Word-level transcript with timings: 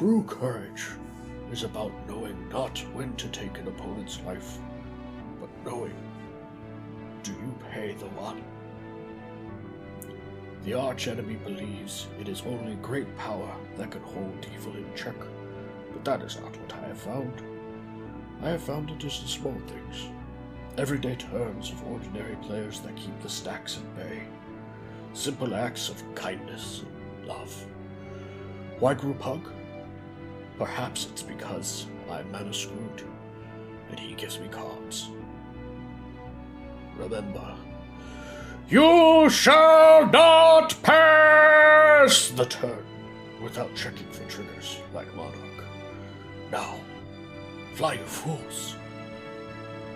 True 0.00 0.22
courage 0.22 0.86
is 1.52 1.62
about 1.62 1.92
knowing 2.08 2.48
not 2.48 2.78
when 2.94 3.14
to 3.16 3.28
take 3.28 3.58
an 3.58 3.68
opponent's 3.68 4.18
life, 4.24 4.56
but 5.38 5.50
knowing 5.62 5.92
do 7.22 7.32
you 7.32 7.54
pay 7.70 7.92
the 7.92 8.06
one? 8.06 8.42
The 10.64 10.72
archenemy 10.72 11.34
believes 11.34 12.06
it 12.18 12.30
is 12.30 12.40
only 12.46 12.76
great 12.76 13.14
power 13.18 13.54
that 13.76 13.90
can 13.90 14.00
hold 14.00 14.46
evil 14.54 14.74
in 14.74 14.86
check, 14.94 15.16
but 15.92 16.02
that 16.06 16.22
is 16.22 16.40
not 16.40 16.58
what 16.58 16.72
I 16.82 16.86
have 16.86 16.98
found. 17.02 17.42
I 18.40 18.48
have 18.48 18.62
found 18.62 18.88
it 18.90 19.04
is 19.04 19.20
the 19.20 19.28
small 19.28 19.60
things, 19.66 20.08
everyday 20.78 21.16
turns 21.16 21.72
of 21.72 21.86
ordinary 21.86 22.36
players 22.36 22.80
that 22.80 22.96
keep 22.96 23.20
the 23.20 23.28
stacks 23.28 23.76
at 23.76 23.96
bay, 23.96 24.22
simple 25.12 25.54
acts 25.54 25.90
of 25.90 26.02
kindness 26.14 26.84
and 27.18 27.28
love. 27.28 27.66
Why 28.78 28.94
group 28.94 29.20
hug? 29.20 29.46
Perhaps 30.60 31.06
it's 31.10 31.22
because 31.22 31.86
I'm 32.10 32.30
mana 32.30 32.52
and 33.88 33.98
he 33.98 34.14
gives 34.14 34.38
me 34.38 34.46
cards. 34.48 35.08
Remember, 36.98 37.56
you 38.68 39.30
shall 39.30 40.06
not 40.06 40.76
pass 40.82 42.28
the 42.28 42.44
turn 42.44 42.84
without 43.42 43.74
checking 43.74 44.06
for 44.10 44.24
triggers 44.28 44.80
like 44.92 45.08
Monarch. 45.16 45.64
Now, 46.52 46.78
fly 47.72 47.94
you 47.94 48.04
fools 48.04 48.76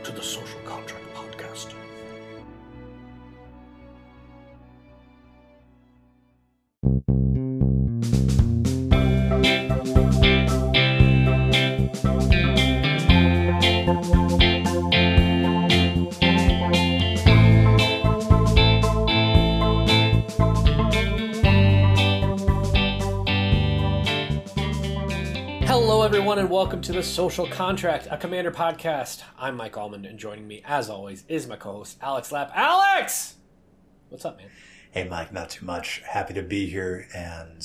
to 0.03 0.13
the 0.13 0.23
Social 0.23 0.61
Contract 0.61 1.05
Podcast. 1.15 1.75
Social 27.15 27.47
Contract, 27.47 28.09
a 28.11 28.17
Commander 28.17 28.51
podcast. 28.51 29.23
I'm 29.39 29.57
Mike 29.57 29.77
Almond, 29.79 30.05
and 30.05 30.19
joining 30.19 30.49
me, 30.49 30.63
as 30.67 30.91
always, 30.91 31.23
is 31.29 31.47
my 31.47 31.55
co-host 31.55 31.97
Alex 32.03 32.33
Lapp. 32.33 32.51
Alex, 32.57 33.37
what's 34.09 34.25
up, 34.25 34.37
man? 34.37 34.49
Hey, 34.91 35.05
Mike, 35.07 35.33
not 35.33 35.51
too 35.51 35.65
much. 35.65 36.03
Happy 36.09 36.35
to 36.35 36.43
be 36.43 36.67
here. 36.69 37.07
And 37.15 37.65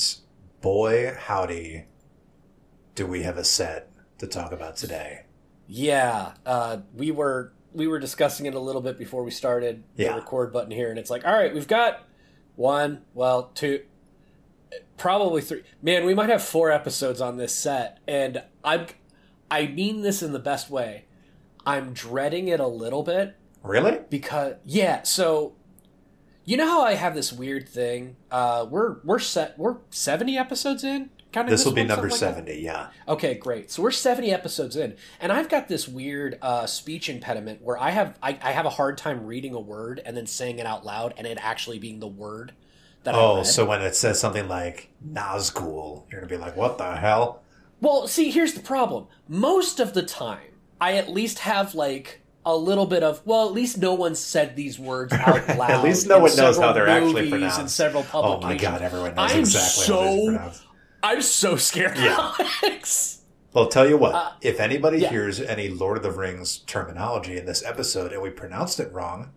boy, 0.62 1.16
howdy, 1.18 1.86
do 2.94 3.08
we 3.08 3.24
have 3.24 3.40
a 3.40 3.44
set 3.44 3.90
to 4.20 4.28
talk 4.28 4.52
about 4.52 4.78
today. 4.78 5.22
Yeah, 5.66 6.34
uh, 6.46 6.78
we 6.96 7.10
were 7.10 7.52
we 7.74 7.88
were 7.88 7.98
discussing 7.98 8.46
it 8.46 8.54
a 8.54 8.60
little 8.60 8.82
bit 8.82 9.00
before 9.00 9.24
we 9.24 9.32
started 9.32 9.84
the 9.96 10.04
Yeah. 10.04 10.16
record 10.16 10.54
button 10.54 10.70
here, 10.72 10.92
and 10.92 11.00
it's 11.00 11.10
like, 11.10 11.26
all 11.26 11.34
right, 11.34 11.52
we've 11.52 11.68
got 11.68 12.08
one, 12.56 13.02
well, 13.16 13.50
two, 13.56 13.82
probably 14.98 15.42
three. 15.42 15.64
Man, 15.82 16.06
we 16.06 16.14
might 16.14 16.30
have 16.30 16.44
four 16.44 16.70
episodes 16.70 17.20
on 17.20 17.38
this 17.38 17.52
set, 17.56 17.98
and 18.08 18.44
I'm 18.64 18.86
I 19.52 19.68
mean 19.68 20.02
this 20.02 20.22
in 20.22 20.34
the 20.34 20.40
best 20.40 20.70
way. 20.70 21.06
I'm 21.66 21.94
dreading 21.94 22.48
it 22.48 22.60
a 22.60 22.68
little 22.68 23.04
bit 23.04 23.36
Really? 23.64 24.00
because 24.10 24.54
yeah 24.66 25.04
so 25.04 25.54
you 26.46 26.56
know 26.56 26.66
how 26.66 26.82
i 26.82 26.94
have 26.94 27.14
this 27.14 27.34
weird 27.34 27.68
thing 27.68 28.16
uh 28.32 28.66
we're 28.70 28.98
we're 29.04 29.20
set 29.20 29.60
we're 29.60 29.76
70 29.90 30.38
episodes 30.38 30.84
in 30.86 31.10
kind 31.34 31.46
of 31.48 31.52
This 31.52 31.66
will 31.66 31.74
be 31.74 31.84
number 31.84 32.10
70, 32.10 32.60
yeah. 32.60 32.88
okay 33.08 33.34
great 33.36 33.70
so 33.70 33.84
we're 33.84 33.92
70 33.92 34.32
episodes 34.32 34.78
in 34.78 34.96
and 35.20 35.32
i've 35.34 35.50
got 35.50 35.68
this 35.68 35.88
weird 35.90 36.40
uh 36.42 36.66
speech 36.66 37.10
impediment 37.10 37.62
where 37.62 37.78
i 37.78 37.90
have 37.90 38.18
I, 38.24 38.40
I 38.42 38.52
have 38.54 38.66
a 38.66 38.72
hard 38.72 38.98
time 38.98 39.26
reading 39.26 39.54
a 39.54 39.60
word 39.60 40.02
and 40.06 40.16
then 40.16 40.26
saying 40.26 40.58
it 40.60 40.66
out 40.66 40.86
loud 40.86 41.14
and 41.18 41.28
it 41.28 41.38
actually 41.42 41.80
being 41.80 42.00
the 42.00 42.08
word 42.08 42.54
that 43.04 43.14
I 43.14 43.18
Oh, 43.20 43.44
so 43.44 43.66
when 43.66 43.82
it 43.82 43.96
says 43.96 44.20
something 44.20 44.48
like 44.48 44.90
Nazgul, 45.06 46.04
you're 46.12 46.22
going 46.22 46.30
to 46.30 46.36
be 46.36 46.38
like, 46.42 46.56
what 46.58 46.78
the 46.78 46.96
hell? 46.98 47.42
Well, 47.82 48.08
see, 48.08 48.30
here's 48.32 48.54
the 48.54 48.60
problem. 48.62 49.08
Most 49.28 49.80
of 49.80 49.94
the 49.94 50.04
time, 50.04 50.54
I 50.82 50.96
at 50.96 51.10
least 51.10 51.40
have 51.40 51.76
like 51.76 52.22
a 52.46 52.56
little 52.56 52.86
bit 52.86 53.04
of 53.04 53.22
well, 53.26 53.48
at 53.48 53.54
least 53.54 53.78
no 53.78 53.94
one 53.94 54.16
said 54.16 54.56
these 54.56 54.80
words 54.80 55.14
out 55.14 55.48
loud. 55.58 55.72
At 55.72 55.84
least 55.84 56.08
no 56.08 56.20
one 56.20 56.36
knows 56.36 56.58
how 56.58 56.74
they're 56.74 56.88
actually 56.88 57.30
pronounced. 57.30 57.60
And 57.60 57.70
several 57.70 58.06
Oh 58.14 58.40
my 58.42 58.58
god, 58.58 58.82
everyone 58.82 59.16
knows 59.16 59.32
I'm 59.32 59.40
exactly 59.40 59.84
so 59.86 60.02
how 60.02 60.14
is 60.14 60.26
pronounced. 60.26 60.64
I'm 61.04 61.22
so 61.22 61.56
scared. 61.56 61.98
Yeah. 61.98 62.34
Alex. 62.64 63.22
Well, 63.54 63.68
tell 63.68 63.90
you 63.90 63.98
what, 63.98 64.14
Uh, 64.14 64.32
if 64.42 64.60
anybody 64.60 65.00
yeah. 65.00 65.10
hears 65.10 65.40
any 65.40 65.70
Lord 65.70 65.98
of 65.98 66.04
the 66.04 66.12
Rings 66.12 66.60
terminology 66.60 67.36
in 67.38 67.46
this 67.46 67.64
episode 67.66 68.12
and 68.14 68.22
we 68.22 68.30
pronounced 68.30 68.80
it 68.80 68.92
wrong, 68.94 69.32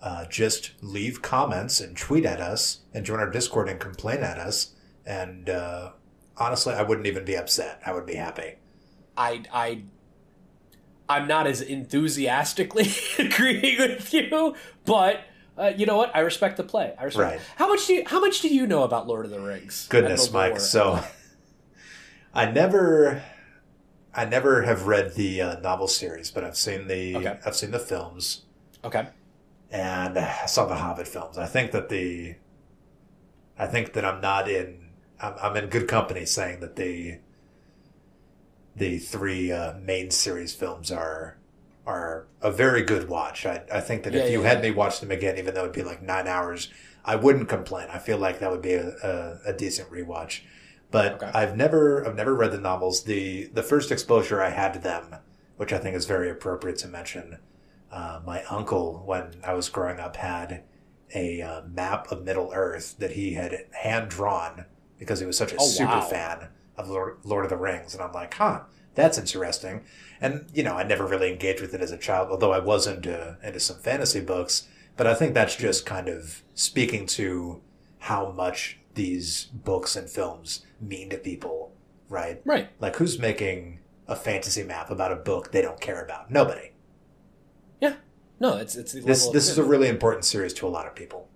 uh, 0.00 0.24
just 0.26 0.72
leave 0.82 1.22
comments 1.22 1.80
and 1.80 1.96
tweet 1.96 2.24
at 2.24 2.40
us 2.40 2.80
and 2.92 3.06
join 3.06 3.20
our 3.20 3.30
Discord 3.30 3.68
and 3.68 3.78
complain 3.78 4.18
at 4.18 4.38
us. 4.38 4.72
And 5.06 5.48
uh, 5.48 5.92
honestly, 6.36 6.74
I 6.74 6.82
wouldn't 6.82 7.06
even 7.06 7.24
be 7.24 7.36
upset. 7.36 7.80
I 7.84 7.92
would 7.92 8.06
be 8.06 8.14
happy. 8.14 8.54
I 9.16 9.42
I 9.52 9.82
I'm 11.08 11.26
not 11.28 11.46
as 11.46 11.60
enthusiastically 11.60 12.88
agreeing 13.18 13.78
with 13.78 14.12
you, 14.14 14.54
but. 14.84 15.20
Uh, 15.54 15.70
you 15.76 15.84
know 15.84 15.98
what? 15.98 16.10
I 16.16 16.20
respect 16.20 16.56
the 16.56 16.62
play. 16.62 16.94
I 16.98 17.04
respect. 17.04 17.30
Right. 17.32 17.40
How 17.56 17.68
much 17.68 17.86
do 17.86 17.92
you, 17.92 18.04
How 18.06 18.20
much 18.20 18.40
do 18.40 18.48
you 18.48 18.66
know 18.66 18.84
about 18.84 19.06
Lord 19.06 19.26
of 19.26 19.30
the 19.30 19.38
Rings? 19.38 19.86
Goodness? 19.90 20.32
Mike. 20.32 20.58
So 20.58 20.98
I 22.34 22.50
never, 22.50 23.22
I 24.14 24.24
never 24.24 24.62
have 24.62 24.86
read 24.86 25.14
the 25.14 25.42
uh, 25.42 25.60
novel 25.60 25.88
series, 25.88 26.30
but 26.30 26.42
I've 26.42 26.56
seen 26.56 26.88
the, 26.88 27.16
Okay. 27.16 27.38
I've 27.44 27.54
seen 27.54 27.70
the 27.70 27.78
films, 27.78 28.46
okay, 28.82 29.08
and 29.70 30.18
I 30.18 30.46
saw 30.46 30.64
the 30.64 30.76
Hobbit 30.76 31.06
films. 31.06 31.36
I 31.36 31.44
think 31.46 31.72
that 31.72 31.90
the, 31.90 32.36
I 33.58 33.66
think 33.66 33.92
that 33.92 34.06
I'm 34.06 34.22
not 34.22 34.48
in, 34.48 34.81
I'm, 35.22 35.34
I'm 35.40 35.56
in 35.56 35.68
good 35.70 35.88
company 35.88 36.26
saying 36.26 36.60
that 36.60 36.76
the, 36.76 37.18
the 38.76 38.98
three 38.98 39.52
uh, 39.52 39.74
main 39.78 40.10
series 40.10 40.54
films 40.54 40.90
are 40.90 41.38
are 41.84 42.28
a 42.40 42.50
very 42.52 42.82
good 42.82 43.08
watch. 43.08 43.44
I, 43.44 43.62
I 43.72 43.80
think 43.80 44.04
that 44.04 44.14
Yeah, 44.14 44.20
if 44.22 44.30
you 44.30 44.42
yeah, 44.42 44.48
had 44.48 44.58
yeah. 44.58 44.70
me 44.70 44.70
watch 44.70 45.00
them 45.00 45.10
again, 45.10 45.36
even 45.36 45.54
though 45.54 45.62
it'd 45.62 45.72
be 45.74 45.82
like 45.82 46.00
nine 46.00 46.28
hours, 46.28 46.70
I 47.04 47.16
wouldn't 47.16 47.48
complain. 47.48 47.88
I 47.90 47.98
feel 47.98 48.18
like 48.18 48.38
that 48.38 48.52
would 48.52 48.62
be 48.62 48.74
a, 48.74 48.88
a, 49.02 49.50
a 49.50 49.52
decent 49.52 49.90
rewatch. 49.90 50.42
But 50.92 51.14
Okay. 51.14 51.30
I've 51.34 51.56
never 51.56 52.06
I've 52.06 52.14
never 52.16 52.34
read 52.34 52.52
the 52.52 52.58
novels. 52.60 53.04
The 53.04 53.46
the 53.52 53.62
first 53.62 53.90
exposure 53.90 54.40
I 54.42 54.50
had 54.50 54.74
to 54.74 54.78
them, 54.78 55.16
which 55.56 55.72
I 55.72 55.78
think 55.78 55.96
is 55.96 56.06
very 56.06 56.30
appropriate 56.30 56.78
to 56.78 56.88
mention, 56.88 57.38
uh, 57.90 58.20
my 58.24 58.44
uncle 58.44 59.02
when 59.04 59.40
I 59.44 59.54
was 59.54 59.68
growing 59.68 59.98
up 60.00 60.16
had 60.16 60.62
a 61.14 61.42
uh, 61.42 61.62
map 61.66 62.10
of 62.12 62.24
Middle 62.24 62.52
Earth 62.54 62.96
that 62.98 63.12
he 63.12 63.34
had 63.34 63.66
hand 63.82 64.08
drawn 64.10 64.66
because 65.02 65.20
he 65.20 65.26
was 65.26 65.36
such 65.36 65.52
a 65.52 65.56
Oh, 65.58 65.66
super 65.66 65.90
wow. 65.90 66.00
fan 66.00 66.48
of 66.76 66.88
Lord, 66.88 67.16
Lord 67.24 67.44
of 67.44 67.50
the 67.50 67.56
Rings, 67.56 67.92
and 67.94 68.02
I'm 68.02 68.12
like, 68.12 68.34
huh, 68.34 68.60
that's 68.94 69.18
interesting. 69.18 69.82
And 70.20 70.46
you 70.54 70.62
know, 70.62 70.76
I 70.76 70.84
never 70.84 71.06
really 71.06 71.30
engaged 71.32 71.60
with 71.60 71.74
it 71.74 71.80
as 71.80 71.90
a 71.92 71.98
child, 71.98 72.30
although 72.30 72.52
I 72.52 72.58
was 72.60 72.86
into 72.86 73.36
into 73.42 73.60
some 73.60 73.78
fantasy 73.78 74.20
books. 74.20 74.68
But 74.96 75.06
I 75.06 75.14
think 75.14 75.34
that's 75.34 75.56
just 75.56 75.86
kind 75.86 76.08
of 76.08 76.42
speaking 76.54 77.06
to 77.18 77.60
how 77.98 78.30
much 78.30 78.78
these 78.94 79.46
books 79.46 79.96
and 79.96 80.08
films 80.08 80.66
mean 80.80 81.08
to 81.10 81.16
people, 81.16 81.72
right? 82.10 82.42
right. 82.44 82.68
Like, 82.78 82.96
who's 82.96 83.18
making 83.18 83.80
a 84.06 84.14
fantasy 84.14 84.62
map 84.62 84.90
about 84.90 85.10
a 85.12 85.16
book 85.16 85.50
they 85.52 85.62
don't 85.62 85.80
care 85.80 86.04
about? 86.04 86.30
Nobody. 86.30 86.72
Yeah. 87.80 87.94
No, 88.38 88.56
it's 88.56 88.76
it's 88.76 88.92
This 88.92 89.28
this 89.28 89.48
is 89.48 89.58
a 89.58 89.64
really 89.64 89.88
important 89.88 90.24
series 90.24 90.52
to 90.54 90.66
a 90.66 90.68
lot 90.76 90.86
of 90.86 90.94
people. 90.94 91.28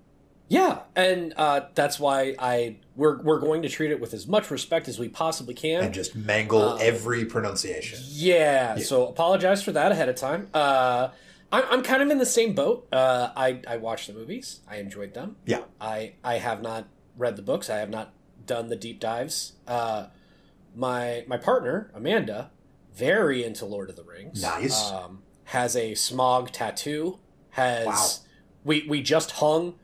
Yeah, 0.48 0.80
and 0.94 1.32
uh, 1.36 1.62
that's 1.74 1.98
why 1.98 2.34
I 2.38 2.76
we're 2.96 3.20
we're 3.22 3.38
going 3.38 3.62
to 3.62 3.68
treat 3.68 3.90
it 3.90 4.00
with 4.00 4.14
as 4.14 4.26
much 4.26 4.50
respect 4.50 4.88
as 4.88 4.98
we 4.98 5.08
possibly 5.08 5.54
can. 5.54 5.84
and 5.84 5.94
just 5.94 6.14
mangle 6.16 6.70
Uh, 6.70 6.76
every 6.76 7.24
pronunciation. 7.24 7.98
yeah, 8.08 8.76
Yeah. 8.76 8.82
so 8.84 9.06
apologize 9.08 9.62
for 9.62 9.72
that 9.72 9.92
ahead 9.92 10.08
of 10.08 10.16
time. 10.16 10.48
Uh, 10.54 11.08
I'm 11.52 11.64
I'm 11.70 11.82
kind 11.82 12.02
of 12.02 12.10
in 12.10 12.18
the 12.18 12.26
same 12.26 12.54
boat. 12.54 12.88
Uh, 12.92 13.30
I 13.36 13.60
I 13.68 13.76
watched 13.76 14.06
the 14.08 14.12
movies. 14.14 14.60
I 14.68 14.76
enjoyed 14.76 15.14
them. 15.14 15.36
Yeah. 15.44 15.62
I 15.80 16.14
I 16.24 16.38
have 16.38 16.62
not 16.62 16.88
read 17.16 17.36
the 17.36 17.42
books. 17.42 17.70
I 17.70 17.76
have 17.78 17.90
not 17.90 18.12
done 18.46 18.68
the 18.68 18.76
deep 18.76 18.98
dives. 19.00 19.52
Uh, 19.66 20.06
my 20.74 21.24
my 21.26 21.36
partner 21.36 21.90
Amanda, 21.94 22.50
very 22.94 23.44
into 23.44 23.64
Lord 23.64 23.90
of 23.90 23.96
the 23.96 24.02
Rings. 24.04 24.42
Nice. 24.42 24.90
Um, 24.90 25.22
has 25.44 25.76
a 25.76 25.92
Smaug 25.92 26.50
tattoo. 26.50 27.18
Has 27.50 27.86
Wow. 27.86 28.06
we 28.64 28.86
we 28.88 29.02
just 29.02 29.30
hung 29.32 29.74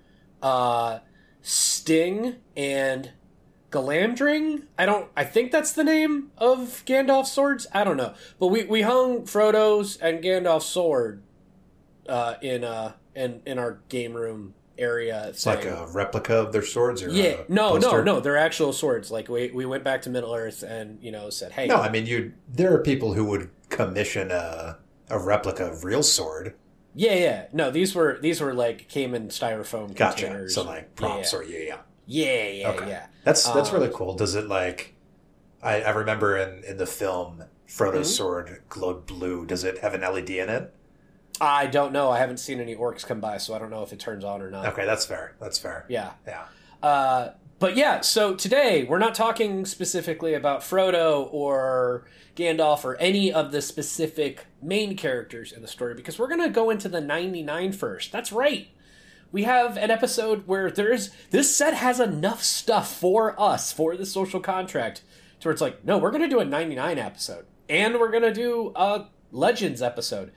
uh, 0.42 0.98
Sting 1.42 2.36
and 2.56 3.10
Galamdring. 3.70 4.64
I 4.78 4.86
don't. 4.86 5.08
I 5.16 5.24
think 5.24 5.50
that's 5.50 5.72
the 5.72 5.84
name 5.84 6.30
of 6.38 6.84
Gandalf's 6.86 7.32
swords. 7.32 7.66
I 7.72 7.84
don't 7.84 7.96
know, 7.96 8.14
but 8.38 8.48
we 8.48 8.64
we 8.64 8.82
hung 8.82 9.24
Frodo's 9.24 9.96
and 9.96 10.22
Gandalf's 10.22 10.66
sword 10.66 11.22
uh, 12.08 12.34
in 12.42 12.64
uh 12.64 12.92
in 13.14 13.42
in 13.44 13.58
our 13.58 13.80
game 13.88 14.14
room 14.14 14.54
area. 14.78 15.26
It's 15.28 15.46
like 15.46 15.64
a 15.64 15.86
replica 15.92 16.34
of 16.34 16.52
their 16.52 16.62
swords, 16.62 17.02
or 17.02 17.10
yeah, 17.10 17.42
no, 17.48 17.76
no, 17.76 18.02
no. 18.02 18.20
They're 18.20 18.36
actual 18.36 18.72
swords. 18.72 19.10
Like 19.10 19.28
we 19.28 19.50
we 19.50 19.64
went 19.64 19.84
back 19.84 20.02
to 20.02 20.10
Middle 20.10 20.34
Earth 20.34 20.62
and 20.62 21.02
you 21.02 21.12
know 21.12 21.30
said, 21.30 21.52
hey, 21.52 21.66
No, 21.66 21.76
I 21.76 21.88
mean 21.88 22.06
you. 22.06 22.32
There 22.48 22.72
are 22.74 22.78
people 22.78 23.14
who 23.14 23.24
would 23.26 23.50
commission 23.68 24.30
a 24.30 24.78
a 25.08 25.18
replica 25.18 25.70
of 25.70 25.84
real 25.84 26.02
sword. 26.02 26.54
Yeah, 26.94 27.14
yeah. 27.14 27.46
No, 27.52 27.70
these 27.70 27.94
were 27.94 28.18
these 28.20 28.40
were 28.40 28.54
like 28.54 28.88
came 28.88 29.14
in 29.14 29.28
styrofoam 29.28 29.94
Gotcha. 29.94 30.26
containers. 30.26 30.54
So 30.54 30.62
like 30.64 30.94
props 30.94 31.32
yeah, 31.32 31.38
or 31.38 31.42
yeah, 31.44 31.58
yeah. 31.58 31.76
yeah, 32.06 32.48
yeah, 32.48 32.68
Okay. 32.70 32.88
yeah. 32.88 33.06
That's 33.24 33.48
that's 33.50 33.70
Um, 33.70 33.76
really 33.80 33.90
cool. 33.94 34.14
Does 34.14 34.34
it 34.34 34.46
like? 34.48 34.94
I, 35.62 35.82
I 35.82 35.90
remember 35.90 36.36
in 36.36 36.64
in 36.64 36.76
the 36.76 36.86
film 36.86 37.44
Frodo's 37.66 38.08
Mhm. 38.10 38.16
sword 38.16 38.62
glowed 38.68 39.06
blue. 39.06 39.46
Does 39.46 39.64
it 39.64 39.78
have 39.78 39.94
an 39.94 40.00
LED 40.02 40.30
in 40.30 40.48
it? 40.48 40.74
I 41.40 41.66
don't 41.66 41.92
know. 41.92 42.10
I 42.10 42.18
haven't 42.18 42.38
seen 42.38 42.60
any 42.60 42.74
orcs 42.76 43.06
come 43.06 43.20
by, 43.20 43.38
so 43.38 43.54
I 43.54 43.58
don't 43.58 43.70
know 43.70 43.82
if 43.82 43.92
it 43.92 43.98
turns 43.98 44.24
on 44.24 44.42
or 44.42 44.50
not. 44.50 44.66
Okay, 44.66 44.84
that's 44.84 45.06
fair. 45.06 45.34
That's 45.40 45.58
fair. 45.58 45.86
Yeah. 45.88 46.10
Yeah. 46.26 46.44
Uh, 46.82 47.30
but 47.62 47.76
yeah, 47.76 48.00
so 48.00 48.34
today 48.34 48.82
we're 48.82 48.98
not 48.98 49.14
talking 49.14 49.64
specifically 49.64 50.34
about 50.34 50.62
Frodo 50.62 51.28
or 51.32 52.04
Gandalf 52.34 52.82
or 52.82 52.96
any 52.96 53.32
of 53.32 53.52
the 53.52 53.62
specific 53.62 54.46
main 54.60 54.96
characters 54.96 55.52
in 55.52 55.62
the 55.62 55.68
story 55.68 55.94
because 55.94 56.18
we're 56.18 56.26
going 56.26 56.42
to 56.42 56.48
go 56.48 56.70
into 56.70 56.88
the 56.88 57.00
99 57.00 57.70
first. 57.70 58.10
That's 58.10 58.32
right. 58.32 58.66
We 59.30 59.44
have 59.44 59.76
an 59.76 59.92
episode 59.92 60.48
where 60.48 60.72
there's 60.72 61.10
this 61.30 61.56
set 61.56 61.74
has 61.74 62.00
enough 62.00 62.42
stuff 62.42 62.92
for 62.92 63.40
us 63.40 63.70
for 63.70 63.96
the 63.96 64.06
social 64.06 64.40
contract 64.40 65.02
to 65.38 65.46
where 65.46 65.52
it's 65.52 65.62
like, 65.62 65.84
no, 65.84 65.98
we're 65.98 66.10
going 66.10 66.22
to 66.22 66.28
do 66.28 66.40
a 66.40 66.44
99 66.44 66.98
episode 66.98 67.46
and 67.68 68.00
we're 68.00 68.10
going 68.10 68.24
to 68.24 68.34
do 68.34 68.72
a 68.74 69.06
Legends 69.30 69.80
episode. 69.80 70.32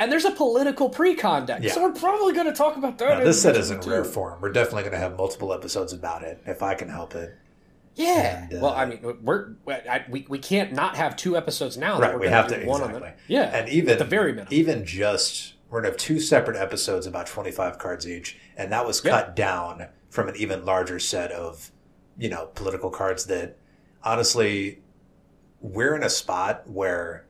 And 0.00 0.10
there's 0.10 0.24
a 0.24 0.30
political 0.32 0.88
pre-con 0.88 1.46
deck, 1.46 1.62
Yeah. 1.62 1.72
so 1.72 1.82
we're 1.82 1.92
probably 1.92 2.32
going 2.32 2.46
to 2.46 2.52
talk 2.52 2.76
about 2.76 2.98
that. 2.98 3.22
This 3.22 3.40
set 3.42 3.54
is 3.56 3.70
in 3.70 3.80
rare 3.82 4.02
form. 4.04 4.40
We're 4.40 4.50
definitely 4.50 4.82
going 4.84 4.94
to 4.94 4.98
have 4.98 5.16
multiple 5.16 5.52
episodes 5.52 5.92
about 5.92 6.22
it 6.24 6.40
if 6.46 6.62
I 6.62 6.74
can 6.74 6.88
help 6.88 7.14
it. 7.14 7.36
Yeah. 7.96 8.44
And, 8.44 8.54
uh, 8.54 8.58
well, 8.62 8.72
I 8.74 8.86
mean, 8.86 9.18
we're 9.22 9.50
I, 9.68 10.04
we 10.08 10.24
we 10.28 10.38
can't 10.38 10.72
not 10.72 10.96
have 10.96 11.16
two 11.16 11.36
episodes 11.36 11.76
now. 11.76 11.98
that 12.00 12.12
Right, 12.12 12.20
we 12.20 12.28
have 12.28 12.48
to 12.48 12.64
one 12.64 12.82
on 12.82 12.90
exactly. 12.90 13.12
yeah, 13.28 13.42
and 13.56 13.68
even 13.68 13.90
at 13.90 13.98
the 13.98 14.04
very 14.04 14.30
minimum. 14.32 14.48
even 14.52 14.86
just 14.86 15.54
we're 15.68 15.80
gonna 15.80 15.90
have 15.90 15.98
two 15.98 16.18
separate 16.18 16.56
episodes 16.56 17.06
about 17.06 17.26
25 17.26 17.78
cards 17.78 18.08
each 18.08 18.38
and 18.56 18.72
that 18.72 18.86
was 18.86 19.04
Yeah. 19.04 19.10
cut 19.10 19.36
down 19.36 19.88
from 20.08 20.28
an 20.28 20.36
even 20.36 20.64
larger 20.64 20.98
set 21.00 21.30
of 21.32 21.72
you 22.16 22.28
know 22.30 22.46
political 22.54 22.90
cards 22.90 23.26
that 23.26 23.56
honestly 24.04 24.80
we're 25.60 25.94
in 25.94 26.02
a 26.04 26.10
spot 26.10 26.62
where 26.70 27.26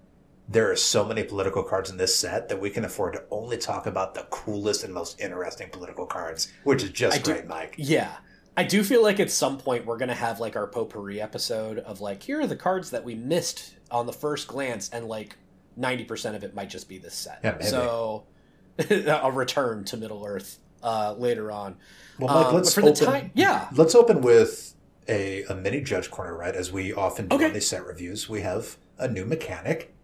there 0.52 0.70
are 0.70 0.76
so 0.76 1.05
many 1.05 1.23
political 1.23 1.62
cards 1.62 1.91
in 1.91 1.97
this 1.97 2.14
set 2.14 2.49
that 2.49 2.61
we 2.61 2.69
can 2.70 2.85
afford 2.85 3.12
to 3.14 3.23
only 3.31 3.56
talk 3.56 3.87
about 3.87 4.14
the 4.14 4.23
coolest 4.31 4.82
and 4.85 4.93
most 4.93 5.20
interesting 5.20 5.69
political 5.70 6.06
cards 6.06 6.52
which 6.64 6.82
is 6.82 6.91
just 6.91 7.17
I 7.17 7.20
do- 7.23 7.32
great 7.32 7.47
mike 7.47 7.75
yeah. 7.79 8.17
I 8.56 8.64
do 8.64 8.82
feel 8.82 9.02
like 9.02 9.20
at 9.20 9.31
some 9.31 9.56
point 9.58 9.87
we're 9.87 9.97
gonna 9.97 10.12
have 10.14 10.41
like 10.41 10.56
our 10.56 10.67
potpourri 10.67 11.20
episode 11.23 11.79
of 11.79 12.00
like 12.00 12.23
here 12.25 12.41
are 12.41 12.47
the 12.47 12.56
cards 12.56 12.91
that 12.91 13.05
we 13.05 13.14
missed 13.14 13.75
on 13.91 14.06
the 14.06 14.12
first 14.12 14.49
glance, 14.49 14.91
and 14.91 15.06
like 15.06 15.37
ninety 15.76 16.05
percent 16.05 16.35
of 16.37 16.43
it 16.44 16.53
might 16.55 16.69
just 16.69 16.88
be 16.88 16.99
this 16.99 17.14
set. 17.14 17.41
Yeah. 17.44 17.58
So 17.62 18.25
a 18.91 19.31
return 19.32 19.85
to 19.85 19.96
Middle 19.96 20.25
Earth 20.26 20.58
uh, 20.82 21.14
later 21.17 21.50
on. 21.50 21.76
well 22.19 22.35
mike 22.35 22.46
Um, 22.49 22.55
let's 22.56 22.75
but 22.75 22.75
for 22.75 22.81
the 22.82 22.91
open 22.91 23.06
time, 23.06 23.31
yeah, 23.35 23.69
let's 23.73 23.94
open 23.94 24.20
with 24.20 24.75
a, 25.08 25.44
a 25.44 25.55
mini 25.55 25.81
judge 25.81 26.11
corner 26.11 26.37
right 26.37 26.55
as 26.55 26.70
we 26.73 26.93
often 26.93 27.29
do 27.29 27.37
Okay. 27.37 27.46
on 27.46 27.53
these 27.55 27.69
set 27.69 27.87
reviews 27.87 28.29
we 28.29 28.41
have 28.43 28.76
a 28.99 29.08
new 29.08 29.25
mechanic 29.25 29.94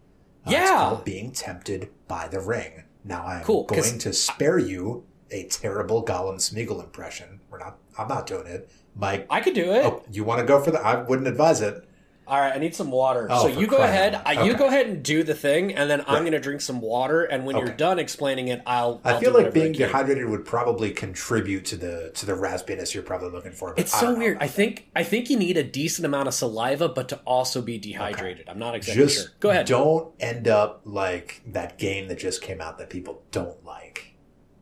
It's 0.47 0.53
Yeah. 0.53 0.77
called 0.77 1.03
being 1.05 1.31
tempted 1.31 1.89
by 2.07 2.27
the 2.27 2.39
ring. 2.39 2.83
Now 3.03 3.25
I'm 3.25 3.43
Cool, 3.43 3.63
going 3.65 3.99
to 3.99 4.13
spare 4.13 4.57
you 4.59 5.03
a 5.31 5.43
terrible 5.45 6.03
Gollum 6.05 6.35
Smeagol 6.37 6.83
impression. 6.83 7.39
We're 7.49 7.59
not. 7.59 7.77
I'm 7.97 8.07
not 8.07 8.27
doing 8.27 8.47
it. 8.47 8.69
Mike, 8.95 9.25
I 9.29 9.41
could 9.41 9.53
do 9.53 9.71
it. 9.71 9.85
oh, 9.85 10.03
you 10.11 10.23
want 10.23 10.39
to 10.39 10.45
go 10.45 10.61
for 10.61 10.71
the? 10.71 10.79
I 10.79 11.01
wouldn't 11.03 11.27
advise 11.27 11.61
it. 11.61 11.86
All 12.27 12.37
right, 12.39 12.53
I 12.53 12.57
need 12.57 12.75
some 12.75 12.91
water. 12.91 13.25
Oh, 13.29 13.43
so 13.43 13.59
you 13.59 13.67
go 13.67 13.77
ahead. 13.77 14.21
I, 14.25 14.33
loud. 14.33 14.45
You 14.47 14.57
go 14.57 14.67
ahead 14.67 14.87
and 14.87 15.01
do 15.01 15.23
the 15.23 15.33
thing, 15.33 15.73
and 15.73 15.89
then 15.89 16.01
I'm 16.07 16.23
going 16.23 16.33
to 16.33 16.39
drink 16.41 16.59
some 16.59 16.81
water. 16.81 17.23
And 17.23 17.45
when 17.45 17.55
you're 17.55 17.69
done 17.69 17.99
explaining 17.99 18.49
it, 18.49 18.61
I'll. 18.67 18.99
I 19.05 19.13
I'll 19.13 19.19
feel 19.21 19.31
do 19.31 19.37
like 19.43 19.53
being 19.53 19.71
dehydrated 19.71 20.27
would 20.27 20.43
probably 20.43 20.91
contribute 20.91 21.63
to 21.65 21.77
the 21.77 22.11
to 22.15 22.25
the 22.25 22.33
raspiness 22.33 22.93
you're 22.93 23.03
probably 23.03 23.29
looking 23.29 23.53
for. 23.53 23.69
But 23.73 23.79
It's 23.79 23.93
I 23.93 23.99
so 24.01 24.11
know. 24.11 24.19
weird. 24.19 24.37
I 24.41 24.47
think 24.47 24.89
I 24.93 25.03
think 25.03 25.29
you 25.29 25.37
need 25.37 25.55
a 25.55 25.63
decent 25.63 26.05
amount 26.05 26.27
of 26.27 26.33
saliva, 26.33 26.89
but 26.89 27.07
to 27.09 27.17
also 27.25 27.61
be 27.61 27.77
dehydrated. 27.77 28.49
I'm 28.49 28.59
not 28.59 28.75
exactly 28.75 29.05
Just 29.05 29.17
sure. 29.17 29.31
Go 29.39 29.49
ahead. 29.51 29.65
Don't 29.65 30.13
end 30.19 30.49
up 30.49 30.81
like 30.83 31.41
that 31.47 31.77
game 31.77 32.09
that 32.09 32.19
just 32.19 32.41
came 32.41 32.59
out 32.59 32.77
that 32.79 32.89
people 32.89 33.23
don't 33.31 33.63
like. 33.65 34.15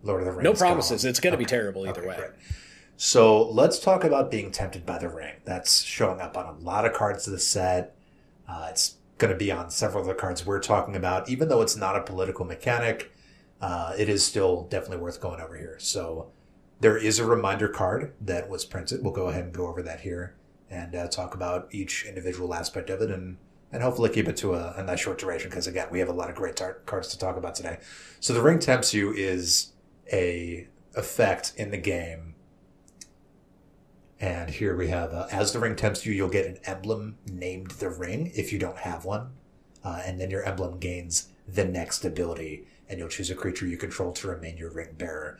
Lord 0.04 0.22
of 0.22 0.26
the 0.28 0.32
Rings. 0.34 0.44
No 0.44 0.54
promises. 0.54 1.04
It's 1.04 1.20
going 1.20 1.32
to 1.32 1.38
be 1.38 1.46
terrible 1.46 1.88
either 1.88 2.02
Okay, 2.02 2.10
way. 2.10 2.16
great. 2.16 2.32
So 2.98 3.50
let's 3.50 3.80
talk 3.80 4.04
about 4.04 4.32
being 4.32 4.52
tempted 4.52 4.86
by 4.86 4.98
the 4.98 5.10
ring. 5.10 5.36
That's 5.44 5.82
showing 5.82 6.22
up 6.22 6.38
on 6.38 6.46
a 6.46 6.58
lot 6.60 6.86
of 6.86 6.94
cards 6.94 7.28
of 7.28 7.34
the 7.34 7.40
set. 7.40 7.96
Uh, 8.48 8.68
it's 8.70 8.96
going 9.18 9.32
to 9.34 9.38
be 9.38 9.52
on 9.52 9.70
several 9.70 10.02
of 10.02 10.08
the 10.08 10.14
cards 10.14 10.46
we're 10.46 10.60
talking 10.60 10.96
about. 10.96 11.30
Even 11.30 11.50
though 11.50 11.62
it's 11.62 11.76
not 11.76 11.98
a 11.98 12.02
political 12.02 12.46
mechanic, 12.46 13.12
uh, 13.62 13.94
it 13.98 14.08
is 14.08 14.24
still 14.24 14.64
definitely 14.70 14.98
worth 14.98 15.20
going 15.20 15.42
over 15.42 15.58
here. 15.58 15.76
So 15.80 16.32
there 16.80 16.98
is 16.98 17.20
a 17.20 17.26
reminder 17.26 17.68
card 17.68 18.14
that 18.22 18.50
was 18.50 18.64
printed. 18.64 19.04
We'll 19.04 19.14
go 19.14 19.28
ahead 19.28 19.46
and 19.46 19.54
go 19.54 19.68
over 19.68 19.82
that 19.82 20.02
here 20.02 20.36
and 20.70 20.96
uh, 20.96 21.08
talk 21.08 21.36
about 21.36 21.68
each 21.72 22.06
individual 22.06 22.54
aspect 22.54 22.90
of 22.90 23.02
it 23.02 23.12
and, 23.12 23.38
and 23.72 23.84
hopefully 23.84 24.10
keep 24.10 24.28
it 24.28 24.38
to 24.38 24.54
a, 24.54 24.74
a 24.78 24.84
nice 24.84 25.02
short 25.02 25.18
duration 25.18 25.50
because, 25.50 25.68
again, 25.68 25.88
we 25.92 26.00
have 26.00 26.10
a 26.10 26.14
lot 26.14 26.30
of 26.30 26.36
great 26.36 26.56
tar- 26.56 26.80
cards 26.86 27.10
to 27.10 27.20
talk 27.20 27.36
about 27.36 27.56
today. 27.56 27.80
So 28.22 28.34
the 28.34 28.42
ring 28.42 28.60
tempts 28.60 28.94
you 28.94 29.12
is 29.12 29.74
a 30.12 30.68
effect 30.96 31.54
in 31.58 31.72
the 31.72 31.78
game 31.78 32.35
and 34.20 34.50
here 34.50 34.76
we 34.76 34.88
have, 34.88 35.14
uh, 35.14 35.28
as 35.32 35.52
the 35.52 35.60
ring 35.60 35.76
tempts 35.76 36.06
you, 36.06 36.14
you'll 36.14 36.30
get 36.30 36.46
an 36.46 36.60
emblem 36.64 37.18
named 37.30 37.72
the 37.72 37.90
ring 37.90 38.32
if 38.34 38.54
you 38.54 38.60
don't 38.60 38.78
have 38.80 39.04
one. 39.04 39.32
Uh, 39.84 40.02
and 40.06 40.20
then 40.20 40.32
your 40.32 40.44
emblem 40.44 40.80
gains 40.80 41.28
the 41.48 41.66
next 41.66 42.06
ability, 42.06 42.66
and 42.90 42.98
you'll 42.98 43.10
choose 43.10 43.30
a 43.30 43.36
creature 43.36 43.68
you 43.68 43.78
control 43.78 44.12
to 44.14 44.28
remain 44.28 44.58
your 44.58 44.72
ring 44.72 44.96
bearer. 44.98 45.38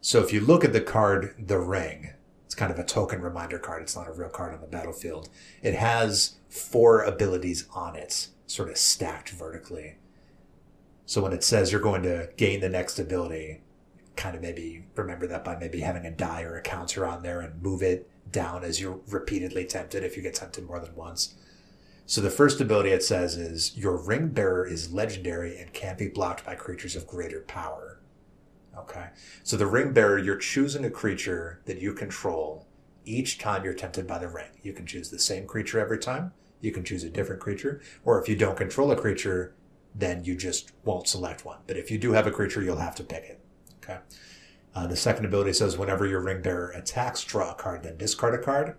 So 0.00 0.22
if 0.22 0.32
you 0.32 0.40
look 0.40 0.64
at 0.64 0.72
the 0.72 0.80
card, 0.80 1.34
the 1.38 1.58
ring, 1.58 2.10
it's 2.44 2.54
kind 2.54 2.70
of 2.70 2.78
a 2.78 2.84
token 2.84 3.22
reminder 3.22 3.58
card. 3.58 3.82
It's 3.82 3.96
not 3.96 4.08
a 4.08 4.12
real 4.12 4.28
card 4.28 4.54
on 4.54 4.60
the 4.60 4.66
battlefield. 4.66 5.28
It 5.62 5.74
has 5.74 6.36
four 6.48 7.02
abilities 7.02 7.66
on 7.74 7.96
it, 7.96 8.28
sort 8.46 8.68
of 8.68 8.76
stacked 8.76 9.30
vertically. 9.30 9.96
So 11.06 11.22
when 11.22 11.32
it 11.32 11.44
says 11.44 11.70
you're 11.72 11.80
going 11.80 12.02
to 12.02 12.28
gain 12.36 12.60
the 12.60 12.68
next 12.68 12.98
ability, 12.98 13.62
kind 14.16 14.34
of 14.34 14.42
maybe 14.42 14.84
remember 14.94 15.26
that 15.28 15.44
by 15.44 15.56
maybe 15.56 15.80
having 15.80 16.04
a 16.04 16.10
die 16.10 16.42
or 16.42 16.56
a 16.56 16.62
counter 16.62 17.06
on 17.06 17.22
there 17.22 17.40
and 17.40 17.62
move 17.62 17.82
it 17.82 18.08
down 18.30 18.64
as 18.64 18.80
you're 18.80 19.00
repeatedly 19.08 19.64
tempted 19.64 20.02
if 20.02 20.16
you 20.16 20.22
get 20.22 20.34
tempted 20.34 20.66
more 20.66 20.80
than 20.80 20.94
once. 20.94 21.34
So 22.06 22.20
the 22.20 22.30
first 22.30 22.60
ability 22.60 22.90
it 22.90 23.02
says 23.02 23.36
is 23.36 23.76
your 23.76 23.96
ring 23.96 24.28
bearer 24.28 24.66
is 24.66 24.92
legendary 24.92 25.58
and 25.58 25.72
can't 25.72 25.98
be 25.98 26.08
blocked 26.08 26.44
by 26.44 26.54
creatures 26.54 26.94
of 26.94 27.06
greater 27.06 27.40
power. 27.40 28.00
Okay. 28.78 29.08
So 29.42 29.56
the 29.56 29.66
ring 29.66 29.92
bearer, 29.92 30.18
you're 30.18 30.36
choosing 30.36 30.84
a 30.84 30.90
creature 30.90 31.62
that 31.64 31.80
you 31.80 31.94
control 31.94 32.66
each 33.04 33.38
time 33.38 33.64
you're 33.64 33.74
tempted 33.74 34.06
by 34.06 34.18
the 34.18 34.28
ring. 34.28 34.50
You 34.62 34.72
can 34.72 34.86
choose 34.86 35.10
the 35.10 35.18
same 35.18 35.46
creature 35.46 35.80
every 35.80 35.98
time. 35.98 36.32
You 36.60 36.72
can 36.72 36.84
choose 36.84 37.04
a 37.04 37.10
different 37.10 37.40
creature. 37.40 37.80
Or 38.04 38.20
if 38.20 38.28
you 38.28 38.36
don't 38.36 38.56
control 38.56 38.90
a 38.90 38.96
creature, 38.96 39.54
then 39.94 40.24
you 40.24 40.36
just 40.36 40.72
won't 40.84 41.08
select 41.08 41.44
one. 41.44 41.58
But 41.66 41.76
if 41.76 41.90
you 41.90 41.98
do 41.98 42.12
have 42.12 42.26
a 42.26 42.30
creature, 42.30 42.62
you'll 42.62 42.76
have 42.76 42.96
to 42.96 43.04
pick 43.04 43.24
it. 43.24 43.40
Okay. 43.82 43.98
Uh, 44.76 44.86
the 44.86 44.94
second 44.94 45.24
ability 45.24 45.54
says 45.54 45.78
whenever 45.78 46.06
your 46.06 46.20
ring 46.20 46.42
bearer 46.42 46.68
attacks, 46.72 47.24
draw 47.24 47.52
a 47.52 47.54
card, 47.54 47.82
then 47.82 47.96
discard 47.96 48.34
a 48.34 48.38
card. 48.38 48.76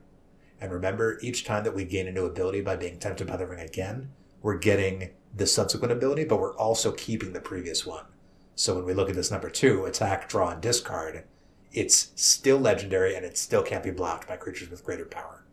And 0.62 0.72
remember, 0.72 1.18
each 1.24 1.44
time 1.44 1.64
that 1.64 1.74
we 1.74 1.86
gain 1.86 2.08
a 2.08 2.12
new 2.12 2.26
ability 2.26 2.62
by 2.62 2.76
being 2.76 3.00
tempted 3.00 3.26
by 3.26 3.36
the 3.36 3.48
ring 3.48 3.60
again, 3.60 4.12
we're 4.44 4.60
getting 4.60 5.10
the 5.36 5.48
subsequent 5.48 5.92
ability, 5.92 6.26
but 6.26 6.40
we're 6.40 6.56
also 6.56 6.92
keeping 6.92 7.34
the 7.34 7.40
previous 7.40 7.84
one. 7.84 8.06
So 8.54 8.76
when 8.76 8.86
we 8.86 8.94
look 8.94 9.10
at 9.10 9.16
this 9.16 9.32
number 9.32 9.50
two, 9.50 9.86
attack, 9.86 10.30
draw, 10.30 10.50
and 10.50 10.62
discard, 10.62 11.24
it's 11.72 12.12
still 12.16 12.60
legendary 12.60 13.16
and 13.16 13.26
it 13.26 13.36
still 13.36 13.64
can't 13.64 13.84
be 13.84 13.92
blocked 13.92 14.28
by 14.28 14.38
creatures 14.38 14.70
with 14.70 14.84
greater 14.84 15.06
power. 15.06 15.46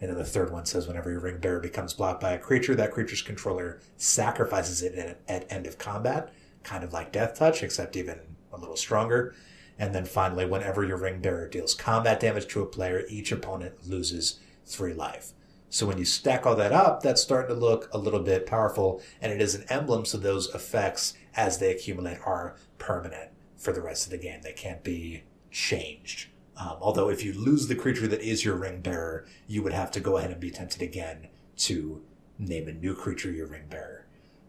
And 0.00 0.08
then 0.08 0.16
the 0.16 0.24
third 0.24 0.50
one 0.50 0.64
says 0.64 0.88
whenever 0.88 1.10
your 1.10 1.20
ring 1.20 1.38
bearer 1.38 1.60
becomes 1.60 1.92
blocked 1.92 2.22
by 2.22 2.32
a 2.32 2.38
creature, 2.38 2.74
that 2.74 2.92
creature's 2.92 3.20
controller 3.20 3.80
sacrifices 3.98 4.82
it 4.82 4.94
at, 4.94 5.20
at 5.28 5.52
end 5.52 5.66
of 5.66 5.76
combat, 5.76 6.32
kind 6.62 6.82
of 6.82 6.94
like 6.94 7.12
Death 7.12 7.38
Touch, 7.38 7.62
except 7.62 7.96
even 7.96 8.18
a 8.52 8.58
little 8.58 8.76
stronger. 8.76 9.34
And 9.78 9.94
then 9.94 10.04
finally, 10.04 10.46
whenever 10.46 10.84
your 10.84 10.98
ring 10.98 11.20
bearer 11.20 11.48
deals 11.48 11.74
combat 11.74 12.20
damage 12.20 12.46
to 12.48 12.62
a 12.62 12.66
player, 12.66 13.04
each 13.08 13.32
opponent 13.32 13.88
loses 13.88 14.38
three 14.64 14.92
life. 14.92 15.32
So 15.70 15.86
when 15.86 15.96
you 15.96 16.04
stack 16.04 16.44
all 16.44 16.54
that 16.56 16.72
up, 16.72 17.02
that's 17.02 17.22
starting 17.22 17.54
to 17.54 17.60
look 17.60 17.88
a 17.92 17.98
little 17.98 18.20
bit 18.20 18.46
powerful, 18.46 19.00
and 19.22 19.32
it 19.32 19.40
is 19.40 19.54
an 19.54 19.64
emblem, 19.70 20.04
so 20.04 20.18
those 20.18 20.54
effects, 20.54 21.14
as 21.34 21.58
they 21.58 21.70
accumulate, 21.70 22.18
are 22.26 22.56
permanent 22.76 23.30
for 23.56 23.72
the 23.72 23.80
rest 23.80 24.04
of 24.04 24.10
the 24.10 24.18
game. 24.18 24.42
They 24.42 24.52
can't 24.52 24.84
be 24.84 25.24
changed. 25.50 26.28
Um, 26.58 26.76
although 26.80 27.08
if 27.08 27.24
you 27.24 27.32
lose 27.32 27.68
the 27.68 27.74
creature 27.74 28.06
that 28.08 28.20
is 28.20 28.44
your 28.44 28.56
ring 28.56 28.82
bearer, 28.82 29.26
you 29.46 29.62
would 29.62 29.72
have 29.72 29.90
to 29.92 30.00
go 30.00 30.18
ahead 30.18 30.30
and 30.30 30.40
be 30.40 30.50
tempted 30.50 30.82
again 30.82 31.28
to 31.56 32.02
name 32.38 32.68
a 32.68 32.72
new 32.72 32.94
creature 32.94 33.30
your 33.30 33.46
ring 33.46 33.64
bearer. 33.70 34.06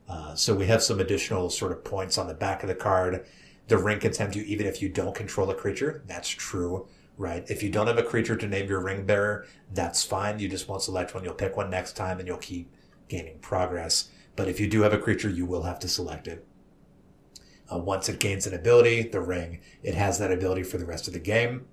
Uh, 0.10 0.36
so 0.36 0.54
we 0.54 0.66
have 0.66 0.84
some 0.84 1.00
additional 1.00 1.50
sort 1.50 1.72
of 1.72 1.86
points 1.86 2.18
on 2.18 2.28
the 2.28 2.34
back 2.34 2.64
of 2.64 2.68
the 2.68 2.76
card. 2.76 3.26
The 3.68 3.78
ring 3.78 4.00
can 4.00 4.12
tempt 4.12 4.36
you 4.36 4.44
even 4.44 4.66
if 4.66 4.82
you 4.82 4.90
don't 4.90 5.16
control 5.16 5.50
a 5.50 5.56
creature. 5.56 6.04
That's 6.08 6.30
true, 6.30 6.88
right? 7.18 7.50
If 7.50 7.64
you 7.64 7.70
don't 7.70 7.88
have 7.88 7.98
a 7.98 8.04
creature 8.04 8.36
to 8.36 8.48
name 8.48 8.68
your 8.68 8.82
ring 8.82 9.06
bearer, 9.06 9.46
that's 9.72 10.04
fine. 10.04 10.40
You 10.40 10.50
just 10.50 10.68
won't 10.68 10.82
select 10.82 11.14
one. 11.14 11.24
You'll 11.24 11.34
pick 11.34 11.56
one 11.56 11.70
next 11.70 11.94
time 11.94 12.20
and 12.20 12.28
you'll 12.28 12.38
keep 12.38 12.74
gaining 13.08 13.40
progress. 13.40 14.10
But 14.36 14.48
if 14.48 14.60
you 14.60 14.68
do 14.68 14.82
have 14.82 14.94
a 14.94 14.98
creature, 15.00 15.30
you 15.30 15.46
will 15.46 15.64
have 15.64 15.80
to 15.80 15.88
select 15.88 16.28
it. 16.28 16.46
Uh, 17.72 17.78
once 17.78 18.10
it 18.10 18.20
gains 18.20 18.46
an 18.46 18.54
ability, 18.54 19.04
the 19.04 19.22
ring, 19.22 19.60
it 19.82 19.96
has 19.96 20.20
that 20.20 20.32
ability 20.32 20.64
for 20.64 20.78
the 20.78 20.86
rest 20.86 21.08
of 21.08 21.14
the 21.14 21.20
game. 21.20 21.66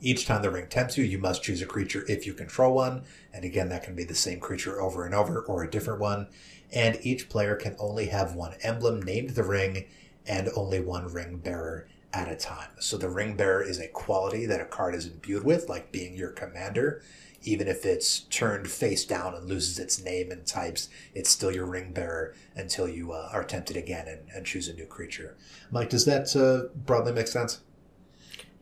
Each 0.00 0.26
time 0.26 0.42
the 0.42 0.50
ring 0.50 0.66
tempts 0.68 0.96
you, 0.96 1.04
you 1.04 1.18
must 1.18 1.42
choose 1.42 1.60
a 1.60 1.66
creature 1.66 2.04
if 2.08 2.26
you 2.26 2.32
control 2.32 2.74
one. 2.74 3.04
And 3.32 3.44
again, 3.44 3.68
that 3.68 3.82
can 3.82 3.94
be 3.94 4.04
the 4.04 4.14
same 4.14 4.40
creature 4.40 4.80
over 4.80 5.04
and 5.04 5.14
over 5.14 5.40
or 5.42 5.62
a 5.62 5.70
different 5.70 6.00
one. 6.00 6.28
And 6.72 6.98
each 7.02 7.28
player 7.28 7.54
can 7.54 7.76
only 7.78 8.06
have 8.06 8.34
one 8.34 8.54
emblem 8.62 9.02
named 9.02 9.30
the 9.30 9.44
ring 9.44 9.86
and 10.30 10.48
only 10.54 10.80
one 10.80 11.12
ring 11.12 11.38
bearer 11.38 11.88
at 12.12 12.30
a 12.30 12.36
time. 12.36 12.70
So 12.78 12.96
the 12.96 13.08
ring 13.10 13.36
bearer 13.36 13.62
is 13.62 13.80
a 13.80 13.88
quality 13.88 14.46
that 14.46 14.60
a 14.60 14.64
card 14.64 14.94
is 14.94 15.06
imbued 15.06 15.44
with, 15.44 15.68
like 15.68 15.90
being 15.90 16.14
your 16.14 16.30
commander. 16.30 17.02
Even 17.42 17.66
if 17.66 17.84
it's 17.84 18.20
turned 18.20 18.68
face 18.70 19.04
down 19.04 19.34
and 19.34 19.48
loses 19.48 19.78
its 19.80 20.00
name 20.02 20.30
and 20.30 20.46
types, 20.46 20.88
it's 21.14 21.30
still 21.30 21.50
your 21.52 21.66
ring 21.66 21.92
bearer 21.92 22.34
until 22.54 22.88
you 22.88 23.12
uh, 23.12 23.28
are 23.32 23.42
tempted 23.42 23.76
again 23.76 24.06
and, 24.06 24.20
and 24.34 24.46
choose 24.46 24.68
a 24.68 24.74
new 24.74 24.86
creature. 24.86 25.36
Mike, 25.72 25.90
does 25.90 26.04
that 26.04 26.34
uh, 26.36 26.72
broadly 26.86 27.12
make 27.12 27.26
sense? 27.26 27.60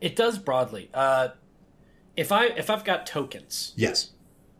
It 0.01 0.15
does 0.15 0.39
broadly. 0.39 0.89
Uh, 0.93 1.29
if 2.17 2.31
I 2.31 2.45
if 2.45 2.69
I've 2.69 2.83
got 2.85 3.05
tokens 3.05 3.73
Yes. 3.75 4.11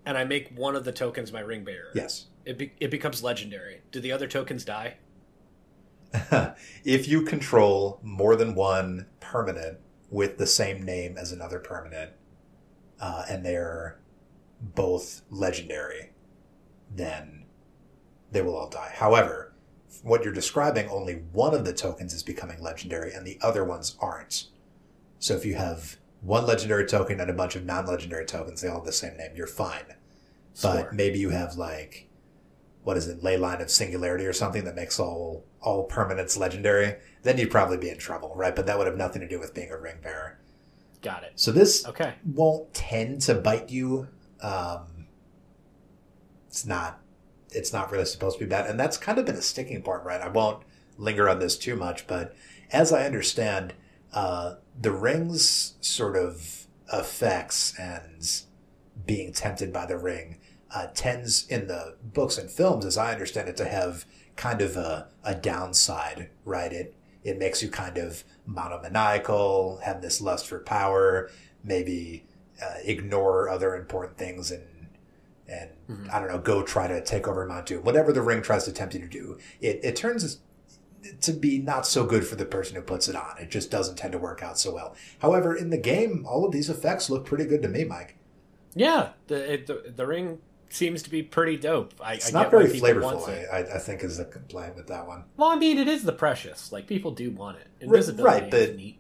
and 0.06 0.16
I 0.18 0.26
make 0.26 0.52
one 0.56 0.76
of 0.76 0.84
the 0.84 0.92
tokens 0.92 1.32
my 1.34 1.40
ring 1.40 1.64
bearer, 1.64 1.92
Yes. 1.96 2.26
it 2.46 2.58
be, 2.58 2.74
it 2.80 2.92
becomes 2.92 3.24
legendary. 3.24 3.82
Do 3.92 4.00
the 4.00 4.12
other 4.12 4.28
tokens 4.28 4.64
die? 4.66 4.98
if 6.84 7.08
you 7.08 7.22
control 7.22 8.00
more 8.02 8.36
than 8.36 8.56
one 8.56 9.06
permanent 9.20 9.80
with 10.10 10.38
the 10.38 10.48
same 10.48 10.84
name 10.84 11.18
as 11.18 11.32
another 11.32 11.60
permanent, 11.60 12.12
uh, 13.00 13.26
and 13.30 13.46
they're 13.46 14.00
both 14.62 15.22
legendary, 15.30 16.12
then 16.94 17.46
they 18.32 18.42
will 18.42 18.56
all 18.56 18.70
die. 18.70 18.92
However, 18.96 19.54
what 20.04 20.24
you're 20.24 20.34
describing, 20.34 20.88
only 20.90 21.16
one 21.32 21.54
of 21.54 21.66
the 21.66 21.74
tokens 21.74 22.14
is 22.14 22.24
becoming 22.24 22.62
legendary, 22.62 23.14
and 23.14 23.26
the 23.26 23.40
other 23.42 23.64
ones 23.64 23.96
aren't. 24.00 24.48
So 25.20 25.36
if 25.36 25.46
you 25.46 25.56
have 25.56 25.98
one 26.22 26.46
legendary 26.46 26.86
token 26.86 27.20
and 27.20 27.30
a 27.30 27.34
bunch 27.34 27.56
of 27.56 27.66
non-legendary 27.66 28.26
tokens, 28.26 28.62
they 28.62 28.68
all 28.68 28.78
have 28.78 28.86
the 28.86 28.92
same 28.92 29.18
name, 29.18 29.32
you're 29.36 29.48
fine. 29.48 29.96
But 30.62 30.94
maybe 30.94 31.20
you 31.20 31.30
have 31.30 31.56
like 31.56 32.09
what 32.90 32.98
is 32.98 33.08
it, 33.08 33.22
Leyline 33.22 33.62
of 33.62 33.70
Singularity 33.70 34.26
or 34.26 34.34
something 34.34 34.64
that 34.66 34.74
makes 34.74 35.00
all 35.00 35.46
all 35.62 35.88
permanents 35.88 36.40
legendary, 36.40 36.96
then 37.22 37.38
you'd 37.38 37.52
probably 37.52 37.78
be 37.78 37.88
in 37.92 38.00
trouble, 38.00 38.34
right? 38.36 38.56
But 38.56 38.66
that 38.66 38.80
would 38.80 38.88
have 38.88 38.98
nothing 38.98 39.22
to 39.22 39.28
do 39.28 39.40
with 39.40 39.54
being 39.54 39.70
a 39.70 39.78
ring 39.78 39.98
bearer. 40.02 40.40
Got 41.04 41.24
it. 41.24 41.34
So 41.36 41.52
this 41.52 41.86
Okay. 41.86 42.16
won't 42.26 42.74
tend 42.74 43.22
to 43.22 43.36
bite 43.36 43.70
you. 43.70 44.08
Um, 44.42 45.06
it's 46.48 46.66
not. 46.66 47.00
It's 47.52 47.72
not 47.72 47.92
really 47.92 48.06
supposed 48.06 48.40
to 48.40 48.46
be 48.46 48.50
bad, 48.50 48.68
and 48.68 48.80
that's 48.80 48.98
kind 48.98 49.20
of 49.20 49.26
been 49.28 49.36
a 49.36 49.42
sticking 49.44 49.84
point, 49.84 50.04
right? 50.04 50.20
I 50.20 50.30
won't 50.30 50.64
linger 50.98 51.30
on 51.30 51.38
this 51.38 51.56
too 51.56 51.76
much, 51.76 52.08
but 52.08 52.36
as 52.72 52.92
I 52.92 53.06
understand, 53.06 53.76
uh, 54.14 54.56
the 54.82 54.92
rings 54.92 55.76
sort 55.80 56.16
of 56.16 56.66
effects 56.92 57.78
and 57.78 58.28
being 59.06 59.32
tempted 59.32 59.72
by 59.72 59.86
the 59.86 59.98
ring 60.00 60.39
uh, 60.74 60.88
tends 60.94 61.48
in 61.48 61.68
the 61.68 61.96
books 62.04 62.38
and 62.38 62.50
films, 62.50 62.86
as 62.86 62.98
I 62.98 63.12
understand 63.12 63.50
it, 63.50 63.58
to 63.58 63.66
have 63.66 64.06
kind 64.36 64.62
of 64.62 64.76
a, 64.78 65.10
a 65.24 65.36
downside, 65.36 66.30
right? 66.46 66.72
It 66.72 66.96
it 67.24 67.38
makes 67.38 67.62
you 67.62 67.70
kind 67.70 67.98
of 67.98 68.24
monomaniacal, 68.46 69.82
have 69.84 70.02
this 70.02 70.22
lust 70.22 70.48
for 70.48 70.60
power, 70.60 71.30
maybe 71.64 72.26
uh, 72.64 72.76
ignore 72.84 73.50
other 73.50 73.76
important 73.76 74.18
things 74.18 74.52
and 74.52 74.66
and 75.50 75.70
I 76.12 76.20
don't 76.20 76.30
know, 76.30 76.38
go 76.38 76.62
try 76.62 76.88
to 76.88 77.04
take 77.04 77.28
over 77.28 77.46
Mount 77.46 77.66
Doom. 77.66 77.84
Whatever 77.84 78.14
the 78.14 78.22
ring 78.22 78.42
tries 78.44 78.66
to 78.66 78.72
tempt 78.72 78.94
you 78.94 79.02
to 79.02 79.08
do, 79.08 79.40
it, 79.60 79.80
it 79.84 79.96
turns 79.96 80.40
to 81.22 81.34
be 81.34 81.58
not 81.58 81.88
so 81.88 82.06
good 82.06 82.28
for 82.28 82.36
the 82.36 82.46
person 82.46 82.76
who 82.76 82.82
puts 82.82 83.08
it 83.08 83.16
on. 83.16 83.36
It 83.40 83.50
just 83.50 83.72
doesn't 83.72 83.98
tend 83.98 84.12
to 84.12 84.20
work 84.20 84.44
out 84.44 84.60
so 84.60 84.74
well. 84.74 84.96
However, 85.20 85.56
in 85.56 85.70
the 85.72 85.78
game, 85.78 86.26
all 86.28 86.46
of 86.46 86.52
these 86.52 86.70
effects 86.70 87.10
look 87.10 87.26
pretty 87.26 87.46
good 87.46 87.64
to 87.64 87.68
me, 87.68 87.84
Mike. 87.84 88.18
Yeah, 88.76 89.10
the 89.28 89.54
it, 89.54 89.68
the, 89.68 89.94
the 89.96 90.06
ring 90.06 90.38
seems 90.70 91.02
to 91.04 91.10
be 91.10 91.24
pretty 91.24 91.58
dope. 91.58 91.94
I, 92.02 92.14
It's 92.16 92.34
I 92.34 92.42
not 92.42 92.52
very 92.52 92.68
flavorful. 92.68 93.28
I, 93.52 93.60
I 93.76 93.80
think, 93.80 94.04
is 94.04 94.18
the 94.18 94.26
complaint 94.26 94.76
with 94.76 94.88
that 94.88 95.08
one. 95.08 95.26
Well, 95.38 95.50
I 95.50 95.56
mean, 95.56 95.78
it 95.78 95.88
is 95.88 96.04
the 96.04 96.12
precious. 96.14 96.72
Like 96.72 96.88
people 96.88 97.12
do 97.12 97.32
want 97.32 97.58
it. 97.58 97.68
Invisibility 97.82 98.24
right, 98.42 98.54
is 98.54 98.68
but- 98.70 98.76
neat. 98.78 99.00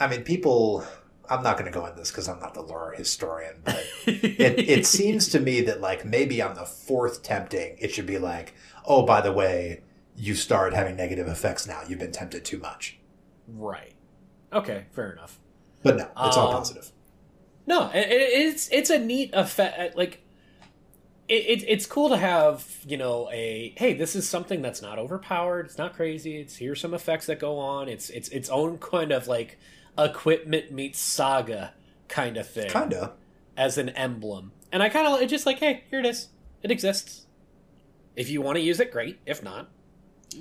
I 0.00 0.08
mean, 0.08 0.22
people. 0.22 0.84
I'm 1.30 1.42
not 1.42 1.56
going 1.56 1.70
to 1.70 1.78
go 1.78 1.86
into 1.86 1.98
this 1.98 2.10
because 2.10 2.28
I'm 2.28 2.40
not 2.40 2.52
the 2.52 2.62
lore 2.62 2.92
historian, 2.96 3.54
but 3.64 3.82
it, 4.06 4.58
it 4.68 4.86
seems 4.86 5.28
to 5.28 5.40
me 5.40 5.60
that 5.62 5.80
like 5.80 6.04
maybe 6.04 6.42
on 6.42 6.54
the 6.54 6.64
fourth 6.64 7.22
tempting, 7.22 7.76
it 7.78 7.90
should 7.92 8.06
be 8.06 8.18
like, 8.18 8.54
oh, 8.84 9.06
by 9.06 9.20
the 9.20 9.32
way, 9.32 9.82
you 10.16 10.34
start 10.34 10.74
having 10.74 10.96
negative 10.96 11.28
effects 11.28 11.66
now. 11.66 11.82
You've 11.88 12.00
been 12.00 12.12
tempted 12.12 12.44
too 12.44 12.58
much. 12.58 12.98
right. 13.48 13.92
Okay, 14.52 14.84
fair 14.92 15.12
enough. 15.12 15.38
But 15.82 15.96
no, 15.96 16.04
it's 16.26 16.36
all 16.36 16.48
Um, 16.48 16.54
positive. 16.54 16.92
No, 17.66 17.88
it- 17.94 18.06
it's 18.10 18.68
it's 18.70 18.90
a 18.90 18.98
neat 18.98 19.30
effect. 19.32 19.96
Like, 19.96 20.22
it, 21.32 21.60
it 21.60 21.64
it's 21.68 21.86
cool 21.86 22.08
to 22.10 22.16
have 22.16 22.66
you 22.86 22.96
know 22.96 23.28
a 23.32 23.72
hey, 23.76 23.94
this 23.94 24.14
is 24.14 24.28
something 24.28 24.60
that's 24.62 24.82
not 24.82 24.98
overpowered. 24.98 25.66
It's 25.66 25.78
not 25.78 25.94
crazy. 25.94 26.36
It's 26.38 26.56
here's 26.56 26.80
some 26.80 26.94
effects 26.94 27.26
that 27.26 27.38
go 27.38 27.58
on. 27.58 27.88
It's 27.88 28.10
it's 28.10 28.28
its 28.28 28.48
own 28.50 28.78
kind 28.78 29.12
of 29.12 29.26
like 29.28 29.58
equipment 29.98 30.72
meets 30.72 30.98
saga 30.98 31.74
kind 32.08 32.36
of 32.36 32.48
thing. 32.48 32.70
Kinda. 32.70 33.12
as 33.56 33.78
an 33.78 33.90
emblem. 33.90 34.52
And 34.70 34.82
I 34.82 34.88
kind 34.88 35.06
of 35.06 35.20
it's 35.22 35.30
just 35.30 35.46
like, 35.46 35.58
hey, 35.58 35.84
here 35.90 36.00
it 36.00 36.06
is. 36.06 36.28
It 36.62 36.70
exists. 36.70 37.26
If 38.16 38.28
you 38.30 38.42
want 38.42 38.56
to 38.56 38.62
use 38.62 38.78
it, 38.80 38.90
great. 38.92 39.18
If 39.26 39.42
not, 39.42 39.70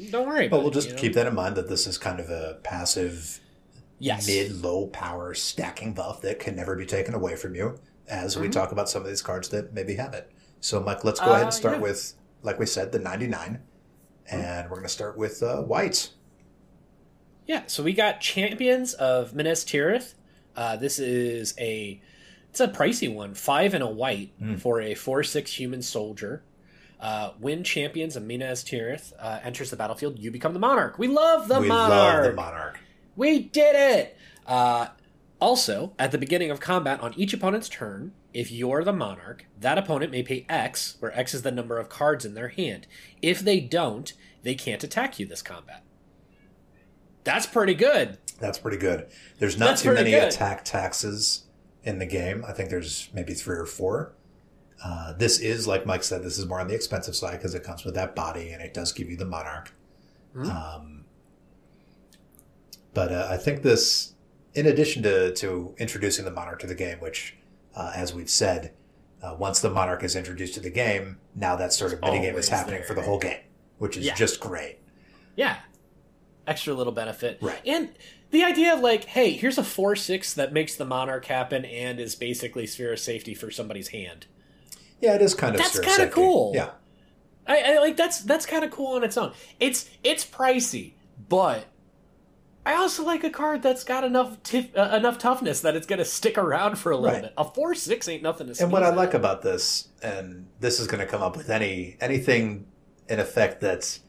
don't 0.10 0.28
worry. 0.28 0.48
But 0.50 0.58
about 0.58 0.64
we'll 0.64 0.72
it, 0.72 0.76
just 0.76 0.88
you 0.90 0.96
know? 0.96 1.02
keep 1.02 1.14
that 1.14 1.28
in 1.28 1.34
mind 1.36 1.56
that 1.56 1.70
this 1.70 1.88
is 1.88 1.98
kind 1.98 2.20
of 2.20 2.30
a 2.30 2.60
passive, 2.64 3.40
yes. 4.00 4.28
mid 4.28 4.62
low 4.62 4.88
power 4.88 5.34
stacking 5.34 5.94
buff 5.94 6.22
that 6.22 6.40
can 6.40 6.56
never 6.56 6.76
be 6.76 6.86
taken 6.86 7.14
away 7.14 7.36
from 7.36 7.56
you. 7.56 7.80
As 8.10 8.38
we 8.38 8.48
Mhm. 8.48 8.52
talk 8.52 8.72
about 8.74 8.90
some 8.90 9.02
of 9.04 9.08
these 9.08 9.22
cards 9.22 9.50
that 9.50 9.74
maybe 9.74 9.96
have 9.96 10.14
it. 10.14 10.30
So, 10.62 10.80
Mike, 10.80 11.04
let's 11.04 11.20
go 11.20 11.28
Uh, 11.28 11.34
ahead 11.34 11.44
and 11.46 11.54
start 11.54 11.76
yeah. 11.78 11.82
with, 11.82 12.14
like 12.44 12.58
we 12.60 12.66
said, 12.66 12.92
the 12.92 13.00
99. 13.00 13.60
And 14.32 14.70
we're 14.70 14.78
going 14.78 14.84
to 14.88 14.90
start 14.94 15.18
with 15.18 15.44
uh, 15.44 15.62
white. 15.64 16.12
Yeah. 17.48 17.64
So 17.68 17.84
we 17.84 17.92
got 17.94 18.22
champions 18.22 18.94
of 18.94 19.34
Minas 19.36 19.66
Tirith. 19.66 20.14
Uh, 20.56 20.78
this 20.78 21.00
is 21.00 21.54
a 21.60 22.02
it's 22.50 22.60
a 22.60 22.68
pricey 22.68 23.14
one, 23.14 23.34
five 23.34 23.74
and 23.74 23.82
a 23.84 23.88
white 23.88 24.32
Mm. 24.42 24.60
for 24.60 24.80
a 24.82 24.94
four 24.96 25.24
six 25.24 25.54
human 25.54 25.82
soldier. 25.82 26.44
Uh, 27.00 27.32
when 27.40 27.64
champions 27.64 28.16
of 28.16 28.24
Minas 28.24 28.64
Tirith 28.64 29.12
uh, 29.20 29.40
enters 29.44 29.70
the 29.72 29.76
battlefield, 29.76 30.20
you 30.20 30.30
become 30.32 30.54
the 30.54 30.60
monarch. 30.60 31.00
We 31.00 31.08
love 31.08 31.48
the 31.48 31.60
we 31.60 31.68
monarch. 31.68 31.90
We 31.90 31.98
love 31.98 32.24
the 32.26 32.34
monarch. 32.42 32.80
We 33.16 33.40
did 33.40 33.76
it! 33.76 34.18
Uh, 34.46 34.88
also, 35.40 35.94
at 35.98 36.12
the 36.12 36.18
beginning 36.20 36.52
of 36.52 36.60
combat 36.60 37.00
on 37.02 37.14
each 37.18 37.34
opponent's 37.34 37.68
turn, 37.70 38.12
if 38.34 38.52
you're 38.52 38.84
the 38.84 38.94
monarch, 38.94 39.46
that 39.60 39.78
opponent 39.78 40.12
may 40.12 40.24
pay 40.24 40.46
X, 40.50 40.96
where 41.00 41.18
X 41.18 41.34
is 41.34 41.42
the 41.42 41.52
number 41.52 41.78
of 41.78 41.90
cards 41.90 42.24
in 42.26 42.34
their 42.34 42.50
hand. 42.50 42.88
If 43.22 43.40
they 43.42 43.60
don't, 43.60 44.12
they 44.44 44.56
can't 44.56 44.84
attack 44.84 45.20
you 45.20 45.26
this 45.26 45.42
combat. 45.42 45.84
That's 47.24 47.46
pretty 47.46 47.74
good. 47.76 48.18
That's 48.40 48.58
pretty 48.58 48.78
good. 48.78 49.08
There's 49.38 49.58
not 49.58 49.68
That's 49.68 49.82
too 49.84 49.94
many 49.94 50.12
good. 50.12 50.30
attack 50.30 50.66
taxes 50.66 51.44
in 51.84 52.00
the 52.00 52.06
game. 52.06 52.44
I 52.48 52.54
think 52.54 52.70
there's 52.70 53.10
maybe 53.14 53.34
three 53.34 53.58
or 53.58 53.66
four. 53.66 54.14
Uh, 54.84 55.14
this 55.14 55.40
is, 55.40 55.68
like 55.68 55.86
Mike 55.86 56.04
said, 56.04 56.24
this 56.24 56.40
is 56.40 56.48
more 56.48 56.60
on 56.60 56.68
the 56.68 56.74
expensive 56.74 57.16
side 57.16 57.34
because 57.34 57.54
it 57.54 57.64
comes 57.64 57.86
with 57.86 57.94
that 57.94 58.16
body 58.16 58.50
and 58.50 58.62
it 58.64 58.74
does 58.74 58.92
give 58.92 59.10
you 59.12 59.16
the 59.18 59.26
monarch. 59.26 59.72
Mhm. 60.36 60.50
Um, 60.50 61.06
but 62.94 63.12
uh, 63.12 63.28
I 63.30 63.38
think 63.38 63.62
this, 63.62 64.16
in 64.56 64.66
addition 64.66 65.04
to, 65.04 65.34
to 65.36 65.76
introducing 65.78 66.26
the 66.26 66.32
monarch 66.32 66.60
to 66.62 66.68
the 66.68 66.74
game, 66.76 66.98
which, 67.00 67.38
uh, 67.76 67.92
as 67.96 68.14
we've 68.14 68.30
said, 68.30 68.74
uh, 69.22 69.36
once 69.38 69.60
the 69.60 69.70
monarch 69.70 70.04
is 70.04 70.16
introduced 70.16 70.54
to 70.56 70.60
the 70.60 70.70
game, 70.70 71.18
now 71.36 71.56
that 71.56 71.74
sort 71.74 71.94
of 71.94 72.00
minigame 72.02 72.36
is 72.36 72.50
happening 72.50 72.80
there. 72.80 72.88
for 72.88 72.94
the 72.94 73.02
whole 73.04 73.20
game, 73.20 73.40
which 73.78 73.96
is 73.98 74.06
Yeah. 74.06 74.16
just 74.16 74.40
great. 74.40 74.80
Yeah. 75.36 75.58
Extra 76.48 76.74
little 76.74 76.94
benefit. 76.94 77.38
Right. 77.42 77.60
And 77.66 77.90
the 78.32 78.44
idea 78.44 78.74
of 78.74 78.80
like, 78.80 79.06
hey, 79.06 79.32
here's 79.34 79.58
a 79.58 79.64
4 79.64 79.96
6 79.96 80.34
that 80.34 80.52
makes 80.54 80.76
the 80.76 80.86
monarch 80.86 81.26
happen 81.26 81.66
and 81.66 82.00
is 82.00 82.16
basically 82.16 82.66
sphere 82.66 82.94
of 82.94 83.00
safety 83.00 83.34
for 83.36 83.52
somebody's 83.52 83.90
hand. 83.90 84.26
Yeah, 85.00 85.16
it 85.16 85.22
is 85.22 85.34
kind 85.36 85.56
of 85.56 85.60
That's 85.62 85.72
sphere 85.74 85.84
kinda 85.84 85.96
safety. 85.98 86.14
cool. 86.14 86.52
Yeah. 86.56 86.72
I, 87.48 87.74
I 87.76 87.80
like 87.80 87.98
that's 87.98 88.22
that's 88.22 88.46
kind 88.46 88.64
of 88.64 88.70
cool 88.72 88.96
on 88.96 89.04
its 89.04 89.18
own. 89.18 89.34
It's 89.60 89.90
it's 90.04 90.24
pricey, 90.26 90.94
but 91.28 91.66
I 92.66 92.76
also 92.76 93.04
like 93.04 93.24
a 93.24 93.30
card 93.30 93.64
that's 93.64 93.84
got 93.84 94.04
enough 94.04 94.42
tif- 94.44 94.78
uh, 94.78 94.96
enough 94.96 95.18
toughness 95.18 95.62
that 95.62 95.76
it's 95.76 95.88
gonna 95.88 96.06
stick 96.06 96.38
around 96.38 96.78
for 96.78 96.92
a 96.92 96.96
little 96.98 97.14
Right. 97.16 97.24
bit. 97.24 97.34
A 97.38 97.44
four 97.44 97.74
six 97.74 98.08
ain't 98.08 98.22
nothing 98.24 98.54
to. 98.54 98.64
And 98.64 98.72
what 98.72 98.84
I 98.84 98.90
like 98.94 99.14
about 99.14 99.42
this, 99.42 99.88
and 100.04 100.46
this 100.60 100.80
is 100.80 100.88
going 100.88 101.00
to 101.00 101.08
come 101.08 101.22
up 101.24 101.36
with 101.36 101.50
any 101.50 101.98
anything 102.00 102.68
in 103.10 103.20
effect 103.20 103.62
that 103.62 104.00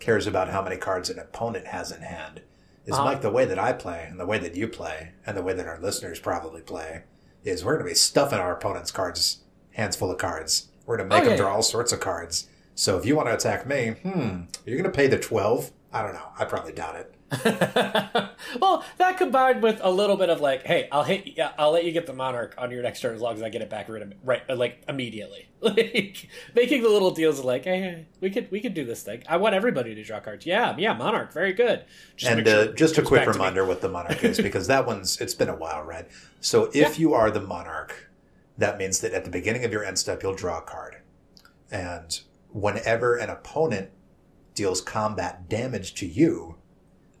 cares 0.00 0.26
about 0.26 0.48
how 0.48 0.62
many 0.62 0.76
cards 0.76 1.10
an 1.10 1.18
opponent 1.18 1.66
has 1.66 1.92
in 1.92 2.00
hand, 2.00 2.40
is 2.86 2.94
Uh-huh. 2.94 3.04
Mike, 3.04 3.20
the 3.20 3.30
way 3.30 3.44
that 3.44 3.58
I 3.58 3.72
play 3.72 4.06
and 4.08 4.18
the 4.18 4.26
way 4.26 4.38
that 4.38 4.56
you 4.56 4.68
play 4.68 5.10
and 5.26 5.36
the 5.36 5.42
way 5.42 5.52
that 5.52 5.66
our 5.66 5.78
listeners 5.78 6.18
probably 6.18 6.62
play 6.62 7.02
is 7.44 7.64
we're 7.64 7.74
going 7.74 7.84
to 7.86 7.90
be 7.90 7.94
stuffing 7.94 8.38
our 8.38 8.52
opponent's 8.54 8.90
cards, 8.90 9.38
hands 9.72 9.96
full 9.96 10.10
of 10.10 10.18
cards. 10.18 10.68
We're 10.86 10.96
going 10.96 11.08
to 11.10 11.14
make 11.14 11.22
Oh, 11.22 11.24
them 11.26 11.32
yeah, 11.34 11.36
draw 11.42 11.48
yeah. 11.50 11.56
all 11.56 11.62
sorts 11.62 11.92
of 11.92 12.00
cards. 12.00 12.48
So 12.74 12.96
if 12.96 13.04
you 13.04 13.16
want 13.16 13.28
to 13.28 13.34
attack 13.34 13.66
me, 13.66 13.90
hmm, 14.02 14.42
you're 14.64 14.76
going 14.78 14.84
to 14.84 14.96
pay 14.96 15.08
the 15.08 15.18
12? 15.18 15.72
I 15.92 16.02
don't 16.02 16.14
know. 16.14 16.28
I 16.38 16.44
probably 16.46 16.72
doubt 16.72 16.96
it. 16.96 17.14
well, 18.60 18.84
that 18.96 19.16
combined 19.18 19.62
with 19.62 19.80
a 19.82 19.90
little 19.90 20.16
bit 20.16 20.30
of 20.30 20.40
like, 20.40 20.62
hey, 20.64 20.88
I'll 20.90 21.02
hit, 21.04 21.26
yeah, 21.36 21.52
I'll 21.58 21.72
let 21.72 21.84
you 21.84 21.92
get 21.92 22.06
the 22.06 22.12
monarch 22.14 22.54
on 22.56 22.70
your 22.70 22.82
next 22.82 23.00
turn 23.00 23.14
as 23.14 23.20
long 23.20 23.34
as 23.34 23.42
I 23.42 23.50
get 23.50 23.60
it 23.60 23.68
back 23.68 23.88
right, 23.88 24.02
right 24.24 24.42
uh, 24.48 24.56
like 24.56 24.82
immediately. 24.88 25.44
Like 25.60 26.28
making 26.54 26.82
the 26.84 26.88
little 26.88 27.10
deals 27.10 27.40
of 27.40 27.44
like, 27.44 27.64
hey, 27.64 27.80
hey, 27.80 28.06
we 28.20 28.30
could 28.30 28.48
we 28.52 28.60
could 28.60 28.74
do 28.74 28.84
this 28.84 29.02
thing. 29.02 29.24
I 29.28 29.38
want 29.38 29.56
everybody 29.56 29.92
to 29.92 30.04
draw 30.04 30.20
cards. 30.20 30.46
Yeah, 30.46 30.76
yeah, 30.78 30.92
monarch, 30.92 31.32
very 31.32 31.52
good. 31.52 31.84
Just 32.16 32.30
and 32.32 32.46
sure 32.46 32.68
uh, 32.68 32.72
just 32.74 32.96
a 32.96 33.02
quick 33.02 33.22
back 33.24 33.32
to 33.32 33.38
me. 33.38 33.44
reminder 33.44 33.64
what 33.64 33.80
the 33.80 33.88
monarch 33.88 34.22
is 34.22 34.36
because 34.40 34.68
that 34.68 34.86
one's 34.86 35.20
it's 35.20 35.34
been 35.34 35.48
a 35.48 35.56
while 35.56 35.82
right 35.82 36.06
so 36.40 36.66
if 36.72 36.74
Yeah. 36.74 36.94
you 37.00 37.14
are 37.14 37.32
the 37.32 37.40
monarch 37.40 38.08
that 38.56 38.78
means 38.78 39.00
that 39.00 39.12
at 39.12 39.24
the 39.24 39.30
beginning 39.32 39.64
of 39.64 39.72
your 39.72 39.82
end 39.82 39.98
step 39.98 40.22
you'll 40.22 40.32
draw 40.32 40.58
a 40.58 40.62
card 40.62 40.98
and 41.72 42.20
whenever 42.52 43.16
an 43.16 43.28
opponent 43.28 43.90
deals 44.54 44.80
combat 44.80 45.48
damage 45.48 45.92
to 45.94 46.06
you 46.06 46.54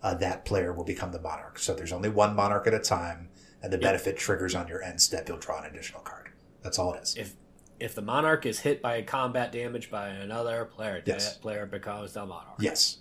uh, 0.02 0.14
that 0.14 0.44
player 0.44 0.72
will 0.72 0.84
become 0.84 1.12
the 1.12 1.20
monarch 1.20 1.58
so 1.58 1.74
there's 1.74 1.92
only 1.92 2.08
one 2.08 2.34
monarch 2.36 2.66
at 2.66 2.74
a 2.74 2.78
time 2.78 3.28
and 3.62 3.72
the 3.72 3.78
benefit 3.78 4.16
triggers 4.16 4.54
on 4.54 4.68
your 4.68 4.82
end 4.82 5.00
step 5.00 5.28
you'll 5.28 5.38
draw 5.38 5.58
an 5.60 5.66
additional 5.70 6.00
card 6.02 6.28
that's 6.62 6.78
all 6.78 6.94
it 6.94 7.02
is 7.02 7.16
If 7.16 7.34
if 7.80 7.94
the 7.94 8.02
monarch 8.02 8.44
is 8.46 8.60
hit 8.60 8.82
by 8.82 9.02
combat 9.02 9.52
damage 9.52 9.88
by 9.90 10.08
another 10.08 10.64
player, 10.64 11.00
Yes. 11.06 11.34
that 11.34 11.40
player 11.42 11.64
becomes 11.66 12.12
the 12.14 12.26
monarch. 12.26 12.56
yes 12.60 12.98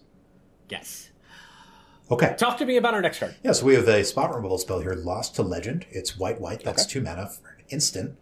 Yes. 0.69 1.09
okay 2.11 2.35
Talk 2.37 2.57
to 2.59 2.65
me 2.65 2.77
about 2.77 2.93
our 2.93 3.01
next 3.01 3.19
card. 3.19 3.35
Yeah, 3.43 3.51
so 3.53 3.65
we 3.65 3.75
have 3.75 3.87
a 3.87 4.03
spot 4.03 4.33
removal 4.35 4.57
spell 4.57 4.79
here, 4.81 4.93
Lost 4.93 5.35
to 5.35 5.43
Legend. 5.43 5.85
It's 5.89 6.17
white 6.17 6.39
white. 6.39 6.63
That's 6.63 6.83
Okay. 6.83 6.91
two 6.93 7.01
mana 7.01 7.27
for 7.27 7.49
an 7.49 7.63
instant, 7.69 8.17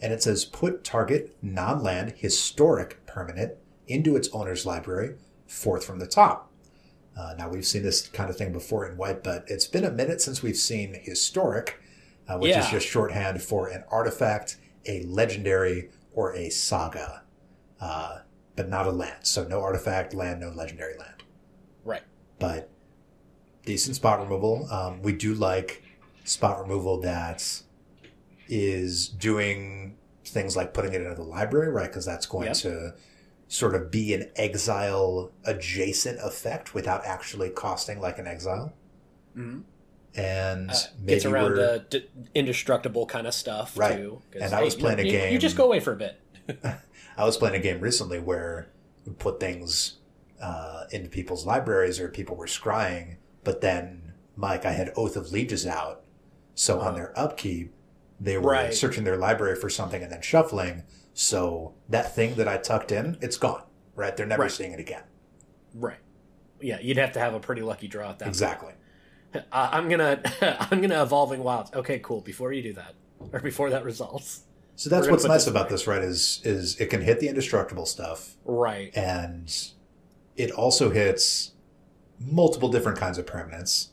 and 0.00 0.12
it 0.12 0.22
says 0.22 0.44
put 0.44 0.84
target 0.84 1.36
non-land 1.42 2.14
historic 2.16 3.04
permanent 3.06 3.54
into 3.88 4.14
its 4.16 4.28
owner's 4.32 4.64
library, 4.66 5.16
fourth 5.46 5.84
from 5.84 5.98
the 5.98 6.06
top. 6.06 6.50
Uh, 7.16 7.34
now 7.38 7.48
we've 7.48 7.66
seen 7.66 7.82
this 7.82 8.08
kind 8.08 8.28
of 8.28 8.36
thing 8.36 8.52
before 8.52 8.86
in 8.86 8.96
white, 8.96 9.24
but 9.24 9.44
it's 9.48 9.66
been 9.66 9.84
a 9.84 9.90
minute 9.90 10.20
since 10.20 10.42
we've 10.42 10.56
seen 10.56 10.94
historic, 11.02 11.80
uh, 12.28 12.36
which 12.38 12.52
is 12.60 12.68
just 12.70 12.86
shorthand 12.86 13.42
for 13.42 13.68
an 13.68 13.84
artifact, 13.90 14.58
a 14.86 15.02
legendary, 15.04 15.90
or 16.12 16.34
a 16.34 16.50
saga, 16.50 17.22
uh, 17.80 18.18
but 18.54 18.68
not 18.68 18.86
a 18.86 18.90
land. 18.90 19.26
So 19.26 19.44
no 19.46 19.60
artifact, 19.62 20.12
land, 20.14 20.40
no 20.40 20.50
legendary 20.50 20.96
land 20.98 21.22
Right. 21.84 22.02
but 22.38 22.70
decent 23.64 23.96
spot 23.96 24.20
removal. 24.20 24.68
Um, 24.70 25.00
we 25.02 25.12
do 25.12 25.34
like 25.34 25.82
spot 26.24 26.60
removal 26.60 27.00
that 27.00 27.62
is 28.48 29.08
doing 29.08 29.96
things 30.24 30.56
like 30.56 30.72
putting 30.74 30.92
it 30.92 31.00
into 31.02 31.14
the 31.14 31.22
library, 31.22 31.70
right? 31.70 31.86
Because 31.88 32.04
that's 32.04 32.26
going 32.26 32.46
Yep. 32.46 32.56
to 32.58 32.94
sort 33.48 33.74
of 33.74 33.90
be 33.90 34.12
an 34.14 34.30
exile 34.36 35.30
adjacent 35.44 36.18
effect 36.20 36.74
without 36.74 37.04
actually 37.04 37.48
costing 37.50 38.00
like 38.00 38.18
an 38.18 38.26
exile. 38.26 38.72
Mhm. 39.36 39.62
And 40.16 40.70
Uh, 40.70 40.74
maybe 40.98 41.12
gets 41.14 41.24
around 41.26 41.54
the 41.54 41.84
d- 41.90 42.08
indestructible 42.34 43.06
kind 43.06 43.26
of 43.26 43.34
stuff 43.34 43.76
Right. 43.78 43.96
too. 43.96 44.22
And 44.40 44.52
I 44.54 44.62
was 44.62 44.74
you 44.74 44.80
playing 44.80 44.98
know, 44.98 45.04
a 45.04 45.10
game- 45.10 45.32
You 45.32 45.38
just 45.38 45.56
go 45.56 45.64
away 45.64 45.78
for 45.80 45.92
a 45.92 45.96
bit. 45.96 46.20
I 47.18 47.24
was 47.24 47.36
playing 47.36 47.54
a 47.56 47.60
game 47.60 47.80
recently 47.80 48.18
where 48.18 48.68
we 49.04 49.12
put 49.12 49.38
things 49.40 49.98
uh, 50.40 50.84
into 50.90 51.08
people's 51.08 51.46
libraries 51.46 51.98
or 52.00 52.08
people 52.08 52.36
were 52.36 52.46
scrying, 52.46 53.16
but 53.44 53.60
then 53.62 54.12
Mike, 54.36 54.66
I 54.66 54.72
had 54.72 54.92
Oath 54.96 55.16
of 55.16 55.32
Lieges 55.32 55.66
out, 55.66 56.02
so 56.54 56.80
on 56.80 56.92
Oh. 56.92 56.96
their 56.96 57.18
upkeep, 57.18 57.72
they 58.20 58.36
were 58.36 58.50
Right. 58.52 58.74
searching 58.74 59.04
their 59.04 59.16
library 59.16 59.56
for 59.56 59.70
something 59.70 60.02
and 60.02 60.10
then 60.12 60.20
shuffling. 60.20 60.82
So 61.18 61.72
that 61.88 62.14
thing 62.14 62.34
that 62.34 62.46
I 62.46 62.58
tucked 62.58 62.92
in, 62.92 63.16
it's 63.22 63.38
gone. 63.38 63.62
Right? 63.94 64.14
They're 64.14 64.26
never 64.26 64.42
Right. 64.42 64.50
seeing 64.52 64.72
it 64.72 64.78
again. 64.80 65.02
Right. 65.74 65.96
Yeah, 66.60 66.78
you'd 66.78 66.98
have 66.98 67.12
to 67.12 67.18
have 67.20 67.32
a 67.32 67.40
pretty 67.40 67.62
lucky 67.62 67.88
draw 67.88 68.10
at 68.10 68.18
that. 68.20 68.28
Exactly. 68.28 68.72
Uh, 69.34 69.40
I'm 69.72 69.88
gonna 69.90 70.22
I'm 70.70 70.80
gonna 70.80 71.02
evolving 71.02 71.42
wilds. 71.42 71.70
Okay, 71.74 71.98
cool. 71.98 72.20
Before 72.22 72.52
you 72.52 72.62
do 72.62 72.72
that, 72.74 72.94
or 73.32 73.40
before 73.40 73.68
that 73.70 73.84
results. 73.84 74.42
So 74.76 74.88
that's 74.88 75.08
what's 75.08 75.24
nice 75.24 75.44
this 75.44 75.50
about 75.50 75.68
this, 75.68 75.86
right? 75.86 76.00
Is 76.02 76.40
is 76.44 76.80
it 76.80 76.86
can 76.88 77.02
hit 77.02 77.20
the 77.20 77.28
indestructible 77.28 77.84
stuff, 77.86 78.36
Right. 78.44 78.96
and 78.96 79.52
it 80.36 80.50
also 80.52 80.88
hits 80.90 81.52
multiple 82.18 82.70
different 82.70 82.96
kinds 82.98 83.18
of 83.18 83.26
permanents, 83.26 83.88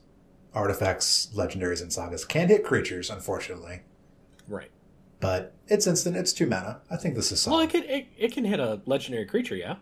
artifacts, 0.53 1.29
legendaries, 1.35 1.81
and 1.81 1.91
sagas. 1.91 2.23
Can't 2.23 2.49
hit 2.49 2.63
creatures, 2.63 3.09
unfortunately, 3.09 3.81
Right. 4.47 4.69
But 5.23 5.53
it's 5.67 5.87
instant. 5.87 6.15
It's 6.15 6.31
two 6.33 6.45
mana. 6.45 6.81
I 6.91 6.97
think 6.97 7.15
this 7.15 7.31
is 7.31 7.41
solid. 7.41 7.55
Well, 7.57 7.65
it 7.65 7.71
can 7.71 7.83
it, 7.83 8.07
it 8.17 8.31
can 8.33 8.45
hit 8.45 8.59
a 8.59 8.81
legendary 8.85 9.25
creature. 9.25 9.55
Yeah. 9.55 9.77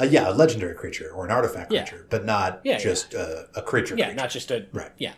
uh, 0.00 0.04
yeah, 0.04 0.28
a 0.30 0.32
legendary 0.32 0.74
creature 0.76 1.10
or 1.10 1.24
an 1.24 1.32
artifact 1.32 1.72
Yeah. 1.72 1.84
creature, 1.84 2.06
but 2.10 2.24
not 2.24 2.60
Yeah, 2.64 2.74
yeah. 2.74 2.78
just 2.78 3.14
A, 3.14 3.48
a 3.56 3.62
creature. 3.62 3.96
Yeah, 3.96 4.06
creature. 4.06 4.20
not 4.20 4.30
just 4.30 4.50
a 4.52 4.66
right. 4.72 4.92
Yeah, 4.98 5.14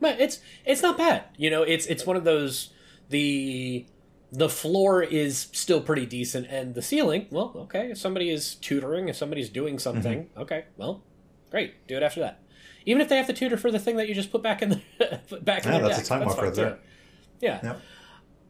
but 0.00 0.20
it's 0.20 0.40
it's 0.64 0.82
not 0.82 0.98
bad. 0.98 1.24
You 1.36 1.50
know, 1.50 1.62
it's 1.62 1.86
it's 1.86 2.04
one 2.06 2.16
of 2.16 2.24
those 2.24 2.70
the 3.10 3.86
the 4.32 4.48
floor 4.48 5.00
is 5.02 5.46
still 5.52 5.80
pretty 5.80 6.06
decent, 6.06 6.48
and 6.48 6.74
the 6.74 6.82
ceiling, 6.82 7.28
well, 7.30 7.52
okay. 7.56 7.90
If 7.92 7.98
somebody 7.98 8.30
is 8.30 8.56
tutoring, 8.56 9.08
if 9.08 9.14
somebody's 9.16 9.48
doing 9.48 9.78
something, 9.78 10.24
Mm-hmm. 10.24 10.40
okay, 10.40 10.64
well, 10.76 11.04
great, 11.52 11.86
do 11.86 11.96
it 11.96 12.02
after 12.02 12.18
that. 12.20 12.40
Even 12.86 13.00
if 13.00 13.08
they 13.08 13.16
have 13.16 13.28
to 13.28 13.32
tutor 13.32 13.56
for 13.56 13.70
the 13.70 13.78
thing 13.78 13.96
that 13.96 14.08
you 14.08 14.14
just 14.14 14.32
put 14.32 14.42
back 14.42 14.60
in 14.60 14.70
the 14.70 14.80
back 15.42 15.64
in 15.64 15.72
Yeah, 15.72 15.78
their 15.78 15.88
that's 15.88 15.98
a 15.98 16.00
deck, 16.00 16.08
time 16.08 16.20
that's 16.36 16.56
there. 16.56 16.78
Yeah. 17.40 17.60
Yep. 17.62 17.80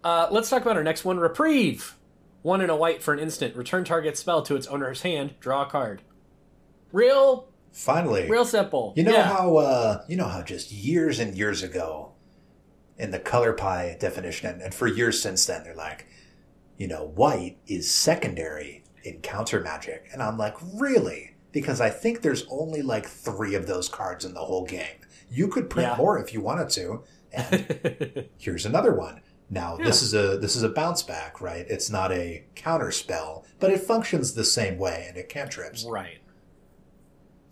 Uh, 0.05 0.29
let's 0.31 0.51
talk 0.51 0.63
about 0.63 0.77
our 0.77 0.85
next 0.85 1.05
one, 1.05 1.19
reprieve. 1.19 1.97
One 2.43 2.61
in 2.61 2.69
a 2.69 2.77
white 2.77 3.03
for 3.03 3.15
an 3.15 3.21
instant. 3.21 3.57
Return 3.57 3.85
target 3.85 4.19
spell 4.19 4.43
to 4.43 4.55
its 4.55 4.67
owner's 4.67 5.01
hand. 5.03 5.35
Draw 5.41 5.63
a 5.63 5.67
card. 5.67 6.03
Real, 6.93 7.49
Finally, 7.73 8.29
real 8.31 8.45
simple. 8.45 8.93
You 8.97 9.03
know 9.03 9.13
Yeah. 9.13 9.23
how 9.25 9.57
uh, 9.57 10.05
you 10.07 10.17
know 10.17 10.29
how 10.29 10.43
just 10.43 10.71
years 10.71 11.19
and 11.19 11.37
years 11.37 11.63
ago, 11.65 12.13
in 12.99 13.11
the 13.11 13.19
color 13.19 13.53
pie 13.53 13.97
definition, 13.99 14.49
and, 14.49 14.63
and 14.63 14.73
for 14.75 14.87
years 14.87 15.21
since 15.21 15.45
then, 15.47 15.65
they're 15.65 15.75
like, 15.75 16.07
you 16.77 16.87
know, 16.87 17.07
white 17.17 17.57
is 17.67 17.93
secondary 17.93 18.85
in 19.03 19.21
counter 19.23 19.61
magic, 19.61 20.07
and 20.13 20.23
I'm 20.23 20.39
like, 20.39 20.55
really? 20.75 21.35
Because 21.51 21.81
I 21.81 21.91
think 21.91 22.21
there's 22.23 22.47
only 22.51 22.83
like 22.83 23.07
three 23.07 23.55
of 23.57 23.67
those 23.67 23.89
cards 23.89 24.25
in 24.25 24.35
the 24.35 24.41
whole 24.41 24.65
game. 24.67 24.99
You 25.31 25.49
could 25.49 25.69
print 25.71 25.89
Yeah. 25.93 25.97
more 25.97 26.19
if 26.19 26.33
you 26.33 26.41
wanted 26.43 26.69
to, 26.71 27.03
and 27.33 28.29
here's 28.39 28.67
another 28.67 28.95
one. 28.95 29.21
Now 29.51 29.77
this 29.77 30.03
is 30.03 30.15
a 30.15 30.39
this 30.39 30.57
is 30.57 30.63
a 30.63 30.69
bounce 30.69 31.03
back, 31.03 31.41
right? 31.41 31.67
It's 31.69 31.91
not 31.91 32.11
a 32.13 32.45
counter 32.55 32.91
spell, 32.91 33.45
but 33.61 33.71
it 33.71 33.81
functions 33.81 34.33
the 34.35 34.45
same 34.45 34.79
way, 34.79 35.05
and 35.09 35.17
it 35.17 35.29
cantrips. 35.29 35.85
Right. 35.85 36.19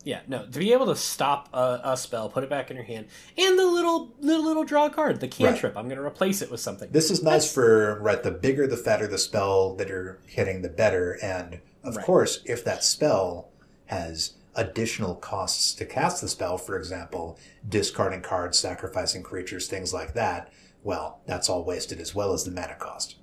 Yeah, 0.04 0.20
no. 0.26 0.46
To 0.46 0.58
be 0.58 0.72
able 0.72 0.86
to 0.86 0.96
stop 0.96 1.48
a, 1.52 1.80
a 1.84 1.96
spell, 1.96 2.28
put 2.28 2.42
it 2.42 2.50
back 2.50 2.70
in 2.70 2.76
your 2.76 2.84
hand, 2.84 3.06
and 3.38 3.56
the 3.58 3.66
little 3.66 4.10
little 4.18 4.44
little 4.44 4.64
draw 4.64 4.88
card, 4.88 5.20
the 5.20 5.28
cantrip. 5.28 5.76
I'm 5.76 5.84
going 5.84 5.98
to 5.98 6.04
replace 6.04 6.42
it 6.42 6.50
with 6.50 6.60
something. 6.60 6.90
This 6.90 7.10
is 7.10 7.22
nice 7.22 7.52
for 7.52 8.00
right. 8.00 8.20
The 8.22 8.32
bigger, 8.32 8.66
the 8.66 8.76
fatter 8.76 9.06
the 9.06 9.18
spell 9.18 9.74
that 9.76 9.88
you're 9.88 10.18
hitting, 10.26 10.62
the 10.62 10.68
better. 10.68 11.18
And 11.22 11.60
of 11.84 11.96
Right. 11.96 12.04
course, 12.04 12.40
if 12.44 12.64
that 12.64 12.82
spell 12.82 13.48
has 13.86 14.34
additional 14.56 15.14
costs 15.14 15.72
to 15.74 15.84
cast 15.86 16.20
the 16.20 16.28
spell, 16.28 16.58
for 16.58 16.76
example, 16.76 17.38
discarding 17.68 18.22
cards, 18.22 18.58
sacrificing 18.58 19.22
creatures, 19.22 19.68
things 19.68 19.94
like 19.94 20.14
that, 20.14 20.52
well, 20.82 21.20
that's 21.26 21.48
all 21.48 21.64
wasted 21.64 22.00
as 22.00 22.14
well 22.14 22.32
as 22.32 22.44
the 22.44 22.50
mana 22.50 22.74
cost. 22.76 23.16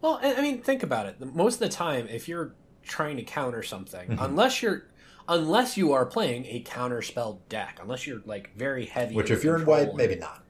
Well, 0.00 0.20
I 0.22 0.40
mean, 0.40 0.62
think 0.62 0.82
about 0.82 1.06
it. 1.06 1.20
Most 1.34 1.54
of 1.54 1.60
the 1.60 1.68
time, 1.68 2.06
if 2.08 2.28
you're 2.28 2.54
trying 2.82 3.16
to 3.16 3.22
counter 3.24 3.62
something, 3.62 4.08
Mm-hmm. 4.10 4.22
unless 4.24 4.62
you're 4.62 4.84
unless 5.30 5.76
you 5.76 5.92
are 5.92 6.06
playing 6.06 6.46
a 6.46 6.60
counter 6.60 7.02
spell 7.02 7.42
deck, 7.50 7.78
unless 7.82 8.06
you're 8.06 8.22
like 8.24 8.50
very 8.56 8.86
heavy, 8.86 9.14
Which, 9.14 9.30
if 9.30 9.44
you're 9.44 9.56
in 9.58 9.66
white, 9.66 9.88
and- 9.88 9.96
maybe 9.96 10.14
not. 10.16 10.42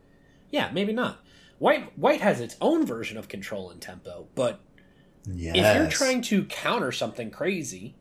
yeah, 0.50 0.70
maybe 0.72 0.92
not. 0.92 1.18
White 1.58 1.98
white 1.98 2.20
has 2.20 2.40
its 2.40 2.56
own 2.60 2.86
version 2.86 3.16
of 3.18 3.26
control 3.28 3.70
and 3.70 3.80
tempo, 3.80 4.28
but 4.36 4.60
Yes. 5.30 5.56
if 5.56 5.76
you're 5.76 5.90
trying 5.90 6.22
to 6.22 6.44
counter 6.44 6.92
something 6.92 7.30
crazy, 7.30 7.96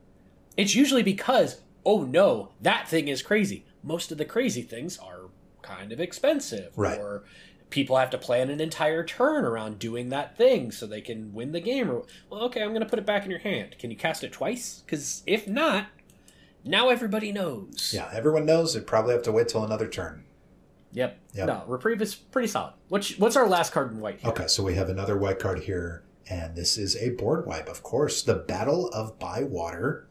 it's 0.56 0.76
usually 0.76 1.02
because, 1.04 1.62
oh 1.86 2.04
no, 2.04 2.52
that 2.62 2.88
thing 2.88 3.08
is 3.08 3.22
crazy. 3.24 3.66
Most 3.84 4.12
of 4.12 4.18
the 4.20 4.26
crazy 4.26 4.62
things 4.62 4.98
are 5.00 5.22
kind 5.64 5.92
of 5.92 6.00
expensive. 6.00 6.72
Right. 6.78 7.00
Or 7.00 7.24
people 7.70 7.98
have 7.98 8.10
to 8.12 8.18
plan 8.18 8.50
an 8.50 8.62
entire 8.62 9.04
turn 9.04 9.46
around 9.46 9.80
doing 9.80 10.10
that 10.10 10.38
thing 10.38 10.72
so 10.72 10.86
they 10.86 11.02
can 11.02 11.34
win 11.34 11.52
the 11.52 11.60
game. 11.60 11.90
Or, 11.90 12.04
well, 12.30 12.44
okay, 12.44 12.62
I'm 12.62 12.70
going 12.70 12.82
to 12.82 12.90
put 12.90 13.00
it 13.00 13.06
back 13.06 13.26
in 13.26 13.32
your 13.32 13.40
hand. 13.40 13.76
Can 13.80 13.92
you 13.92 13.98
cast 13.98 14.24
it 14.24 14.32
twice? 14.32 14.84
Because 14.86 15.24
if 15.26 15.48
not, 15.48 15.88
now 16.64 16.90
everybody 16.90 17.32
knows. 17.32 17.92
yeah, 17.94 18.10
everyone 18.14 18.46
knows 18.46 18.74
they 18.74 18.82
probably 18.82 19.14
have 19.14 19.24
to 19.24 19.32
wait 19.32 19.48
till 19.50 19.64
another 19.64 19.88
turn. 19.88 20.24
Yep. 20.94 21.20
Yep. 21.34 21.48
No, 21.48 21.64
Reprieve 21.68 22.02
is 22.02 22.16
pretty 22.16 22.48
solid. 22.48 22.74
What's, 22.90 23.18
what's 23.20 23.36
our 23.36 23.48
last 23.48 23.72
card 23.74 23.92
in 23.92 24.00
white 24.00 24.20
here? 24.22 24.32
Okay, 24.32 24.48
so 24.48 24.64
we 24.64 24.76
have 24.76 24.90
another 24.90 25.18
white 25.18 25.40
card 25.40 25.60
here, 25.60 26.04
and 26.30 26.56
this 26.56 26.78
is 26.78 26.96
a 26.96 27.12
board 27.12 27.46
wipe, 27.46 27.70
of 27.70 27.84
course. 27.84 28.24
The 28.24 28.36
Battle 28.36 28.90
of 28.90 29.20
Bywater, 29.20 30.07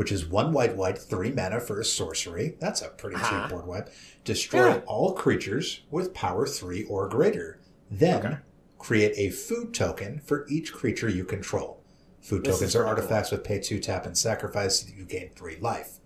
which 0.00 0.10
is 0.10 0.24
one 0.24 0.50
white 0.50 0.74
white, 0.78 0.96
three 0.96 1.30
mana 1.30 1.60
for 1.60 1.78
a 1.78 1.84
sorcery. 1.84 2.56
That's 2.58 2.80
a 2.80 2.88
pretty 2.88 3.16
Uh-huh. 3.16 3.42
cheap 3.42 3.50
board 3.50 3.66
wipe. 3.66 3.90
Destroy 4.24 4.68
Yeah. 4.68 4.80
all 4.86 5.12
creatures 5.12 5.82
with 5.90 6.14
power 6.14 6.46
three 6.46 6.84
or 6.84 7.06
greater. 7.06 7.58
Then 7.90 8.24
Okay. 8.24 8.36
create 8.78 9.12
a 9.18 9.28
food 9.28 9.74
token 9.74 10.18
for 10.24 10.46
each 10.48 10.72
creature 10.72 11.10
you 11.10 11.24
control. 11.26 11.82
Food 12.22 12.44
This 12.44 12.54
tokens 12.56 12.74
are 12.74 12.78
pretty 12.78 12.82
cool. 12.94 13.02
artifacts 13.02 13.30
with 13.30 13.44
pay 13.44 13.58
two 13.58 13.78
tap 13.78 14.06
and 14.06 14.16
sacrifice. 14.16 14.80
so 14.80 14.86
That 14.86 14.96
you 14.96 15.04
gain 15.04 15.32
three 15.36 15.58
life. 15.60 15.98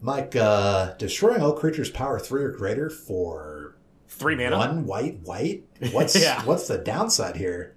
Mike, 0.00 0.36
uh, 0.36 0.94
destroying 0.98 1.42
all 1.42 1.54
creatures 1.54 1.90
power 1.90 2.20
three 2.20 2.44
or 2.44 2.50
greater 2.52 2.88
for 2.90 3.74
Three 4.08 4.36
mana. 4.36 4.56
one 4.56 4.86
white 4.86 5.18
white. 5.24 5.64
What's 5.90 6.14
Yeah. 6.22 6.44
what's 6.44 6.68
the 6.68 6.78
downside 6.78 7.34
here? 7.38 7.74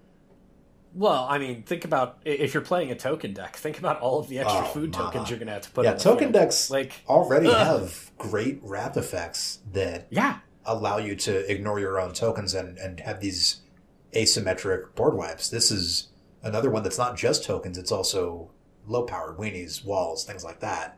Well, 0.97 1.27
I 1.29 1.38
mean, 1.39 1.63
think 1.63 1.84
about 1.84 2.19
if 2.23 2.53
you're 2.53 2.63
playing 2.63 2.89
a 2.89 2.95
token 2.95 3.34
deck. 3.34 3.58
Think 3.58 3.77
about 3.79 3.99
all 3.99 4.17
of 4.19 4.29
the 4.29 4.39
extra 4.39 4.62
Oh, 4.62 4.69
food 4.69 4.93
mama. 4.93 5.12
tokens 5.12 5.29
you're 5.29 5.38
gonna 5.38 5.51
have 5.51 5.63
to 5.63 5.69
put. 5.71 5.84
yeah, 5.84 5.93
token 5.95 6.31
decks 6.31 6.69
Like, 6.69 6.93
already 7.08 7.47
ugh. 7.47 7.55
have 7.67 8.12
great 8.17 8.60
wrath 8.63 8.95
effects 8.95 9.60
that 9.73 10.08
yeah, 10.10 10.39
allow 10.65 10.97
you 10.97 11.15
to 11.17 11.51
ignore 11.51 11.81
your 11.81 11.99
own 11.99 12.13
tokens 12.13 12.53
and, 12.53 12.77
and 12.77 13.01
have 13.01 13.19
these 13.19 13.58
asymmetric 14.13 14.95
board 14.95 15.15
wipes. 15.15 15.49
This 15.49 15.69
is 15.69 16.10
another 16.41 16.69
one 16.69 16.84
that's 16.84 16.97
not 16.97 17.17
just 17.17 17.43
tokens, 17.43 17.77
it's 17.77 17.91
also 17.91 18.51
low 18.88 19.03
power, 19.03 19.36
weenies, 19.38 19.84
walls, 19.84 20.23
things 20.23 20.45
like 20.45 20.62
that. 20.62 20.97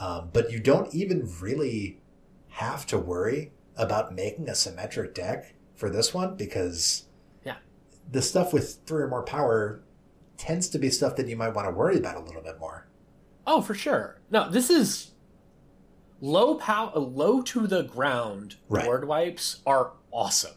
Um, 0.00 0.30
but 0.32 0.50
you 0.50 0.58
don't 0.58 0.92
even 0.94 1.28
really 1.40 2.00
have 2.48 2.86
to 2.86 2.96
worry 2.98 3.52
about 3.76 4.14
making 4.14 4.48
a 4.48 4.54
symmetric 4.54 5.14
deck 5.14 5.52
for 5.74 5.90
this 5.90 6.14
one 6.14 6.34
because. 6.36 7.04
The 8.10 8.22
stuff 8.22 8.52
with 8.52 8.80
three 8.86 9.02
or 9.02 9.08
more 9.08 9.22
power 9.22 9.82
tends 10.36 10.68
to 10.70 10.78
be 10.78 10.90
stuff 10.90 11.16
that 11.16 11.28
you 11.28 11.36
might 11.36 11.50
want 11.54 11.68
to 11.68 11.72
worry 11.72 11.96
about 11.98 12.16
a 12.16 12.20
little 12.20 12.42
bit 12.42 12.58
more. 12.60 12.88
Oh, 13.46 13.60
for 13.60 13.74
sure. 13.74 14.20
No, 14.30 14.50
this 14.50 14.70
is 14.70 15.12
low 16.20 16.54
power, 16.56 16.92
low 16.98 17.42
to 17.42 17.66
the 17.66 17.82
ground 17.82 18.56
Right. 18.68 18.84
board 18.84 19.06
wipes 19.06 19.60
are 19.66 19.92
awesome. 20.10 20.54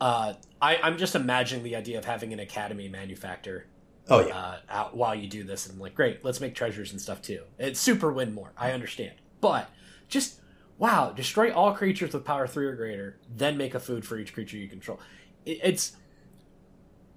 Uh, 0.00 0.34
I, 0.60 0.76
I'm 0.76 0.96
just 0.96 1.14
imagining 1.14 1.62
the 1.64 1.76
idea 1.76 1.98
of 1.98 2.04
having 2.06 2.32
an 2.32 2.40
Academy 2.40 2.88
Manufactor 2.88 3.66
Oh 4.08 4.26
yeah. 4.26 4.36
uh, 4.36 4.56
out 4.68 4.96
while 4.96 5.14
you 5.14 5.28
do 5.28 5.44
this, 5.44 5.66
and 5.66 5.74
I'm 5.76 5.80
like, 5.80 5.94
great, 5.94 6.24
let's 6.24 6.40
make 6.40 6.54
treasures 6.54 6.90
and 6.90 7.00
stuff 7.00 7.20
too. 7.22 7.42
It's 7.58 7.78
super 7.78 8.10
win 8.10 8.34
more. 8.34 8.52
I 8.56 8.72
understand, 8.72 9.12
but 9.40 9.68
just 10.08 10.40
wow, 10.78 11.12
destroy 11.14 11.52
all 11.52 11.74
creatures 11.74 12.12
with 12.14 12.24
power 12.24 12.46
three 12.46 12.66
or 12.66 12.74
greater, 12.74 13.18
then 13.36 13.56
make 13.58 13.74
a 13.74 13.80
food 13.80 14.04
for 14.06 14.18
each 14.18 14.32
creature 14.32 14.56
you 14.56 14.66
control. 14.68 14.98
It, 15.44 15.60
it's 15.62 15.92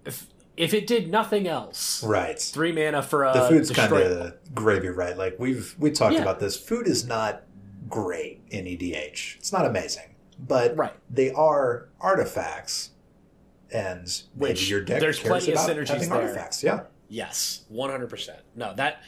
if 0.06 0.28
if 0.56 0.74
it 0.74 0.86
did 0.86 1.10
nothing 1.10 1.48
else, 1.48 2.04
right. 2.04 2.39
three 2.39 2.72
mana 2.72 3.02
for 3.02 3.24
a 3.26 3.34
the 3.34 3.48
food's 3.50 3.72
kind 3.72 3.92
of 3.92 4.34
gravy, 4.54 4.89
right? 4.89 5.18
Like 5.18 5.38
we've 5.39 5.76
we 5.80 5.92
talked 5.92 6.13
Yeah. 6.16 6.22
about 6.22 6.39
this. 6.39 6.58
Food 6.58 6.88
is 6.88 7.06
not 7.06 7.44
great 7.89 8.42
in 8.50 8.66
EDH. 8.66 9.36
It's 9.38 9.52
not 9.52 9.66
amazing, 9.66 10.16
but 10.39 10.76
Right. 10.78 10.94
they 11.10 11.32
are 11.32 11.89
artifacts, 12.00 12.92
and 13.72 14.08
Which 14.36 14.70
your 14.70 14.82
deck 14.82 15.00
there's 15.00 15.20
plenty 15.20 15.52
of 15.54 15.58
synergies 15.60 16.08
there. 16.08 16.13
artifacts. 16.13 16.63
Yeah, 16.63 16.82
Yes, 17.10 17.66
one 17.68 17.89
hundred 17.89 18.10
percent. 18.10 18.39
No, 18.56 18.74
that 18.76 19.02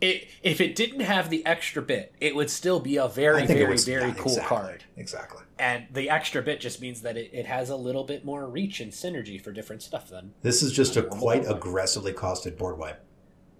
it 0.00 0.28
if 0.42 0.60
it 0.60 0.76
didn't 0.76 1.00
have 1.00 1.30
the 1.30 1.44
extra 1.46 1.82
bit, 1.82 2.14
it 2.20 2.36
would 2.36 2.50
still 2.50 2.78
be 2.80 2.96
a 2.98 3.08
very, 3.08 3.42
I 3.42 3.46
think 3.46 3.58
it 3.58 3.62
very, 3.62 3.72
was- 3.72 3.84
very 3.84 4.08
yeah, 4.08 4.14
cool 4.14 4.32
exactly, 4.32 4.56
card. 4.56 4.84
Exactly. 4.96 5.42
And 5.58 5.86
the 5.92 6.08
extra 6.08 6.40
bit 6.42 6.60
just 6.60 6.80
means 6.80 7.02
that 7.02 7.16
it, 7.16 7.30
it 7.32 7.46
has 7.46 7.68
a 7.70 7.76
little 7.76 8.04
bit 8.04 8.24
more 8.24 8.46
reach 8.48 8.80
and 8.80 8.92
synergy 8.92 9.42
for 9.42 9.50
different 9.52 9.82
stuff. 9.82 10.08
Then, 10.10 10.32
This 10.42 10.62
is 10.62 10.72
just 10.72 10.96
a 10.96 11.02
quite 11.02 11.44
aggressively 11.50 12.12
costed 12.12 12.56
board 12.56 12.78
wipe. 12.78 13.04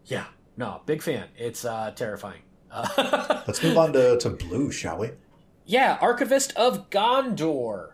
yeah, 0.07 0.27
no, 0.57 0.81
big 0.87 1.03
fan. 1.03 1.27
It's 1.37 1.65
uh, 1.65 1.91
terrifying. 1.97 2.43
Uh, 2.71 3.43
Let's 3.47 3.63
move 3.63 3.77
on 3.79 3.93
to, 3.95 4.17
to 4.19 4.31
blue, 4.31 4.71
shall 4.71 4.99
we? 4.99 5.11
yeah, 5.67 5.99
Archivist 6.01 6.53
of 6.57 6.89
Gondor. 6.91 7.93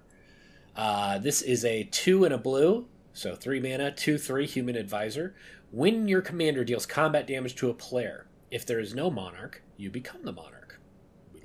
Uh, 0.77 1.19
this 1.19 1.43
is 1.43 1.65
a 1.65 1.85
two 1.85 2.25
and 2.25 2.33
a 2.35 2.39
blue, 2.39 2.87
so 3.13 3.35
three 3.35 3.61
mana, 3.61 3.91
two 3.93 4.17
three 4.19 4.47
human 4.47 4.77
advisor. 4.77 5.35
When 5.71 6.07
your 6.09 6.21
commander 6.23 6.65
deals 6.65 6.87
combat 6.87 7.27
damage 7.27 7.55
to 7.57 7.71
a 7.71 7.75
player, 7.75 8.27
if 8.51 8.65
there 8.67 8.79
is 8.81 8.95
no 8.95 9.11
monarch, 9.11 9.63
you 9.77 9.91
become 9.91 10.23
the 10.25 10.33
monarch. 10.33 10.64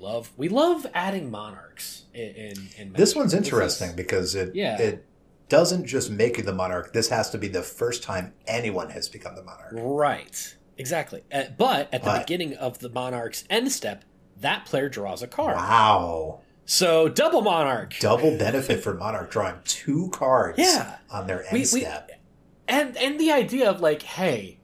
We 0.00 0.06
love 0.06 0.30
we 0.36 0.48
love 0.48 0.86
adding 0.94 1.30
monarchs 1.30 2.04
in 2.14 2.30
in, 2.34 2.68
in 2.78 2.92
This 2.94 3.14
one's 3.14 3.34
is- 3.34 3.38
interesting 3.38 3.94
because 3.94 4.34
it 4.34 4.54
Yeah. 4.54 4.78
it 4.78 5.04
doesn't 5.48 5.84
just 5.86 6.10
make 6.10 6.38
you 6.38 6.42
the 6.44 6.52
monarch. 6.54 6.92
This 6.92 7.08
has 7.08 7.28
to 7.30 7.38
be 7.38 7.48
the 7.48 7.62
first 7.62 8.02
time 8.02 8.32
anyone 8.46 8.90
has 8.90 9.08
become 9.08 9.34
the 9.36 9.42
monarch. 9.42 9.72
Right. 9.72 10.56
Exactly. 10.78 11.22
Uh, 11.32 11.44
but 11.58 11.92
at 11.92 12.02
the 12.02 12.06
But- 12.10 12.26
beginning 12.26 12.54
of 12.54 12.78
the 12.78 12.88
monarch's 12.88 13.44
end 13.50 13.70
step, 13.72 14.04
that 14.38 14.64
player 14.64 14.88
draws 14.88 15.22
a 15.22 15.26
card. 15.26 15.56
Wow. 15.56 16.40
So 16.64 17.08
double 17.08 17.42
monarch. 17.42 17.94
Double 18.00 18.38
benefit 18.38 18.82
for 18.82 18.94
monarch 18.94 19.30
drawing 19.30 19.56
two 19.64 20.08
cards 20.12 20.58
Yeah. 20.58 20.96
on 21.10 21.26
their 21.26 21.42
end 21.42 21.52
We- 21.52 21.58
we- 21.60 21.80
step. 21.82 22.10
and 22.68 22.96
and 22.96 23.20
the 23.20 23.32
idea 23.32 23.68
of 23.68 23.80
like, 23.80 24.02
hey, 24.02 24.60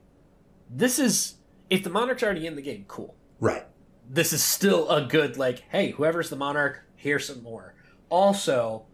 this 0.69 0.97
is 0.97 1.35
if 1.69 1.83
the 1.83 1.89
monarch's 1.91 2.23
already 2.23 2.47
in 2.47 2.55
the 2.55 2.61
game, 2.61 2.85
cool. 2.87 3.13
Right. 3.39 3.65
This 4.09 4.31
is 4.33 4.43
still 4.43 4.89
a 4.89 5.01
good 5.05 5.37
like, 5.37 5.63
hey, 5.69 5.91
whoever's 5.91 6.29
the 6.29 6.35
monarch, 6.35 6.83
here's 6.95 7.27
some 7.27 7.43
more. 7.43 7.75
Also, 8.09 8.85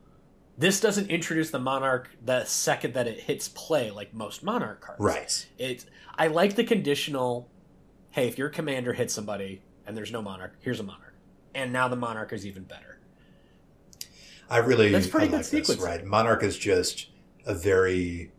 this 0.58 0.80
doesn't 0.80 1.10
introduce 1.10 1.52
the 1.52 1.60
monarch 1.60 2.10
the 2.24 2.46
second 2.46 2.94
that 2.96 3.08
it 3.08 3.20
hits 3.20 3.48
play 3.50 3.92
like 3.92 4.14
most 4.14 4.44
monarch 4.44 4.82
cards. 4.82 5.00
Right. 5.00 5.48
It's 5.58 5.86
I 6.18 6.28
like 6.28 6.56
the 6.56 6.64
conditional. 6.64 7.50
Hey, 8.12 8.28
if 8.28 8.38
your 8.38 8.50
commander 8.50 8.94
hits 8.94 9.14
somebody 9.14 9.62
and 9.88 9.98
there's 9.98 10.12
no 10.12 10.22
monarch, 10.22 10.56
here's 10.62 10.80
a 10.80 10.84
monarch, 10.84 11.16
and 11.56 11.74
now 11.74 11.88
the 11.88 11.96
monarch 11.96 12.32
is 12.34 12.46
even 12.46 12.64
better. 12.64 13.00
I 14.50 14.58
really 14.58 14.92
That's 14.92 15.08
pretty 15.08 15.28
I 15.28 15.30
good 15.30 15.36
like 15.38 15.46
sequence. 15.46 15.82
right? 15.82 16.04
Monarch 16.06 16.44
is 16.44 16.58
just 16.58 17.08
a 17.46 17.54
very 17.56 18.32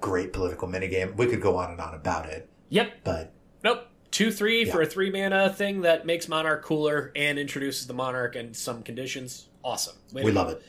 great 0.00 0.32
political 0.32 0.66
minigame. 0.68 1.14
We 1.16 1.26
could 1.26 1.40
go 1.40 1.56
on 1.56 1.70
and 1.70 1.80
on 1.80 1.94
about 1.94 2.26
it, 2.28 2.48
Yep. 2.70 2.92
but 3.04 3.32
Nope. 3.62 3.86
Two 4.12 4.30
three 4.30 4.66
for 4.66 4.82
a 4.82 4.86
three 4.86 5.10
mana 5.10 5.50
thing 5.50 5.80
that 5.80 6.04
makes 6.04 6.28
monarch 6.28 6.62
cooler 6.62 7.12
and 7.16 7.38
introduces 7.38 7.86
the 7.86 7.94
monarch 7.94 8.36
and 8.36 8.54
some 8.54 8.82
conditions. 8.82 9.48
Awesome. 9.64 9.96
Way 10.12 10.22
we 10.22 10.32
go. 10.32 10.40
love 10.40 10.50
it. 10.50 10.62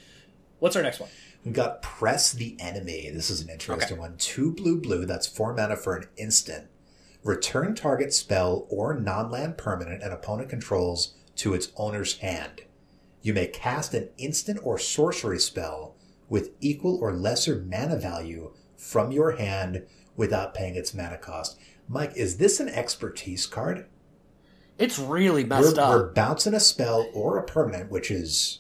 What's 0.60 0.78
our 0.78 0.82
next 0.82 1.02
one? 1.02 1.10
We've 1.44 1.54
got 1.54 1.82
Press 1.82 2.32
the 2.32 2.56
Enemy. 2.58 3.12
This 3.14 3.30
is 3.30 3.42
an 3.42 3.50
interesting 3.50 3.98
one. 3.98 4.16
Two 4.18 4.54
blue 4.54 4.80
blue, 4.80 5.06
that's 5.06 5.28
four 5.28 5.54
mana 5.54 5.76
for 5.76 5.98
an 5.98 6.08
instant. 6.16 6.68
Return 7.22 7.76
target 7.76 8.14
spell 8.14 8.66
or 8.70 8.98
non 8.98 9.30
land 9.30 9.58
permanent 9.58 10.02
an 10.04 10.14
opponent 10.14 10.50
controls 10.50 11.14
to 11.36 11.54
its 11.54 11.74
owner's 11.76 12.20
hand. 12.20 12.62
You 13.22 13.34
may 13.34 13.48
cast 13.48 13.94
an 13.94 14.08
instant 14.18 14.60
or 14.64 14.80
sorcery 14.80 15.40
spell 15.40 15.96
with 16.30 16.52
equal 16.62 16.98
or 17.02 17.12
lesser 17.12 17.62
mana 17.62 17.98
value 17.98 18.54
from 18.78 19.12
your 19.12 19.32
hand 19.32 19.86
without 20.16 20.54
paying 20.54 20.76
its 20.76 20.94
mana 20.94 21.18
cost. 21.18 21.58
Mike, 21.88 22.14
is 22.16 22.38
this 22.38 22.60
an 22.60 22.70
expertise 22.70 23.46
card? 23.46 23.86
It's 24.78 24.98
really 24.98 25.44
We're, 25.44 25.50
messed 25.62 25.78
we're 25.78 26.12
bouncing 26.14 26.54
a 26.54 26.60
spell 26.60 27.08
or 27.14 27.38
a 27.38 27.44
permanent, 27.44 27.92
which 27.92 28.10
is 28.10 28.60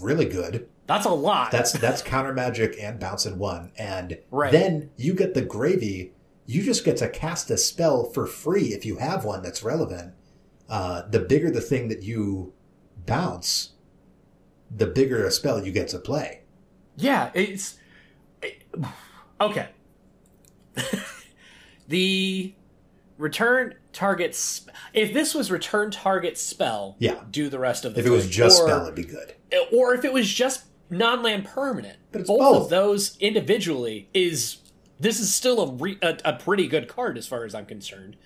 really 0.00 0.24
good. 0.24 0.68
That's 0.86 1.06
a 1.06 1.10
lot. 1.10 1.50
That's 1.52 1.72
that's 1.72 2.02
counter 2.02 2.32
magic 2.32 2.76
and 2.80 2.98
bounce 2.98 3.26
in 3.26 3.38
one, 3.38 3.70
and 3.76 4.18
Right. 4.30 4.50
then 4.50 4.90
you 4.96 5.14
get 5.14 5.34
the 5.34 5.42
gravy. 5.42 6.12
You 6.46 6.62
just 6.62 6.84
get 6.84 6.96
to 6.96 7.08
cast 7.08 7.48
a 7.50 7.56
spell 7.58 8.04
for 8.04 8.26
free 8.26 8.68
if 8.74 8.84
you 8.84 8.96
have 8.96 9.24
one 9.24 9.42
that's 9.42 9.62
relevant. 9.62 10.14
Uh, 10.68 11.02
the 11.08 11.20
bigger 11.20 11.50
the 11.50 11.60
thing 11.60 11.88
that 11.88 12.02
you 12.02 12.52
bounce, 13.06 13.72
the 14.74 14.86
bigger 14.86 15.24
a 15.24 15.30
spell 15.30 15.64
you 15.64 15.70
get 15.72 15.88
to 15.88 15.98
play. 15.98 16.42
yeah. 16.96 17.30
It's 17.34 17.78
it- 18.42 18.64
okay. 19.40 19.68
the 21.88 22.54
return 23.20 23.74
target. 23.92 24.34
Sp- 24.34 24.70
if 24.92 25.12
this 25.12 25.34
was 25.34 25.50
return 25.50 25.90
target 25.90 26.36
spell, 26.38 26.96
Yeah. 26.98 27.20
do 27.30 27.48
the 27.48 27.58
rest 27.58 27.84
of 27.84 27.94
the. 27.94 28.00
If 28.00 28.06
it 28.06 28.10
was 28.10 28.28
just 28.28 28.60
Or- 28.62 28.66
spell, 28.68 28.82
it'd 28.82 28.94
be 28.94 29.04
good. 29.04 29.34
or 29.72 29.94
if 29.94 30.04
it 30.04 30.12
was 30.12 30.28
just 30.32 30.64
non-land 30.90 31.44
permanent. 31.44 31.98
But 32.12 32.22
it's 32.22 32.28
both, 32.30 32.38
both. 32.40 32.62
of 32.64 32.70
those 32.70 33.16
individually 33.18 34.08
is 34.14 34.56
this 34.98 35.20
is 35.20 35.32
still 35.34 35.60
a, 35.60 35.72
re, 35.72 35.98
a 36.02 36.18
a 36.24 36.32
pretty 36.34 36.66
good 36.66 36.88
card 36.88 37.16
as 37.18 37.26
far 37.26 37.44
as 37.44 37.54
I'm 37.54 37.66
concerned. 37.66 38.16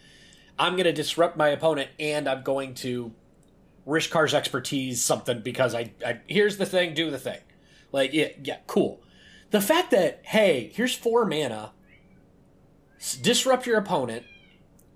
I'm 0.58 0.72
going 0.74 0.84
to 0.84 0.92
disrupt 0.92 1.36
my 1.36 1.48
opponent, 1.48 1.90
and 1.98 2.28
I'm 2.28 2.42
going 2.42 2.74
to 2.76 3.12
Rishkar's 3.86 4.32
expertise 4.34 5.02
something 5.02 5.40
because 5.40 5.74
I, 5.74 5.92
I 6.06 6.20
here's 6.26 6.56
the 6.56 6.66
thing, 6.66 6.94
do 6.94 7.10
the 7.10 7.18
thing. 7.18 7.40
Like 7.92 8.12
yeah, 8.12 8.28
yeah, 8.42 8.58
cool. 8.66 9.02
The 9.50 9.60
fact 9.60 9.90
that 9.90 10.20
hey, 10.24 10.70
here's 10.74 10.94
four 10.94 11.24
mana, 11.26 11.72
disrupt 13.20 13.66
your 13.66 13.78
opponent, 13.78 14.24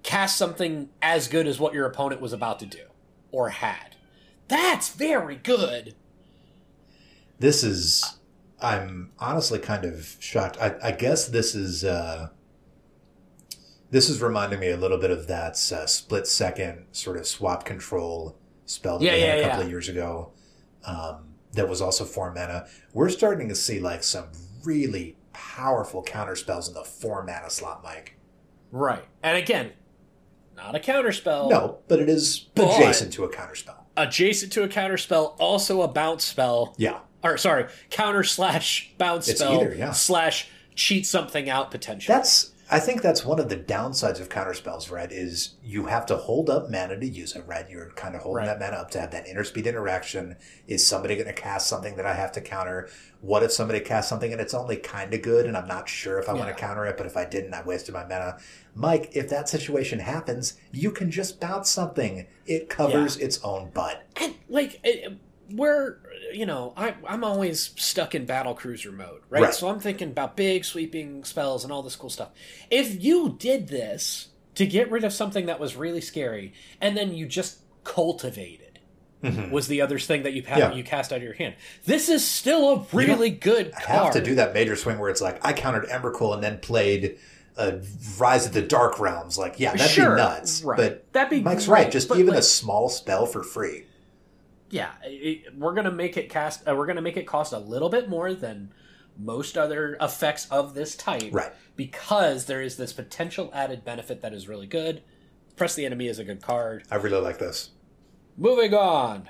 cast 0.03 0.37
something 0.37 0.89
as 1.03 1.29
good 1.29 1.47
as 1.47 1.59
what 1.61 1.75
your 1.75 1.87
opponent 1.87 2.21
was 2.21 2.33
about 2.33 2.59
to 2.61 2.67
do 2.67 2.85
or 3.33 3.51
had. 3.51 3.97
That's 4.49 4.89
very 4.95 5.37
good. 5.37 5.95
This 7.39 7.63
is. 7.63 8.19
I'm 8.61 9.13
honestly 9.21 9.59
kind 9.61 9.85
of 9.85 10.17
shocked. 10.19 10.57
I, 10.61 10.75
I 10.83 10.93
guess 10.93 11.29
this 11.29 11.55
is. 11.55 11.85
Uh, 11.85 12.29
This 13.91 14.11
is 14.11 14.21
reminding 14.21 14.61
me 14.61 14.71
a 14.71 14.77
little 14.77 14.99
bit 14.99 15.11
of 15.11 15.27
that 15.29 15.53
uh, 15.73 15.87
split 15.87 16.27
second 16.27 16.87
sort 16.93 17.17
of 17.17 17.27
swap 17.27 17.65
control 17.65 18.37
spell 18.67 18.99
that 18.99 19.05
Yeah, 19.05 19.15
we 19.15 19.21
had 19.21 19.29
yeah, 19.29 19.35
a 19.35 19.43
couple 19.49 19.59
yeah. 19.61 19.65
of 19.65 19.71
years 19.71 19.89
ago. 19.89 20.33
Um, 20.85 21.35
that 21.53 21.69
was 21.69 21.81
also 21.81 22.05
four 22.05 22.33
mana. 22.35 22.67
We're 22.93 23.09
starting 23.09 23.49
to 23.49 23.55
see 23.55 23.81
like 23.81 24.03
some 24.03 24.27
really 24.65 25.17
powerful 25.33 26.03
counter 26.03 26.37
spells 26.37 26.69
in 26.69 26.75
the 26.75 26.85
four 26.85 27.25
mana 27.25 27.49
slot, 27.49 27.83
Mike. 27.83 28.17
Right. 28.71 29.05
And 29.23 29.39
again, 29.39 29.73
not 30.59 30.75
a 30.75 30.79
counterspell. 30.79 31.49
No, 31.49 31.79
but 31.89 31.99
it 32.01 32.09
is 32.09 32.47
But- 32.55 32.75
adjacent 32.77 33.13
to 33.15 33.25
a 33.25 33.29
counterspell. 33.33 33.77
Adjacent 33.97 34.53
to 34.53 34.63
a 34.63 34.69
counterspell, 34.69 35.35
also 35.39 35.83
a 35.83 35.89
bounce 35.89 36.25
spell. 36.25 36.75
Yeah. 36.77 36.99
Or 37.25 37.37
sorry, 37.39 37.67
counter 37.91 38.23
slash 38.23 38.93
bounce 38.99 39.29
It's 39.29 39.41
spell 39.41 39.61
either, 39.61 39.75
yeah. 39.75 39.93
slash 39.93 40.49
cheat 40.77 41.07
something 41.07 41.49
out 41.51 41.71
potentially. 41.71 42.15
That's 42.15 42.53
I 42.71 42.81
think 42.81 43.01
that's 43.01 43.25
one 43.25 43.39
of 43.41 43.49
the 43.49 43.57
downsides 43.57 44.21
of 44.21 44.29
counter 44.29 44.53
spells, 44.53 44.91
right? 44.91 45.11
Is 45.11 45.55
you 45.65 45.87
have 45.87 46.05
to 46.07 46.17
hold 46.17 46.51
up 46.51 46.71
mana 46.71 47.01
to 47.01 47.07
use 47.07 47.35
it, 47.35 47.45
right? 47.47 47.69
You're 47.71 47.91
kind 47.93 48.15
of 48.15 48.21
holding 48.21 48.47
Right. 48.47 48.59
that 48.59 48.61
mana 48.61 48.83
up 48.83 48.91
to 48.91 49.01
have 49.01 49.11
that 49.13 49.27
interspeed 49.27 49.67
interaction. 49.67 50.37
Is 50.67 50.87
somebody 50.87 51.15
going 51.15 51.29
to 51.29 51.33
cast 51.33 51.67
something 51.67 51.97
that 51.97 52.05
I 52.05 52.13
have 52.13 52.31
to 52.33 52.43
counter? 52.43 52.89
What 53.23 53.43
if 53.43 53.53
somebody 53.53 53.81
casts 53.81 54.11
something 54.11 54.33
and 54.33 54.41
it's 54.41 54.53
only 54.53 54.77
kind 54.77 55.15
of 55.15 55.23
good 55.23 55.47
and 55.47 55.57
I'm 55.57 55.67
not 55.67 55.89
sure 55.89 56.19
if 56.19 56.29
I 56.29 56.35
want 56.35 56.49
to 56.49 56.55
counter 56.55 56.85
it, 56.85 56.99
but 56.99 57.07
if 57.07 57.17
I 57.17 57.25
didn't, 57.25 57.55
I 57.55 57.63
wasted 57.63 57.95
my 57.95 58.05
mana. 58.05 58.37
Mike, 58.75 59.11
if 59.15 59.31
that 59.31 59.49
situation 59.49 60.01
happens, 60.01 60.55
you 60.71 60.91
can 60.91 61.11
just 61.11 61.41
bounce 61.41 61.71
something. 61.71 62.27
It 62.47 62.69
covers 62.69 63.17
its 63.17 63.43
own 63.43 63.71
butt. 63.71 64.05
And, 64.21 64.35
like 64.49 64.79
it, 64.85 65.17
we're 65.53 65.97
you 66.33 66.45
know 66.47 66.73
I, 66.77 66.95
i'm 67.07 67.25
always 67.25 67.71
stuck 67.77 68.15
in 68.15 68.27
battle 68.27 68.55
cruiser 68.55 68.93
mode 68.93 69.23
right? 69.31 69.43
Right. 69.45 69.55
so 69.55 69.69
i'm 69.69 69.81
thinking 69.81 70.09
about 70.11 70.37
big 70.37 70.65
sweeping 70.65 71.25
spells 71.25 71.65
and 71.65 71.73
all 71.73 71.83
this 71.83 71.97
cool 71.97 72.11
stuff 72.11 72.31
if 72.71 73.03
you 73.03 73.37
did 73.39 73.69
this 73.69 74.29
to 74.57 74.67
get 74.67 74.91
rid 74.91 75.05
of 75.05 75.13
something 75.13 75.47
that 75.47 75.59
was 75.61 75.75
really 75.77 76.01
scary 76.01 76.53
and 76.81 76.97
then 76.97 77.15
you 77.15 77.27
just 77.27 77.61
cultivated 77.85 78.79
was 79.51 79.67
the 79.67 79.81
other 79.81 79.99
thing 79.99 80.23
that 80.23 80.33
you 80.33 80.43
had 80.43 80.59
Yeah. 80.59 80.73
you 80.75 80.85
cast 80.85 81.13
out 81.13 81.17
of 81.17 81.23
your 81.25 81.33
hand 81.33 81.55
this 81.87 82.09
is 82.09 82.25
still 82.27 82.71
a 82.71 82.87
really 82.97 83.31
good 83.31 83.73
card 83.73 84.05
have 84.05 84.13
to 84.13 84.23
do 84.23 84.37
that 84.37 84.55
major 84.55 84.77
swing 84.77 84.99
where 84.99 85.11
it's 85.11 85.21
like 85.21 85.45
I 85.45 85.53
countered 85.55 85.87
Emrakul 85.89 86.35
and 86.35 86.43
then 86.43 86.59
played 86.59 87.19
uh, 87.57 87.79
Rise 88.19 88.47
of 88.47 88.53
the 88.53 88.63
Dark 88.63 89.01
Realms. 89.01 89.37
Like, 89.37 89.59
yeah, 89.59 89.73
that'd 89.73 89.91
Sure, 89.91 90.15
be 90.15 90.23
nuts. 90.23 90.63
right. 90.63 90.77
But 90.77 91.13
That'd 91.13 91.31
be 91.31 91.41
Mike's 91.41 91.67
great, 91.67 91.83
right. 91.85 91.91
Just 91.91 92.09
even 92.13 92.29
like- 92.29 92.39
a 92.39 92.43
small 92.43 92.89
spell 92.89 93.27
for 93.27 93.43
free. 93.43 93.83
Yeah 94.71 94.91
it, 95.05 95.57
we're 95.57 95.75
gonna 95.75 95.91
make 95.91 96.17
it 96.17 96.29
cast 96.29 96.67
uh, 96.69 96.75
we're 96.75 96.87
gonna 96.87 97.01
make 97.03 97.17
it 97.17 97.27
cost 97.27 97.53
a 97.53 97.59
little 97.59 97.89
bit 97.89 98.09
more 98.09 98.35
than 98.35 98.73
most 99.17 99.59
other 99.59 99.97
effects 100.01 100.47
of 100.51 100.75
this 100.75 100.95
type 100.97 101.31
Right. 101.33 101.53
because 101.77 102.45
there 102.47 102.63
is 102.63 102.77
this 102.77 102.93
potential 102.93 103.51
added 103.53 103.85
benefit 103.85 104.21
that 104.23 104.33
is 104.33 104.47
really 104.49 104.67
good 104.67 105.03
press 105.57 105.75
the 105.75 105.85
enemy 105.87 106.07
is 106.09 106.19
a 106.19 106.25
good 106.25 106.43
card 106.43 106.85
I 106.91 106.97
really 106.97 107.21
like 107.21 107.39
this. 107.39 107.71
moving 108.37 108.75
on 108.75 109.29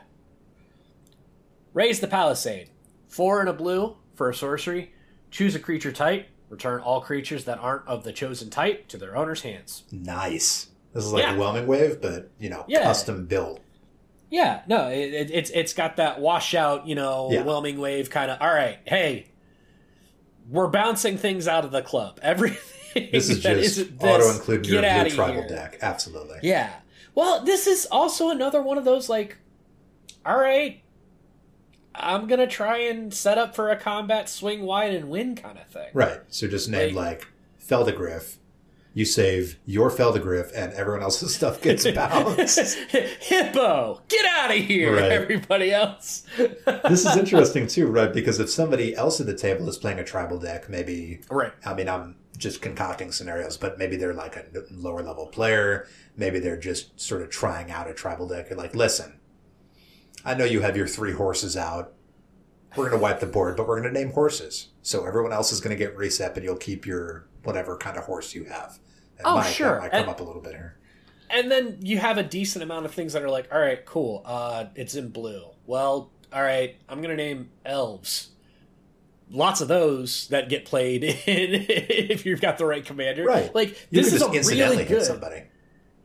raise 1.74 2.00
the 2.00 2.08
palisade 2.08 2.70
four 3.08 3.40
and 3.40 3.48
a 3.48 3.52
blue 3.52 3.96
for 4.14 4.28
a 4.28 4.34
sorcery 4.34 4.92
choose 5.30 5.54
a 5.54 5.58
creature 5.60 5.92
type 5.92 6.26
return 6.48 6.80
all 6.80 7.00
creatures 7.00 7.44
that 7.44 7.58
aren't 7.58 7.86
of 7.86 8.04
the 8.04 8.12
chosen 8.12 8.50
type 8.50 8.88
to 8.88 8.96
their 8.96 9.16
owner's 9.16 9.42
hands 9.42 9.84
Nice. 9.92 10.68
This 10.94 11.04
is 11.04 11.12
like 11.12 11.22
Yeah. 11.22 11.34
a 11.34 11.38
whelming 11.38 11.66
wave, 11.66 12.00
but 12.00 12.30
you 12.38 12.48
know, 12.48 12.64
Yeah. 12.66 12.82
custom 12.82 13.26
built. 13.26 13.60
Yeah, 14.30 14.60
no, 14.66 14.88
it, 14.88 15.14
it, 15.14 15.30
it's 15.30 15.50
it's 15.50 15.72
got 15.72 15.96
that 15.96 16.20
washout, 16.20 16.86
you 16.86 16.94
know, 16.94 17.28
Yeah. 17.30 17.42
whelming 17.44 17.78
wave 17.80 18.10
kind 18.10 18.30
of. 18.30 18.40
All 18.42 18.52
right, 18.52 18.78
hey, 18.84 19.26
we're 20.50 20.68
bouncing 20.68 21.16
things 21.18 21.48
out 21.48 21.64
of 21.64 21.70
the 21.70 21.82
club. 21.82 22.18
Everything. 22.22 23.08
This 23.12 23.30
is 23.30 23.40
just 23.42 23.80
auto 24.00 24.30
include 24.32 24.66
your, 24.66 24.82
your 24.84 25.08
tribal 25.10 25.34
here. 25.42 25.48
deck. 25.48 25.78
Absolutely. 25.82 26.38
Yeah. 26.42 26.70
Well, 27.14 27.44
this 27.44 27.66
is 27.66 27.86
also 27.90 28.28
another 28.30 28.62
one 28.62 28.78
of 28.78 28.84
those 28.84 29.08
like, 29.08 29.38
all 30.24 30.38
right, 30.38 30.82
I'm 31.94 32.26
gonna 32.26 32.46
try 32.46 32.78
and 32.78 33.12
set 33.12 33.38
up 33.38 33.54
for 33.56 33.70
a 33.70 33.76
combat 33.76 34.28
swing 34.28 34.62
wide 34.62 34.94
and 34.94 35.08
win 35.08 35.34
kind 35.36 35.58
of 35.58 35.66
thing. 35.68 35.88
Right. 35.94 36.20
So 36.28 36.46
just 36.48 36.68
name 36.68 36.94
like 36.94 37.26
Phelddagrif. 37.66 38.36
You 38.98 39.04
save 39.04 39.60
your 39.64 39.92
Phelddagrif 39.92 40.50
and 40.56 40.72
everyone 40.72 41.04
else's 41.04 41.32
stuff 41.32 41.62
gets 41.62 41.88
bounced. 41.88 42.58
Hippo, 42.88 44.02
get 44.08 44.26
out 44.26 44.50
of 44.50 44.56
here, 44.56 44.96
Right. 44.96 45.12
everybody 45.12 45.72
else. 45.72 46.24
this 46.36 47.06
is 47.06 47.16
interesting 47.16 47.68
too, 47.68 47.86
right? 47.86 48.12
Because 48.12 48.40
if 48.40 48.50
somebody 48.50 48.96
else 48.96 49.20
at 49.20 49.26
the 49.26 49.36
table 49.36 49.68
is 49.68 49.78
playing 49.78 50.00
a 50.00 50.04
tribal 50.04 50.40
deck, 50.40 50.68
maybe 50.68 51.20
right. 51.30 51.52
I 51.64 51.74
mean, 51.74 51.88
I'm 51.88 52.16
just 52.38 52.60
concocting 52.60 53.12
scenarios, 53.12 53.56
but 53.56 53.78
maybe 53.78 53.96
they're 53.96 54.14
like 54.14 54.34
a 54.34 54.46
lower 54.72 55.04
level 55.04 55.28
player. 55.28 55.86
Maybe 56.16 56.40
they're 56.40 56.58
just 56.58 56.98
sort 57.00 57.22
of 57.22 57.30
trying 57.30 57.70
out 57.70 57.88
a 57.88 57.94
tribal 57.94 58.26
deck. 58.26 58.50
You're 58.50 58.58
like, 58.58 58.74
listen, 58.74 59.20
I 60.24 60.34
know 60.34 60.44
you 60.44 60.62
have 60.62 60.76
your 60.76 60.88
three 60.88 61.12
horses 61.12 61.56
out. 61.56 61.92
We're 62.74 62.88
going 62.88 62.98
to 62.98 63.02
wipe 63.04 63.20
the 63.20 63.26
board, 63.26 63.56
but 63.56 63.68
we're 63.68 63.80
going 63.80 63.94
to 63.94 64.00
name 64.00 64.10
horses. 64.10 64.70
So 64.82 65.06
everyone 65.06 65.32
else 65.32 65.52
is 65.52 65.60
going 65.60 65.76
to 65.76 65.78
get 65.78 65.96
reset, 65.96 66.34
but 66.34 66.42
you'll 66.42 66.56
keep 66.56 66.84
your 66.84 67.28
whatever 67.44 67.76
kind 67.76 67.96
of 67.96 68.02
horse 68.06 68.34
you 68.34 68.42
have. 68.46 68.80
Oh, 69.24 69.36
Mike, 69.36 69.46
sure. 69.52 69.74
That 69.74 69.80
might 69.82 69.90
come 69.90 70.00
And- 70.00 70.10
up 70.10 70.20
a 70.20 70.24
little 70.24 70.42
bit 70.42 70.52
here. 70.52 70.76
and 71.30 71.50
then 71.50 71.78
you 71.82 71.98
have 71.98 72.16
a 72.18 72.22
decent 72.22 72.62
amount 72.62 72.86
of 72.86 72.94
things 72.94 73.12
that 73.12 73.22
are 73.22 73.28
like, 73.30 73.48
all 73.52 73.60
right, 73.60 73.84
cool. 73.84 74.22
Uh, 74.24 74.66
it's 74.74 74.94
in 74.94 75.08
blue. 75.10 75.44
Well, 75.66 76.10
all 76.32 76.42
right, 76.42 76.76
I'm 76.88 77.00
gonna 77.02 77.16
name 77.16 77.50
elves. 77.64 78.30
Lots 79.30 79.60
of 79.60 79.68
those 79.68 80.28
that 80.28 80.48
get 80.48 80.64
played 80.64 81.04
in 81.04 81.18
if 81.26 82.24
you've 82.24 82.40
got 82.40 82.56
the 82.58 82.64
right 82.64 82.84
commander. 82.84 83.24
Right. 83.24 83.54
Like 83.54 83.70
You 83.90 84.02
this 84.02 84.12
is 84.14 84.22
a 84.22 84.30
really 84.30 84.84
good. 84.84 85.02
somebody. 85.02 85.42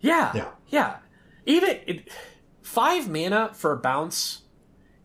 Yeah. 0.01 0.31
Yeah. 0.35 0.49
Yeah. 0.67 0.97
Even 1.45 1.79
it, 1.87 2.09
five 2.61 3.07
mana 3.09 3.51
for 3.53 3.71
a 3.71 3.77
bounce. 3.77 4.41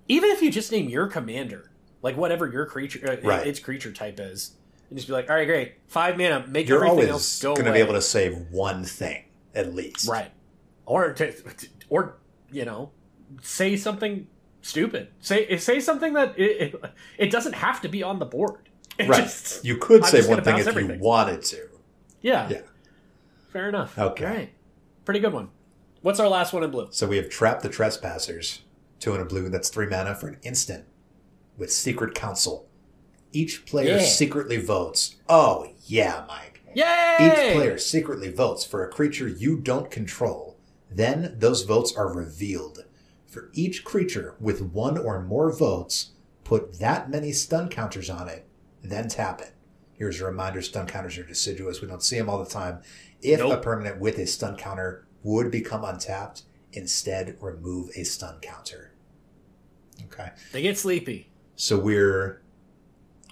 Even 0.08 0.30
if 0.30 0.42
you 0.42 0.50
just 0.50 0.72
name 0.72 0.88
your 0.88 1.06
commander, 1.06 1.70
like 2.02 2.16
whatever 2.16 2.48
your 2.48 2.66
creature, 2.66 3.00
uh, 3.08 3.16
Right. 3.26 3.46
its 3.46 3.60
creature 3.60 3.92
type 3.92 4.18
is, 4.18 4.56
and 4.90 4.98
just 4.98 5.08
be 5.08 5.12
like, 5.12 5.28
all 5.30 5.36
right, 5.36 5.46
great, 5.46 5.74
five 5.86 6.16
mana, 6.16 6.46
make 6.48 6.68
You're 6.68 6.84
everything 6.84 7.10
else 7.10 7.40
go 7.42 7.54
going 7.54 7.66
to 7.66 7.72
be 7.72 7.78
able 7.80 7.94
to 7.94 8.02
save 8.02 8.36
one 8.50 8.84
thing 8.84 9.24
at 9.54 9.74
least. 9.74 10.08
Right. 10.08 10.30
Or 10.86 11.12
to, 11.12 11.34
or 11.88 12.16
you 12.50 12.64
know, 12.64 12.90
say 13.42 13.76
something 13.76 14.26
stupid. 14.62 15.08
Say 15.20 15.56
say 15.58 15.80
something 15.80 16.14
that 16.14 16.38
it, 16.38 16.74
it, 16.74 16.84
it 17.18 17.30
doesn't 17.30 17.54
have 17.54 17.80
to 17.82 17.88
be 17.88 18.02
on 18.02 18.18
the 18.18 18.24
board. 18.26 18.68
It 18.98 19.08
Right. 19.08 19.22
just- 19.22 19.64
you 19.64 19.76
could 19.76 20.02
I'm 20.04 20.10
save 20.10 20.28
one 20.28 20.42
thing 20.42 20.58
if 20.58 20.66
everything. 20.66 20.96
you 20.98 21.04
wanted 21.04 21.42
to. 21.42 21.68
yeah. 22.22 22.48
Yeah. 22.48 22.60
Fair 23.52 23.68
enough. 23.68 23.98
Okay. 23.98 24.24
All 24.26 24.30
right. 24.32 24.52
Pretty 25.04 25.20
good 25.20 25.32
one. 25.32 25.48
What's 26.02 26.20
our 26.20 26.28
last 26.28 26.52
one 26.52 26.62
in 26.62 26.70
blue? 26.70 26.88
So 26.90 27.06
we 27.06 27.16
have 27.16 27.28
Trap 27.28 27.60
the 27.62 27.68
Trespassers, 27.68 28.60
two 29.00 29.14
in 29.14 29.20
a 29.20 29.24
blue, 29.24 29.48
that's 29.48 29.68
three 29.68 29.86
mana 29.86 30.14
for 30.14 30.28
an 30.28 30.36
instant 30.42 30.84
with 31.56 31.72
Secret 31.72 32.14
Council. 32.14 32.67
Each 33.32 33.66
player 33.66 33.96
Yeah. 33.98 34.04
secretly 34.04 34.56
votes. 34.56 35.16
Oh, 35.28 35.68
yeah, 35.86 36.24
Mike. 36.28 36.60
Yay! 36.74 37.16
Each 37.20 37.54
player 37.56 37.78
secretly 37.78 38.30
votes 38.30 38.64
for 38.64 38.84
a 38.84 38.90
creature 38.90 39.26
you 39.28 39.58
don't 39.58 39.90
control. 39.90 40.56
Then 40.90 41.34
those 41.38 41.62
votes 41.62 41.94
are 41.96 42.12
revealed. 42.12 42.84
For 43.26 43.50
each 43.52 43.84
creature 43.84 44.34
with 44.40 44.62
one 44.62 44.96
or 44.96 45.22
more 45.22 45.52
votes, 45.52 46.12
put 46.44 46.78
that 46.78 47.10
many 47.10 47.32
stun 47.32 47.68
counters 47.68 48.08
on 48.08 48.28
it, 48.28 48.46
then 48.82 49.08
tap 49.08 49.40
it. 49.40 49.52
Here's 49.92 50.20
a 50.20 50.24
reminder 50.26 50.62
stun 50.62 50.86
counters 50.86 51.18
are 51.18 51.24
deciduous. 51.24 51.80
We 51.80 51.88
don't 51.88 52.02
see 52.02 52.16
them 52.16 52.30
all 52.30 52.42
the 52.42 52.48
time. 52.50 52.80
If 53.20 53.40
a 53.40 53.56
permanent 53.58 53.98
with 53.98 54.16
a 54.18 54.26
stun 54.26 54.56
counter 54.56 55.06
would 55.24 55.50
become 55.50 55.84
untapped, 55.84 56.42
instead 56.72 57.36
remove 57.40 57.90
a 57.96 58.04
stun 58.04 58.38
counter. 58.40 58.92
Okay. 60.04 60.30
They 60.52 60.62
get 60.62 60.78
sleepy. 60.78 61.30
So 61.56 61.78
we're 61.78 62.40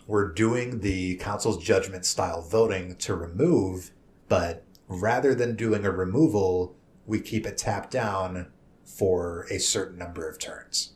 we're 0.07 0.33
doing 0.33 0.81
the 0.81 1.17
council's 1.17 1.63
judgment 1.63 2.05
style 2.05 2.43
voting 2.43 2.97
to 2.97 3.15
remove, 3.15 3.91
but 4.29 4.65
rather 4.89 5.35
than 5.35 5.57
doing 5.57 5.85
a 5.85 5.91
removal, 5.91 6.77
we 7.07 7.21
keep 7.21 7.47
it 7.47 7.59
tapped 7.59 7.91
down 7.91 8.53
for 8.85 9.47
a 9.51 9.59
certain 9.59 9.99
number 9.99 10.29
of 10.29 10.39
turns. 10.39 10.93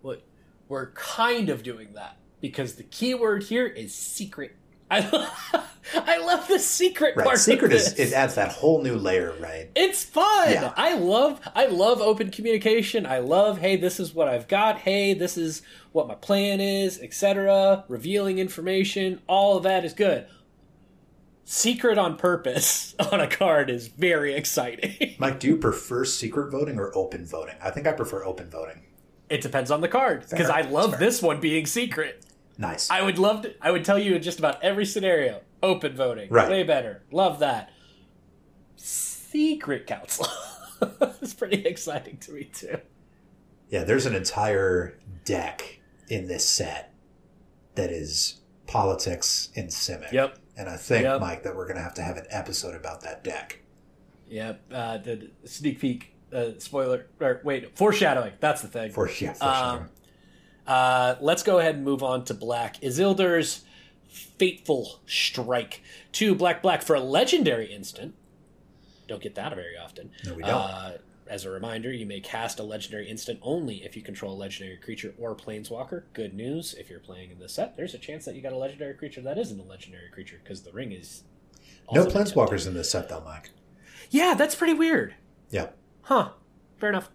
What 0.00 0.22
we're 0.68 0.92
kind 0.92 1.50
of 1.50 1.62
doing 1.62 1.92
that 1.92 2.16
because 2.40 2.74
the 2.74 2.82
key 2.84 3.14
word 3.14 3.44
here 3.44 3.66
is 3.66 3.94
secret. 3.94 4.56
I 4.90 5.00
love, 5.00 5.30
I 5.94 6.18
love 6.18 6.46
the 6.48 6.58
secret 6.58 7.16
Right. 7.16 7.24
part. 7.26 7.38
Secret 7.38 7.72
is 7.72 7.92
it 7.98 8.12
adds 8.12 8.34
that 8.36 8.52
whole 8.52 8.82
new 8.82 8.96
layer, 8.96 9.34
right? 9.40 9.70
It's 9.74 10.04
fun. 10.04 10.50
Yeah. 10.50 10.72
I 10.76 10.94
love 10.94 11.40
I 11.54 11.66
love 11.66 12.00
open 12.00 12.30
communication. 12.30 13.06
I 13.06 13.18
love 13.18 13.58
hey, 13.58 13.76
this 13.76 13.98
is 13.98 14.14
what 14.14 14.28
I've 14.28 14.48
got. 14.48 14.78
Hey, 14.78 15.14
this 15.14 15.36
is 15.36 15.62
what 15.92 16.06
my 16.08 16.14
plan 16.14 16.60
is, 16.60 17.00
etc. 17.00 17.84
Revealing 17.88 18.38
information, 18.38 19.20
all 19.26 19.56
of 19.56 19.62
that 19.64 19.84
is 19.84 19.92
good. 19.94 20.26
Secret 21.46 21.98
on 21.98 22.16
purpose 22.16 22.94
on 23.12 23.20
a 23.20 23.26
card 23.28 23.68
is 23.68 23.88
very 23.88 24.34
exciting. 24.34 25.14
Mike, 25.18 25.40
do 25.40 25.46
you 25.48 25.56
prefer 25.56 26.04
secret 26.04 26.50
voting 26.50 26.78
or 26.78 26.96
open 26.96 27.26
voting? 27.26 27.56
I 27.62 27.70
think 27.70 27.86
I 27.86 27.92
prefer 27.92 28.24
open 28.24 28.48
voting. 28.48 28.82
it 29.28 29.40
depends 29.42 29.70
on 29.70 29.80
the 29.82 29.88
card 29.88 30.24
because 30.30 30.48
I 30.48 30.62
love 30.62 30.98
this 30.98 31.20
one 31.20 31.40
being 31.40 31.66
secret. 31.66 32.24
Nice. 32.58 32.90
I 32.90 33.02
would 33.02 33.18
love 33.18 33.42
to 33.42 33.54
I 33.60 33.70
would 33.70 33.84
tell 33.84 33.98
you 33.98 34.14
in 34.14 34.22
just 34.22 34.38
about 34.38 34.62
every 34.62 34.86
scenario, 34.86 35.40
open 35.62 35.94
voting. 35.96 36.28
Right. 36.30 36.48
Way 36.48 36.62
better. 36.62 37.02
Love 37.10 37.40
that. 37.40 37.70
secret 38.76 39.86
council. 39.86 40.26
it's 41.22 41.34
pretty 41.34 41.64
exciting 41.66 42.18
to 42.18 42.32
me 42.32 42.44
too. 42.44 42.78
Yeah, 43.70 43.84
there's 43.84 44.06
an 44.06 44.14
entire 44.14 44.98
deck 45.24 45.80
in 46.08 46.28
this 46.28 46.44
set 46.48 46.92
that 47.74 47.90
is 47.90 48.40
politics 48.66 49.48
in 49.54 49.66
Simic. 49.66 50.12
Yep. 50.12 50.38
And 50.56 50.68
I 50.68 50.76
think, 50.76 51.02
Yep. 51.04 51.20
Mike, 51.20 51.42
that 51.42 51.56
we're 51.56 51.64
going 51.66 51.76
to 51.78 51.82
have 51.82 51.94
to 51.94 52.02
have 52.02 52.16
an 52.16 52.26
episode 52.30 52.74
about 52.76 53.00
that 53.00 53.24
deck. 53.24 53.60
Yep. 54.28 54.62
Uh, 54.72 54.98
the 54.98 55.30
sneak 55.44 55.80
peek, 55.80 56.14
uh, 56.32 56.50
spoiler, 56.58 57.06
or 57.20 57.40
wait, 57.42 57.76
foreshadowing. 57.76 58.32
That's 58.38 58.62
the 58.62 58.68
thing. 58.68 58.92
For 58.92 59.10
yeah, 59.10 59.32
for 59.32 59.44
Um. 59.44 59.88
Uh, 60.66 61.16
let's 61.20 61.42
go 61.42 61.58
ahead 61.58 61.76
and 61.76 61.84
move 61.84 62.02
on 62.02 62.24
to 62.24 62.34
black. 62.34 62.80
Isildur's 62.80 63.64
Fateful 64.08 65.00
Strike. 65.06 65.82
Two 66.12 66.34
black 66.34 66.62
black 66.62 66.82
for 66.82 66.94
a 66.94 67.00
legendary 67.00 67.72
instant. 67.72 68.14
Don't 69.08 69.20
get 69.22 69.34
that 69.34 69.54
very 69.54 69.76
often. 69.76 70.10
No, 70.24 70.34
we 70.34 70.42
don't. 70.42 70.52
Uh, 70.54 70.92
as 71.26 71.44
a 71.44 71.50
reminder, 71.50 71.92
you 71.92 72.06
may 72.06 72.20
cast 72.20 72.58
a 72.58 72.62
legendary 72.62 73.08
instant 73.08 73.38
only 73.42 73.84
if 73.84 73.96
you 73.96 74.02
control 74.02 74.34
a 74.34 74.36
legendary 74.38 74.76
creature 74.76 75.14
or 75.18 75.34
planeswalker. 75.34 76.04
Good 76.12 76.34
news, 76.34 76.74
if 76.74 76.90
you're 76.90 77.00
playing 77.00 77.30
in 77.30 77.38
the 77.38 77.48
set, 77.48 77.76
there's 77.76 77.94
a 77.94 77.98
chance 77.98 78.24
that 78.24 78.34
you 78.34 78.42
got 78.42 78.52
a 78.52 78.58
legendary 78.58 78.94
creature 78.94 79.20
that 79.22 79.38
isn't 79.38 79.58
a 79.58 79.64
legendary 79.64 80.10
creature 80.10 80.40
because 80.42 80.62
the 80.62 80.72
ring 80.72 80.92
is. 80.92 81.22
no 81.92 82.06
planeswalkers 82.06 82.66
in 82.66 82.74
this 82.74 82.90
set, 82.90 83.08
though, 83.08 83.22
Mike. 83.24 83.50
Yeah, 84.10 84.34
that's 84.34 84.54
pretty 84.54 84.74
weird. 84.74 85.14
Yeah. 85.50 85.68
Huh. 86.02 86.30
Fair 86.78 86.90
enough. 86.90 87.08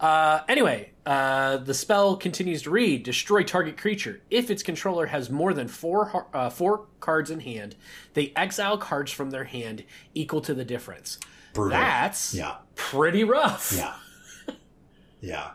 Uh, 0.00 0.40
anyway, 0.48 0.90
uh, 1.06 1.58
the 1.58 1.74
spell 1.74 2.16
continues 2.16 2.62
to 2.62 2.70
read: 2.70 3.02
destroy 3.02 3.42
target 3.42 3.76
creature. 3.76 4.20
If 4.30 4.50
its 4.50 4.62
controller 4.62 5.06
has 5.06 5.30
more 5.30 5.52
than 5.52 5.68
four 5.68 6.26
uh, 6.32 6.50
four 6.50 6.86
cards 7.00 7.30
in 7.30 7.40
hand, 7.40 7.76
they 8.14 8.32
exile 8.36 8.78
cards 8.78 9.12
from 9.12 9.30
their 9.30 9.44
hand 9.44 9.84
equal 10.14 10.40
to 10.42 10.54
the 10.54 10.64
difference. 10.64 11.18
Brutal. 11.52 11.78
That's 11.78 12.34
Yeah. 12.34 12.56
pretty 12.74 13.22
rough. 13.24 13.72
Yeah. 13.76 13.94
Yeah. 15.20 15.50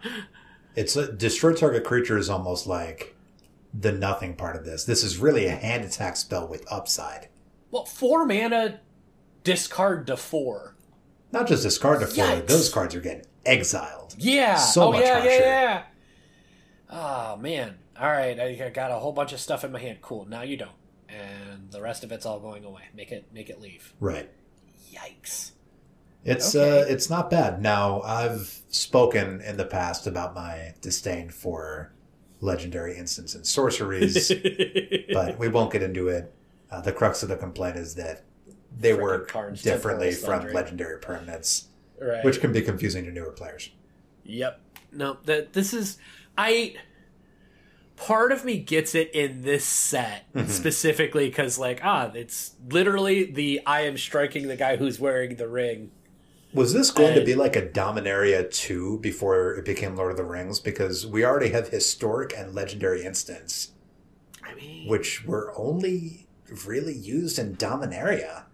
It's 0.76 0.96
a 0.96 1.12
destroy 1.12 1.54
target 1.54 1.84
creature 1.84 2.18
is 2.18 2.30
almost 2.30 2.66
like 2.68 3.16
the 3.74 3.92
nothing 3.92 4.36
part 4.36 4.56
of 4.56 4.66
this. 4.66 4.86
This 4.86 5.04
is 5.04 5.18
really 5.18 5.46
a 5.48 5.56
hand 5.56 5.84
attack 5.86 6.16
spell 6.16 6.48
with 6.48 6.66
upside. 6.72 7.28
Well, 7.72 7.86
four 7.86 8.26
mana, 8.26 8.80
discard 9.44 10.08
to 10.08 10.18
four. 10.18 10.76
Not 11.32 11.48
just 11.48 11.64
discard 11.64 12.00
to 12.00 12.08
four, 12.08 12.26
Yikes. 12.26 12.48
those 12.48 12.70
cards 12.74 12.96
are 12.96 13.02
getting 13.02 13.26
exiled. 13.46 14.16
Yeah. 14.18 14.56
So 14.56 14.88
oh 14.88 14.92
much 14.92 15.02
yeah, 15.02 15.14
harsher. 15.14 15.30
yeah, 15.30 15.40
yeah. 15.40 15.84
Oh 16.90 17.38
man. 17.38 17.76
All 18.00 18.08
right, 18.08 18.40
I 18.40 18.70
got 18.70 18.92
a 18.92 18.96
whole 18.96 19.12
bunch 19.12 19.34
of 19.34 19.40
stuff 19.42 19.64
in 19.66 19.72
my 19.74 19.80
hand. 19.80 20.00
Cool. 20.02 20.26
Now 20.26 20.42
you 20.44 20.56
don't, 20.56 20.72
and 21.10 21.70
the 21.70 21.82
rest 21.82 22.04
of 22.06 22.12
it's 22.14 22.26
all 22.26 22.40
going 22.40 22.64
away. 22.64 22.84
Make 22.96 23.12
it, 23.12 23.26
make 23.34 23.50
it 23.50 23.60
leave. 23.60 23.94
Right. 24.00 24.30
Yikes. 24.94 25.52
It's 26.24 26.56
Okay. 26.56 26.82
uh 26.82 26.86
it's 26.86 27.10
not 27.10 27.30
bad. 27.30 27.62
Now 27.62 28.02
I've 28.02 28.62
spoken 28.70 29.42
in 29.42 29.58
the 29.58 29.66
past 29.66 30.08
about 30.08 30.34
my 30.34 30.74
disdain 30.82 31.30
for 31.30 31.94
legendary 32.42 32.98
instants 32.98 33.36
and 33.36 33.46
sorceries, 33.46 34.32
but 35.14 35.38
we 35.38 35.48
won't 35.50 35.72
get 35.72 35.84
into 35.84 36.08
it. 36.08 36.34
Uh, 36.72 36.80
the 36.82 36.92
crux 36.94 37.22
of 37.24 37.30
the 37.30 37.36
complaint 37.36 37.76
is 37.78 37.96
that 37.96 38.22
they 38.78 38.92
Frickin' 38.92 39.02
work 39.02 39.58
differently 39.62 40.12
from 40.12 40.48
legendary 40.54 41.00
permanents, 41.02 41.66
right. 42.02 42.24
which 42.24 42.40
can 42.42 42.52
be 42.52 42.62
confusing 42.62 43.06
to 43.06 43.12
newer 43.12 43.32
players. 43.32 43.70
Yep. 44.24 44.60
No, 44.92 45.18
that 45.26 45.54
this 45.54 45.74
is 45.74 45.98
I 46.38 46.76
part 47.96 48.32
of 48.32 48.46
me 48.46 48.58
gets 48.58 48.96
it 48.96 49.12
in 49.14 49.42
this 49.42 49.66
set 49.66 50.26
Mm-hmm. 50.34 50.50
specifically 50.50 51.28
because 51.28 51.58
like 51.60 51.82
ah 51.84 52.12
it's 52.14 52.56
literally 52.70 53.26
the 53.30 53.60
i 53.66 53.82
am 53.82 53.98
striking 53.98 54.48
the 54.48 54.56
guy 54.56 54.78
who's 54.78 55.00
wearing 55.02 55.36
the 55.36 55.48
ring 55.50 55.92
Was 56.54 56.72
this 56.72 56.92
going 56.92 57.14
to 57.16 57.26
be 57.26 57.36
like 57.36 57.56
a 57.58 57.62
Dominaria 57.62 58.50
2 58.50 59.00
before 59.00 59.54
it 59.56 59.66
became 59.66 59.96
Lord 59.96 60.12
of 60.12 60.18
the 60.18 60.24
Rings? 60.24 60.60
Because 60.60 61.06
we 61.06 61.26
already 61.26 61.50
have 61.50 61.68
historic 61.70 62.34
and 62.38 62.56
legendary 62.56 63.04
instants, 63.04 63.72
i 64.44 64.54
mean 64.56 64.88
which 64.88 65.26
were 65.26 65.54
only 65.58 66.28
really 66.66 66.96
used 66.96 67.38
in 67.38 67.56
Dominaria. 67.58 68.46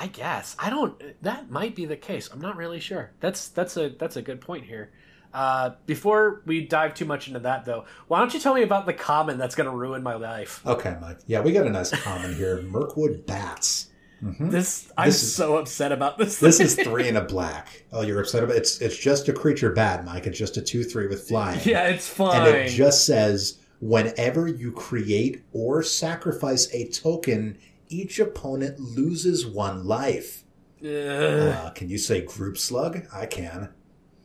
I 0.00 0.06
guess 0.06 0.56
i 0.58 0.68
don't 0.70 1.00
that 1.22 1.50
might 1.50 1.74
be 1.76 1.84
the 1.84 1.96
case 1.96 2.28
i'm 2.32 2.40
not 2.40 2.56
really 2.56 2.80
sure 2.80 3.10
that's 3.20 3.48
that's 3.48 3.76
a 3.76 3.90
that's 3.98 4.16
a 4.16 4.22
good 4.22 4.40
point 4.40 4.64
here 4.64 4.90
uh 5.34 5.70
before 5.86 6.42
we 6.46 6.66
dive 6.66 6.94
too 6.94 7.04
much 7.04 7.28
into 7.28 7.38
that 7.40 7.64
though 7.64 7.84
why 8.08 8.18
don't 8.18 8.34
you 8.34 8.40
tell 8.40 8.54
me 8.54 8.62
about 8.62 8.86
the 8.86 8.92
common 8.92 9.38
that's 9.38 9.54
going 9.54 9.68
to 9.70 9.76
ruin 9.76 10.02
my 10.02 10.14
life 10.14 10.60
Okay, 10.66 10.96
Mike. 11.00 11.18
Yeah, 11.26 11.40
we 11.40 11.52
got 11.52 11.66
a 11.66 11.70
nice 11.70 11.90
common 12.02 12.34
here. 12.34 12.62
Mirkwood 12.62 13.26
Bats. 13.26 13.86
Mhm. 14.24 14.50
this 14.50 14.92
i'm 14.98 15.06
This 15.06 15.22
is- 15.22 15.34
so 15.34 15.56
upset 15.56 15.92
about 15.92 16.18
this 16.18 16.38
This 16.40 16.58
is 16.60 16.74
three 16.74 17.08
and 17.08 17.16
a 17.16 17.22
black. 17.24 17.84
Oh, 17.92 18.02
you're 18.02 18.20
upset 18.20 18.42
about 18.42 18.56
it's 18.56 18.80
it's 18.80 18.96
just 18.96 19.28
a 19.28 19.32
creature 19.32 19.70
bad, 19.72 20.04
Mike. 20.04 20.26
It's 20.26 20.38
just 20.38 20.56
a 20.56 20.62
two 20.62 20.82
three 20.84 21.06
with 21.06 21.28
flying. 21.28 21.60
yeah 21.64 21.84
it's 21.88 22.08
fine 22.08 22.46
And 22.48 22.56
it 22.56 22.68
just 22.70 23.06
says 23.06 23.58
whenever 23.80 24.46
you 24.48 24.72
create 24.72 25.42
or 25.54 25.82
sacrifice 25.82 26.68
a 26.74 26.88
token, 26.88 27.56
each 27.90 28.18
opponent 28.18 28.78
loses 28.80 29.46
one 29.46 29.84
life. 29.86 30.44
Uh, 30.82 31.70
can 31.74 31.90
you 31.90 31.98
say 31.98 32.22
group 32.22 32.56
slug? 32.56 33.02
I 33.12 33.26
can. 33.26 33.68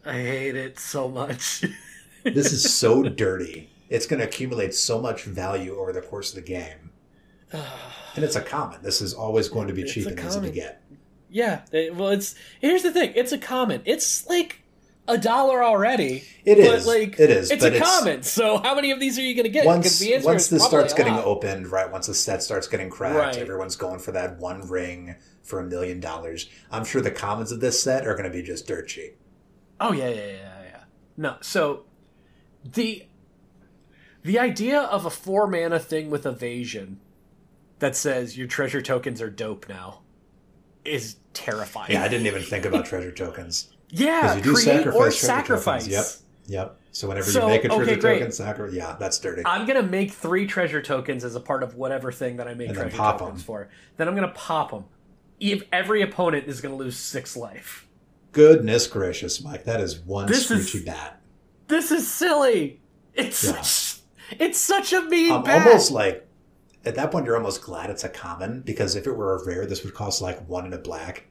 I 0.06 0.14
hate 0.14 0.56
it 0.56 0.80
so 0.80 1.10
much. 1.10 1.64
This 2.24 2.52
is 2.52 2.74
so 2.74 3.04
dirty. 3.04 3.70
It's 3.88 4.08
going 4.08 4.20
to 4.20 4.26
accumulate 4.26 4.74
so 4.74 5.00
much 5.00 5.26
value 5.26 5.78
over 5.78 5.94
the 5.94 6.02
course 6.02 6.30
of 6.30 6.36
the 6.38 6.42
game. 6.42 6.90
And 8.16 8.24
it's 8.24 8.36
a 8.36 8.42
common. 8.42 8.82
This 8.82 9.02
is 9.02 9.14
always 9.14 9.48
going 9.50 9.68
to 9.68 9.74
be 9.74 9.84
cheap 9.84 10.08
and 10.08 10.18
easy 10.20 10.40
to 10.42 10.50
get. 10.50 10.82
yeah, 11.30 11.62
well, 11.94 12.08
it's 12.10 12.34
here's 12.62 12.82
the 12.82 12.92
thing. 12.92 13.12
It's 13.14 13.32
a 13.34 13.38
common. 13.38 13.82
It's 13.86 14.26
like 14.28 14.62
a 15.08 15.18
dollar 15.18 15.64
already. 15.64 16.24
It 16.46 16.56
but 16.56 16.76
is. 16.80 16.88
like 16.88 17.20
It 17.20 17.30
is, 17.30 17.52
It's 17.52 17.64
a 17.64 17.68
it's- 17.68 17.82
common. 17.82 18.24
So 18.24 18.58
how 18.58 18.74
many 18.76 18.92
of 18.92 19.00
these 19.00 19.18
are 19.20 19.22
you 19.22 19.36
going 19.36 19.44
to 19.46 19.50
get? 19.52 19.66
Once 19.66 20.04
once 20.24 20.48
this 20.48 20.64
starts 20.66 20.94
getting 20.94 21.14
opened, 21.16 21.68
right? 21.72 21.92
Once 21.92 22.08
the 22.08 22.14
set 22.14 22.42
starts 22.44 22.68
getting 22.68 22.90
cracked, 22.90 23.16
Right. 23.16 23.38
everyone's 23.38 23.76
going 23.76 24.00
for 24.00 24.12
that 24.14 24.38
one 24.40 24.68
ring 24.68 25.16
for 25.44 25.60
a 25.60 25.64
million 25.64 26.00
dollars. 26.00 26.50
I'm 26.72 26.84
sure 26.86 27.02
the 27.02 27.12
commons 27.12 27.52
of 27.52 27.60
this 27.60 27.82
set 27.82 28.08
are 28.08 28.14
going 28.16 28.30
to 28.30 28.36
be 28.36 28.42
just 28.42 28.68
dirt 28.68 28.88
cheap. 28.88 29.18
Oh 29.80 29.92
yeah, 29.94 30.10
yeah, 30.10 30.26
yeah, 30.28 30.62
yeah. 30.64 30.84
No, 31.18 31.36
so 31.42 31.86
the 32.64 33.06
the 34.24 34.40
idea 34.40 34.80
of 34.82 35.06
a 35.06 35.10
four 35.12 35.46
mana 35.46 35.78
thing 35.78 36.10
with 36.10 36.26
evasion 36.26 37.00
that 37.80 37.96
says 37.96 38.38
your 38.38 38.48
treasure 38.48 38.82
tokens 38.82 39.22
are 39.22 39.30
dope 39.30 39.70
now 39.70 40.02
is 40.84 41.18
terrifying. 41.34 41.92
Yeah, 41.92 42.04
I 42.04 42.08
didn't 42.08 42.26
even 42.26 42.42
think 42.42 42.66
about 42.66 42.86
treasure 42.88 43.12
tokens. 43.12 43.75
Yeah, 43.90 44.36
you 44.36 44.42
do 44.42 44.54
create 44.54 44.66
sacrifice 44.66 44.98
or 44.98 45.12
sacrifice. 45.12 45.88
Yep. 45.88 46.06
Yep. 46.48 46.78
So 46.92 47.08
whenever 47.10 47.30
So, 47.30 47.42
you 47.42 47.48
make 47.48 47.66
a 47.66 47.68
treasure 47.68 47.84
okay, 47.92 47.96
token, 48.00 48.32
sacri- 48.32 48.76
yeah, 48.76 48.96
that's 49.00 49.20
dirty. 49.20 49.42
I'm 49.46 49.66
gonna 49.66 49.84
make 49.84 50.12
three 50.12 50.48
treasure 50.48 50.82
tokens 50.82 51.24
as 51.26 51.36
a 51.36 51.40
part 51.40 51.62
of 51.64 51.76
whatever 51.76 52.12
thing 52.12 52.38
that 52.38 52.48
I 52.48 52.54
make 52.54 52.70
And 52.70 52.78
treasure 52.78 52.96
tokens 52.98 53.40
'em. 53.42 53.46
for. 53.46 53.70
Then 53.98 54.08
I'm 54.08 54.16
gonna 54.16 54.30
pop 54.30 54.72
them. 54.72 54.86
If 55.40 55.64
every 55.74 56.02
opponent 56.02 56.48
is 56.48 56.62
gonna 56.62 56.76
lose 56.78 56.96
six 56.98 57.36
life. 57.36 57.86
Goodness 58.32 58.88
gracious, 58.88 59.44
Mike, 59.44 59.66
that 59.66 59.82
is 59.82 60.00
one 60.00 60.28
This 60.28 60.50
is- 60.52 60.68
screechy 60.70 60.86
bat. 60.86 61.20
This 61.68 61.92
is 61.92 62.10
silly. 62.10 62.80
It's 63.14 63.44
Yeah. 63.44 63.62
such, 63.62 64.02
it's 64.40 64.60
such 64.60 64.94
a 64.94 65.02
mean 65.02 65.32
I'm 65.34 65.44
bat. 65.44 65.68
almost 65.68 65.92
like 65.92 66.28
at 66.86 66.96
that 66.96 67.12
point 67.12 67.26
you're 67.26 67.36
almost 67.38 67.62
glad 67.62 67.90
it's 67.90 68.04
a 68.04 68.10
common 68.10 68.62
because 68.62 68.96
if 68.96 69.08
it 69.08 69.12
were 69.18 69.36
a 69.36 69.44
rare, 69.46 69.66
this 69.66 69.84
would 69.84 69.94
cost 69.94 70.22
like 70.22 70.48
one 70.48 70.66
in 70.66 70.74
a 70.74 70.78
black. 70.78 71.26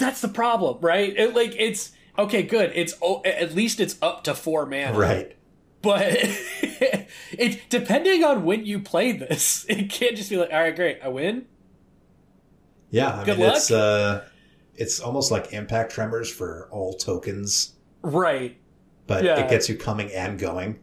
That's 0.00 0.20
the 0.20 0.28
problem, 0.28 0.78
right? 0.80 1.16
It, 1.16 1.34
like 1.34 1.54
it's 1.56 1.92
okay, 2.18 2.42
good. 2.42 2.72
It's 2.74 2.94
oh, 3.00 3.22
at 3.24 3.54
least 3.54 3.78
it's 3.78 3.96
up 4.02 4.24
to 4.24 4.34
four 4.34 4.66
mana, 4.66 4.98
Right. 4.98 5.36
But 5.82 6.02
it 7.32 7.60
depending 7.70 8.24
on 8.24 8.44
when 8.44 8.66
you 8.66 8.80
play 8.80 9.12
this, 9.12 9.64
it 9.68 9.88
can't 9.90 10.16
just 10.16 10.28
be 10.30 10.36
like, 10.36 10.50
all 10.52 10.60
right, 10.60 10.74
great, 10.74 10.98
I 11.02 11.08
win. 11.08 11.46
Yeah, 12.90 13.20
I 13.20 13.24
Good 13.24 13.38
mean 13.38 13.46
luck. 13.46 13.56
it's 13.56 13.70
uh 13.70 14.24
it's 14.74 15.00
almost 15.00 15.30
like 15.30 15.52
impact 15.52 15.92
tremors 15.92 16.30
for 16.30 16.68
all 16.72 16.94
tokens, 16.94 17.74
Right. 18.02 18.56
but 19.06 19.24
Yeah. 19.24 19.38
it 19.40 19.50
gets 19.50 19.68
you 19.68 19.76
coming 19.76 20.10
and 20.12 20.38
going. 20.38 20.80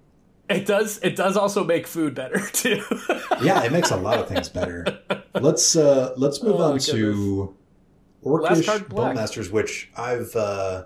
It 0.49 0.65
does. 0.65 0.99
It 1.03 1.15
does 1.17 1.35
also 1.35 1.63
make 1.65 1.85
food 1.87 2.15
better 2.15 2.39
too. 2.53 2.81
Yeah, 3.41 3.63
it 3.63 3.71
makes 3.73 3.91
a 3.91 3.97
lot 3.97 4.17
of 4.19 4.29
things 4.29 4.47
better. 4.47 4.85
Let's 5.33 5.75
uh 5.75 6.13
let's 6.15 6.41
move 6.41 6.55
Oh, 6.61 6.71
on 6.71 6.79
to 6.79 7.55
Orcish. 8.27 8.87
Bowmasters, 8.89 9.51
which 9.51 9.89
I've 9.95 10.35
uh 10.35 10.85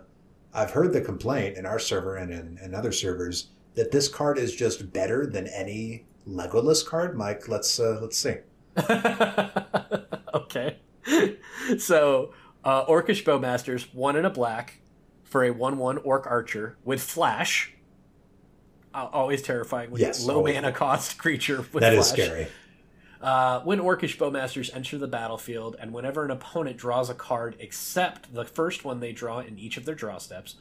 I've 0.53 0.71
heard 0.71 0.93
the 0.93 1.01
complaint 1.01 1.57
in 1.57 1.65
our 1.65 1.79
server 1.79 2.15
and 2.17 2.31
in, 2.31 2.59
in 2.63 2.75
other 2.75 2.91
servers 2.91 3.47
that 3.75 3.91
this 3.91 4.07
card 4.07 4.37
is 4.37 4.53
just 4.55 4.91
better 4.91 5.25
than 5.25 5.47
any 5.47 6.05
Legolas 6.27 6.85
card. 6.85 7.17
Mike, 7.17 7.47
let's 7.47 7.79
uh 7.79 7.99
let's 8.01 8.17
see. 8.17 8.35
okay. 10.33 10.77
So, 11.77 12.33
uh, 12.65 12.85
Orcish 12.85 13.23
Bowmasters, 13.23 13.93
one 13.93 14.15
in 14.15 14.25
a 14.25 14.29
black 14.29 14.81
for 15.23 15.43
a 15.43 15.51
1 15.51 15.77
1 15.77 15.97
Orc 15.99 16.25
Archer 16.27 16.75
with 16.83 17.01
Flash. 17.01 17.73
Uh, 18.93 19.07
always 19.13 19.41
terrifying 19.41 19.89
when 19.91 20.01
Yes, 20.01 20.25
low 20.25 20.37
always. 20.37 20.55
mana 20.55 20.71
cost 20.73 21.17
creature 21.17 21.57
with 21.71 21.81
That 21.81 21.93
Flash. 21.93 21.97
is 22.05 22.07
scary. 22.07 22.47
Uh, 23.21 23.59
when 23.61 23.79
Orcish 23.79 24.17
Bowmasters 24.17 24.75
enter 24.75 24.97
the 24.97 25.07
battlefield, 25.07 25.75
and 25.79 25.93
whenever 25.93 26.25
an 26.25 26.31
opponent 26.31 26.77
draws 26.77 27.09
a 27.09 27.13
card 27.13 27.55
except 27.59 28.33
the 28.33 28.43
first 28.45 28.83
one 28.83 28.99
they 28.99 29.11
draw 29.11 29.39
in 29.39 29.59
each 29.59 29.77
of 29.77 29.85
their 29.85 29.93
draw 29.95 30.17
steps, 30.17 30.55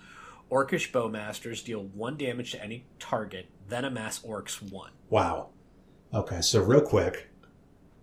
Orcish 0.50 0.90
Bowmasters 0.92 1.64
deal 1.64 1.84
one 1.84 2.16
damage 2.18 2.52
to 2.52 2.62
any 2.62 2.84
target, 2.98 3.46
then 3.68 3.84
amass 3.84 4.18
Orcs 4.20 4.60
one. 4.70 4.90
Wow. 5.08 5.48
Okay, 6.12 6.40
so 6.42 6.60
real 6.62 6.80
quick, 6.82 7.28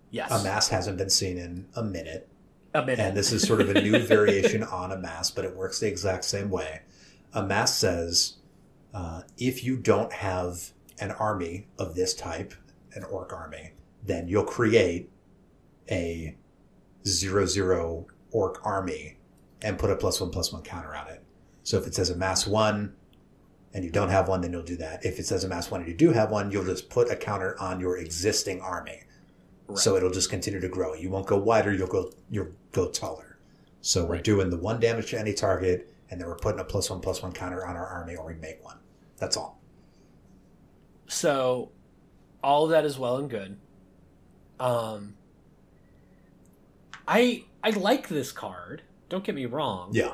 Yes. 0.10 0.32
amass 0.32 0.70
hasn't 0.70 0.98
been 0.98 1.10
seen 1.10 1.38
in 1.38 1.68
a 1.76 1.84
minute, 1.84 2.28
A 2.74 2.82
minute. 2.82 3.00
and 3.00 3.16
this 3.18 3.32
is 3.34 3.44
sort 3.46 3.62
of 3.62 3.70
a 3.70 3.82
new 3.82 4.00
variation 4.08 4.64
on 4.64 4.92
amass, 4.92 5.30
but 5.30 5.46
it 5.46 5.56
works 5.56 5.80
the 5.82 5.88
exact 5.88 6.24
same 6.26 6.50
way. 6.50 6.82
Amass 7.34 7.76
says 7.76 8.38
uh, 8.94 9.22
if 9.38 9.64
you 9.64 9.76
don't 9.76 10.14
have 10.14 10.72
an 11.00 11.12
army 11.12 11.68
of 11.78 11.94
this 11.96 12.16
type, 12.16 12.54
an 12.96 13.04
orc 13.04 13.32
army, 13.34 13.72
then 14.04 14.28
you'll 14.28 14.44
create 14.44 15.10
a 15.90 16.36
zero 17.06 17.46
zero 17.46 18.06
orc 18.32 18.66
army 18.66 19.18
and 19.62 19.80
put 19.80 19.90
a 19.90 19.96
plus 19.96 20.20
one 20.22 20.30
plus 20.32 20.52
one 20.54 20.62
counter 20.64 20.96
on 20.96 21.08
it. 21.08 21.24
So 21.64 21.78
if 21.78 21.88
it 21.88 21.96
says 21.96 22.10
a 22.10 22.16
mass 22.16 22.46
one 22.48 22.96
and 23.74 23.84
you 23.84 23.92
don't 23.92 24.10
have 24.10 24.28
one, 24.28 24.42
then 24.42 24.52
you'll 24.54 24.64
do 24.64 24.78
that. 24.78 25.06
If 25.06 25.20
it 25.20 25.26
says 25.26 25.44
a 25.44 25.48
mass 25.48 25.70
one 25.72 25.82
and 25.82 25.90
you 25.90 25.96
do 25.96 26.12
have 26.12 26.32
one, 26.32 26.52
you'll 26.52 26.66
just 26.66 26.90
put 26.90 27.10
a 27.12 27.16
counter 27.16 27.60
on 27.60 27.80
your 27.80 27.98
existing 27.98 28.62
army. 28.62 29.04
So 29.76 29.98
it'll 29.98 30.12
just 30.12 30.30
continue 30.30 30.62
to 30.62 30.70
grow. 30.70 30.94
You 30.94 31.10
won't 31.10 31.28
go 31.28 31.38
wider, 31.38 31.74
you'll 31.74 31.88
go 31.88 32.12
you'll 32.30 32.52
go 32.72 32.90
taller. 32.90 33.38
So 33.82 34.06
we're 34.06 34.14
Right. 34.16 34.24
doing 34.24 34.50
the 34.50 34.58
one 34.58 34.80
damage 34.80 35.12
to 35.12 35.20
any 35.20 35.34
target, 35.34 35.94
and 36.10 36.20
then 36.20 36.28
we're 36.28 36.38
putting 36.38 36.60
a 36.60 36.64
plus 36.64 36.90
one 36.90 37.02
plus 37.02 37.22
one 37.22 37.32
counter 37.34 37.66
on 37.66 37.76
our 37.76 37.86
army 37.86 38.16
or 38.16 38.26
we 38.26 38.34
make 38.36 38.64
one. 38.64 38.78
That's 39.18 39.36
all. 39.36 39.60
So, 41.08 41.72
all 42.44 42.66
of 42.66 42.70
that 42.72 42.86
is 42.86 42.98
well 42.98 43.18
and 43.18 43.30
good. 43.30 43.58
Um, 44.60 45.16
I 47.08 47.46
I 47.64 47.72
like 47.72 48.08
this 48.08 48.32
card. 48.32 48.82
Don't 49.10 49.24
get 49.24 49.36
me 49.36 49.46
wrong. 49.46 49.90
Yeah. 49.94 50.14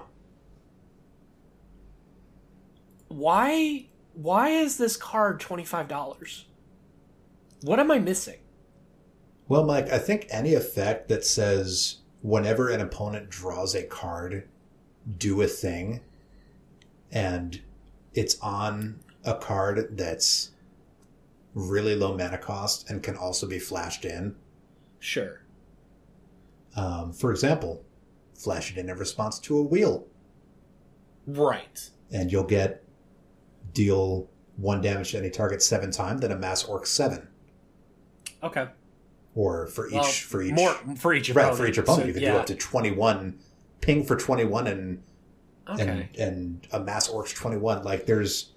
Why 3.08 3.88
why 4.14 4.50
is 4.50 4.78
this 4.78 4.98
card 4.98 5.39
twenty 5.39 5.66
five 5.66 5.88
dollars? 5.88 6.46
What 7.62 7.80
am 7.80 7.91
I 7.91 8.00
missing? 8.00 8.39
Well, 9.48 9.66
Mike, 9.66 9.91
I 9.91 10.00
think 10.00 10.28
any 10.30 10.54
effect 10.54 11.10
that 11.10 11.26
says 11.26 11.98
whenever 12.22 12.70
an 12.70 12.82
opponent 12.82 13.30
draws 13.30 13.76
a 13.76 13.84
card, 13.84 14.48
do 15.18 15.41
a 15.41 15.48
thing, 15.48 16.02
and 17.12 17.62
it's 18.14 18.39
on 18.39 19.00
a 19.24 19.36
card 19.36 19.98
that's 19.98 20.52
really 21.54 21.95
low 21.95 22.16
mana 22.18 22.38
cost 22.38 22.89
and 22.89 23.01
can 23.04 23.16
also 23.16 23.47
be 23.47 23.60
flashed 23.60 24.06
in. 24.06 24.36
Sure. 24.99 25.41
Um, 26.76 27.14
for 27.14 27.32
example, 27.32 27.84
flash 28.36 28.72
it 28.72 28.78
in 28.78 28.89
in 28.89 28.97
response 28.97 29.38
to 29.39 29.58
a 29.58 29.62
wheel, 29.62 30.08
Right. 31.28 31.89
and 32.12 32.32
you'll 32.32 32.43
get 32.43 32.84
deal 33.74 34.30
one 34.58 34.82
damage 34.82 35.12
to 35.12 35.18
any 35.18 35.30
target 35.30 35.62
seven 35.62 35.91
times, 35.91 36.22
then 36.22 36.32
a 36.32 36.36
mass 36.38 36.64
orc 36.64 36.86
seven. 36.86 37.28
Okay. 38.41 38.68
Or 39.36 39.68
for 39.68 39.88
each 39.88 39.93
Well, 39.93 40.04
for 40.04 40.41
each 40.41 40.54
more 40.54 40.74
for 40.95 41.14
each 41.14 41.30
right 41.32 41.56
for 41.56 41.66
each 41.66 41.78
opponent, 41.78 42.04
So, 42.04 42.08
you 42.08 42.14
can 42.14 42.24
yeah. 42.24 42.34
do 42.34 42.38
up 42.39 42.45
to 42.47 42.56
twenty 42.56 42.91
one 42.91 43.39
ping 43.82 44.04
for 44.04 44.16
twenty 44.16 44.45
one 44.45 44.68
and 44.68 45.04
Okay. 45.68 46.10
and 46.20 46.68
and 46.72 46.86
mass 46.86 47.08
orcs 47.10 47.34
twenty 47.34 47.58
one. 47.58 47.84
Like 47.84 48.06
there's 48.06 48.51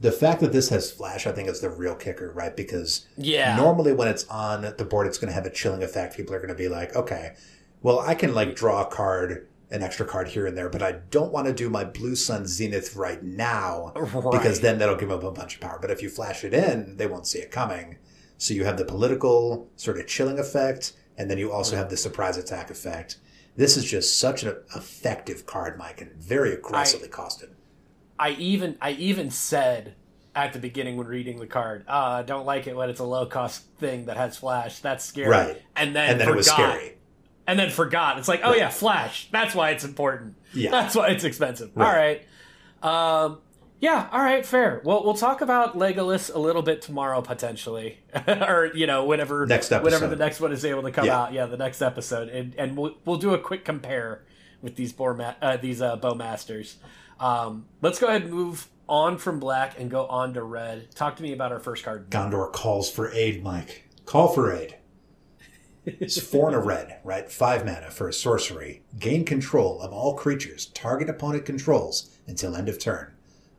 the 0.00 0.10
fact 0.10 0.40
that 0.40 0.52
this 0.52 0.70
has 0.70 0.90
flash, 0.90 1.26
I 1.26 1.32
think, 1.32 1.48
is 1.48 1.60
the 1.60 1.68
real 1.68 1.94
kicker, 1.94 2.32
right? 2.32 2.56
Because 2.56 3.06
yeah. 3.18 3.54
normally 3.56 3.92
when 3.92 4.08
it's 4.08 4.26
on 4.28 4.62
the 4.78 4.84
board, 4.84 5.06
it's 5.06 5.18
going 5.18 5.28
to 5.28 5.34
have 5.34 5.44
a 5.44 5.50
chilling 5.50 5.82
effect. 5.82 6.16
People 6.16 6.34
are 6.34 6.38
going 6.38 6.48
to 6.48 6.54
be 6.54 6.68
like, 6.68 6.96
okay, 6.96 7.34
well, 7.82 8.00
I 8.00 8.14
can 8.14 8.34
like 8.34 8.56
draw 8.56 8.82
a 8.82 8.86
card, 8.86 9.46
an 9.70 9.82
extra 9.82 10.06
card 10.06 10.28
here 10.28 10.46
and 10.46 10.56
there, 10.56 10.70
but 10.70 10.82
I 10.82 10.92
don't 11.10 11.32
want 11.32 11.48
to 11.48 11.52
do 11.52 11.68
my 11.68 11.84
Blue 11.84 12.16
Sun 12.16 12.46
Zenith 12.46 12.96
right 12.96 13.22
now 13.22 13.92
right. 13.94 14.32
because 14.32 14.60
then 14.60 14.78
that'll 14.78 14.96
give 14.96 15.10
up 15.10 15.22
a 15.22 15.30
bunch 15.30 15.56
of 15.56 15.60
power. 15.60 15.78
But 15.80 15.90
if 15.90 16.02
you 16.02 16.08
flash 16.08 16.44
it 16.44 16.54
in, 16.54 16.96
they 16.96 17.06
won't 17.06 17.26
see 17.26 17.38
it 17.38 17.50
coming. 17.50 17.98
So 18.38 18.54
you 18.54 18.64
have 18.64 18.78
the 18.78 18.86
political 18.86 19.68
sort 19.76 19.98
of 19.98 20.06
chilling 20.06 20.38
effect, 20.38 20.94
and 21.18 21.30
then 21.30 21.36
you 21.36 21.52
also 21.52 21.76
have 21.76 21.90
the 21.90 21.96
surprise 21.98 22.38
attack 22.38 22.70
effect. 22.70 23.18
This 23.54 23.76
is 23.76 23.84
just 23.84 24.18
such 24.18 24.44
an 24.44 24.56
effective 24.74 25.44
card, 25.44 25.76
Mike, 25.76 26.00
and 26.00 26.12
very 26.12 26.54
aggressively 26.54 27.08
costed. 27.08 27.50
I 28.20 28.30
even 28.30 28.76
I 28.80 28.90
even 28.92 29.30
said 29.30 29.94
at 30.36 30.52
the 30.52 30.58
beginning 30.60 30.96
when 30.96 31.08
reading 31.08 31.40
the 31.40 31.46
card, 31.46 31.84
uh, 31.88 31.92
I 32.20 32.22
don't 32.22 32.46
like 32.46 32.66
it 32.68 32.76
when 32.76 32.88
it's 32.90 33.00
a 33.00 33.04
low 33.04 33.26
cost 33.26 33.64
thing 33.78 34.04
that 34.06 34.16
has 34.16 34.36
flash. 34.36 34.78
That's 34.78 35.04
scary. 35.04 35.28
Right. 35.30 35.62
And 35.74 35.96
then 35.96 36.10
And 36.10 36.20
then 36.20 36.26
forgot, 36.28 36.32
it 36.34 36.36
was 36.36 36.46
scary. 36.46 36.96
And 37.48 37.58
then 37.58 37.70
forgot. 37.70 38.18
It's 38.18 38.28
like, 38.28 38.42
oh 38.44 38.54
yeah, 38.54 38.68
flash. 38.68 39.28
That's 39.32 39.54
why 39.56 39.70
it's 39.70 39.82
important. 39.84 40.36
Yeah. 40.54 40.70
That's 40.76 40.94
why 40.94 41.08
it's 41.08 41.24
expensive. 41.24 41.70
Right. 41.74 41.86
All 42.82 42.86
right. 42.86 43.26
Um 43.26 43.38
yeah, 43.82 44.08
all 44.12 44.20
right, 44.20 44.44
fair. 44.44 44.82
Well, 44.84 45.02
we'll 45.04 45.14
talk 45.14 45.40
about 45.40 45.74
Legolas 45.78 46.32
a 46.34 46.38
little 46.38 46.60
bit 46.60 46.82
tomorrow 46.82 47.22
potentially, 47.22 47.98
or 48.28 48.70
you 48.74 48.86
know, 48.86 49.06
whenever 49.06 49.46
Next 49.46 49.70
whenever 49.70 50.06
the 50.06 50.16
next 50.16 50.38
one 50.38 50.52
is 50.52 50.66
able 50.66 50.82
to 50.82 50.90
come 50.90 51.06
Yeah. 51.06 51.18
out. 51.18 51.32
Yeah, 51.32 51.46
the 51.46 51.56
next 51.56 51.80
episode, 51.80 52.28
and 52.28 52.54
and 52.58 52.76
we'll 52.76 52.96
we'll 53.06 53.16
do 53.16 53.32
a 53.32 53.38
quick 53.38 53.64
compare 53.64 54.22
with 54.60 54.76
these 54.76 54.92
boar 54.92 55.14
ma- 55.14 55.32
uh, 55.40 55.56
these 55.56 55.80
uh, 55.80 55.96
bowmasters. 55.96 56.74
Um, 57.20 57.66
let's 57.82 57.98
go 57.98 58.08
ahead 58.08 58.22
and 58.22 58.32
move 58.32 58.68
on 58.88 59.18
from 59.18 59.38
black 59.38 59.78
and 59.78 59.90
go 59.90 60.06
on 60.06 60.34
to 60.34 60.42
red. 60.42 60.90
Talk 60.94 61.16
to 61.16 61.22
me 61.22 61.32
about 61.32 61.52
our 61.52 61.60
first 61.60 61.84
card. 61.84 62.10
Gondor 62.10 62.52
calls 62.52 62.90
for 62.90 63.12
aid, 63.12 63.44
Mike. 63.44 63.84
Call 64.04 64.28
for 64.28 64.52
aid. 64.52 64.76
It's 65.86 66.20
four 66.20 66.48
and 66.48 66.54
a 66.54 66.60
red, 66.60 66.98
right? 67.04 67.32
Five 67.32 67.64
mana 67.64 67.90
for 67.90 68.06
a 68.06 68.12
sorcery. 68.12 68.82
Gain 68.98 69.24
control 69.24 69.80
of 69.80 69.94
all 69.94 70.14
creatures 70.14 70.66
target 70.66 71.08
opponent 71.08 71.46
controls 71.46 72.18
until 72.26 72.54
end 72.54 72.68
of 72.68 72.78
turn. 72.78 73.14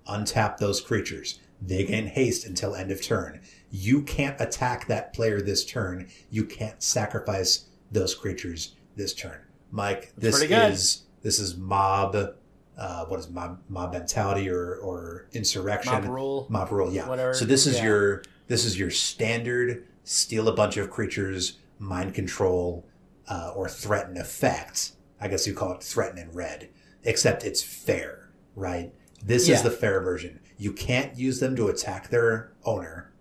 Untap 0.08 0.58
those 0.58 0.82
creatures. 0.82 1.40
They 1.60 1.84
gain 1.84 2.06
haste 2.06 2.46
until 2.46 2.76
end 2.76 2.92
of 2.92 3.02
turn. 3.02 3.42
You 3.72 4.04
can't 4.04 4.40
attack 4.40 4.88
that 4.88 5.14
player 5.14 5.42
this 5.42 5.66
turn. 5.66 6.10
You 6.30 6.46
can't 6.46 6.82
sacrifice 6.82 7.66
those 7.92 8.14
creatures 8.14 8.76
this 8.96 9.16
turn. 9.16 9.40
Mike, 9.72 10.14
this 10.16 10.42
is 10.42 11.04
this 11.24 11.40
is 11.40 11.58
mob. 11.58 12.36
Uh, 12.78 13.06
what 13.06 13.20
is 13.20 13.30
mob, 13.30 13.60
mob 13.70 13.94
mentality 13.94 14.50
or 14.50 14.76
or 14.78 15.28
insurrection? 15.34 15.94
Mob 15.94 16.06
rule. 16.06 16.48
Mob 16.50 16.72
rule, 16.72 16.92
yeah. 16.92 17.08
Whatever, 17.08 17.34
So 17.34 17.46
this 17.46 17.68
is 17.68 17.78
yeah. 17.78 17.84
your 17.86 18.24
this 18.48 18.66
is 18.66 18.78
your 18.80 18.90
standard 18.90 19.86
steal 20.04 20.48
a 20.48 20.54
bunch 20.54 20.78
of 20.78 20.90
creatures, 20.90 21.60
mind 21.80 22.14
control, 22.14 22.86
uh, 23.28 23.52
or 23.56 23.70
threaten 23.70 24.18
effect. 24.18 24.94
I 25.20 25.28
guess 25.28 25.46
you 25.46 25.54
call 25.54 25.74
it 25.74 25.84
threaten 25.84 26.18
in 26.18 26.32
red, 26.32 26.70
except 27.04 27.44
it's 27.44 27.62
fair, 27.62 28.32
right? 28.56 28.94
This 29.24 29.48
Yeah. 29.48 29.56
is 29.56 29.62
the 29.64 29.70
fair 29.72 30.02
version. 30.02 30.40
You 30.58 30.74
can't 30.74 31.16
use 31.18 31.40
them 31.40 31.56
to 31.58 31.68
attack 31.68 32.10
their 32.10 32.52
owner, 32.66 33.12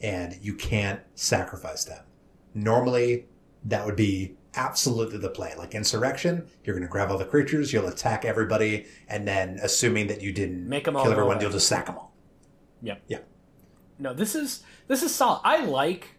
and 0.00 0.36
you 0.42 0.54
can't 0.54 1.00
sacrifice 1.14 1.84
them. 1.84 2.04
Normally, 2.54 3.26
that 3.64 3.86
would 3.86 3.96
be 3.96 4.36
absolutely 4.54 5.18
the 5.18 5.28
play. 5.30 5.54
Like 5.56 5.74
insurrection, 5.74 6.46
you're 6.64 6.74
going 6.76 6.86
to 6.86 6.90
grab 6.90 7.10
all 7.10 7.18
the 7.18 7.24
creatures, 7.24 7.72
you'll 7.72 7.88
attack 7.88 8.24
everybody, 8.24 8.86
and 9.08 9.26
then 9.26 9.58
assuming 9.62 10.06
that 10.08 10.20
you 10.22 10.32
didn't 10.32 10.68
Make 10.68 10.86
'em 10.88 10.96
all 10.96 11.02
kill 11.04 11.12
everyone, 11.12 11.36
away. 11.36 11.44
you'll 11.44 11.52
just 11.52 11.68
sack 11.68 11.86
them 11.86 11.96
all. 11.96 12.14
Yep. 12.82 13.02
Yeah. 13.08 13.18
No, 13.98 14.12
this 14.12 14.34
is 14.34 14.62
this 14.88 15.02
is 15.02 15.14
solid. 15.14 15.40
I 15.44 15.64
like 15.64 16.16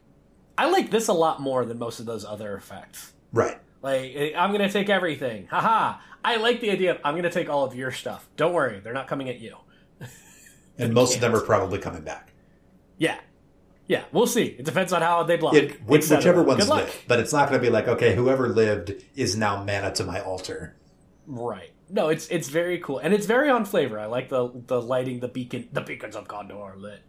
I 0.57 0.69
like 0.69 0.89
this 0.91 1.07
a 1.09 1.13
lot 1.13 1.41
more 1.41 1.65
than 1.65 1.77
most 1.79 1.99
of 1.99 2.05
those 2.05 2.23
other 2.23 2.55
effects. 2.55 3.13
Right. 3.33 3.59
Like 3.81 4.13
eh, 4.15 4.31
I'm 4.37 4.51
gonna 4.51 4.71
take 4.71 4.89
everything. 4.89 5.47
Haha. 5.47 5.99
I 6.23 6.37
like 6.37 6.61
the 6.61 6.71
idea 6.71 6.91
of 6.91 6.99
I'm 7.03 7.15
gonna 7.15 7.29
take 7.31 7.49
all 7.49 7.65
of 7.65 7.75
your 7.75 7.91
stuff. 7.91 8.29
Don't 8.37 8.53
worry, 8.53 8.79
they're 8.79 8.93
not 8.93 9.07
coming 9.09 9.27
at 9.29 9.39
you. 9.39 9.57
And 10.77 10.93
most 10.93 11.15
of 11.15 11.21
them 11.21 11.35
are 11.35 11.41
probably 11.41 11.79
coming 11.79 12.01
back. 12.03 12.31
Yeah. 12.97 13.19
Yeah, 13.87 14.03
we'll 14.11 14.27
see. 14.27 14.45
It 14.45 14.65
depends 14.65 14.93
on 14.93 15.01
how 15.01 15.23
they 15.23 15.35
block. 15.37 15.55
It, 15.55 15.83
which, 15.83 16.09
whichever 16.09 16.41
ones 16.41 16.69
live. 16.69 17.03
But 17.07 17.19
it's 17.19 17.33
not 17.33 17.49
going 17.49 17.59
to 17.59 17.65
be 17.65 17.71
like, 17.71 17.87
okay, 17.87 18.15
whoever 18.15 18.47
lived 18.47 18.93
is 19.15 19.35
now 19.35 19.63
mana 19.63 19.91
to 19.95 20.03
my 20.05 20.21
altar. 20.21 20.75
Right. 21.27 21.71
No, 21.89 22.09
it's 22.09 22.27
it's 22.29 22.49
very 22.49 22.79
cool 22.79 22.97
and 22.99 23.13
it's 23.13 23.25
very 23.25 23.49
on 23.49 23.65
flavor. 23.65 23.99
I 23.99 24.05
like 24.07 24.29
the 24.29 24.49
the 24.67 24.81
lighting, 24.81 25.19
the 25.19 25.27
beacon, 25.27 25.67
the 25.71 25.81
beacons 25.81 26.15
of 26.15 26.27
Gondor 26.27 26.59
are 26.59 26.77
lit. 26.77 27.01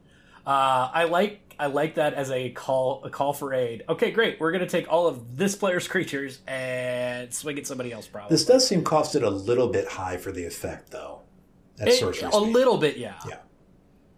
Uh, 0.47 0.91
I 0.93 1.05
like 1.05 1.55
I 1.59 1.67
like 1.67 1.95
that 1.95 2.13
as 2.15 2.31
a 2.31 2.51
call 2.51 3.03
a 3.05 3.09
call 3.09 3.33
for 3.33 3.55
aid. 3.55 3.85
Okay, 3.89 4.11
great. 4.11 4.41
We're 4.41 4.53
gonna 4.53 4.69
take 4.69 4.93
all 4.93 5.07
of 5.07 5.37
this 5.39 5.57
player's 5.57 5.89
creatures 5.89 6.41
and 6.47 7.33
swing 7.33 7.57
at 7.59 7.67
somebody 7.67 7.93
else. 7.93 8.07
Probably 8.09 8.35
This 8.35 8.45
does 8.45 8.67
seem 8.67 8.83
costed 8.85 9.23
a 9.23 9.31
little 9.31 9.69
bit 9.69 9.89
high 9.89 10.17
for 10.19 10.33
the 10.33 10.45
effect, 10.45 10.91
though. 10.91 11.21
At 11.81 11.89
It- 11.89 11.95
sorcery 11.95 12.29
a 12.29 12.33
speed. 12.33 12.53
little 12.53 12.77
bit, 12.77 12.97
yeah. 12.99 13.15
Yeah. 13.27 13.37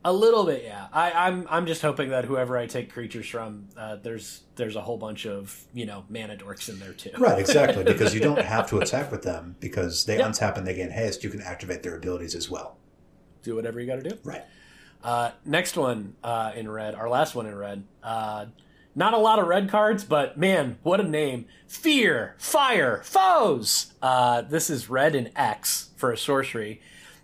A 0.07 0.13
little 0.13 0.45
bit, 0.47 0.63
yeah. 0.63 0.87
I, 0.93 1.11
I'm 1.11 1.49
I'm 1.51 1.67
just 1.67 1.83
hoping 1.83 2.11
that 2.11 2.27
whoever 2.27 2.57
I 2.57 2.67
take 2.69 2.93
creatures 2.93 3.27
from, 3.29 3.67
uh, 3.77 3.97
there's 3.97 4.43
there's 4.55 4.77
a 4.77 4.81
whole 4.81 4.99
bunch 4.99 5.27
of 5.27 5.65
you 5.75 5.85
know 5.85 6.05
mana 6.09 6.37
dorks 6.37 6.69
in 6.69 6.79
there 6.79 6.93
too. 6.93 7.11
Right, 7.19 7.41
exactly. 7.41 7.83
because 7.93 8.15
you 8.15 8.21
don't 8.21 8.39
have 8.39 8.69
to 8.71 8.79
attack 8.79 9.11
with 9.11 9.23
them 9.23 9.57
because 9.59 10.05
they 10.05 10.19
untap 10.19 10.57
and 10.57 10.65
they 10.65 10.75
gain 10.75 10.91
haste. 10.91 11.25
You 11.25 11.31
can 11.31 11.41
activate 11.41 11.83
their 11.83 11.97
abilities 11.97 12.37
as 12.37 12.49
well. 12.49 12.77
Do 13.43 13.57
whatever 13.57 13.81
you 13.81 13.87
got 13.89 14.01
to 14.01 14.09
do. 14.09 14.17
Right. 14.23 14.45
Uh, 15.03 15.33
next 15.45 15.77
one 15.77 16.15
uh, 16.23 16.53
in 16.55 16.71
red, 16.71 16.95
our 16.95 17.09
last 17.09 17.35
one 17.35 17.47
in 17.47 17.57
red. 17.57 17.83
Uh, 18.01 18.47
Not 18.95 19.13
a 19.13 19.19
lot 19.19 19.41
of 19.41 19.49
red 19.49 19.69
cards, 19.69 20.05
but 20.05 20.39
man, 20.39 20.79
what 20.85 21.01
a 21.01 21.03
name. 21.03 21.47
Fear, 21.67 22.37
fire, 22.39 23.03
foes. 23.03 23.93
Uh, 24.01 24.43
this 24.43 24.71
is 24.71 24.89
red 24.89 25.17
and 25.17 25.33
X 25.35 25.91
for 25.97 26.13
a 26.13 26.17
sorcery. 26.17 26.81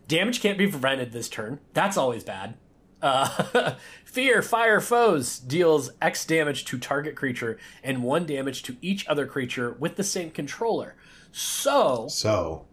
Damage 0.08 0.40
can't 0.40 0.58
be 0.58 0.66
prevented 0.66 1.12
this 1.12 1.28
turn. 1.28 1.60
That's 1.74 1.96
always 1.96 2.24
bad. 2.24 2.56
Uh, 3.02 3.74
fear, 4.04 4.40
fire, 4.42 4.80
foes 4.80 5.38
deals 5.38 5.90
X 6.00 6.24
damage 6.24 6.64
to 6.66 6.78
target 6.78 7.16
creature 7.16 7.58
and 7.82 8.02
one 8.02 8.24
damage 8.24 8.62
to 8.62 8.76
each 8.80 9.06
other 9.08 9.26
creature 9.26 9.72
with 9.78 9.96
the 9.96 10.04
same 10.04 10.30
controller. 10.30 10.94
So, 11.32 12.06
So, 12.08 12.66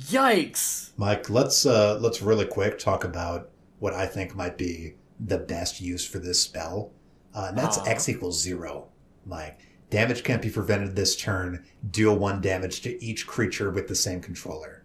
yikes. 0.00 0.90
Mike, 0.96 1.28
let's 1.30 1.66
uh, 1.66 1.98
let's 2.00 2.22
really 2.22 2.46
quick 2.46 2.78
talk 2.78 3.04
about 3.04 3.50
what 3.78 3.94
I 3.94 4.06
think 4.06 4.34
might 4.34 4.56
be 4.56 4.94
the 5.18 5.38
best 5.38 5.80
use 5.80 6.06
for 6.06 6.18
this 6.18 6.42
spell. 6.42 6.92
Uh, 7.34 7.46
and 7.48 7.58
that's 7.58 7.78
Uh-huh. 7.78 7.90
X 7.90 8.08
equals 8.08 8.40
zero. 8.40 8.88
Mike, 9.26 9.60
damage 9.90 10.24
can't 10.24 10.42
be 10.42 10.50
prevented 10.50 10.96
this 10.96 11.16
turn. 11.16 11.64
Deal 11.90 12.16
one 12.16 12.40
damage 12.40 12.80
to 12.82 13.04
each 13.04 13.26
creature 13.26 13.70
with 13.70 13.88
the 13.88 13.94
same 13.94 14.20
controller, 14.20 14.79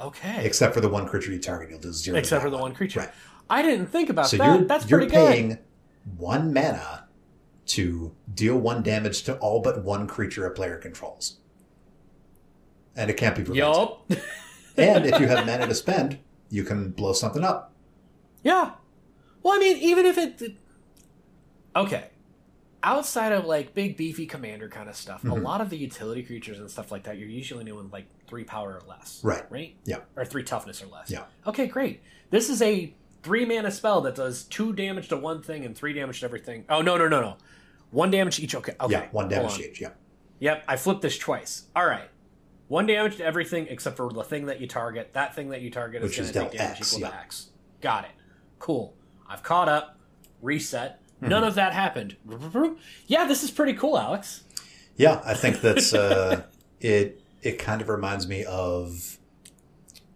Okay. 0.00 0.44
except 0.44 0.74
for 0.74 0.80
the 0.80 0.88
one 0.88 1.06
creature 1.06 1.32
you 1.32 1.38
target. 1.38 1.70
You'll 1.70 1.78
do 1.80 1.92
zero. 1.92 2.18
Except 2.18 2.42
for 2.42 2.50
the 2.50 2.58
one 2.58 2.74
creature. 2.74 3.00
Right. 3.00 3.10
I 3.48 3.62
didn't 3.62 3.86
think 3.86 4.10
about 4.10 4.26
So 4.28 4.36
that. 4.38 4.46
you're 4.58 4.64
That's 4.66 4.88
you're 4.90 5.00
pretty 5.00 5.14
good. 5.14 5.28
paying 5.28 5.58
one 6.16 6.52
mana 6.52 7.06
to 7.66 8.14
deal 8.34 8.58
one 8.58 8.82
damage 8.82 9.22
to 9.24 9.36
all 9.38 9.60
but 9.60 9.84
one 9.84 10.06
creature 10.06 10.46
a 10.46 10.50
player 10.50 10.76
controls, 10.78 11.38
and 12.96 13.10
it 13.10 13.16
can't 13.16 13.36
be 13.36 13.42
prevented. 13.42 13.74
Yup. 13.76 14.10
And 14.76 15.06
if 15.06 15.20
you 15.20 15.28
have 15.28 15.46
mana 15.46 15.68
to 15.68 15.74
spend, 15.84 16.18
you 16.50 16.64
can 16.64 16.90
blow 16.90 17.12
something 17.12 17.44
up. 17.44 17.72
Yeah. 18.42 18.72
Well, 19.42 19.54
I 19.54 19.58
mean, 19.60 19.76
even 19.76 20.04
if 20.04 20.18
it. 20.18 20.56
Okay. 21.76 22.08
Outside 22.84 23.32
of 23.32 23.46
like 23.46 23.72
big 23.72 23.96
beefy 23.96 24.26
commander 24.26 24.68
kind 24.68 24.90
of 24.90 24.94
stuff, 24.94 25.24
a 25.24 25.28
Mhm. 25.28 25.42
lot 25.42 25.60
of 25.62 25.70
the 25.70 25.76
utility 25.78 26.22
creatures 26.22 26.58
and 26.58 26.70
stuff 26.70 26.92
like 26.92 27.04
that, 27.04 27.16
you're 27.16 27.28
usually 27.28 27.64
doing 27.64 27.88
like 27.90 28.04
three 28.26 28.44
power 28.44 28.74
or 28.74 28.82
less. 28.86 29.20
Right. 29.24 29.50
Right? 29.50 29.74
Yeah. 29.84 30.00
Or 30.16 30.24
three 30.26 30.42
toughness 30.44 30.82
or 30.82 30.86
less. 30.86 31.10
Yeah. 31.10 31.24
Okay, 31.46 31.66
great. 31.66 32.02
This 32.28 32.50
is 32.50 32.60
a 32.60 32.94
three 33.22 33.46
mana 33.46 33.70
spell 33.70 34.02
that 34.02 34.14
does 34.14 34.44
two 34.44 34.74
damage 34.74 35.08
to 35.08 35.16
one 35.16 35.42
thing 35.42 35.64
and 35.64 35.74
three 35.74 35.94
damage 35.94 36.20
to 36.20 36.26
everything. 36.26 36.66
Oh, 36.68 36.82
no, 36.82 36.98
no, 36.98 37.08
no, 37.08 37.22
no. 37.22 37.36
One 37.90 38.10
damage 38.10 38.36
to 38.36 38.42
each. 38.42 38.54
Okay. 38.54 38.74
Okay. 38.78 38.92
yeah, 38.92 39.08
one 39.12 39.28
damage 39.28 39.54
on. 39.54 39.60
each. 39.62 39.80
Yeah. 39.80 39.90
Yep, 40.40 40.64
I 40.68 40.76
flipped 40.76 41.00
this 41.00 41.16
twice. 41.16 41.64
All 41.74 41.86
right. 41.86 42.10
One 42.68 42.84
damage 42.86 43.16
to 43.16 43.24
everything 43.24 43.66
except 43.70 43.96
for 43.96 44.10
the 44.12 44.24
thing 44.24 44.44
that 44.46 44.60
you 44.60 44.66
target. 44.66 45.14
That 45.14 45.34
thing 45.34 45.48
that 45.50 45.62
you 45.62 45.70
target 45.70 46.02
Which 46.02 46.18
is 46.18 46.30
going 46.32 46.46
to 46.46 46.50
take 46.50 46.58
damage 46.60 46.78
X, 46.80 46.92
equal 46.94 47.08
to 47.08 47.14
yeah. 47.14 47.20
X. 47.22 47.46
Got 47.80 48.04
it. 48.04 48.10
Cool. 48.58 48.94
I've 49.26 49.42
caught 49.42 49.70
up. 49.70 49.98
Reset. 50.42 51.00
Mm-hmm. 51.16 51.28
None 51.28 51.44
of 51.44 51.54
that 51.54 51.72
happened. 51.72 52.16
Yeah, 53.06 53.26
this 53.26 53.42
is 53.42 53.50
pretty 53.50 53.74
cool, 53.74 53.98
Alex. 53.98 54.44
Yeah, 54.96 55.20
I 55.24 55.34
think 55.34 55.60
that's 55.62 55.94
uh, 55.94 56.44
it. 56.80 57.20
It 57.42 57.58
kind 57.58 57.80
of 57.82 57.88
reminds 57.88 58.26
me 58.26 58.44
of 58.44 59.18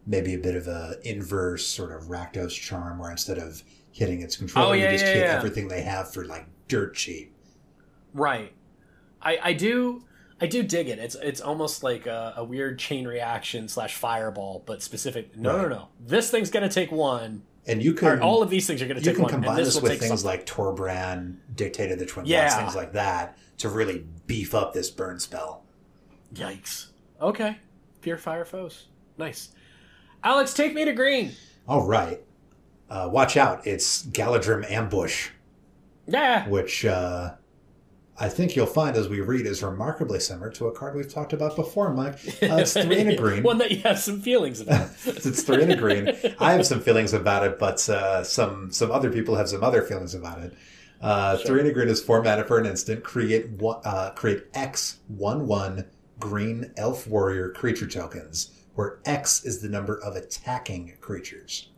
maybe 0.07 0.35
a 0.35 0.39
bit 0.39 0.55
of 0.55 0.67
a 0.67 0.97
inverse 1.05 1.67
sort 1.67 1.93
of 1.93 2.09
Rakdos 2.09 2.51
charm, 2.59 2.99
where 2.99 3.11
instead 3.11 3.39
of 3.39 3.63
hitting 3.93 4.23
its 4.23 4.37
controller, 4.37 4.69
Oh, 4.69 4.73
yeah, 4.73 4.87
you 4.87 4.93
just 4.93 5.05
yeah, 5.05 5.13
hit 5.13 5.25
yeah. 5.27 5.37
everything 5.37 5.69
they 5.69 5.83
have 5.83 6.13
for 6.13 6.25
like 6.25 6.47
dirt 6.69 6.95
cheap. 6.95 7.35
Right. 8.15 8.53
I, 9.21 9.39
I 9.43 9.53
do 9.53 10.05
I 10.41 10.47
do 10.47 10.63
dig 10.63 10.89
it. 10.89 10.99
It's 10.99 11.17
it's 11.17 11.41
almost 11.41 11.83
like 11.83 12.07
a, 12.07 12.35
a 12.37 12.45
weird 12.45 12.79
chain 12.79 13.07
reaction 13.07 13.69
slash 13.69 13.95
fireball, 13.97 14.63
but 14.67 14.83
specific. 14.83 15.37
No, 15.37 15.61
no, 15.63 15.69
no. 15.69 15.89
This 16.01 16.31
thing's 16.31 16.51
gonna 16.51 16.69
take 16.69 16.93
one. 16.93 17.43
And 17.69 17.83
you 17.83 17.93
can 17.93 18.21
all 18.21 18.43
of 18.43 18.51
these 18.51 18.67
things 18.67 18.81
are 18.83 18.87
gonna 18.89 19.01
you 19.01 19.13
can 19.13 19.23
one, 19.23 19.31
combine 19.31 19.57
this 19.57 19.75
this 19.75 19.83
with 19.83 19.99
things 20.01 20.09
something. 20.09 20.27
like 20.27 20.47
Torbran, 20.47 21.37
Dictated 21.55 21.99
the 21.99 22.07
Twin 22.07 22.27
Yeah. 22.27 22.47
Blast, 22.47 22.59
things 22.59 22.75
like 22.75 22.93
that 22.95 23.37
to 23.59 23.69
really 23.69 24.05
beef 24.27 24.55
up 24.55 24.73
this 24.73 24.91
burn 24.91 25.21
spell. 25.21 25.65
Yikes. 26.35 26.89
Okay. 27.21 27.59
Pure 28.01 28.19
fire 28.19 28.45
foes. 28.45 28.87
Nice. 29.19 29.51
Alex, 30.25 30.55
take 30.55 30.75
me 30.75 30.85
to 30.85 30.93
green. 30.93 31.33
All 31.67 31.87
right, 31.87 32.21
uh, 32.89 33.09
watch 33.13 33.37
out! 33.37 33.67
It's 33.67 34.05
Galadhrim 34.07 34.69
Ambush. 34.71 35.31
Yeah. 36.07 36.49
which 36.49 36.85
uh, 36.87 37.35
I 38.21 38.29
think 38.29 38.57
you'll 38.57 38.67
find 38.67 38.97
as 38.97 39.09
we 39.09 39.21
read 39.21 39.47
is 39.47 39.63
remarkably 39.63 40.19
similar 40.19 40.51
to 40.51 40.67
a 40.67 40.73
card 40.73 40.97
we've 40.97 41.13
talked 41.13 41.33
about 41.33 41.55
before, 41.55 41.93
Mike. 41.95 42.15
Uh, 42.43 42.57
it's 42.57 42.73
three 42.83 42.99
and 43.01 43.11
a 43.11 43.17
green. 43.17 43.43
One 43.45 43.59
that 43.59 43.71
you 43.71 43.79
have 43.83 43.99
some 43.99 44.21
feelings 44.21 44.61
about. 44.61 44.91
it's 45.07 45.43
three 45.45 45.63
and 45.63 45.73
a 45.73 45.77
green. 45.77 46.09
I 46.41 46.53
have 46.53 46.67
some 46.67 46.81
feelings 46.81 47.13
about 47.15 47.45
it, 47.47 47.59
but 47.59 47.89
uh, 47.89 48.25
some 48.25 48.73
some 48.73 48.91
other 48.91 49.11
people 49.13 49.37
have 49.37 49.49
some 49.49 49.63
other 49.63 49.83
feelings 49.83 50.15
about 50.15 50.41
it. 50.41 50.55
Uh, 51.01 51.37
Sure. 51.37 51.47
Three 51.47 51.61
and 51.61 51.69
a 51.69 51.73
green 51.73 51.89
is 51.89 52.03
four 52.03 52.23
mana 52.23 52.45
for 52.45 52.59
an 52.59 52.67
instant. 52.67 53.05
Create 53.05 53.51
one, 53.51 53.81
uh, 53.85 54.11
create 54.17 54.45
X 54.53 54.99
one 55.07 55.47
one 55.47 55.85
green 56.19 56.73
elf 56.77 57.07
warrior 57.07 57.51
creature 57.51 57.87
tokens, 57.87 58.51
where 58.75 58.99
X 59.05 59.45
is 59.45 59.61
the 59.61 59.69
number 59.69 59.97
of 60.01 60.17
attacking 60.17 60.97
creatures. 61.01 61.69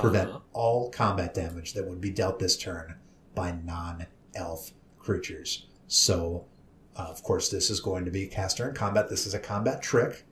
Prevent 0.00 0.30
Uh-huh. 0.30 0.40
all 0.52 0.90
combat 0.90 1.32
damage 1.32 1.74
that 1.74 1.86
would 1.86 2.00
be 2.00 2.10
dealt 2.10 2.40
this 2.40 2.56
turn 2.56 2.96
by 3.36 3.52
non-elf 3.52 4.72
creatures. 4.98 5.66
So, 5.86 6.46
uh, 6.96 7.02
of 7.02 7.22
course, 7.22 7.48
this 7.48 7.70
is 7.70 7.80
going 7.80 8.04
to 8.04 8.10
be 8.10 8.26
caster 8.26 8.68
in 8.68 8.74
combat. 8.74 9.08
This 9.08 9.26
is 9.26 9.34
a 9.34 9.38
combat 9.38 9.82
trick, 9.82 10.24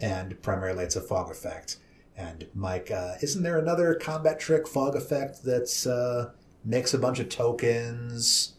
and 0.00 0.40
primarily 0.42 0.84
it's 0.84 0.96
a 0.96 1.00
fog 1.00 1.30
effect. 1.30 1.78
And 2.16 2.46
Mike, 2.54 2.90
uh, 2.90 3.14
isn't 3.22 3.42
there 3.42 3.58
another 3.58 3.94
combat 3.94 4.38
trick 4.38 4.68
fog 4.68 4.94
effect 4.96 5.44
that's 5.44 5.86
uh, 5.86 6.30
makes 6.64 6.94
a 6.94 6.98
bunch 6.98 7.18
of 7.18 7.28
tokens, 7.28 8.54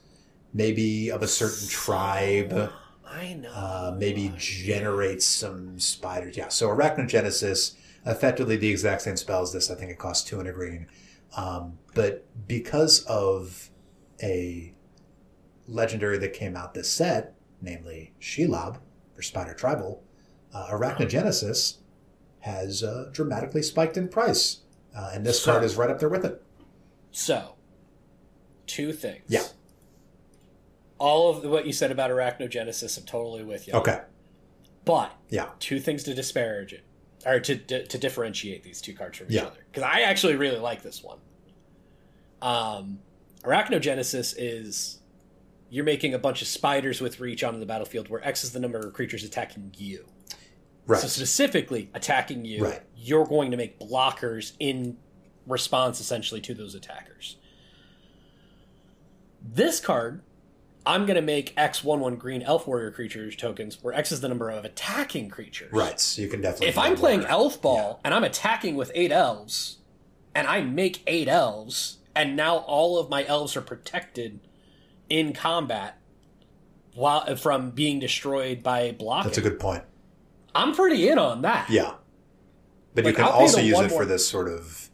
maybe 0.54 1.10
of 1.10 1.22
a 1.22 1.28
certain 1.28 1.68
tribe? 1.68 2.72
I 3.06 3.34
know. 3.34 3.52
uh, 3.54 3.96
maybe 3.98 4.34
generates 4.38 5.26
some 5.26 5.80
spiders. 5.80 6.36
Yeah, 6.36 6.48
so 6.48 6.70
Arachnogenesis, 6.70 7.76
effectively 8.06 8.58
the 8.58 8.70
exact 8.70 9.04
same 9.04 9.18
spell 9.18 9.44
as 9.44 9.54
this. 9.54 9.70
I 9.70 9.76
think 9.76 9.92
it 9.92 10.00
costs 10.00 10.28
two 10.28 10.40
and 10.40 10.50
a 10.50 10.52
green. 10.52 10.88
Um, 11.38 11.78
but 11.94 12.26
because 12.48 13.04
of 13.06 13.70
a 14.22 14.73
legendary 15.68 16.18
that 16.20 16.34
came 16.34 16.56
out 16.56 16.74
this 16.74 16.92
set, 16.92 17.34
namely 17.62 18.14
Shelob 18.20 18.78
for 19.16 19.22
Spider 19.22 19.54
Tribal, 19.54 20.04
uh, 20.54 20.68
Arachnogenesis 20.72 21.78
has 22.40 22.84
uh, 22.84 23.10
dramatically 23.14 23.64
spiked 23.64 23.98
in 23.98 24.08
price. 24.08 24.60
Uh, 24.96 25.12
and 25.14 25.26
this 25.26 25.42
So- 25.42 25.52
card 25.54 25.64
is 25.64 25.76
right 25.76 25.90
up 25.90 26.00
there 26.00 26.10
with 26.10 26.26
it. 26.26 26.42
So, 27.12 27.56
two 28.68 28.92
things. 28.94 29.24
Yeah. 29.28 29.44
All 30.98 31.30
of 31.30 31.44
what 31.44 31.66
you 31.66 31.74
said 31.74 31.92
about 31.92 32.12
arachnogenesis, 32.12 32.98
I'm 32.98 33.06
totally 33.06 33.44
with 33.44 33.68
you. 33.68 33.74
Okay. 33.74 34.02
But 34.86 35.12
Yeah. 35.30 35.50
two 35.60 35.80
things 35.80 36.04
to 36.04 36.14
disparage 36.14 36.74
it, 36.74 36.84
or 37.26 37.40
to 37.40 37.56
to, 37.58 37.86
to 37.88 37.98
differentiate 37.98 38.64
these 38.64 38.82
two 38.82 38.94
cards 38.94 39.18
from 39.18 39.28
each 39.28 39.34
Yeah. 39.34 39.46
other, 39.46 39.66
because 39.72 39.84
I 39.84 40.02
actually 40.02 40.36
really 40.36 40.60
like 40.60 40.82
this 40.84 41.04
one. 41.04 41.20
Um, 42.42 43.00
arachnogenesis 43.44 44.34
is 44.38 45.00
you're 45.74 45.84
making 45.84 46.14
a 46.14 46.20
bunch 46.20 46.40
of 46.44 46.48
spiders 46.48 47.02
with 47.02 47.20
reach 47.20 47.44
onto 47.44 47.60
the 47.60 47.66
battlefield, 47.66 48.08
where 48.08 48.24
X 48.28 48.44
is 48.44 48.52
the 48.52 48.60
number 48.60 48.78
of 48.78 48.94
creatures 48.94 49.24
attacking 49.24 49.74
you. 49.76 50.06
Right. 50.86 51.02
So 51.02 51.08
specifically 51.08 51.90
attacking 51.96 52.46
you, 52.46 52.64
Right. 52.64 52.82
you're 52.96 53.26
going 53.26 53.50
to 53.50 53.58
make 53.58 53.80
blockers 53.80 54.54
in 54.60 54.98
response 55.48 56.00
essentially 56.00 56.42
to 56.42 56.54
those 56.54 56.76
attackers. 56.76 57.38
This 59.42 59.80
card, 59.80 60.22
I'm 60.86 61.06
going 61.08 61.16
to 61.16 61.22
make 61.24 61.54
X 61.58 61.84
one 61.84 62.00
one 62.02 62.18
green 62.18 62.44
elf 62.44 62.68
warrior 62.68 62.92
creatures 62.92 63.36
tokens, 63.36 63.82
where 63.82 63.96
X 63.96 64.12
is 64.12 64.22
the 64.22 64.28
number 64.30 64.52
of 64.52 64.64
attacking 64.66 65.30
creatures. 65.30 65.72
right. 65.74 66.00
So 66.00 66.22
you 66.22 66.28
can 66.28 66.42
definitely. 66.42 66.68
If 66.68 66.78
I'm 66.78 66.96
playing 66.96 67.26
elf 67.26 67.62
ball 67.62 68.00
and 68.04 68.14
I'm 68.14 68.24
attacking 68.24 68.76
with 68.76 68.92
eight 68.94 69.12
elves, 69.12 69.78
and 70.36 70.46
I 70.48 70.62
make 70.62 71.02
eight 71.08 71.28
elves, 71.28 71.98
and 72.16 72.36
now 72.36 72.58
all 72.58 73.00
of 73.00 73.10
my 73.10 73.26
elves 73.26 73.56
are 73.56 73.62
protected 73.62 74.40
in 75.10 75.34
combat 75.34 75.98
while 76.96 77.36
from 77.36 77.72
being 77.72 78.00
destroyed 78.00 78.62
by 78.64 78.92
blocking. 78.92 79.30
That's 79.30 79.38
a 79.38 79.42
good 79.42 79.60
point. 79.60 79.84
I'm 80.56 80.74
pretty 80.76 81.08
in 81.10 81.18
on 81.18 81.42
that. 81.42 81.70
Yeah. 81.70 81.94
But 82.94 83.06
Like, 83.06 83.14
you 83.14 83.16
can 83.18 83.26
I'll 83.26 83.40
also 83.40 83.60
use 83.60 83.80
it 83.80 83.90
more- 83.90 84.02
for 84.02 84.06
this 84.06 84.28
sort 84.28 84.48
of, 84.48 84.90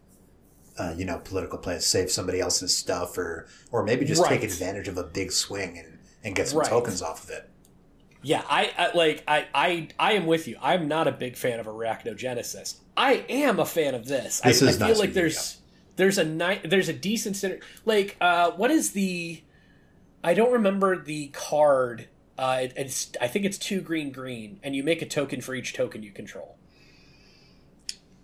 uh, 0.77 0.93
you 0.97 1.03
know, 1.03 1.19
political 1.19 1.57
play, 1.57 1.79
save 1.79 2.09
somebody 2.09 2.39
else's 2.39 2.75
stuff, 2.75 3.17
or 3.17 3.47
or 3.71 3.83
maybe 3.83 4.05
just 4.05 4.23
take 4.25 4.43
advantage 4.43 4.87
of 4.87 4.97
a 4.97 5.03
big 5.03 5.31
swing 5.33 5.77
and, 5.77 5.99
and 6.23 6.35
get 6.35 6.47
some 6.47 6.59
Right. 6.59 6.69
tokens 6.69 7.01
off 7.01 7.25
of 7.25 7.29
it. 7.31 7.49
Yeah, 8.21 8.43
I, 8.49 8.71
I 8.77 8.91
like 8.97 9.23
I, 9.27 9.47
I 9.53 9.87
I 9.99 10.13
am 10.13 10.25
with 10.25 10.47
you. 10.47 10.57
I'm 10.61 10.87
not 10.87 11.07
a 11.09 11.11
big 11.11 11.35
fan 11.35 11.59
of 11.59 11.65
arachnogenesis. 11.65 12.75
I 12.95 13.25
am 13.29 13.59
a 13.59 13.65
fan 13.65 13.93
of 13.95 14.05
this. 14.07 14.39
This 14.41 14.61
I, 14.63 14.67
I 14.67 14.71
feel 14.71 14.87
nice 14.87 14.99
like 14.99 15.13
there's 15.13 15.57
there's 15.97 16.17
a 16.17 16.23
ni- 16.23 16.61
there's 16.65 16.87
a 16.89 16.93
decent 16.93 17.35
center 17.35 17.59
like 17.85 18.15
uh 18.21 18.51
what 18.51 18.71
is 18.71 18.91
the 18.91 19.41
I 20.23 20.33
don't 20.33 20.51
remember 20.51 20.97
the 20.97 21.27
card. 21.29 22.07
Uh, 22.37 22.59
it, 22.63 22.73
it's 22.75 23.11
I 23.21 23.27
think 23.27 23.45
it's 23.45 23.57
two 23.57 23.81
green 23.81 24.11
green, 24.11 24.59
and 24.63 24.75
you 24.75 24.83
make 24.83 25.01
a 25.01 25.05
token 25.05 25.41
for 25.41 25.55
each 25.55 25.73
token 25.73 26.03
you 26.03 26.11
control. 26.11 26.57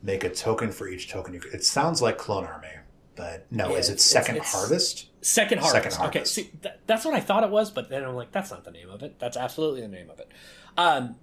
Make 0.02 0.24
a 0.24 0.30
token 0.30 0.72
for 0.72 0.88
each 0.88 1.10
token. 1.10 1.34
You, 1.34 1.42
it 1.54 1.64
sounds 1.64 2.02
like 2.02 2.18
Clone 2.18 2.46
Army. 2.46 2.68
but 3.16 3.48
no, 3.52 3.72
Yeah, 3.72 3.78
is 3.78 3.90
it 3.90 4.00
second 4.00 4.36
it's- 4.38 4.54
harvest? 4.54 5.08
Second 5.22 5.58
harvest. 5.60 5.74
Second 5.84 5.94
Harvest. 5.98 6.16
Okay, 6.18 6.26
see, 6.26 6.52
th- 6.62 6.76
that's 6.86 7.04
what 7.04 7.16
I 7.16 7.20
thought 7.20 7.44
it 7.44 7.50
was, 7.50 7.72
but 7.72 7.90
then 7.90 8.04
I'm 8.04 8.14
like, 8.14 8.32
that's 8.32 8.52
not 8.52 8.64
the 8.64 8.70
name 8.70 8.92
of 8.92 9.02
it. 9.02 9.18
That's 9.18 9.36
absolutely 9.38 9.82
the 9.82 9.88
name 9.88 10.12
of 10.12 10.20
it. 10.20 10.30
Um, 10.78 11.16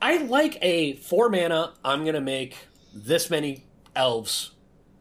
I 0.00 0.16
like 0.22 0.56
a 0.62 0.94
four 0.96 1.28
mana. 1.28 1.74
I'm 1.84 2.06
gonna 2.06 2.22
make 2.22 2.56
this 2.94 3.28
many 3.28 3.64
elves 3.94 4.52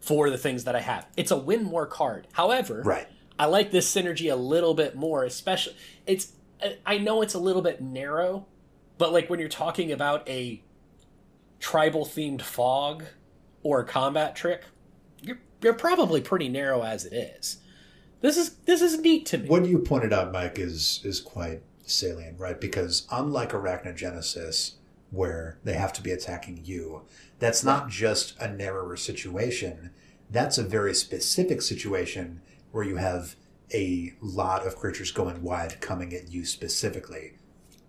for 0.02 0.30
the 0.30 0.38
things 0.38 0.66
that 0.66 0.76
I 0.76 0.82
have. 0.82 1.08
It's 1.16 1.32
a 1.32 1.38
win 1.38 1.64
more 1.64 1.86
card. 1.86 2.28
However, 2.34 2.82
Right. 2.84 3.08
I 3.38 3.46
like 3.46 3.72
this 3.72 3.94
synergy 3.94 4.32
a 4.32 4.36
little 4.36 4.74
bit 4.74 4.96
more, 4.96 5.24
especially 5.24 5.76
it's 6.06 6.34
I 6.86 6.98
know 6.98 7.22
it's 7.22 7.34
a 7.34 7.40
little 7.40 7.62
bit 7.62 7.82
narrow, 7.82 8.46
but 8.98 9.12
like 9.12 9.30
when 9.30 9.40
you're 9.40 9.50
talking 9.50 9.92
about 9.92 10.28
a 10.30 10.62
tribal 11.60 12.06
themed 12.06 12.42
fog 12.42 13.04
or 13.64 13.82
a 13.82 13.86
combat 13.86 14.36
trick, 14.36 14.64
you're 15.22 15.40
you're 15.62 15.74
probably 15.74 16.22
pretty 16.22 16.50
narrow 16.50 16.84
as 16.84 17.06
it 17.06 17.14
is. 17.14 17.58
This 18.22 18.38
is 18.38 18.56
this 18.66 18.82
is 18.82 19.00
neat 19.00 19.26
to 19.28 19.38
me. 19.38 19.50
What 19.50 19.66
you 19.66 19.80
pointed 19.80 20.14
out, 20.14 20.32
Mike, 20.32 20.58
is 20.58 21.02
is 21.04 21.20
quite 21.20 21.62
salient, 21.86 22.40
right? 22.40 22.60
Because 22.60 23.06
unlike 23.12 23.52
Arachnogenesis, 23.52 24.76
where 25.12 25.58
they 25.64 25.74
have 25.74 25.94
to 25.94 26.02
be 26.02 26.12
attacking 26.12 26.62
you, 26.64 27.04
that's 27.40 27.64
not 27.64 27.90
just 27.90 28.34
a 28.40 28.48
narrower 28.48 28.96
situation. 28.96 29.92
That's 30.30 30.58
a 30.58 30.64
very 30.64 30.96
specific 30.96 31.62
situation 31.62 32.42
where 32.76 32.84
you 32.84 32.98
have 32.98 33.38
a 33.74 34.14
lot 34.20 34.68
of 34.68 34.76
creatures 34.76 35.10
going 35.10 35.42
wide 35.42 35.80
coming 35.80 36.14
at 36.14 36.30
you 36.30 36.44
specifically. 36.44 37.32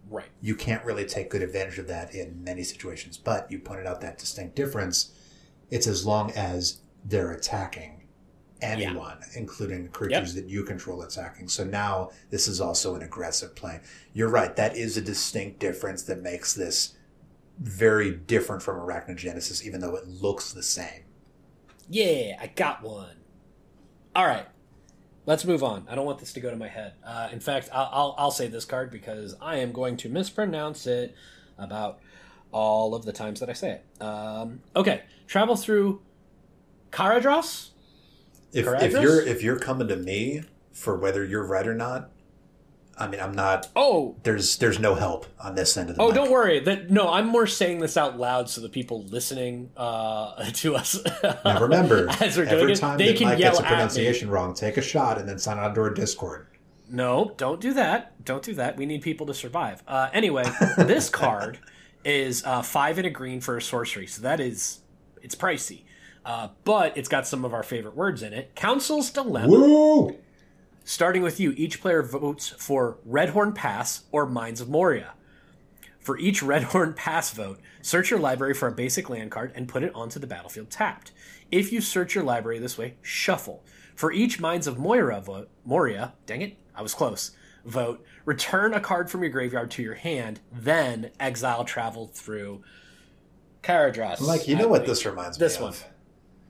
Right. 0.09 0.29
You 0.41 0.55
can't 0.55 0.85
really 0.85 1.05
take 1.05 1.29
good 1.29 1.43
advantage 1.43 1.81
of 1.81 1.89
that 1.89 2.15
in 2.15 2.45
many 2.45 2.63
situations, 2.63 3.19
but 3.19 3.51
you 3.51 3.59
pointed 3.59 3.85
out 3.89 4.01
that 4.03 4.17
distinct 4.17 4.55
difference. 4.55 5.13
It's 5.73 5.89
as 5.89 6.07
long 6.07 6.31
as 6.37 6.83
they're 7.05 7.33
attacking 7.33 8.07
anyone, 8.63 9.19
including 9.35 9.89
creatures 9.89 10.35
that 10.35 10.49
you 10.49 10.63
control 10.63 11.03
attacking. 11.03 11.49
So 11.49 11.65
now 11.65 12.11
this 12.31 12.47
is 12.47 12.61
also 12.61 12.95
an 12.95 13.03
aggressive 13.03 13.57
play. 13.57 13.81
You're 14.13 14.29
right. 14.29 14.55
That 14.55 14.77
is 14.77 14.97
a 14.97 15.03
distinct 15.03 15.59
difference 15.59 16.05
that 16.05 16.23
makes 16.23 16.55
this 16.55 16.95
very 17.59 18.13
different 18.13 18.63
from 18.63 18.77
Arachnogenesis, 18.77 19.65
even 19.65 19.81
though 19.81 19.97
it 19.97 20.07
looks 20.07 20.53
the 20.53 20.63
same. 20.63 21.03
Yeah, 21.91 22.37
I 22.41 22.47
got 22.55 22.85
one. 22.85 23.17
All 24.15 24.27
right, 24.27 24.47
let's 25.27 25.45
move 25.45 25.63
on. 25.63 25.87
I 25.91 25.95
don't 25.95 26.07
want 26.07 26.19
this 26.19 26.33
to 26.35 26.41
go 26.41 26.51
to 26.51 26.57
my 26.57 26.69
head. 26.69 26.95
Uh, 27.05 27.29
in 27.33 27.41
fact, 27.41 27.69
I'll, 27.73 27.91
I'll 27.93 28.15
I'll 28.19 28.31
say 28.31 28.47
this 28.49 28.65
card 28.65 28.91
because 28.91 29.35
I 29.43 29.57
am 29.57 29.73
going 29.73 29.97
to 29.99 30.09
mispronounce 30.09 30.87
it 30.87 31.15
about 31.59 31.99
all 32.53 32.95
of 32.95 33.05
the 33.05 33.13
times 33.13 33.41
that 33.41 33.51
I 33.51 33.53
say 33.53 33.81
it. 33.81 34.03
Um, 34.03 34.61
okay, 34.75 35.03
travel 35.27 35.57
through 35.57 36.01
Caradhras. 36.91 37.71
If, 38.53 38.67
if 38.67 38.93
you're 38.93 39.21
if 39.21 39.43
you're 39.43 39.59
coming 39.59 39.89
to 39.89 39.97
me 39.97 40.43
for 40.73 40.97
whether 40.97 41.25
you're 41.25 41.47
right 41.47 41.67
or 41.67 41.75
not, 41.75 42.11
I 42.99 43.09
mean 43.09 43.21
I'm 43.21 43.33
not. 43.35 43.69
Oh, 43.77 44.17
There's 44.23 44.57
there's 44.57 44.79
no 44.79 44.95
help 44.95 45.27
on 45.39 45.55
this 45.55 45.77
end 45.77 45.91
of 45.91 45.97
the. 45.97 46.03
oh, 46.03 46.07
mic. 46.07 46.15
don't 46.15 46.31
worry. 46.31 46.61
That 46.61 46.91
no, 46.91 47.11
I'm 47.11 47.27
more 47.27 47.47
saying 47.47 47.81
this 47.81 47.97
out 47.97 48.19
loud 48.19 48.49
so 48.49 48.61
the 48.61 48.69
people 48.71 49.05
listening 49.05 49.71
uh, 49.77 50.45
to 50.55 50.77
us. 50.77 50.99
Now 51.45 51.61
remember, 51.61 52.09
As 52.21 52.37
we're 52.39 52.47
doing 52.47 52.61
every 52.61 52.73
it, 52.73 52.77
time 52.79 52.97
they 52.99 53.09
that 53.09 53.17
can 53.19 53.29
Mike 53.29 53.39
yell 53.39 53.53
gets 53.53 53.61
a 53.61 53.65
pronunciation 53.65 54.31
wrong, 54.31 54.55
take 54.55 54.77
a 54.79 54.83
shot 54.83 55.19
and 55.19 55.29
then 55.29 55.39
sign 55.39 55.59
on 55.59 55.75
to 55.75 55.81
our 55.83 55.91
Discord. 55.91 56.47
No, 56.89 57.35
don't 57.37 57.61
do 57.61 57.75
that. 57.75 58.25
Don't 58.25 58.43
do 58.45 58.55
that. 58.55 58.77
We 58.77 58.87
need 58.87 59.03
people 59.03 59.27
to 59.27 59.35
survive. 59.35 59.83
Uh, 59.89 60.09
anyway, 60.13 60.45
this 60.79 61.09
card 61.11 61.59
is 62.05 62.45
uh, 62.45 62.63
five 62.63 62.97
and 62.99 63.07
a 63.07 63.11
green 63.11 63.41
for 63.41 63.57
a 63.57 63.63
sorcery, 63.63 64.07
so 64.07 64.23
that 64.23 64.39
is 64.41 64.81
it's 65.21 65.35
pricey, 65.35 65.83
uh, 66.25 66.49
but 66.65 66.97
it's 66.97 67.09
got 67.09 67.27
some 67.27 67.45
of 67.45 67.53
our 67.53 67.65
favorite 67.65 67.97
words 67.97 68.23
in 68.23 68.33
it. 68.33 68.55
Council's 68.55 69.11
Dilemma. 69.11 69.49
Woo! 69.49 70.17
Starting 70.89 71.21
with 71.21 71.41
you, 71.41 71.53
each 71.57 71.81
player 71.81 72.01
votes 72.01 72.51
for 72.59 72.99
Redhorn 73.05 73.53
Pass 73.57 74.05
or 74.13 74.25
Mines 74.25 74.61
of 74.61 74.69
Moria. 74.69 75.15
For 75.99 76.17
each 76.17 76.43
Redhorn 76.45 76.93
Pass 76.97 77.33
vote, 77.33 77.59
search 77.83 78.09
your 78.09 78.21
library 78.21 78.55
for 78.55 78.69
a 78.69 78.73
basic 78.73 79.11
land 79.11 79.33
card 79.33 79.51
and 79.57 79.67
put 79.69 79.83
it 79.83 79.93
onto 79.97 80.21
the 80.21 80.29
battlefield 80.29 80.71
tapped. 80.71 81.11
If 81.51 81.73
you 81.73 81.81
search 81.81 82.15
your 82.15 82.23
library 82.23 82.61
this 82.61 82.79
way, 82.79 82.95
shuffle. 83.03 83.65
For 83.97 84.13
each 84.13 84.39
Mines 84.39 84.69
of 84.69 84.79
Moira 84.79 85.21
vote, 85.21 85.49
Moria, 85.65 86.13
dang 86.25 86.41
it, 86.43 86.57
I 86.73 86.83
was 86.83 86.95
close. 86.95 87.33
Vote, 87.65 88.05
return 88.25 88.73
a 88.73 88.79
card 88.79 89.11
from 89.11 89.23
your 89.25 89.31
graveyard 89.33 89.73
to 89.73 89.83
your 89.83 89.95
hand, 89.95 90.39
then 90.53 91.11
exile 91.19 91.65
travel 91.65 92.07
through 92.15 92.63
Caradhras. 93.65 94.21
Like 94.21 94.47
you 94.47 94.55
know 94.55 94.69
what 94.69 94.87
this 94.87 95.05
reminds 95.05 95.37
This 95.37 95.55
me 95.55 95.57
This 95.57 95.61
one. 95.61 95.69
of? 95.71 95.85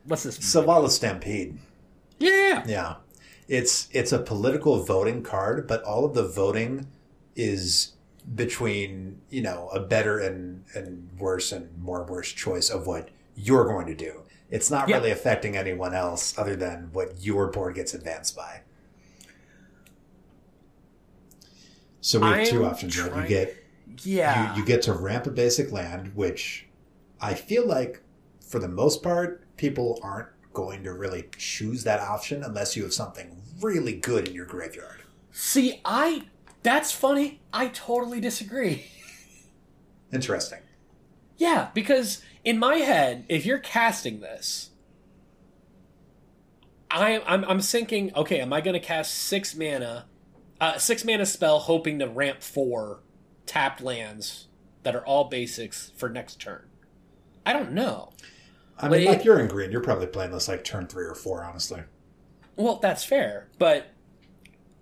What's 0.05 0.23
this? 0.25 0.39
Selvala 0.39 0.91
Stampede. 0.91 1.57
yeah. 2.19 2.63
Yeah. 2.67 2.97
It's 3.49 3.89
it's 3.93 4.13
a 4.13 4.19
political 4.19 4.83
voting 4.83 5.23
card, 5.23 5.67
but 5.67 5.83
all 5.85 6.05
of 6.05 6.15
the 6.15 6.27
voting 6.27 6.89
is 7.37 7.93
between, 8.35 9.21
you 9.31 9.41
know, 9.43 9.69
a 9.69 9.79
better 9.81 10.19
and, 10.19 10.65
and 10.75 11.09
worse 11.19 11.53
and 11.53 11.77
more 11.81 12.03
worse 12.05 12.33
choice 12.33 12.71
of 12.71 12.87
what 12.87 13.11
you're 13.37 13.65
going 13.67 13.87
to 13.87 13.95
do. 13.95 14.23
It's 14.51 14.71
not 14.71 14.89
Yeah. 14.89 14.97
really 14.97 15.11
affecting 15.13 15.57
anyone 15.57 15.95
else 15.95 16.37
other 16.37 16.57
than 16.57 16.91
what 16.93 17.21
your 17.25 17.49
board 17.49 17.75
gets 17.77 17.95
advanced 17.95 18.35
by. 18.37 18.63
So 22.01 22.21
we 22.21 22.27
have 22.27 22.49
two 22.49 22.65
I'm 22.65 22.71
options, 22.71 22.99
right? 23.01 23.23
You 23.23 23.29
get 23.29 23.57
Yeah. 24.05 24.55
you, 24.55 24.61
you 24.61 24.67
get 24.67 24.83
to 24.83 24.93
ramp 24.93 25.27
a 25.27 25.31
basic 25.31 25.73
land, 25.73 26.15
which 26.15 26.67
I 27.21 27.35
feel 27.35 27.67
like 27.67 28.03
for 28.41 28.59
the 28.59 28.69
most 28.69 29.03
part, 29.03 29.43
people 29.57 29.99
aren't 30.03 30.29
going 30.57 30.83
to 30.83 30.95
really 30.95 31.29
choose 31.37 31.85
that 31.85 32.01
option 32.01 32.43
unless 32.43 32.75
you 32.77 32.83
have 32.83 32.95
something 32.95 33.43
really 33.61 33.93
good 33.93 34.27
in 34.27 34.35
your 34.35 34.47
graveyard. 34.47 35.03
See, 35.31 35.83
I. 35.85 36.23
That's 36.63 36.91
funny. 36.91 37.43
I 37.53 37.69
totally 37.69 38.21
disagree. 38.21 38.87
Interesting. 40.11 40.61
Yeah, 41.37 41.69
because 41.75 42.23
in 42.43 42.59
my 42.59 42.77
head, 42.77 43.27
if 43.29 43.45
you're 43.45 43.59
casting 43.59 44.21
this, 44.21 44.71
I, 46.91 47.23
I'm 47.27 47.45
I'm 47.45 47.61
thinking, 47.61 48.11
okay, 48.17 48.41
am 48.41 48.55
I 48.55 48.63
going 48.63 48.73
to 48.73 48.81
cast 48.81 49.15
six 49.15 49.55
mana, 49.55 50.07
uh, 50.59 50.79
six 50.79 51.05
mana 51.05 51.27
spell, 51.27 51.59
hoping 51.59 51.99
to 51.99 52.09
ramp 52.09 52.41
four 52.41 53.01
tapped 53.45 53.83
lands 53.83 54.49
that 54.85 54.97
are 54.97 55.05
all 55.05 55.25
basics 55.25 55.93
for 55.97 56.09
next 56.09 56.41
turn? 56.41 56.67
I 57.45 57.53
don't 57.53 57.73
know. 57.73 58.15
I 58.79 58.89
mean, 58.89 59.05
But 59.05 59.11
like 59.11 59.25
you're 59.25 59.41
in 59.41 59.49
green, 59.49 59.71
you're 59.71 59.81
probably 59.81 60.07
playing 60.07 60.33
this 60.33 60.49
like 60.49 60.65
turn 60.65 60.87
three 60.87 61.05
or 61.05 61.15
four, 61.15 61.45
honestly. 61.45 61.83
Well, 62.57 62.77
that's 62.77 63.05
fair, 63.05 63.49
but 63.59 63.89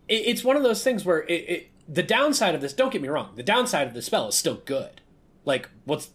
it, 0.08 0.22
it's 0.26 0.44
one 0.44 0.56
of 0.56 0.62
those 0.62 0.82
things 0.82 1.04
where 1.04 1.22
it, 1.22 1.32
it, 1.32 1.70
the 1.88 2.02
downside 2.02 2.54
of 2.54 2.60
this. 2.60 2.72
Don't 2.72 2.92
get 2.92 3.02
me 3.02 3.08
wrong. 3.08 3.32
The 3.34 3.42
downside 3.42 3.86
of 3.86 3.94
the 3.94 4.02
spell 4.02 4.28
is 4.28 4.34
still 4.34 4.62
good. 4.64 5.00
Like 5.44 5.68
what's, 5.84 6.10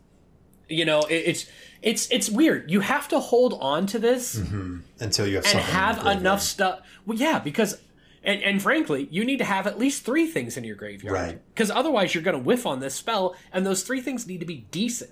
you 0.68 0.86
know, 0.86 1.02
it, 1.02 1.24
it's 1.26 1.46
it's 1.82 2.12
it's 2.12 2.30
weird. 2.30 2.70
You 2.70 2.82
have 2.82 3.08
to 3.10 3.20
hold 3.20 3.58
on 3.62 3.86
to 3.88 4.00
this 4.00 4.38
mm-hmm. 4.38 4.80
Until 5.00 5.28
you 5.28 5.36
have 5.36 5.46
and 5.46 5.52
something 5.52 5.70
in 5.70 5.76
your 5.76 5.86
have 5.86 6.18
enough 6.18 6.42
stuff. 6.42 6.82
Well, 7.06 7.18
yeah, 7.18 7.40
because. 7.40 7.82
And, 8.22 8.44
and 8.44 8.62
frankly, 8.62 9.08
you 9.10 9.24
need 9.24 9.38
to 9.38 9.46
have 9.46 9.66
at 9.66 9.80
least 9.80 10.04
three 10.04 10.28
things 10.28 10.58
in 10.58 10.66
your 10.66 10.76
graveyard. 10.76 11.14
Right. 11.14 11.42
Because 11.56 11.72
otherwise, 11.72 12.14
you're 12.14 12.22
going 12.22 12.36
to 12.38 12.44
whiff 12.44 12.66
on 12.66 12.82
this 12.82 12.94
spell, 12.94 13.34
and 13.54 13.66
those 13.66 13.82
three 13.84 14.02
things 14.02 14.28
need 14.28 14.42
to 14.42 14.46
be 14.46 14.68
decent. 14.72 15.12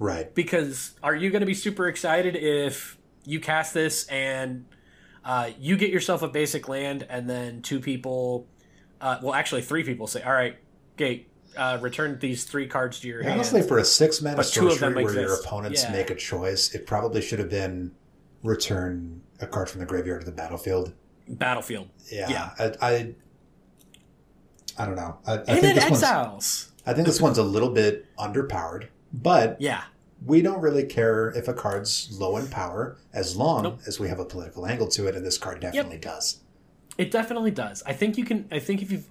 Right. 0.00 0.34
because 0.34 0.94
are 1.02 1.14
you 1.14 1.30
going 1.30 1.40
to 1.40 1.46
be 1.46 1.54
super 1.54 1.86
excited 1.86 2.34
if 2.34 2.98
you 3.24 3.38
cast 3.38 3.72
this 3.74 4.06
and 4.08 4.64
uh, 5.24 5.50
you 5.58 5.76
get 5.76 5.90
yourself 5.90 6.22
a 6.22 6.28
basic 6.28 6.68
land 6.68 7.06
and 7.08 7.28
then 7.30 7.60
two 7.62 7.78
people 7.80 8.46
uh, 9.00 9.18
well 9.22 9.34
actually 9.34 9.60
three 9.62 9.84
people 9.84 10.06
say 10.06 10.22
all 10.22 10.32
right 10.32 10.56
gate 10.96 11.28
uh, 11.56 11.76
return 11.82 12.18
these 12.18 12.44
three 12.44 12.66
cards 12.66 13.00
to 13.00 13.08
your 13.08 13.22
hand 13.22 13.34
Honestly, 13.34 13.60
for 13.60 13.78
a 13.78 13.84
six 13.84 14.22
mana 14.22 14.36
But 14.36 14.46
two 14.46 14.68
of 14.68 14.78
them 14.78 14.94
sorcery 14.94 15.04
where 15.04 15.20
your 15.20 15.34
opponents 15.34 15.82
Yeah. 15.84 15.92
make 15.92 16.08
a 16.10 16.14
choice, 16.14 16.74
it 16.74 16.86
probably 16.86 17.20
should 17.20 17.38
have 17.40 17.50
been 17.50 17.92
return 18.42 19.20
a 19.40 19.46
card 19.46 19.68
from 19.68 19.80
the 19.80 19.86
graveyard 19.86 20.20
to 20.20 20.26
the 20.26 20.32
battlefield. 20.32 20.92
battlefield 21.28 21.88
Yeah. 22.10 22.30
Yeah. 22.30 22.50
I, 22.80 22.88
I 22.90 23.14
I 24.78 24.86
don't 24.86 24.96
know. 24.96 25.18
I, 25.26 25.32
I 25.32 25.36
and 25.36 25.46
think 25.46 25.60
then 25.62 25.74
this 25.74 25.84
one's 25.90 26.02
exiles 26.02 26.72
I 26.86 26.94
think 26.94 27.06
this 27.06 27.20
one's 27.20 27.36
a 27.38 27.42
little 27.44 27.68
bit 27.70 28.06
underpowered, 28.16 28.86
but 29.12 29.60
yeah 29.60 29.84
we 30.26 30.42
don't 30.42 30.60
really 30.60 30.84
care 30.84 31.30
if 31.30 31.48
a 31.48 31.54
card's 31.54 32.08
low 32.20 32.36
in 32.36 32.46
power 32.48 32.98
as 33.14 33.36
long 33.36 33.62
Nope. 33.62 33.80
as 33.86 33.98
we 33.98 34.08
have 34.08 34.20
a 34.20 34.24
political 34.26 34.66
angle 34.66 34.86
to 34.88 35.06
it, 35.06 35.14
and 35.16 35.24
this 35.24 35.38
card 35.38 35.60
definitely 35.60 35.96
does. 35.98 36.40
it 36.98 37.10
definitely 37.10 37.50
does 37.50 37.82
i 37.86 37.92
think 37.92 38.18
you 38.18 38.24
can 38.24 38.46
i 38.52 38.58
think 38.58 38.82
if 38.82 38.90
you've 38.92 39.06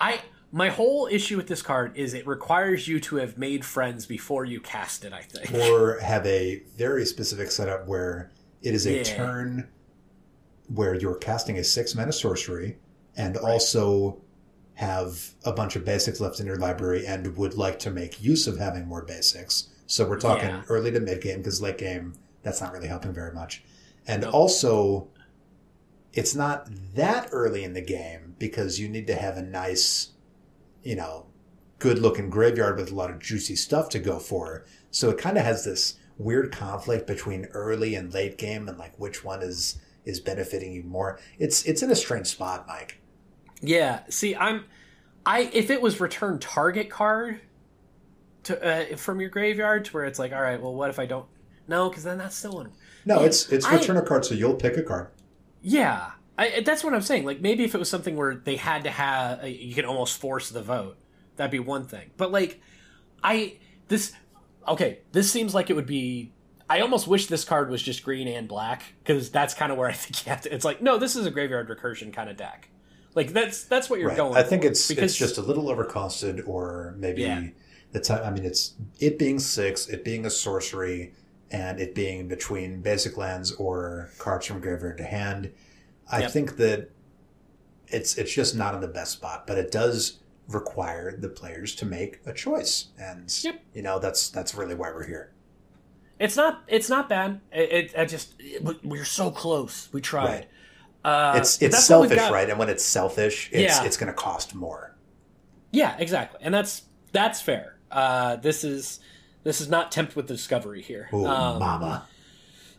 i 0.00 0.20
my 0.52 0.68
whole 0.70 1.08
issue 1.10 1.36
with 1.36 1.48
this 1.48 1.60
card 1.60 1.92
is 1.96 2.14
it 2.14 2.26
requires 2.26 2.88
you 2.88 2.98
to 3.00 3.16
have 3.16 3.36
made 3.36 3.64
friends 3.64 4.06
before 4.06 4.44
you 4.44 4.60
cast 4.60 5.04
it 5.04 5.12
i 5.12 5.20
think 5.22 5.52
Or 5.54 5.98
have 6.02 6.24
a 6.26 6.62
very 6.76 7.04
specific 7.04 7.50
setup 7.50 7.86
where 7.86 8.30
it 8.62 8.74
is 8.74 8.86
a 8.86 8.94
Yeah. 8.98 9.02
turn 9.02 9.68
where 10.74 10.94
you're 10.94 11.16
casting 11.16 11.58
a 11.58 11.64
six 11.64 11.94
mana 11.94 12.12
sorcery 12.12 12.78
and 13.16 13.36
also 13.36 14.20
have 14.76 15.32
a 15.44 15.52
bunch 15.52 15.74
of 15.76 15.84
basics 15.84 16.20
left 16.20 16.38
in 16.40 16.46
your 16.46 16.56
library 16.56 17.06
and 17.06 17.36
would 17.36 17.54
like 17.54 17.78
to 17.80 17.90
make 17.90 18.22
use 18.22 18.46
of 18.46 18.58
having 18.58 18.86
more 18.86 19.02
basics. 19.02 19.68
So 19.86 20.06
we're 20.08 20.20
talking 20.20 20.48
Yeah. 20.50 20.62
early 20.68 20.90
to 20.90 21.00
mid 21.00 21.20
game 21.22 21.38
because 21.38 21.60
late 21.62 21.78
game 21.78 22.14
that's 22.42 22.60
not 22.60 22.72
really 22.72 22.88
helping 22.88 23.12
very 23.12 23.32
much. 23.32 23.64
And 24.06 24.22
Nope. 24.22 24.34
also 24.34 25.08
it's 26.12 26.34
not 26.34 26.68
that 26.94 27.28
early 27.32 27.62
in 27.64 27.74
the 27.74 27.80
game 27.82 28.34
because 28.38 28.78
you 28.80 28.88
need 28.88 29.06
to 29.06 29.14
have 29.14 29.36
a 29.36 29.42
nice, 29.42 30.10
you 30.82 30.96
know, 30.96 31.26
good 31.78 31.98
looking 31.98 32.30
graveyard 32.30 32.76
with 32.78 32.90
a 32.90 32.94
lot 32.94 33.10
of 33.10 33.18
juicy 33.18 33.56
stuff 33.56 33.88
to 33.90 33.98
go 33.98 34.18
for. 34.18 34.64
So 34.90 35.10
it 35.10 35.18
kind 35.18 35.36
of 35.36 35.44
has 35.44 35.64
this 35.64 35.94
weird 36.18 36.50
conflict 36.52 37.06
between 37.06 37.44
early 37.46 37.94
and 37.94 38.12
late 38.14 38.38
game 38.38 38.68
and 38.68 38.78
like 38.78 38.98
which 38.98 39.24
one 39.24 39.42
is 39.42 39.78
is 40.04 40.20
benefiting 40.20 40.72
you 40.72 40.82
more. 40.84 41.18
It's 41.38 41.64
it's 41.64 41.82
in 41.82 41.90
a 41.90 41.96
strange 41.96 42.26
spot, 42.28 42.66
Mike. 42.68 42.98
Yeah. 43.60 44.00
See, 44.08 44.36
I'm 44.36 44.64
I 45.24 45.50
if 45.52 45.70
it 45.70 45.82
was 45.82 46.00
return 46.00 46.38
target 46.38 46.88
card 46.90 47.40
to 48.44 48.92
uh, 48.92 48.96
from 48.96 49.20
your 49.20 49.30
graveyard 49.30 49.84
to 49.86 49.92
where 49.92 50.04
it's 50.04 50.18
like, 50.18 50.32
all 50.32 50.40
right, 50.40 50.60
well, 50.60 50.74
what 50.74 50.90
if 50.90 50.98
I 50.98 51.06
don't? 51.06 51.26
No, 51.68 51.88
because 51.88 52.04
then 52.04 52.18
that's 52.18 52.36
still 52.36 52.52
one. 52.52 52.72
No, 53.04 53.16
Man, 53.16 53.24
it's 53.24 53.50
it's 53.50 53.68
return 53.68 53.96
a 53.96 54.02
card, 54.02 54.24
so 54.24 54.34
you'll 54.34 54.54
pick 54.54 54.76
a 54.76 54.82
card. 54.82 55.08
Yeah, 55.62 56.12
I, 56.38 56.62
that's 56.64 56.84
what 56.84 56.94
I'm 56.94 57.02
saying. 57.02 57.24
Like 57.24 57.40
maybe 57.40 57.64
if 57.64 57.74
it 57.74 57.78
was 57.78 57.90
something 57.90 58.16
where 58.16 58.36
they 58.36 58.56
had 58.56 58.84
to 58.84 58.90
have, 58.90 59.42
uh, 59.42 59.46
you 59.46 59.74
can 59.74 59.84
almost 59.84 60.20
force 60.20 60.50
the 60.50 60.62
vote. 60.62 60.96
That'd 61.36 61.50
be 61.50 61.58
one 61.58 61.84
thing. 61.86 62.10
But 62.16 62.30
like, 62.30 62.60
I 63.22 63.58
this 63.88 64.12
okay. 64.68 65.00
This 65.12 65.30
seems 65.30 65.54
like 65.54 65.70
it 65.70 65.74
would 65.74 65.86
be. 65.86 66.32
I 66.68 66.80
almost 66.80 67.06
wish 67.06 67.26
this 67.26 67.44
card 67.44 67.70
was 67.70 67.80
just 67.80 68.02
green 68.02 68.26
and 68.26 68.48
black 68.48 68.82
because 69.02 69.30
that's 69.30 69.54
kind 69.54 69.70
of 69.70 69.78
where 69.78 69.88
I 69.88 69.92
think 69.92 70.24
you 70.24 70.30
have 70.30 70.42
to. 70.42 70.54
It's 70.54 70.64
like 70.64 70.80
no, 70.80 70.98
this 70.98 71.16
is 71.16 71.26
a 71.26 71.30
graveyard 71.30 71.68
recursion 71.68 72.12
kind 72.12 72.30
of 72.30 72.36
deck. 72.36 72.68
Like 73.16 73.32
that's 73.32 73.64
that's 73.64 73.88
what 73.90 73.98
you're 73.98 74.10
Right. 74.10 74.16
going. 74.16 74.36
I 74.36 74.42
think 74.44 74.62
it's 74.62 74.86
because 74.86 75.04
it's 75.12 75.16
just 75.16 75.38
a 75.38 75.42
little 75.42 75.64
overcosted, 75.64 76.46
or 76.46 76.94
maybe 76.98 77.22
Yeah. 77.22 77.48
the 77.92 77.98
time. 77.98 78.22
I 78.22 78.30
mean, 78.30 78.44
it's 78.44 78.74
it 79.00 79.18
being 79.18 79.38
six, 79.40 79.88
it 79.88 80.04
being 80.04 80.26
a 80.26 80.30
sorcery, 80.30 81.14
and 81.50 81.80
it 81.80 81.94
being 81.94 82.28
between 82.28 82.82
basic 82.82 83.16
lands 83.16 83.52
or 83.52 84.10
cards 84.18 84.44
from 84.46 84.60
graveyard 84.60 84.98
to 84.98 85.04
hand. 85.04 85.50
I 86.12 86.20
Yep. 86.20 86.30
think 86.30 86.56
that 86.58 86.90
it's 87.88 88.18
it's 88.18 88.32
just 88.32 88.54
not 88.54 88.74
in 88.74 88.82
the 88.82 88.86
best 88.88 89.12
spot, 89.12 89.46
but 89.46 89.56
it 89.56 89.72
does 89.72 90.18
require 90.48 91.16
the 91.16 91.28
players 91.30 91.74
to 91.76 91.86
make 91.86 92.20
a 92.26 92.34
choice, 92.34 92.88
and 92.98 93.32
Yep. 93.42 93.60
you 93.72 93.80
know 93.82 93.98
that's 93.98 94.28
that's 94.28 94.54
really 94.54 94.74
why 94.74 94.90
we're 94.92 95.06
here. 95.06 95.32
It's 96.20 96.36
not. 96.36 96.64
It's 96.68 96.88
not 96.90 97.08
bad. 97.08 97.40
It. 97.50 97.72
it 97.72 97.94
I 97.98 98.04
just. 98.04 98.34
It, 98.38 98.62
we're 98.84 99.04
so 99.06 99.30
close. 99.30 99.88
We 99.92 100.00
tried. 100.02 100.24
Right. 100.26 100.46
Uh, 101.06 101.34
it's 101.36 101.62
it's 101.62 101.74
that's 101.74 101.88
what 101.88 102.00
we've 102.02 102.10
selfish, 102.10 102.32
right? 102.32 102.50
And 102.50 102.58
when 102.58 102.68
it's 102.68 102.84
selfish, 102.84 103.48
it's 103.52 103.78
Yeah. 103.78 103.84
it's 103.84 103.96
going 103.96 104.08
to 104.08 104.12
cost 104.12 104.54
more. 104.54 104.96
Yeah, 105.70 105.94
exactly, 105.98 106.40
and 106.42 106.52
that's 106.52 106.82
that's 107.12 107.40
fair. 107.40 107.76
Uh, 107.90 108.36
this 108.36 108.64
is 108.64 108.98
this 109.44 109.60
is 109.60 109.68
not 109.68 109.92
tempt 109.92 110.16
with 110.16 110.26
discovery 110.26 110.82
here. 110.82 111.08
Oh, 111.12 111.24
Um, 111.26 111.58
mama! 111.60 112.06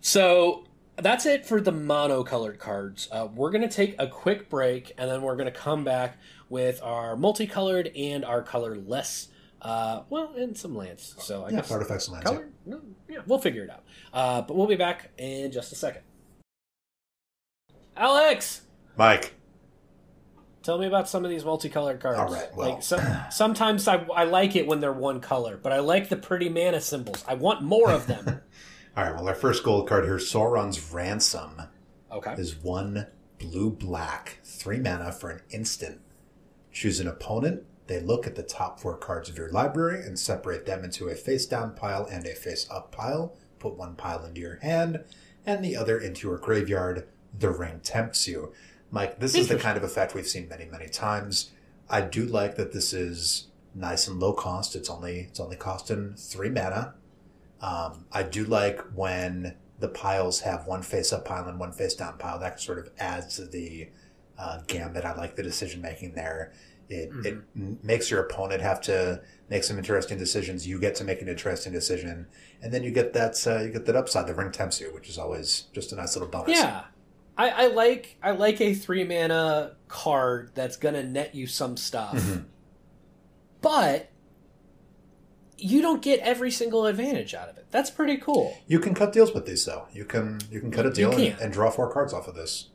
So 0.01 0.65
that's 0.97 1.25
it 1.25 1.45
for 1.45 1.61
the 1.61 1.71
mono-colored 1.71 2.59
cards. 2.59 3.07
Uh, 3.11 3.27
we're 3.33 3.51
gonna 3.51 3.69
take 3.69 3.95
a 3.99 4.07
quick 4.07 4.49
break, 4.49 4.91
and 4.97 5.09
then 5.09 5.21
we're 5.21 5.35
gonna 5.37 5.51
come 5.51 5.83
back 5.85 6.17
with 6.49 6.81
our 6.83 7.15
multicolored 7.15 7.91
and 7.95 8.25
our 8.25 8.41
colorless. 8.41 9.29
Uh, 9.61 10.01
well, 10.09 10.33
and 10.37 10.57
some 10.57 10.75
lands. 10.75 11.15
So 11.19 11.43
I 11.45 11.49
Yeah, 11.49 11.57
guess 11.57 11.71
artifacts 11.71 12.07
and 12.09 12.13
lands. 12.23 12.31
yeah. 12.31 12.45
No, 12.65 12.81
yeah, 13.09 13.19
we'll 13.25 13.39
figure 13.39 13.63
it 13.63 13.69
out. 13.69 13.83
Uh, 14.13 14.41
but 14.41 14.55
we'll 14.55 14.67
be 14.67 14.75
back 14.75 15.11
in 15.17 15.51
just 15.51 15.71
a 15.71 15.75
second. 15.75 16.01
Alex. 17.97 18.61
Mike, 18.97 19.33
Tell 20.67 20.77
me 20.77 20.85
about 20.85 21.07
some 21.07 21.23
of 21.23 21.31
these 21.31 21.45
multicolored 21.45 22.01
cards. 22.01 22.19
All 22.19 22.27
right, 22.29 22.53
well- 22.53 22.71
like 22.71 22.83
some, 22.83 22.99
sometimes 23.31 23.87
I, 23.87 24.05
I 24.13 24.25
like 24.25 24.57
it 24.57 24.67
when 24.67 24.81
they're 24.81 24.91
one 24.91 25.21
color, 25.21 25.55
but 25.55 25.71
I 25.71 25.79
like 25.79 26.09
the 26.09 26.17
pretty 26.17 26.49
mana 26.49 26.81
symbols. 26.81 27.23
I 27.25 27.35
want 27.35 27.61
more 27.61 27.89
of 27.89 28.05
them. 28.05 28.41
All 28.97 29.03
right, 29.05 29.15
well, 29.15 29.29
our 29.29 29.33
first 29.33 29.63
gold 29.63 29.87
card 29.87 30.03
here, 30.03 30.17
Sauron's 30.17 30.91
Ransom, 30.91 31.61
okay. 32.11 32.33
is 32.33 32.57
one 32.57 33.07
blue 33.39 33.69
black, 33.69 34.39
three 34.43 34.79
mana 34.79 35.13
for 35.13 35.29
an 35.29 35.41
instant. 35.51 36.01
Choose 36.73 36.99
an 36.99 37.07
opponent. 37.07 37.63
They 37.87 38.01
look 38.01 38.27
at 38.27 38.35
the 38.35 38.43
top 38.43 38.81
four 38.81 38.97
cards 38.97 39.29
of 39.29 39.37
your 39.37 39.49
library 39.49 40.05
and 40.05 40.19
separate 40.19 40.65
them 40.65 40.83
into 40.83 41.07
a 41.07 41.15
face 41.15 41.45
down 41.45 41.75
pile 41.75 42.05
and 42.11 42.25
a 42.25 42.35
face 42.35 42.67
up 42.69 42.91
pile. 42.91 43.37
Put 43.59 43.77
one 43.77 43.95
pile 43.95 44.25
into 44.25 44.41
your 44.41 44.57
hand 44.57 45.05
and 45.45 45.63
the 45.63 45.77
other 45.77 45.97
into 45.97 46.27
your 46.27 46.37
graveyard. 46.37 47.07
The 47.37 47.49
ring 47.49 47.79
tempts 47.83 48.27
you. 48.27 48.53
Mike, 48.91 49.19
this 49.19 49.35
is 49.35 49.47
the 49.47 49.57
kind 49.57 49.77
of 49.77 49.83
effect 49.83 50.15
we've 50.15 50.27
seen 50.27 50.47
many, 50.47 50.65
many 50.65 50.87
times. 50.87 51.51
I 51.89 52.01
do 52.01 52.25
like 52.25 52.55
that 52.55 52.71
this 52.73 52.93
is 52.93 53.47
nice 53.75 54.07
and 54.07 54.19
low 54.19 54.33
cost. 54.33 54.75
It's 54.75 54.89
only 54.89 55.19
it's 55.29 55.39
only 55.39 55.55
costing 55.55 56.13
three 56.17 56.49
mana. 56.49 56.95
Um, 57.61 58.05
I 58.11 58.23
do 58.23 58.45
like 58.45 58.79
when 58.95 59.55
the 59.79 59.87
piles 59.87 60.41
have 60.41 60.67
one 60.67 60.81
face 60.81 61.11
up 61.13 61.25
pile 61.25 61.47
and 61.47 61.59
one 61.59 61.71
face 61.71 61.93
down 61.95 62.17
pile. 62.17 62.39
That 62.39 62.59
sort 62.59 62.79
of 62.79 62.89
adds 62.99 63.35
to 63.37 63.45
the 63.45 63.89
uh, 64.37 64.61
gambit. 64.67 65.05
I 65.05 65.15
like 65.15 65.35
the 65.35 65.43
decision 65.43 65.81
making 65.81 66.13
there. 66.13 66.53
It, 66.89 67.09
it 67.25 67.37
m- 67.55 67.79
makes 67.83 68.09
your 68.09 68.21
opponent 68.21 68.61
have 68.61 68.79
to 68.81 69.21
make 69.49 69.63
some 69.65 69.77
interesting 69.77 70.17
decisions. 70.17 70.65
You 70.65 70.79
get 70.79 70.95
to 70.95 71.03
make 71.03 71.21
an 71.21 71.27
interesting 71.27 71.73
decision, 71.73 72.27
and 72.61 72.73
then 72.73 72.83
you 72.83 72.91
get 72.91 73.13
that 73.13 73.45
uh, 73.45 73.59
you 73.63 73.69
get 73.71 73.85
that 73.85 73.95
upside. 73.95 74.27
The 74.27 74.33
ring 74.33 74.51
tempts 74.51 74.79
you, 74.79 74.93
which 74.93 75.09
is 75.09 75.17
always 75.17 75.63
just 75.73 75.91
a 75.91 75.95
nice 75.95 76.15
little 76.15 76.29
bonus. 76.29 76.57
Yeah. 76.57 76.83
I, 77.37 77.49
I 77.49 77.67
like 77.67 78.17
I 78.23 78.31
like 78.31 78.59
a 78.61 78.73
three 78.73 79.03
mana 79.03 79.75
card 79.87 80.51
that's 80.55 80.75
gonna 80.75 81.03
net 81.03 81.35
you 81.35 81.47
some 81.47 81.77
stuff. 81.77 82.15
Mm-hmm. 82.15 82.43
But 83.61 84.09
you 85.57 85.81
don't 85.81 86.01
get 86.01 86.19
every 86.19 86.51
single 86.51 86.85
advantage 86.85 87.33
out 87.33 87.49
of 87.49 87.57
it. 87.57 87.65
That's 87.71 87.89
pretty 87.89 88.17
cool. 88.17 88.55
You 88.67 88.79
can 88.79 88.93
cut 88.93 89.11
deals 89.11 89.33
with 89.33 89.45
these, 89.45 89.65
though. 89.65 89.87
You 89.91 90.05
can 90.05 90.39
you 90.51 90.59
can 90.59 90.71
cut 90.71 90.85
a 90.85 90.91
deal 90.91 91.11
and, 91.11 91.39
and 91.39 91.51
draw 91.53 91.69
four 91.69 91.91
cards 91.91 92.13
off 92.13 92.27
of 92.27 92.35
this. 92.35 92.69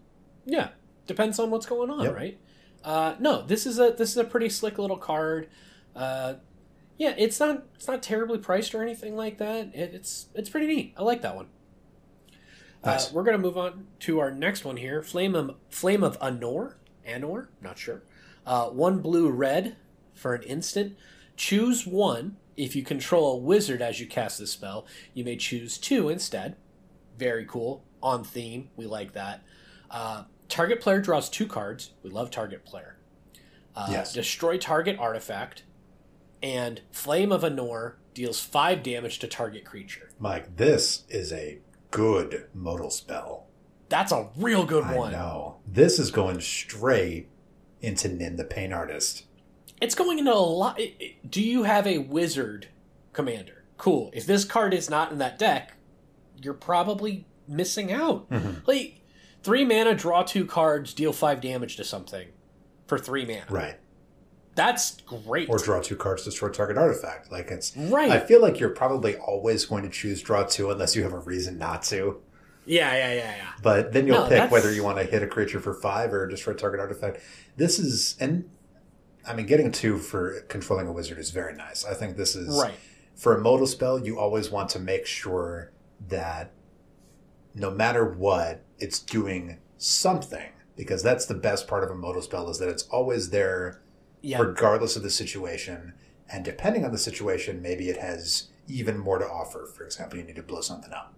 Yeah, 0.44 0.68
depends 1.06 1.38
on 1.38 1.50
what's 1.50 1.66
going 1.66 1.90
on, 1.90 2.04
Yep. 2.04 2.14
right? 2.14 2.38
Uh, 2.84 3.14
no, 3.20 3.42
this 3.42 3.66
is 3.66 3.78
a 3.78 3.94
this 3.96 4.10
is 4.10 4.16
a 4.16 4.24
pretty 4.24 4.48
slick 4.48 4.78
little 4.78 4.96
card. 4.96 5.48
Uh, 5.94 6.34
yeah, 6.98 7.14
it's 7.16 7.38
not 7.38 7.64
it's 7.74 7.86
not 7.86 8.02
terribly 8.02 8.38
priced 8.38 8.74
or 8.74 8.82
anything 8.82 9.16
like 9.16 9.38
that. 9.38 9.68
It, 9.74 9.94
it's 9.94 10.26
it's 10.34 10.50
pretty 10.50 10.66
neat. 10.66 10.94
I 10.96 11.02
like 11.02 11.22
that 11.22 11.36
one. 11.36 11.46
Nice. 12.84 13.08
Uh, 13.08 13.10
we're 13.14 13.22
gonna 13.22 13.38
move 13.38 13.56
on 13.58 13.86
to 14.00 14.18
our 14.18 14.30
next 14.30 14.64
one 14.64 14.76
here. 14.76 15.02
Flame 15.02 15.34
of 15.34 15.54
Flame 15.70 16.02
of 16.02 16.18
Anor, 16.20 16.74
Anor, 17.06 17.48
not 17.60 17.78
sure. 17.78 18.02
Uh, 18.46 18.66
one 18.70 18.98
blue 18.98 19.30
red 19.30 19.76
for 20.14 20.34
an 20.34 20.42
instant. 20.42 20.96
Choose 21.36 21.86
one. 21.86 22.36
If 22.56 22.76
you 22.76 22.82
control 22.82 23.32
a 23.32 23.36
wizard 23.38 23.80
as 23.80 23.98
you 24.00 24.06
cast 24.06 24.38
this 24.38 24.50
spell, 24.52 24.86
you 25.14 25.24
may 25.24 25.36
choose 25.36 25.78
two 25.78 26.08
instead. 26.08 26.56
Very 27.18 27.46
cool. 27.46 27.84
On 28.02 28.24
theme. 28.24 28.68
We 28.76 28.86
like 28.86 29.12
that. 29.12 29.42
Uh, 29.90 30.24
target 30.48 30.80
player 30.80 31.00
draws 31.00 31.30
two 31.30 31.46
cards. 31.46 31.92
We 32.02 32.10
love 32.10 32.30
target 32.30 32.64
player. 32.64 32.96
Uh, 33.74 33.88
Yes. 33.90 34.12
Destroy 34.12 34.58
target 34.58 34.98
artifact. 34.98 35.62
And 36.42 36.80
Flame 36.90 37.30
of 37.32 37.42
Anor 37.42 37.94
deals 38.12 38.40
five 38.40 38.82
damage 38.82 39.18
to 39.20 39.28
target 39.28 39.64
creature. 39.64 40.10
Mike, 40.18 40.56
this 40.56 41.04
is 41.08 41.32
a 41.32 41.58
good 41.92 42.48
modal 42.52 42.90
spell. 42.90 43.46
That's 43.88 44.10
a 44.10 44.30
real 44.36 44.64
good 44.64 44.84
I 44.84 44.96
one. 44.96 45.12
know. 45.12 45.58
This 45.66 46.00
is 46.00 46.10
going 46.10 46.40
straight 46.40 47.28
into 47.80 48.08
Nin 48.08 48.36
the 48.36 48.44
Pain 48.44 48.72
Artist. 48.72 49.26
It's 49.80 49.94
going 49.94 50.18
into 50.18 50.32
a 50.32 50.34
lot. 50.34 50.80
Do 51.28 51.42
you 51.42 51.64
have 51.64 51.86
a 51.86 51.98
wizard 51.98 52.68
commander? 53.12 53.64
Cool. 53.76 54.10
If 54.14 54.26
this 54.26 54.44
card 54.44 54.74
is 54.74 54.88
not 54.88 55.12
in 55.12 55.18
that 55.18 55.38
deck, 55.38 55.74
you're 56.40 56.54
probably 56.54 57.26
missing 57.46 57.92
out. 57.92 58.30
Mm-hmm. 58.30 58.60
Like 58.64 59.00
three 59.42 59.64
mana, 59.64 59.94
draw 59.94 60.22
two 60.22 60.46
cards, 60.46 60.94
deal 60.94 61.12
five 61.12 61.40
damage 61.40 61.76
to 61.76 61.84
something 61.84 62.28
for 62.86 62.98
three 62.98 63.26
mana. 63.26 63.44
Right. 63.50 63.76
That's 64.54 65.00
great. 65.02 65.48
Or 65.48 65.58
draw 65.58 65.80
two 65.80 65.96
cards, 65.96 66.24
destroy 66.24 66.50
target 66.50 66.76
artifact. 66.76 67.32
Like 67.32 67.50
it's 67.50 67.74
Right. 67.76 68.10
I 68.10 68.18
feel 68.20 68.40
like 68.42 68.60
you're 68.60 68.68
probably 68.70 69.16
always 69.16 69.64
going 69.64 69.82
to 69.84 69.88
choose 69.88 70.20
draw 70.22 70.42
two 70.44 70.70
unless 70.70 70.94
you 70.94 71.02
have 71.04 71.12
a 71.14 71.18
reason 71.18 71.58
not 71.58 71.82
to. 71.84 72.20
yeah, 72.66 72.92
yeah, 72.94 73.12
yeah, 73.14 73.36
yeah. 73.36 73.48
But 73.62 73.92
then 73.92 74.06
you'll 74.06 74.16
No, 74.18 74.22
pick 74.24 74.30
that's- 74.30 74.52
whether 74.52 74.70
you 74.72 74.84
want 74.84 74.98
to 74.98 75.04
hit 75.04 75.22
a 75.22 75.26
creature 75.26 75.58
for 75.58 75.74
five 75.74 76.12
or 76.12 76.26
destroy 76.28 76.52
target 76.54 76.80
artifact. 76.80 77.18
This 77.56 77.78
is 77.78 78.14
and 78.20 78.48
I 79.26 79.34
mean 79.34 79.46
getting 79.46 79.72
two 79.72 79.98
for 79.98 80.42
controlling 80.48 80.86
a 80.86 80.92
wizard 80.92 81.18
is 81.18 81.30
very 81.30 81.54
nice. 81.54 81.84
I 81.84 81.94
think 81.94 82.16
this 82.16 82.36
is 82.36 82.60
Right. 82.60 82.74
for 83.16 83.34
a 83.36 83.40
modal 83.40 83.66
spell, 83.66 83.98
you 84.04 84.18
always 84.18 84.50
want 84.50 84.68
to 84.70 84.78
make 84.78 85.06
sure 85.06 85.72
that 86.08 86.50
no 87.54 87.70
matter 87.70 88.04
what, 88.04 88.62
it's 88.78 88.98
doing 88.98 89.58
something. 89.78 90.50
Because 90.76 91.02
that's 91.02 91.26
the 91.26 91.34
best 91.34 91.68
part 91.68 91.84
of 91.84 91.90
a 91.90 91.94
modal 91.94 92.22
spell 92.22 92.48
is 92.48 92.58
that 92.58 92.68
it's 92.68 92.84
always 92.84 93.28
there 93.30 93.82
Yeah. 94.22 94.38
regardless 94.38 94.96
of 94.96 95.02
the 95.02 95.10
situation. 95.10 95.94
And 96.28 96.44
depending 96.44 96.84
on 96.84 96.92
the 96.92 96.98
situation, 96.98 97.60
maybe 97.60 97.88
it 97.90 97.98
has 97.98 98.48
even 98.68 98.96
more 98.98 99.18
to 99.18 99.26
offer. 99.26 99.66
For 99.66 99.84
example, 99.84 100.18
you 100.18 100.24
need 100.24 100.36
to 100.36 100.42
blow 100.42 100.60
something 100.60 100.92
up. 100.92 101.14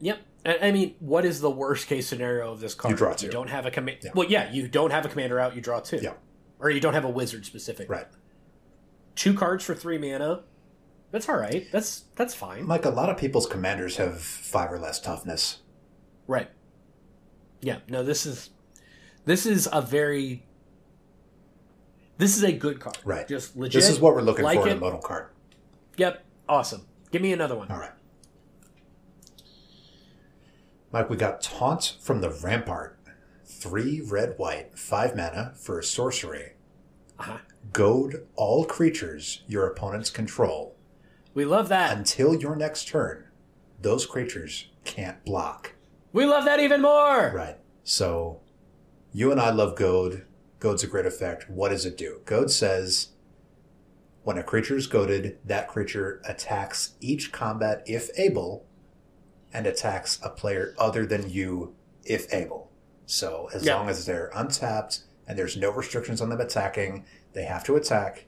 Yep. 0.00 0.18
And, 0.44 0.58
I 0.62 0.70
mean, 0.70 0.94
what 1.00 1.24
is 1.24 1.40
the 1.40 1.50
worst 1.50 1.88
case 1.88 2.06
scenario 2.06 2.52
of 2.52 2.60
this 2.60 2.74
card? 2.74 2.92
You 2.92 2.96
draw 2.96 3.12
two. 3.12 3.26
You 3.26 3.32
don't 3.32 3.50
have 3.50 3.66
a 3.66 3.70
command. 3.70 3.98
Yeah. 4.02 4.12
Well, 4.14 4.28
yeah, 4.28 4.50
you 4.52 4.68
don't 4.68 4.92
have 4.92 5.04
a 5.04 5.08
commander 5.08 5.38
out. 5.40 5.54
You 5.54 5.60
draw 5.60 5.80
two. 5.80 5.98
Yeah. 6.00 6.14
Or 6.60 6.70
you 6.70 6.80
don't 6.80 6.94
have 6.94 7.04
a 7.04 7.10
wizard 7.10 7.44
specific. 7.44 7.90
Right. 7.90 8.06
Two 9.16 9.34
cards 9.34 9.64
for 9.64 9.74
three 9.74 9.98
mana. 9.98 10.44
That's 11.10 11.28
all 11.28 11.36
right. 11.36 11.66
That's 11.72 12.04
that's 12.16 12.34
fine. 12.34 12.66
Like 12.66 12.84
a 12.84 12.90
lot 12.90 13.08
of 13.08 13.16
people's 13.16 13.46
commanders 13.46 13.96
have 13.96 14.20
five 14.20 14.70
or 14.72 14.78
less 14.78 15.00
toughness. 15.00 15.58
Right. 16.26 16.48
Yeah. 17.60 17.78
No, 17.88 18.02
this 18.04 18.26
is 18.26 18.50
This 19.24 19.46
is 19.46 19.68
a 19.72 19.82
very. 19.82 20.44
This 22.18 22.36
is 22.36 22.42
a 22.42 22.52
good 22.52 22.80
card. 22.80 22.98
Right. 23.04 23.26
Just 23.26 23.56
legit. 23.56 23.80
This 23.80 23.88
is 23.88 24.00
what 24.00 24.14
we're 24.14 24.22
looking 24.22 24.44
like 24.44 24.60
for 24.60 24.66
in 24.66 24.74
it. 24.74 24.76
a 24.76 24.80
modal 24.80 24.98
card. 24.98 25.28
Yep. 25.96 26.24
Awesome. 26.48 26.84
Give 27.10 27.22
me 27.22 27.32
another 27.32 27.56
one. 27.56 27.70
All 27.70 27.78
right. 27.78 27.92
Mike, 30.92 31.10
we 31.10 31.16
got 31.16 31.40
Taunt 31.40 31.96
from 32.00 32.20
the 32.20 32.30
Rampart. 32.30 32.98
Three 33.44 34.00
red 34.00 34.34
white, 34.36 34.78
five 34.78 35.16
mana 35.16 35.52
for 35.56 35.78
a 35.78 35.84
sorcery. 35.84 36.52
Uh-huh. 37.18 37.38
Goad 37.72 38.26
all 38.36 38.64
creatures 38.64 39.42
your 39.46 39.66
opponents 39.66 40.10
control. 40.10 40.76
We 41.34 41.44
love 41.44 41.68
that. 41.68 41.96
Until 41.96 42.34
your 42.34 42.56
next 42.56 42.88
turn, 42.88 43.24
those 43.80 44.06
creatures 44.06 44.68
can't 44.84 45.24
block. 45.24 45.74
we 46.12 46.24
love 46.24 46.44
that 46.44 46.60
even 46.60 46.80
more. 46.82 47.32
Right. 47.34 47.56
So, 47.84 48.40
you 49.12 49.30
and 49.32 49.40
I 49.40 49.50
love 49.50 49.76
Goad. 49.76 50.24
Goad's 50.60 50.82
a 50.82 50.86
great 50.88 51.06
effect. 51.06 51.48
What 51.48 51.68
does 51.70 51.86
it 51.86 51.96
do? 51.96 52.20
Goad 52.24 52.50
says 52.50 53.08
when 54.22 54.36
a 54.38 54.42
creature 54.42 54.76
is 54.76 54.86
goaded, 54.86 55.38
that 55.44 55.68
creature 55.68 56.20
attacks 56.28 56.94
each 57.00 57.32
combat 57.32 57.82
if 57.86 58.10
able, 58.18 58.66
and 59.54 59.66
attacks 59.66 60.18
a 60.22 60.28
player 60.28 60.74
other 60.78 61.06
than 61.06 61.30
you 61.30 61.74
if 62.04 62.32
able. 62.34 62.70
So, 63.06 63.48
as 63.54 63.64
Yeah. 63.64 63.76
long 63.76 63.88
as 63.88 64.04
they're 64.04 64.30
untapped 64.34 65.04
and 65.26 65.38
there's 65.38 65.56
no 65.56 65.70
restrictions 65.70 66.20
on 66.20 66.28
them 66.28 66.40
attacking, 66.40 67.06
they 67.32 67.44
have 67.44 67.64
to 67.64 67.76
attack. 67.76 68.26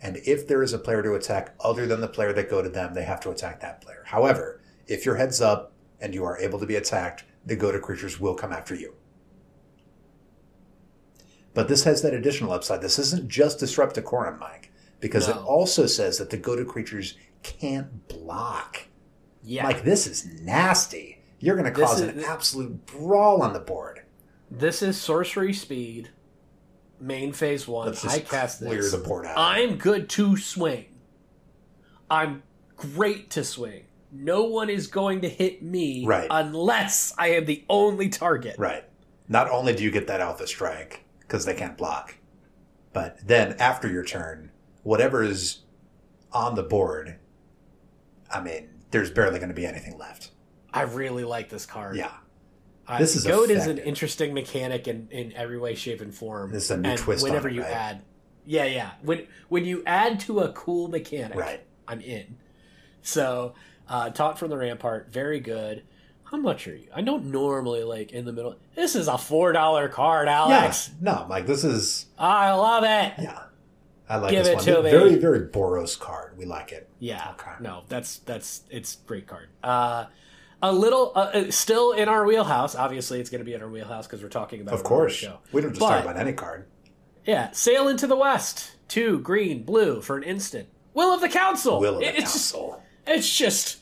And 0.00 0.18
if 0.18 0.46
there 0.46 0.62
is 0.62 0.72
a 0.72 0.78
player 0.78 1.02
to 1.02 1.14
attack 1.14 1.54
other 1.58 1.86
than 1.86 2.00
the 2.00 2.06
player 2.08 2.32
that 2.32 2.48
goaded 2.48 2.72
them, 2.74 2.94
they 2.94 3.02
have 3.02 3.18
to 3.20 3.30
attack 3.30 3.58
that 3.60 3.80
player. 3.80 4.04
However, 4.06 4.60
if 4.86 5.04
your 5.04 5.16
heads 5.16 5.40
up 5.40 5.72
and 6.00 6.14
you 6.14 6.24
are 6.24 6.38
able 6.38 6.60
to 6.60 6.66
be 6.66 6.76
attacked, 6.76 7.24
the 7.44 7.56
goaded 7.56 7.82
creatures 7.82 8.20
will 8.20 8.34
come 8.36 8.52
after 8.52 8.76
you. 8.76 8.94
But 11.58 11.66
this 11.66 11.82
has 11.82 12.02
that 12.02 12.14
additional 12.14 12.52
upside. 12.52 12.82
This 12.82 13.00
isn't 13.00 13.26
just 13.28 13.58
disrupt 13.58 13.96
decorum, 13.96 14.38
Mike, 14.38 14.70
because 15.00 15.26
it 15.26 15.36
also 15.36 15.86
says 15.86 16.18
that 16.18 16.30
the 16.30 16.36
go 16.36 16.54
to 16.54 16.64
creatures 16.64 17.16
can't 17.42 18.06
block. 18.06 18.82
Yeah. 19.42 19.64
Mike, 19.64 19.82
this 19.82 20.06
is 20.06 20.24
nasty. 20.40 21.20
You're 21.40 21.56
going 21.56 21.64
to 21.64 21.72
cause 21.72 22.00
is- 22.00 22.10
an 22.10 22.22
absolute 22.22 22.86
brawl 22.86 23.42
on 23.42 23.54
the 23.54 23.58
board. 23.58 24.02
This 24.48 24.82
is 24.82 25.00
sorcery 25.00 25.52
speed, 25.52 26.10
main 27.00 27.32
phase 27.32 27.66
one. 27.66 27.92
I 28.04 28.20
cast 28.20 28.60
clear 28.60 28.80
this. 28.80 28.92
the 28.92 28.98
board 28.98 29.26
out. 29.26 29.34
I'm 29.36 29.78
good 29.78 30.08
to 30.10 30.36
swing. 30.36 30.84
I'm 32.08 32.44
great 32.76 33.30
to 33.30 33.42
swing. 33.42 33.82
No 34.12 34.44
one 34.44 34.70
is 34.70 34.86
going 34.86 35.22
to 35.22 35.28
hit 35.28 35.60
me 35.60 36.06
Right. 36.06 36.28
unless 36.30 37.12
I 37.18 37.30
am 37.30 37.46
the 37.46 37.64
only 37.68 38.10
target. 38.10 38.54
Right. 38.60 38.84
Not 39.26 39.50
only 39.50 39.74
do 39.74 39.82
you 39.82 39.90
get 39.90 40.06
that 40.06 40.20
alpha 40.20 40.46
strike 40.46 41.04
because 41.28 41.44
they 41.44 41.54
can't 41.54 41.76
block, 41.76 42.16
but 42.94 43.18
then 43.24 43.54
after 43.58 43.86
your 43.88 44.02
turn, 44.02 44.50
whatever 44.82 45.22
is 45.22 45.58
on 46.32 46.54
the 46.54 46.62
board, 46.62 47.16
I 48.32 48.40
mean, 48.40 48.70
there's 48.90 49.10
barely 49.10 49.38
going 49.38 49.50
to 49.50 49.54
be 49.54 49.66
anything 49.66 49.98
left. 49.98 50.30
I 50.72 50.82
really 50.82 51.24
like 51.24 51.50
this 51.50 51.66
card. 51.66 51.96
Yeah. 51.96 52.10
I, 52.86 52.98
This 52.98 53.14
is 53.14 53.26
Goad 53.26 53.50
is 53.50 53.66
an 53.66 53.76
interesting 53.76 54.32
mechanic 54.32 54.88
in, 54.88 55.08
in 55.10 55.34
every 55.34 55.58
way, 55.58 55.74
shape, 55.74 56.00
and 56.00 56.14
form. 56.14 56.50
This 56.50 56.64
is 56.64 56.70
a 56.70 56.76
new 56.78 56.88
and 56.88 56.98
twist 56.98 57.22
Whenever 57.22 57.48
it, 57.48 57.54
you 57.54 57.62
right? 57.62 57.70
add, 57.72 58.02
yeah, 58.46 58.64
yeah. 58.64 58.92
When 59.02 59.26
when 59.50 59.66
you 59.66 59.82
add 59.84 60.20
to 60.20 60.40
a 60.40 60.52
cool 60.52 60.88
mechanic, 60.88 61.36
Right. 61.36 61.62
I'm 61.86 62.00
in. 62.00 62.38
So, 63.02 63.54
uh, 63.88 64.08
Taunt 64.10 64.38
from 64.38 64.48
the 64.48 64.56
Rampart, 64.56 65.12
very 65.12 65.40
good. 65.40 65.82
How 66.30 66.36
much 66.36 66.68
are 66.68 66.76
you? 66.76 66.88
I 66.94 67.00
don't 67.00 67.26
normally 67.26 67.84
like 67.84 68.12
in 68.12 68.24
the 68.24 68.32
middle. 68.32 68.56
This 68.74 68.94
is 68.94 69.08
a 69.08 69.16
four 69.16 69.52
dollar 69.52 69.88
card, 69.88 70.28
Alex. 70.28 70.88
Yeah. 70.90 70.94
No, 71.12 71.26
Mike, 71.28 71.46
this 71.46 71.64
is, 71.64 72.06
I 72.18 72.52
love 72.52 72.84
it. 72.84 73.14
yeah. 73.22 73.44
I 74.10 74.16
like 74.16 74.30
Give 74.30 74.44
this 74.44 74.52
it 74.52 74.56
one. 74.56 74.64
to 74.64 74.82
me. 74.84 74.90
Very, 74.90 75.14
very 75.16 75.40
Boros 75.48 75.98
card. 75.98 76.36
We 76.38 76.44
like 76.46 76.72
it. 76.72 76.88
Yeah. 76.98 77.30
Okay. 77.32 77.50
No, 77.60 77.82
that's 77.88 78.18
that's 78.20 78.62
it's 78.70 78.96
great 79.06 79.26
card. 79.26 79.48
Uh, 79.62 80.06
a 80.62 80.72
little 80.72 81.12
uh, 81.14 81.30
uh, 81.34 81.50
still 81.50 81.92
in 81.92 82.08
our 82.08 82.24
wheelhouse. 82.24 82.74
Obviously, 82.74 83.20
it's 83.20 83.28
going 83.30 83.40
to 83.40 83.44
be 83.44 83.52
in 83.54 83.60
our 83.62 83.68
wheelhouse 83.68 84.06
because 84.06 84.22
we're 84.22 84.28
talking 84.30 84.60
about 84.62 84.72
Of 84.74 84.82
course. 84.82 85.12
show. 85.14 85.38
We 85.52 85.60
don't 85.60 85.70
just 85.72 85.80
But- 85.80 85.90
talk 85.96 86.04
about 86.04 86.16
any 86.16 86.32
card. 86.32 86.66
Yeah, 87.26 87.50
sail 87.50 87.86
into 87.88 88.06
the 88.06 88.16
west. 88.16 88.72
Two 88.88 89.18
green, 89.18 89.62
blue 89.62 90.00
for 90.00 90.16
an 90.16 90.22
instant. 90.22 90.68
Will 90.94 91.12
of 91.12 91.20
the 91.20 91.28
council. 91.28 91.78
Will 91.78 91.96
of 91.96 92.00
the 92.00 92.06
it's 92.08 92.32
just 92.32 92.52
Council. 92.54 92.82
it's 93.06 93.36
just 93.36 93.76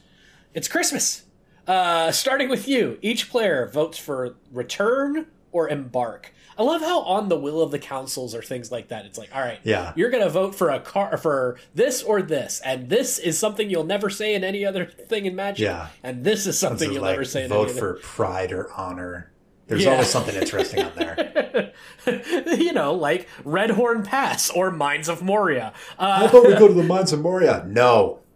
it's 0.54 0.66
Christmas. 0.66 1.22
Uh, 1.66 2.12
starting 2.12 2.48
with 2.48 2.68
you, 2.68 2.98
each 3.02 3.28
player 3.30 3.68
votes 3.72 3.98
for 3.98 4.36
return 4.52 5.26
or 5.52 5.68
embark. 5.68 6.32
I 6.58 6.62
love 6.62 6.80
how 6.80 7.00
on 7.02 7.28
the 7.28 7.36
will 7.38 7.60
of 7.60 7.70
the 7.70 7.78
councils 7.78 8.34
or 8.34 8.40
things 8.42 8.70
like 8.72 8.88
that. 8.88 9.04
It's 9.04 9.18
like, 9.18 9.34
all 9.34 9.40
right, 9.42 9.58
Yeah. 9.62 9.92
you're 9.94 10.08
gonna 10.10 10.30
vote 10.30 10.54
for 10.54 10.70
a 10.70 10.80
car 10.80 11.16
for 11.18 11.58
this 11.74 12.02
or 12.02 12.22
this, 12.22 12.60
and 12.64 12.88
this 12.88 13.18
is 13.18 13.38
something 13.38 13.68
you'll 13.68 13.84
never 13.84 14.08
say 14.08 14.34
in 14.34 14.42
any 14.44 14.64
other 14.64 14.86
thing 14.86 15.26
in 15.26 15.34
Magic. 15.36 15.64
Yeah. 15.64 15.88
and 16.02 16.24
this 16.24 16.46
is 16.46 16.58
something 16.58 16.78
This 16.78 16.88
is 16.88 16.94
you'll 16.94 17.02
like 17.02 17.12
never 17.12 17.24
say 17.24 17.42
in 17.44 17.48
vote 17.50 17.70
any 17.70 17.78
for 17.78 17.94
pride 18.02 18.52
or 18.52 18.72
honor. 18.72 19.30
There's 19.66 19.84
Yeah. 19.84 19.90
always 19.92 20.06
something 20.08 20.34
interesting 20.36 20.84
on 20.84 20.92
there. 20.94 21.72
you 22.56 22.72
know, 22.72 22.94
like 22.94 23.28
Redhorn 23.44 24.04
Pass 24.04 24.48
or 24.48 24.70
Mines 24.70 25.08
of 25.08 25.22
Moria. 25.22 25.72
Uh, 25.98 26.20
How 26.20 26.26
about 26.26 26.46
we 26.46 26.54
go 26.54 26.68
to 26.68 26.74
the 26.74 26.84
Mines 26.84 27.12
of 27.12 27.20
Moria? 27.20 27.64
No. 27.66 28.20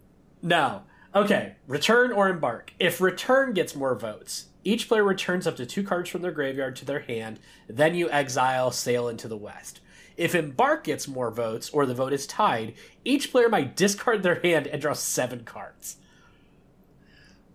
No. 0.43 0.81
Okay, 1.13 1.55
return 1.67 2.11
or 2.11 2.29
embark. 2.29 2.73
If 2.79 3.01
return 3.01 3.53
gets 3.53 3.75
more 3.75 3.95
votes, 3.95 4.45
each 4.63 4.87
player 4.87 5.03
returns 5.03 5.45
up 5.45 5.57
to 5.57 5.65
two 5.65 5.83
cards 5.83 6.09
from 6.09 6.21
their 6.21 6.31
graveyard 6.31 6.75
to 6.77 6.85
their 6.85 7.01
hand, 7.01 7.39
then 7.67 7.95
you 7.95 8.09
exile 8.09 8.71
Sail 8.71 9.09
into 9.09 9.27
the 9.27 9.37
West. 9.37 9.81
If 10.15 10.35
embark 10.35 10.83
gets 10.85 11.07
more 11.07 11.31
votes, 11.31 11.69
or 11.71 11.85
the 11.85 11.95
vote 11.95 12.13
is 12.13 12.27
tied, 12.27 12.75
each 13.03 13.31
player 13.31 13.49
might 13.49 13.75
discard 13.75 14.23
their 14.23 14.39
hand 14.39 14.67
and 14.67 14.81
draw 14.81 14.93
seven 14.93 15.43
cards. 15.43 15.97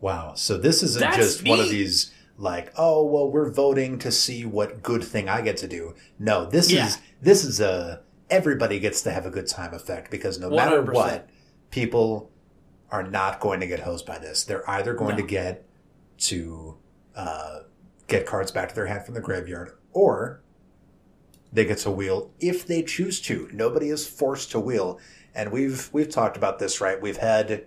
Wow. 0.01 0.35
So 0.35 0.59
this 0.59 0.83
isn't 0.83 1.01
That's 1.01 1.17
just 1.17 1.49
one 1.49 1.61
of 1.61 1.71
these 1.71 2.13
like, 2.37 2.73
oh 2.77 3.05
well, 3.05 3.31
we're 3.31 3.51
voting 3.51 3.99
to 4.01 4.11
see 4.11 4.45
what 4.45 4.83
good 4.83 5.03
thing 5.03 5.29
I 5.29 5.41
get 5.41 5.57
to 5.59 5.69
do. 5.69 5.95
No, 6.19 6.45
this 6.45 6.71
Yeah. 6.71 6.87
is 6.87 6.99
this 7.23 7.45
is 7.45 7.61
a 7.61 8.03
everybody 8.29 8.79
gets 8.81 9.03
to 9.03 9.11
have 9.11 9.25
a 9.25 9.31
good 9.31 9.47
time 9.47 9.73
effect 9.73 10.11
because 10.11 10.39
no 10.39 10.51
matter 10.51 10.83
100%. 10.83 10.93
what, 10.93 11.29
people 11.71 12.31
are 12.91 13.03
not 13.03 13.41
going 13.41 13.61
to 13.61 13.67
get 13.67 13.81
hosed 13.81 14.07
by 14.07 14.19
this. 14.19 14.45
They're 14.45 14.69
either 14.71 14.95
going 14.95 15.17
No. 15.17 15.23
to 15.23 15.27
get 15.27 15.65
to 16.19 16.77
uh, 17.15 17.61
get 18.07 18.27
cards 18.27 18.51
back 18.53 18.69
to 18.69 18.75
their 18.75 18.87
hand 18.87 19.05
from 19.05 19.15
the 19.15 19.21
graveyard, 19.21 19.73
or 19.93 20.41
they 21.53 21.65
get 21.65 21.79
to 21.79 21.91
wheel 21.91 22.31
if 22.41 22.67
they 22.67 22.83
choose 22.83 23.21
to. 23.23 23.49
Nobody 23.53 23.89
is 23.91 24.07
forced 24.07 24.51
to 24.53 24.61
wheel, 24.61 24.99
and 25.35 25.51
we've 25.51 25.89
we've 25.93 26.09
talked 26.11 26.37
about 26.37 26.59
this, 26.59 26.81
right? 26.81 27.01
We've 27.01 27.17
had 27.17 27.67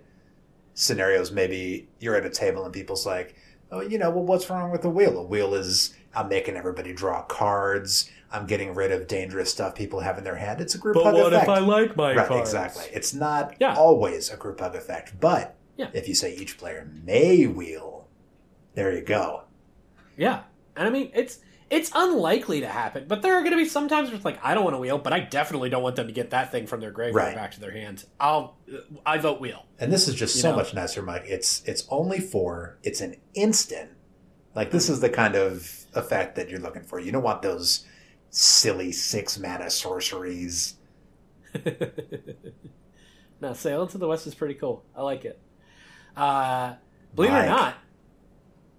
scenarios. 0.74 1.30
Maybe 1.32 1.88
you're 1.98 2.16
at 2.16 2.24
a 2.26 2.30
table 2.30 2.64
and 2.64 2.72
people's 2.72 3.04
like, 3.06 3.34
"Oh, 3.70 3.80
you 3.80 3.98
know, 3.98 4.10
well, 4.10 4.24
what's 4.24 4.48
wrong 4.48 4.70
with 4.70 4.82
the 4.82 4.90
wheel? 4.90 5.18
A 5.18 5.22
wheel 5.22 5.54
is 5.54 5.94
I'm 6.14 6.28
making 6.28 6.56
everybody 6.56 6.92
draw 6.92 7.22
cards. 7.22 8.10
I'm 8.32 8.46
getting 8.46 8.74
rid 8.74 8.92
of 8.92 9.06
dangerous 9.08 9.50
stuff 9.50 9.74
people 9.74 10.00
have 10.00 10.16
in 10.18 10.24
their 10.24 10.36
hand. 10.36 10.60
It's 10.60 10.74
a 10.74 10.78
group 10.78 10.96
hug 10.96 11.06
effect. 11.06 11.16
But 11.16 11.22
what 11.24 11.32
effect. 11.32 11.42
If 11.44 11.48
I 11.48 11.58
like 11.58 11.96
my 11.96 12.14
Right, 12.14 12.40
exactly. 12.40 12.84
It's 12.92 13.12
not 13.12 13.54
Yeah. 13.58 13.74
always 13.74 14.30
a 14.30 14.36
group 14.36 14.60
hug 14.60 14.74
effect, 14.76 15.18
but 15.18 15.56
Yeah. 15.76 15.88
if 15.92 16.08
you 16.08 16.14
say 16.14 16.34
each 16.34 16.56
player 16.58 16.88
may 17.04 17.46
wheel, 17.46 18.06
there 18.74 18.92
you 18.94 19.02
go. 19.02 19.42
Yeah, 20.16 20.42
and 20.76 20.86
I 20.86 20.90
mean 20.90 21.10
it's 21.14 21.38
it's 21.70 21.90
unlikely 21.94 22.60
to 22.60 22.66
happen, 22.66 23.04
but 23.06 23.22
there 23.22 23.32
are 23.34 23.42
going 23.42 23.52
to 23.52 23.56
be 23.56 23.64
some 23.64 23.86
times 23.88 24.08
where 24.08 24.16
it's 24.16 24.24
like 24.24 24.38
I 24.44 24.54
don't 24.54 24.64
want 24.64 24.74
to 24.74 24.78
wheel, 24.80 24.98
but 24.98 25.12
I 25.12 25.20
definitely 25.20 25.68
don't 25.70 25.84
want 25.84 25.94
them 25.96 26.08
to 26.08 26.12
get 26.12 26.30
that 26.30 26.50
thing 26.50 26.66
from 26.66 26.80
their 26.80 26.90
graveyard 26.90 27.14
Right. 27.26 27.34
back 27.34 27.52
to 27.52 27.60
their 27.60 27.70
hands. 27.70 28.06
I'll 28.18 28.56
I 29.06 29.18
vote 29.18 29.40
wheel. 29.40 29.66
And 29.78 29.92
this 29.92 30.06
is 30.08 30.14
just 30.16 30.34
You 30.36 30.42
so 30.42 30.50
know? 30.50 30.56
much 30.56 30.74
nicer, 30.74 31.00
Mike. 31.02 31.24
It's 31.26 31.62
it's 31.66 31.84
only 31.88 32.18
for 32.20 32.78
it's 32.82 33.00
an 33.00 33.16
instant. 33.34 33.90
Like 34.54 34.70
this 34.72 34.88
is 34.88 35.00
the 35.00 35.10
kind 35.10 35.36
of 35.36 35.86
effect 35.94 36.34
that 36.36 36.48
you're 36.48 36.60
looking 36.60 36.82
for. 36.82 36.98
You 37.00 37.12
don't 37.12 37.22
want 37.22 37.42
those 37.42 37.86
silly 38.30 38.92
six 38.92 39.38
mana 39.38 39.70
sorceries. 39.70 40.74
No, 43.40 43.54
Sail 43.54 43.82
into 43.82 43.96
the 43.96 44.06
West 44.06 44.26
is 44.26 44.34
pretty 44.34 44.52
cool. 44.54 44.84
I 44.94 45.02
like 45.02 45.24
it. 45.24 45.40
Uh, 46.14 46.74
believe 47.14 47.30
it 47.30 47.34
or 47.36 47.46
not, 47.46 47.74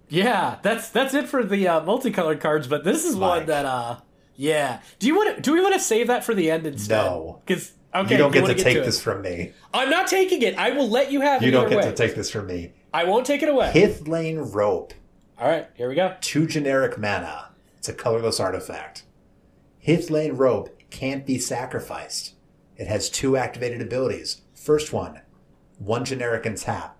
yeah, 0.08 0.58
that's 0.62 0.88
that's 0.90 1.14
it 1.14 1.28
for 1.28 1.42
the 1.42 1.66
uh, 1.66 1.80
multicolored 1.82 2.40
cards. 2.40 2.68
But 2.68 2.84
this 2.84 3.04
is 3.04 3.16
one 3.16 3.46
that, 3.46 3.64
uh, 3.64 3.96
yeah. 4.36 4.80
Do 5.00 5.08
you 5.08 5.16
want 5.16 5.34
to? 5.36 5.42
Do 5.42 5.52
we 5.52 5.60
want 5.60 5.74
to 5.74 5.80
save 5.80 6.06
that 6.06 6.22
for 6.22 6.32
the 6.34 6.48
end 6.50 6.64
instead? 6.66 6.94
No. 7.04 7.40
because 7.44 7.72
okay, 7.92 8.12
you 8.12 8.18
don't 8.18 8.30
get 8.32 8.46
to 8.46 8.54
take 8.54 8.76
it. 8.76 8.84
this 8.84 9.00
from 9.02 9.22
me. 9.22 9.52
I'm 9.74 9.90
not 9.90 10.06
taking 10.06 10.42
it. 10.42 10.56
I 10.56 10.70
will 10.70 10.88
let 10.88 11.10
you 11.10 11.22
have 11.22 11.42
You 11.42 11.50
don't 11.50 11.68
get 11.68 11.78
way. 11.78 11.84
to 11.90 11.94
take 11.94 12.14
this 12.14 12.30
from 12.30 12.46
me. 12.46 12.72
I 12.94 13.02
won't 13.04 13.26
take 13.26 13.42
it 13.42 13.48
away. 13.48 13.72
Hith 13.72 14.06
Lane 14.06 14.38
Rope. 14.38 14.94
All 15.40 15.48
right, 15.48 15.66
here 15.74 15.88
we 15.88 15.96
go. 15.96 16.14
two 16.20 16.46
generic 16.46 16.98
mana. 16.98 17.48
It's 17.78 17.88
a 17.88 17.94
colorless 17.94 18.38
artifact. 18.38 19.02
Hithlain 19.86 20.38
Rope 20.38 20.70
can't 20.90 21.26
be 21.26 21.38
sacrificed. 21.38 22.34
It 22.76 22.86
has 22.86 23.10
two 23.10 23.36
activated 23.36 23.80
abilities. 23.82 24.42
First 24.54 24.92
one, 24.92 25.20
one 25.78 26.04
generic 26.04 26.46
and 26.46 26.56
tap. 26.56 26.96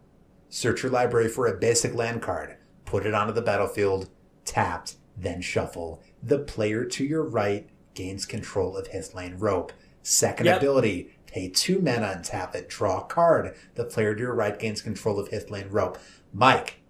Search 0.48 0.82
your 0.82 0.92
library 0.92 1.28
for 1.28 1.46
a 1.46 1.56
basic 1.56 1.94
land 1.94 2.22
card, 2.22 2.56
put 2.84 3.06
it 3.06 3.14
onto 3.14 3.32
the 3.32 3.40
battlefield, 3.42 4.10
tapped, 4.44 4.96
then 5.16 5.40
shuffle. 5.40 6.02
The 6.22 6.38
player 6.38 6.84
to 6.84 7.04
your 7.04 7.22
right 7.24 7.68
gains 7.94 8.26
control 8.26 8.76
of 8.76 8.88
Hithlain 8.88 9.36
Rope. 9.40 9.72
Second 10.02 10.46
Yep. 10.46 10.58
ability, 10.58 11.16
pay 11.26 11.48
two 11.48 11.80
mana 11.80 12.08
and 12.08 12.24
tap 12.24 12.54
it, 12.56 12.68
draw 12.68 13.00
a 13.00 13.04
card. 13.04 13.54
The 13.76 13.84
player 13.84 14.14
to 14.14 14.20
your 14.20 14.34
right 14.34 14.58
gains 14.58 14.82
control 14.82 15.18
of 15.20 15.28
Hithlain 15.30 15.68
Rope. 15.70 15.98
Mike, 16.32 16.80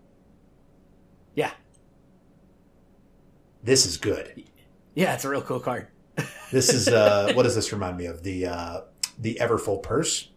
Yeah. 1.35 1.53
this 3.63 3.85
is 3.85 3.97
good. 3.97 4.45
Yeah, 4.95 5.15
it's 5.15 5.25
a 5.25 5.29
real 5.29 5.43
cool 5.43 5.61
card. 5.61 5.89
This 6.51 6.69
is 6.75 6.87
uh 6.89 7.33
what 7.35 7.45
does 7.45 7.55
this 7.55 7.73
remind 7.73 7.97
me 7.97 8.05
of? 8.07 8.23
The 8.23 8.47
uh 8.47 8.81
the 9.19 9.39
Everfull 9.41 9.83
Purse, 9.83 10.29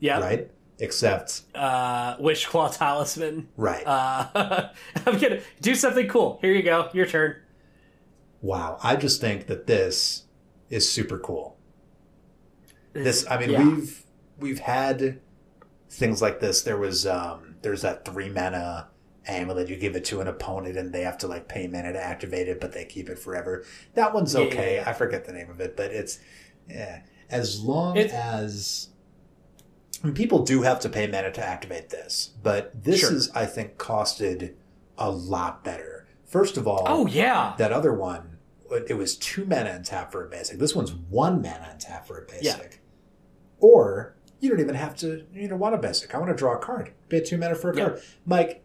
Yeah. 0.00 0.18
right? 0.20 0.50
Except 0.78 1.42
Uh, 1.54 2.16
Wishclaw 2.16 2.74
Talisman. 2.74 3.48
right. 3.56 3.84
Uh, 3.86 4.70
I'm 5.06 5.18
gonna 5.18 5.40
do 5.60 5.74
something 5.74 6.08
cool. 6.08 6.38
Here 6.40 6.52
you 6.54 6.62
go. 6.62 6.88
Your 6.94 7.04
turn. 7.04 7.36
wow, 8.40 8.78
I 8.82 8.96
just 8.96 9.20
think 9.20 9.46
that 9.48 9.66
this 9.66 10.24
is 10.70 10.90
super 10.90 11.18
cool. 11.18 11.58
This 12.94 13.26
I 13.30 13.38
mean 13.38 13.50
Yeah. 13.50 13.64
we've 13.68 14.04
we've 14.38 14.60
had 14.60 15.20
things 15.90 16.22
like 16.22 16.40
this. 16.40 16.62
There 16.62 16.78
was 16.78 17.06
um 17.06 17.56
there's 17.62 17.82
that 17.82 18.04
3 18.06 18.30
mana 18.30 18.88
amulet 19.28 19.68
you 19.68 19.76
give 19.76 19.94
it 19.96 20.04
to 20.06 20.20
an 20.20 20.26
opponent 20.28 20.76
and 20.76 20.92
they 20.92 21.02
have 21.02 21.18
to 21.18 21.26
like 21.28 21.48
pay 21.48 21.66
mana 21.66 21.92
to 21.92 22.02
activate 22.02 22.48
it 22.48 22.60
but 22.60 22.72
they 22.72 22.84
keep 22.84 23.08
it 23.08 23.18
forever. 23.18 23.64
That 23.94 24.14
one's 24.14 24.34
okay. 24.34 24.76
yeah, 24.76 24.82
yeah. 24.82 24.90
I 24.90 24.92
forget 24.94 25.24
the 25.24 25.32
name 25.32 25.50
of 25.50 25.60
it, 25.60 25.76
but 25.76 25.90
it's 25.90 26.18
yeah, 26.68 27.02
as 27.30 27.60
long 27.60 27.96
It's- 27.96 28.12
as 28.14 28.88
I 30.02 30.06
mean, 30.06 30.14
people 30.14 30.44
do 30.44 30.62
have 30.62 30.78
to 30.80 30.88
pay 30.88 31.06
mana 31.08 31.32
to 31.32 31.44
activate 31.44 31.90
this, 31.90 32.30
but 32.42 32.84
this 32.84 33.00
Sure. 33.00 33.12
is, 33.12 33.30
I 33.34 33.46
think, 33.46 33.78
costed 33.78 34.54
a 34.96 35.10
lot 35.10 35.64
better. 35.64 36.06
First 36.24 36.56
of 36.56 36.68
all, 36.68 36.84
Oh 36.86 37.06
yeah. 37.06 37.54
that 37.58 37.72
other 37.72 37.92
one, 37.92 38.38
it 38.86 38.96
was 38.96 39.16
two 39.16 39.44
mana 39.44 39.70
and 39.70 39.84
tap 39.84 40.12
for 40.12 40.24
a 40.24 40.28
basic. 40.28 40.58
This 40.60 40.74
one's 40.76 40.92
one 40.92 41.42
mana 41.42 41.68
and 41.72 41.80
tap 41.80 42.06
for 42.06 42.16
a 42.18 42.24
basic. 42.26 42.80
Or 43.58 44.14
you 44.40 44.50
don't 44.50 44.60
even 44.60 44.76
have 44.76 44.94
to, 44.98 45.24
you 45.32 45.48
know, 45.48 45.56
want 45.56 45.74
a 45.74 45.78
basic. 45.78 46.14
I 46.14 46.18
want 46.18 46.30
to 46.30 46.36
draw 46.36 46.54
a 46.54 46.58
card. 46.58 46.92
Pay 47.08 47.20
two 47.24 47.36
mana 47.38 47.56
for 47.56 47.70
a 47.70 47.76
Yeah. 47.76 47.88
card. 47.88 48.02
Mike, 48.24 48.62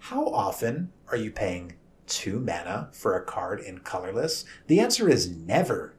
how 0.00 0.26
often 0.26 0.92
are 1.08 1.16
you 1.16 1.30
paying 1.30 1.74
two 2.06 2.40
mana 2.40 2.88
for 2.92 3.16
a 3.16 3.24
card 3.24 3.60
in 3.60 3.78
colorless? 3.78 4.44
The 4.66 4.80
answer 4.80 5.08
is 5.08 5.30
never. 5.30 5.94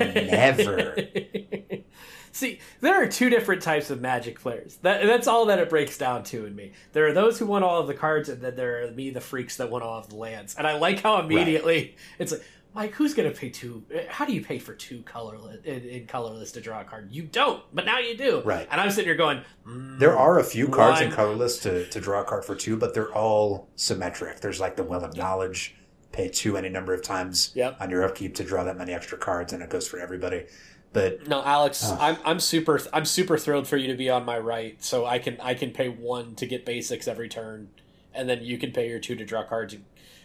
Never. 0.00 0.96
See, 2.32 2.58
there 2.80 3.00
are 3.00 3.06
two 3.06 3.30
different 3.30 3.62
types 3.62 3.90
of 3.90 4.00
Magic 4.00 4.40
players. 4.40 4.76
That, 4.82 5.06
that's 5.06 5.28
all 5.28 5.46
that 5.46 5.60
it 5.60 5.70
breaks 5.70 5.96
down 5.96 6.24
to 6.24 6.46
in 6.46 6.56
me. 6.56 6.72
There 6.92 7.06
are 7.06 7.12
those 7.12 7.38
who 7.38 7.46
want 7.46 7.64
all 7.64 7.80
of 7.80 7.86
the 7.86 7.94
cards, 7.94 8.28
and 8.28 8.42
then 8.42 8.56
there 8.56 8.84
are 8.84 8.90
me, 8.90 9.10
the 9.10 9.20
freaks 9.20 9.56
that 9.58 9.70
want 9.70 9.84
all 9.84 9.98
of 9.98 10.08
the 10.08 10.16
lands. 10.16 10.56
And 10.56 10.66
I 10.66 10.76
like 10.76 11.00
how 11.00 11.20
immediately 11.20 11.96
it's 12.18 12.32
like, 12.32 12.42
Mike, 12.74 12.92
who's 12.94 13.14
going 13.14 13.32
to 13.32 13.38
pay 13.38 13.50
two? 13.50 13.84
How 14.08 14.24
do 14.24 14.32
you 14.32 14.42
pay 14.42 14.58
for 14.58 14.74
two 14.74 15.02
colorless 15.02 15.64
in, 15.64 15.82
in 15.84 16.06
colorless 16.06 16.50
to 16.52 16.60
draw 16.60 16.80
a 16.80 16.84
card? 16.84 17.08
You 17.12 17.22
don't, 17.22 17.62
but 17.72 17.86
now 17.86 18.00
you 18.00 18.16
do. 18.16 18.40
Right. 18.44 18.66
And 18.70 18.80
I'm 18.80 18.90
sitting 18.90 19.04
here 19.06 19.14
going, 19.14 19.42
mm, 19.66 19.98
There 20.00 20.18
are 20.18 20.40
a 20.40 20.44
few 20.44 20.66
cards 20.68 21.00
in 21.00 21.12
colorless 21.12 21.58
to, 21.60 21.86
to 21.88 22.00
draw 22.00 22.22
a 22.22 22.24
card 22.24 22.44
for 22.44 22.56
two, 22.56 22.76
but 22.76 22.92
they're 22.92 23.12
all 23.14 23.68
symmetric. 23.76 24.40
There's 24.40 24.58
like 24.58 24.74
the 24.74 24.82
Well 24.82 25.04
of 25.04 25.16
Knowledge, 25.16 25.76
pay 26.10 26.28
two 26.28 26.56
any 26.56 26.68
number 26.68 26.92
of 26.92 27.02
times 27.02 27.52
Yep. 27.54 27.76
on 27.80 27.90
your 27.90 28.02
upkeep 28.04 28.34
to 28.36 28.44
draw 28.44 28.64
that 28.64 28.76
many 28.76 28.92
extra 28.92 29.18
cards, 29.18 29.52
and 29.52 29.62
it 29.62 29.70
goes 29.70 29.86
for 29.86 30.00
everybody. 30.00 30.46
But 30.92 31.28
No, 31.28 31.42
Alex, 31.44 31.84
Ugh. 31.90 31.98
I'm 32.00 32.16
I'm 32.24 32.40
super 32.40 32.80
I'm 32.92 33.04
super 33.04 33.36
thrilled 33.38 33.66
for 33.68 33.76
you 33.76 33.88
to 33.88 33.94
be 33.96 34.10
on 34.10 34.24
my 34.24 34.38
right, 34.38 34.82
so 34.82 35.06
I 35.06 35.18
can 35.20 35.40
I 35.40 35.54
can 35.54 35.70
pay 35.72 35.88
one 35.88 36.34
to 36.36 36.46
get 36.46 36.64
basics 36.64 37.08
every 37.08 37.28
turn, 37.28 37.68
and 38.12 38.28
then 38.28 38.44
you 38.44 38.58
can 38.58 38.70
pay 38.72 38.88
your 38.88 39.00
two 39.00 39.16
to 39.16 39.24
draw 39.24 39.42
cards. 39.44 39.76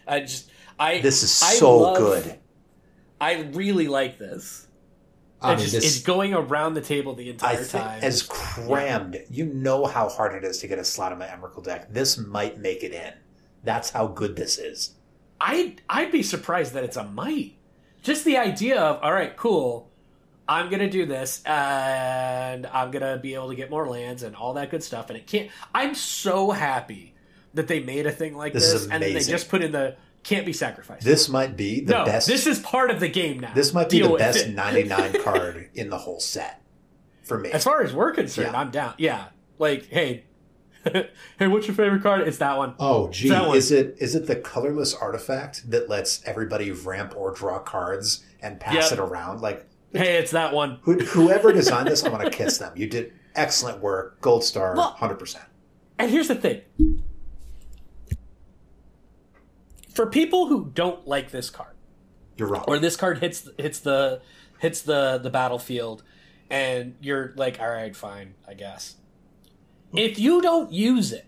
I 0.06 0.20
just 0.20 0.48
I 0.80 1.00
this 1.00 1.22
is 1.22 1.42
I 1.42 1.54
so 1.54 1.78
love- 1.78 1.96
good. 1.98 2.38
I 3.20 3.42
really 3.52 3.86
like 3.86 4.18
this. 4.18 4.66
I 5.42 5.52
it's 5.52 5.60
mean, 5.62 5.70
just 5.70 5.82
this, 5.84 5.96
it's 5.96 6.04
going 6.04 6.34
around 6.34 6.74
the 6.74 6.80
table 6.80 7.14
the 7.14 7.30
entire 7.30 7.56
think 7.56 7.70
time. 7.84 8.00
as 8.02 8.22
crammed, 8.22 9.18
you 9.30 9.46
know 9.46 9.86
how 9.86 10.08
hard 10.08 10.34
it 10.34 10.44
is 10.46 10.58
to 10.58 10.66
get 10.68 10.78
a 10.78 10.84
slot 10.84 11.12
in 11.12 11.18
my 11.18 11.26
Emrakul 11.26 11.62
deck. 11.64 11.92
This 11.92 12.18
might 12.18 12.58
make 12.58 12.82
it 12.82 12.92
in. 12.92 13.12
That's 13.64 13.90
how 13.90 14.06
good 14.06 14.36
this 14.36 14.58
is. 14.58 14.94
I 15.40 15.76
I'd 15.88 16.12
be 16.12 16.22
surprised 16.22 16.72
that 16.74 16.84
it's 16.84 16.96
a 16.96 17.04
might. 17.04 17.56
Just 18.02 18.24
the 18.24 18.36
idea 18.38 18.80
of 18.80 19.02
all 19.02 19.12
right, 19.12 19.36
cool. 19.36 19.90
I'm 20.48 20.68
gonna 20.70 20.90
do 20.90 21.06
this, 21.06 21.42
and 21.46 22.66
I'm 22.66 22.90
gonna 22.90 23.18
be 23.18 23.34
able 23.34 23.50
to 23.50 23.54
get 23.54 23.70
more 23.70 23.88
lands 23.88 24.22
and 24.22 24.34
all 24.34 24.54
that 24.54 24.70
good 24.70 24.82
stuff. 24.82 25.08
And 25.08 25.16
it 25.18 25.26
can't. 25.26 25.50
I'm 25.74 25.94
so 25.94 26.50
happy 26.50 27.14
that 27.54 27.68
they 27.68 27.80
made 27.80 28.06
a 28.06 28.12
thing 28.12 28.34
like 28.36 28.52
This 28.52 28.72
this, 28.72 28.82
is 28.82 28.88
and 28.88 29.02
then 29.02 29.12
they 29.14 29.20
just 29.20 29.48
put 29.48 29.62
in 29.62 29.72
the 29.72 29.96
can't 30.22 30.44
be 30.46 30.52
sacrificed. 30.52 31.04
This 31.04 31.28
might 31.28 31.56
be 31.56 31.80
the 31.80 31.92
no, 31.92 32.04
best. 32.04 32.26
this 32.26 32.46
is 32.46 32.58
part 32.58 32.90
of 32.90 33.00
the 33.00 33.08
game 33.08 33.40
now. 33.40 33.52
this 33.54 33.72
might 33.72 33.88
be 33.88 33.98
Deal 33.98 34.12
the 34.12 34.18
best 34.18 34.46
it. 34.46 34.54
99 34.54 35.22
card 35.24 35.70
in 35.74 35.88
the 35.90 35.98
whole 35.98 36.20
set 36.20 36.62
for 37.22 37.38
me. 37.38 37.50
As 37.50 37.64
far 37.64 37.82
as 37.82 37.92
we're 37.94 38.12
concerned, 38.12 38.50
Yeah. 38.52 38.60
I'm 38.60 38.70
down. 38.70 38.94
Yeah, 38.98 39.28
like 39.58 39.86
hey, 39.86 40.24
hey, 40.84 41.46
what's 41.46 41.66
your 41.66 41.74
favorite 41.76 42.02
card? 42.02 42.26
It's 42.26 42.38
that 42.38 42.56
one. 42.56 42.74
Oh, 42.78 43.08
gee, 43.10 43.30
one. 43.30 43.56
is 43.56 43.70
it 43.70 43.96
is 43.98 44.14
it 44.14 44.26
the 44.26 44.36
colorless 44.36 44.94
artifact 44.94 45.70
that 45.70 45.88
lets 45.88 46.22
everybody 46.24 46.70
ramp 46.70 47.14
or 47.16 47.32
draw 47.34 47.58
cards 47.58 48.24
and 48.42 48.58
pass 48.60 48.90
Yep. 48.90 48.92
it 48.92 48.98
around? 48.98 49.40
Like 49.40 49.66
Hey, 49.92 50.18
it's 50.18 50.30
that 50.30 50.52
one. 50.54 50.78
who, 50.82 50.94
whoever 51.00 51.52
designed 51.52 51.88
this, 51.88 52.04
I 52.04 52.10
want 52.10 52.22
to 52.24 52.30
kiss 52.30 52.58
them. 52.58 52.72
You 52.76 52.86
did 52.88 53.12
excellent 53.34 53.80
work, 53.80 54.20
gold 54.20 54.44
star, 54.44 54.74
Well- 54.76 54.90
hundred 54.92 55.18
percent. 55.18 55.44
And 55.98 56.10
here's 56.10 56.28
the 56.28 56.34
thing. 56.36 56.60
For 60.00 60.06
people 60.06 60.46
who 60.46 60.70
don't 60.72 61.06
like 61.06 61.30
this 61.30 61.50
card, 61.50 61.74
You're 62.38 62.48
wrong. 62.48 62.64
or 62.66 62.78
this 62.78 62.96
card 62.96 63.18
hits 63.18 63.46
hits 63.58 63.80
the 63.80 64.22
hits 64.58 64.80
the 64.80 65.18
the 65.22 65.28
battlefield, 65.28 66.02
and 66.48 66.94
you're 67.02 67.34
like, 67.36 67.60
all 67.60 67.68
right, 67.68 67.94
fine, 67.94 68.32
I 68.48 68.54
guess. 68.54 68.94
If 69.92 70.18
you 70.18 70.40
don't 70.40 70.72
use 70.72 71.12
it, 71.12 71.26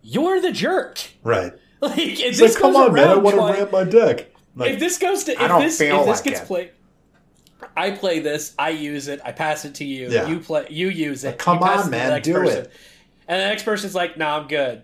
you're 0.00 0.40
the 0.40 0.52
jerk. 0.52 1.00
right? 1.22 1.52
Like, 1.82 1.98
if 1.98 2.20
It's 2.20 2.38
this 2.38 2.54
like, 2.54 2.62
come 2.62 2.72
goes 2.72 2.88
on, 2.88 2.94
man, 2.94 3.08
I 3.08 3.14
want 3.16 3.34
to 3.36 3.40
trying- 3.42 3.54
ramp 3.56 3.72
my 3.72 3.84
deck. 3.84 4.30
Like, 4.56 4.70
if 4.72 4.80
this 4.80 4.96
goes 4.96 5.24
to 5.24 5.32
if 5.32 5.40
I 5.42 5.48
don't 5.48 5.60
this 5.60 5.76
feel 5.78 6.00
if 6.00 6.06
this 6.06 6.16
like 6.16 6.24
gets 6.24 6.40
it. 6.40 6.46
played, 6.46 6.70
I 7.76 7.90
play 7.90 8.20
this, 8.20 8.54
I 8.58 8.70
use 8.70 9.06
it, 9.08 9.20
I 9.22 9.32
pass 9.32 9.66
it 9.66 9.74
to 9.76 9.84
you, 9.84 10.08
Yeah. 10.10 10.28
you 10.28 10.40
play, 10.40 10.66
you 10.70 10.88
use 10.88 11.24
it. 11.24 11.28
Like, 11.28 11.38
come 11.38 11.58
you 11.58 11.64
on, 11.64 11.72
it 11.72 11.76
to 11.76 11.84
the 11.84 11.90
man, 11.90 12.22
do 12.22 12.32
person. 12.32 12.58
it. 12.64 12.72
And 13.28 13.40
the 13.42 13.46
next 13.46 13.64
person's 13.64 13.94
like, 13.94 14.16
"No, 14.16 14.28
I'm 14.28 14.48
good." 14.48 14.82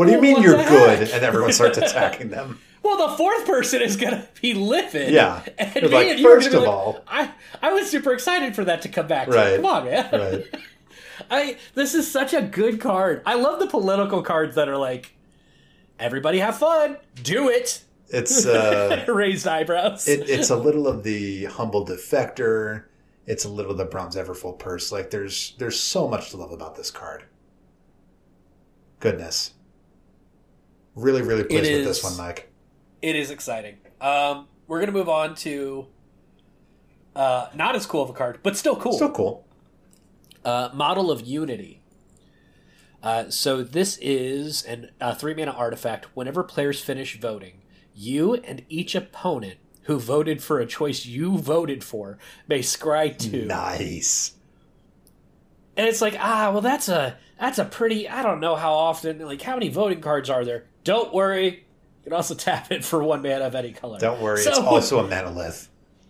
What 0.00 0.06
do 0.06 0.12
you 0.12 0.18
Well, 0.20 0.32
mean 0.34 0.42
you're 0.42 0.56
good? 0.56 0.98
heck? 1.00 1.12
And 1.14 1.22
everyone 1.22 1.52
starts 1.52 1.76
attacking 1.86 2.30
them. 2.30 2.58
Well, 2.82 3.10
the 3.10 3.16
fourth 3.18 3.44
person 3.46 3.82
is 3.82 3.96
gonna 3.96 4.26
be 4.40 4.54
livid. 4.54 5.12
Yeah. 5.12 5.42
and 5.58 5.74
me 5.82 5.88
like, 5.88 6.06
and 6.08 6.18
you 6.18 6.24
first 6.24 6.48
of 6.54 6.62
like, 6.62 6.68
all- 6.68 7.00
I 7.06 7.30
I 7.60 7.72
was 7.74 7.90
super 7.90 8.12
excited 8.14 8.54
for 8.54 8.64
that 8.64 8.80
to 8.82 8.88
come 8.88 9.06
back. 9.06 9.28
to. 9.28 9.34
Right. 9.36 9.56
Come 9.56 9.66
on, 9.66 9.84
man. 9.84 10.08
Right. 10.10 10.46
I 11.30 11.56
this 11.74 11.94
is 11.94 12.10
such 12.10 12.32
a 12.32 12.40
good 12.40 12.80
card. 12.80 13.20
I 13.26 13.34
love 13.34 13.60
the 13.60 13.66
political 13.66 14.22
cards 14.22 14.54
that 14.54 14.68
are 14.70 14.78
like, 14.78 15.12
everybody 15.98 16.38
have 16.38 16.56
fun, 16.56 16.96
do 17.22 17.50
it. 17.50 17.84
It's 18.08 18.46
uh, 18.46 19.04
Raised 19.06 19.46
eyebrows. 19.46 20.08
it, 20.08 20.30
it's 20.30 20.48
a 20.48 20.56
little 20.56 20.88
of 20.88 21.02
the 21.02 21.44
humble 21.44 21.84
defector. 21.84 22.84
It's 23.26 23.44
a 23.44 23.48
little 23.50 23.72
of 23.72 23.76
the 23.78 23.84
bronze 23.84 24.16
everfull 24.16 24.58
purse. 24.58 24.90
Like 24.90 25.10
there's 25.10 25.54
there's 25.58 25.78
so 25.78 26.08
much 26.08 26.30
to 26.30 26.38
love 26.38 26.50
about 26.52 26.76
this 26.76 26.90
card. 26.90 27.24
Goodness. 28.98 29.52
Really, 30.94 31.22
really 31.22 31.44
pleased 31.44 31.70
with 31.70 31.84
this 31.84 32.02
one, 32.04 32.16
Mike. 32.16 32.52
It 33.02 33.16
is 33.16 33.30
exciting. 33.30 33.78
Um, 34.00 34.48
we're 34.66 34.80
gonna 34.80 34.92
move 34.92 35.08
on 35.08 35.34
to 35.36 35.86
uh, 37.14 37.48
not 37.54 37.76
as 37.76 37.86
cool 37.86 38.02
of 38.02 38.10
a 38.10 38.12
card, 38.12 38.40
but 38.42 38.56
still 38.56 38.76
cool. 38.76 38.92
Still 38.92 39.10
cool. 39.10 39.46
Uh, 40.44 40.70
Model 40.72 41.10
of 41.10 41.26
Unity. 41.26 41.82
Uh, 43.02 43.30
so 43.30 43.62
this 43.62 43.98
is 43.98 44.62
an, 44.64 44.90
a 45.00 45.14
three 45.14 45.34
mana 45.34 45.52
artifact. 45.52 46.06
Whenever 46.14 46.42
players 46.42 46.80
finish 46.80 47.18
voting, 47.18 47.62
you 47.94 48.34
and 48.34 48.64
each 48.68 48.94
opponent 48.94 49.58
who 49.84 49.98
voted 49.98 50.42
for 50.42 50.60
a 50.60 50.66
choice 50.66 51.06
you 51.06 51.38
voted 51.38 51.82
for 51.82 52.18
may 52.46 52.60
scry 52.60 53.16
two. 53.16 53.46
Nice. 53.46 54.34
And 55.76 55.88
it's 55.88 56.02
like, 56.02 56.16
ah, 56.18 56.50
well, 56.52 56.60
that's 56.60 56.88
a 56.88 57.16
that's 57.40 57.58
a 57.58 57.64
pretty. 57.64 58.08
I 58.08 58.22
don't 58.22 58.38
know 58.40 58.54
how 58.54 58.74
often. 58.74 59.18
Like, 59.20 59.42
how 59.42 59.54
many 59.54 59.68
voting 59.70 60.00
cards 60.00 60.30
are 60.30 60.44
there? 60.44 60.66
Don't 60.84 61.12
worry. 61.12 61.46
You 61.46 62.04
can 62.04 62.12
also 62.12 62.34
tap 62.46 62.70
it 62.70 62.84
for 62.84 63.02
one 63.02 63.22
mana 63.22 63.46
of 63.46 63.54
any 63.54 63.72
color. 63.72 63.98
Don't 63.98 64.20
worry, 64.20 64.42
So- 64.42 64.50
it's 64.50 64.58
also 64.58 65.04
a 65.04 65.08
manolith. 65.08 65.68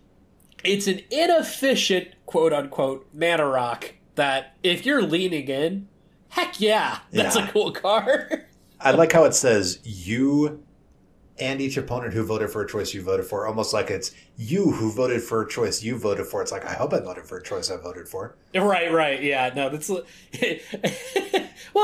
it's 0.63 0.85
an 0.87 0.99
inefficient 1.09 2.09
quote 2.27 2.53
unquote 2.53 3.07
mana 3.13 3.45
rock 3.47 3.93
that 4.15 4.55
if 4.61 4.85
you're 4.85 5.01
leaning 5.01 5.47
in, 5.47 5.87
heck 6.29 6.59
yeah, 6.59 6.99
that's 7.11 7.35
Yeah. 7.35 7.47
a 7.47 7.51
cool 7.51 7.71
card. 7.85 8.45
I 8.79 8.91
like 8.91 9.11
how 9.11 9.23
it 9.25 9.33
says 9.33 9.79
you 9.83 10.63
and 11.41 11.59
each 11.59 11.75
opponent 11.75 12.13
who 12.13 12.23
voted 12.23 12.51
for 12.51 12.61
a 12.61 12.67
choice 12.67 12.93
you 12.93 13.01
voted 13.01 13.25
for, 13.25 13.47
almost 13.47 13.73
like 13.73 13.89
it's 13.89 14.13
you 14.37 14.71
who 14.71 14.91
voted 14.91 15.21
for 15.21 15.41
a 15.41 15.49
choice 15.49 15.81
you 15.83 15.97
voted 15.97 16.27
for. 16.27 16.41
It's 16.41 16.51
like 16.51 16.65
I 16.65 16.73
hope 16.73 16.93
I 16.93 16.99
voted 16.99 17.25
for 17.25 17.37
a 17.37 17.43
choice 17.43 17.71
I 17.71 17.77
voted 17.77 18.07
for. 18.07 18.35
Right, 18.55 18.91
right, 18.91 19.21
yeah. 19.21 19.51
No, 19.55 19.69
that's 19.69 19.89
well, 19.89 20.03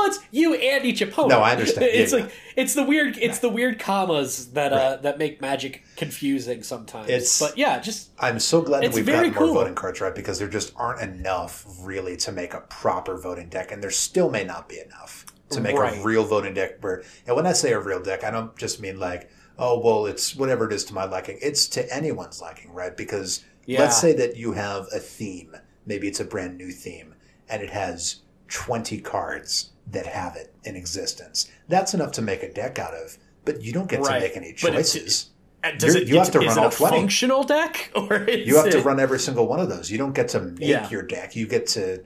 it's 0.06 0.18
you 0.30 0.54
and 0.54 0.84
each 0.84 1.00
opponent. 1.02 1.30
No, 1.30 1.40
I 1.40 1.52
understand. 1.52 1.86
It's 1.98 2.12
yeah. 2.12 2.20
like 2.20 2.32
it's 2.56 2.74
the 2.74 2.84
weird, 2.84 3.18
it's 3.18 3.40
the 3.40 3.48
weird 3.48 3.78
commas 3.80 4.52
that 4.52 4.72
uh, 4.72 4.96
that 4.98 5.18
make 5.18 5.40
Magic 5.40 5.84
confusing 5.96 6.62
sometimes. 6.62 7.08
It's- 7.08 7.38
but 7.40 7.58
yeah, 7.58 7.78
just 7.80 8.10
I'm 8.18 8.38
so 8.38 8.62
glad 8.62 8.82
that 8.84 8.94
we've 8.94 9.04
got 9.06 9.34
more 9.34 9.54
voting 9.54 9.74
cards 9.74 10.00
right 10.00 10.14
because 10.14 10.38
there 10.38 10.48
just 10.48 10.72
aren't 10.76 11.00
enough 11.00 11.66
really 11.82 12.16
to 12.18 12.32
make 12.32 12.54
a 12.54 12.60
proper 12.60 13.18
voting 13.18 13.48
deck, 13.48 13.72
and 13.72 13.82
there 13.82 13.90
still 13.90 14.30
may 14.30 14.44
not 14.44 14.68
be 14.68 14.78
enough 14.80 15.26
to 15.50 15.60
make 15.60 15.76
Right. 15.76 15.98
a 15.98 16.02
real 16.04 16.24
voting 16.24 16.54
deck. 16.54 16.82
Where 16.82 17.02
and 17.26 17.34
when 17.34 17.46
I 17.46 17.52
say 17.52 17.72
a 17.72 17.80
real 17.80 18.02
deck, 18.02 18.22
I 18.22 18.30
don't 18.30 18.56
just 18.56 18.80
mean 18.80 19.00
like 19.00 19.30
oh 19.58 19.78
well, 19.80 20.06
it's 20.06 20.36
whatever 20.36 20.66
it 20.66 20.72
is 20.72 20.84
to 20.86 20.94
my 20.94 21.04
liking. 21.04 21.38
It's 21.42 21.66
to 21.68 21.94
anyone's 21.94 22.40
liking, 22.40 22.72
right? 22.72 22.96
Because 22.96 23.44
Yeah. 23.66 23.80
let's 23.80 24.00
say 24.00 24.12
that 24.14 24.36
you 24.36 24.52
have 24.52 24.86
a 24.94 24.98
theme, 24.98 25.56
maybe 25.86 26.06
it's 26.08 26.20
a 26.20 26.24
brand 26.24 26.56
new 26.56 26.70
theme, 26.70 27.14
and 27.48 27.62
it 27.62 27.70
has 27.70 28.22
20 28.48 29.00
cards 29.00 29.70
that 29.90 30.06
have 30.06 30.36
it 30.36 30.54
in 30.64 30.76
existence. 30.76 31.50
That's 31.68 31.92
enough 31.94 32.12
to 32.12 32.22
make 32.22 32.42
a 32.42 32.52
deck 32.52 32.78
out 32.78 32.94
of, 32.94 33.18
but 33.44 33.62
you 33.62 33.72
don't 33.72 33.88
get 33.88 34.00
Right. 34.00 34.14
to 34.20 34.20
make 34.28 34.36
any 34.36 34.52
choices. 34.52 35.30
uh, 35.64 35.70
it? 35.74 36.06
you 36.08 36.16
have 36.18 36.30
to 36.30 36.40
is 36.40 36.46
run 36.46 36.58
it 36.58 36.60
all 36.60 36.68
a 36.68 36.70
20. 36.70 36.96
functional 36.96 37.42
deck, 37.42 37.90
or 37.96 38.28
You 38.30 38.56
have 38.56 38.70
to 38.70 38.80
run 38.80 39.00
every 39.00 39.18
single 39.18 39.48
one 39.48 39.58
of 39.60 39.68
those. 39.68 39.90
You 39.90 39.98
don't 39.98 40.14
get 40.14 40.28
to 40.28 40.40
make 40.40 40.60
Yeah. 40.60 40.88
your 40.88 41.02
deck. 41.02 41.34
You 41.34 41.46
get 41.48 41.66
to 41.68 42.04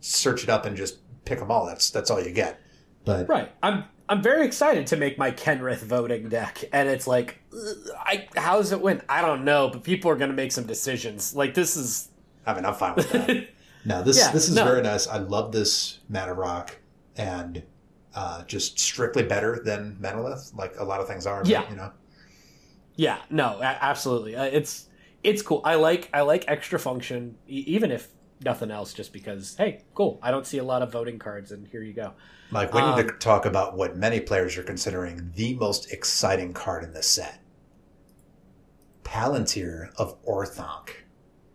search 0.00 0.42
it 0.42 0.48
up 0.48 0.64
and 0.64 0.76
just 0.76 0.98
pick 1.26 1.38
them 1.38 1.50
all. 1.50 1.66
That's 1.66 1.90
that's 1.90 2.10
all 2.10 2.20
you 2.20 2.30
get. 2.32 2.58
But 3.04 3.28
Right. 3.28 3.52
I'm 3.62 3.84
I'm 4.08 4.22
very 4.22 4.44
excited 4.44 4.86
to 4.88 4.96
make 4.96 5.16
my 5.16 5.30
Kenrith 5.30 5.82
voting 5.82 6.28
deck, 6.28 6.62
and 6.72 6.88
it's 6.88 7.06
like, 7.06 7.40
ugh, 7.52 7.76
I 7.96 8.28
how 8.36 8.56
does 8.58 8.70
it 8.72 8.80
win? 8.80 9.00
I 9.08 9.22
don't 9.22 9.44
know, 9.44 9.68
but 9.70 9.82
people 9.82 10.10
are 10.10 10.16
going 10.16 10.30
to 10.30 10.36
make 10.36 10.52
some 10.52 10.66
decisions. 10.66 11.34
Like 11.34 11.54
this 11.54 11.76
is 11.76 12.08
I 12.46 12.54
mean, 12.54 12.64
I'm 12.66 12.74
fine 12.74 12.94
with 12.96 13.10
that. 13.12 13.48
no, 13.86 14.02
this 14.02 14.18
Yeah, 14.18 14.30
this 14.30 14.48
is 14.48 14.54
no. 14.56 14.64
very 14.64 14.82
nice. 14.82 15.06
I 15.06 15.18
love 15.18 15.52
this 15.52 16.00
mana 16.10 16.34
rock 16.34 16.76
and 17.16 17.62
uh, 18.14 18.44
just 18.44 18.78
strictly 18.78 19.22
better 19.22 19.60
than 19.64 19.96
Manolith, 20.00 20.54
like 20.56 20.74
a 20.78 20.84
lot 20.84 21.00
of 21.00 21.08
things 21.08 21.26
are. 21.26 21.40
but, 21.40 21.48
Yeah. 21.48 21.68
you 21.70 21.76
know. 21.76 21.90
Yeah, 22.96 23.18
no, 23.30 23.60
absolutely. 23.62 24.36
Uh, 24.36 24.44
It's 24.44 24.88
it's 25.22 25.40
cool. 25.42 25.62
I 25.64 25.76
like 25.76 26.10
I 26.12 26.20
like 26.20 26.44
extra 26.46 26.78
function, 26.78 27.36
e- 27.48 27.64
even 27.66 27.90
if 27.90 28.08
nothing 28.44 28.70
else, 28.70 28.92
just 28.92 29.12
because. 29.12 29.54
Hey, 29.56 29.82
cool. 29.94 30.18
I 30.22 30.30
don't 30.30 30.46
see 30.46 30.58
a 30.58 30.64
lot 30.64 30.82
of 30.82 30.92
voting 30.92 31.18
cards, 31.18 31.52
and 31.52 31.66
here 31.68 31.82
you 31.82 31.92
go. 31.92 32.12
Like 32.50 32.72
we 32.72 32.80
need 32.82 32.96
to 32.96 33.12
Um, 33.12 33.18
talk 33.18 33.46
about 33.46 33.76
what 33.76 33.96
many 33.96 34.20
players 34.20 34.56
are 34.56 34.62
considering 34.62 35.32
the 35.34 35.54
most 35.54 35.90
exciting 35.92 36.52
card 36.52 36.84
in 36.84 36.92
the 36.92 37.02
set. 37.02 37.40
Palantir 39.02 39.92
of 39.96 40.22
Orthanc. 40.24 40.90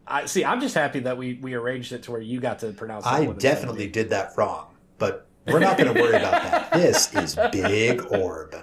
I 0.07 0.25
see. 0.25 0.43
I'm 0.43 0.59
just 0.61 0.75
happy 0.75 0.99
that 1.01 1.17
we 1.17 1.35
we 1.35 1.53
arranged 1.53 1.91
it 1.91 2.03
to 2.03 2.11
where 2.11 2.21
you 2.21 2.39
got 2.39 2.59
to 2.59 2.71
pronounce. 2.71 3.05
I 3.05 3.21
one 3.21 3.35
instead 3.35 3.51
of 3.51 3.57
definitely 3.59 3.87
did 3.87 4.09
that 4.09 4.33
wrong, 4.37 4.67
but 4.97 5.27
we're 5.47 5.59
not 5.59 5.77
going 5.77 5.93
to 5.93 6.01
worry 6.01 6.15
about 6.15 6.31
that. 6.43 6.73
This 6.73 7.13
is 7.15 7.35
Big 7.51 8.03
Orb. 8.11 8.55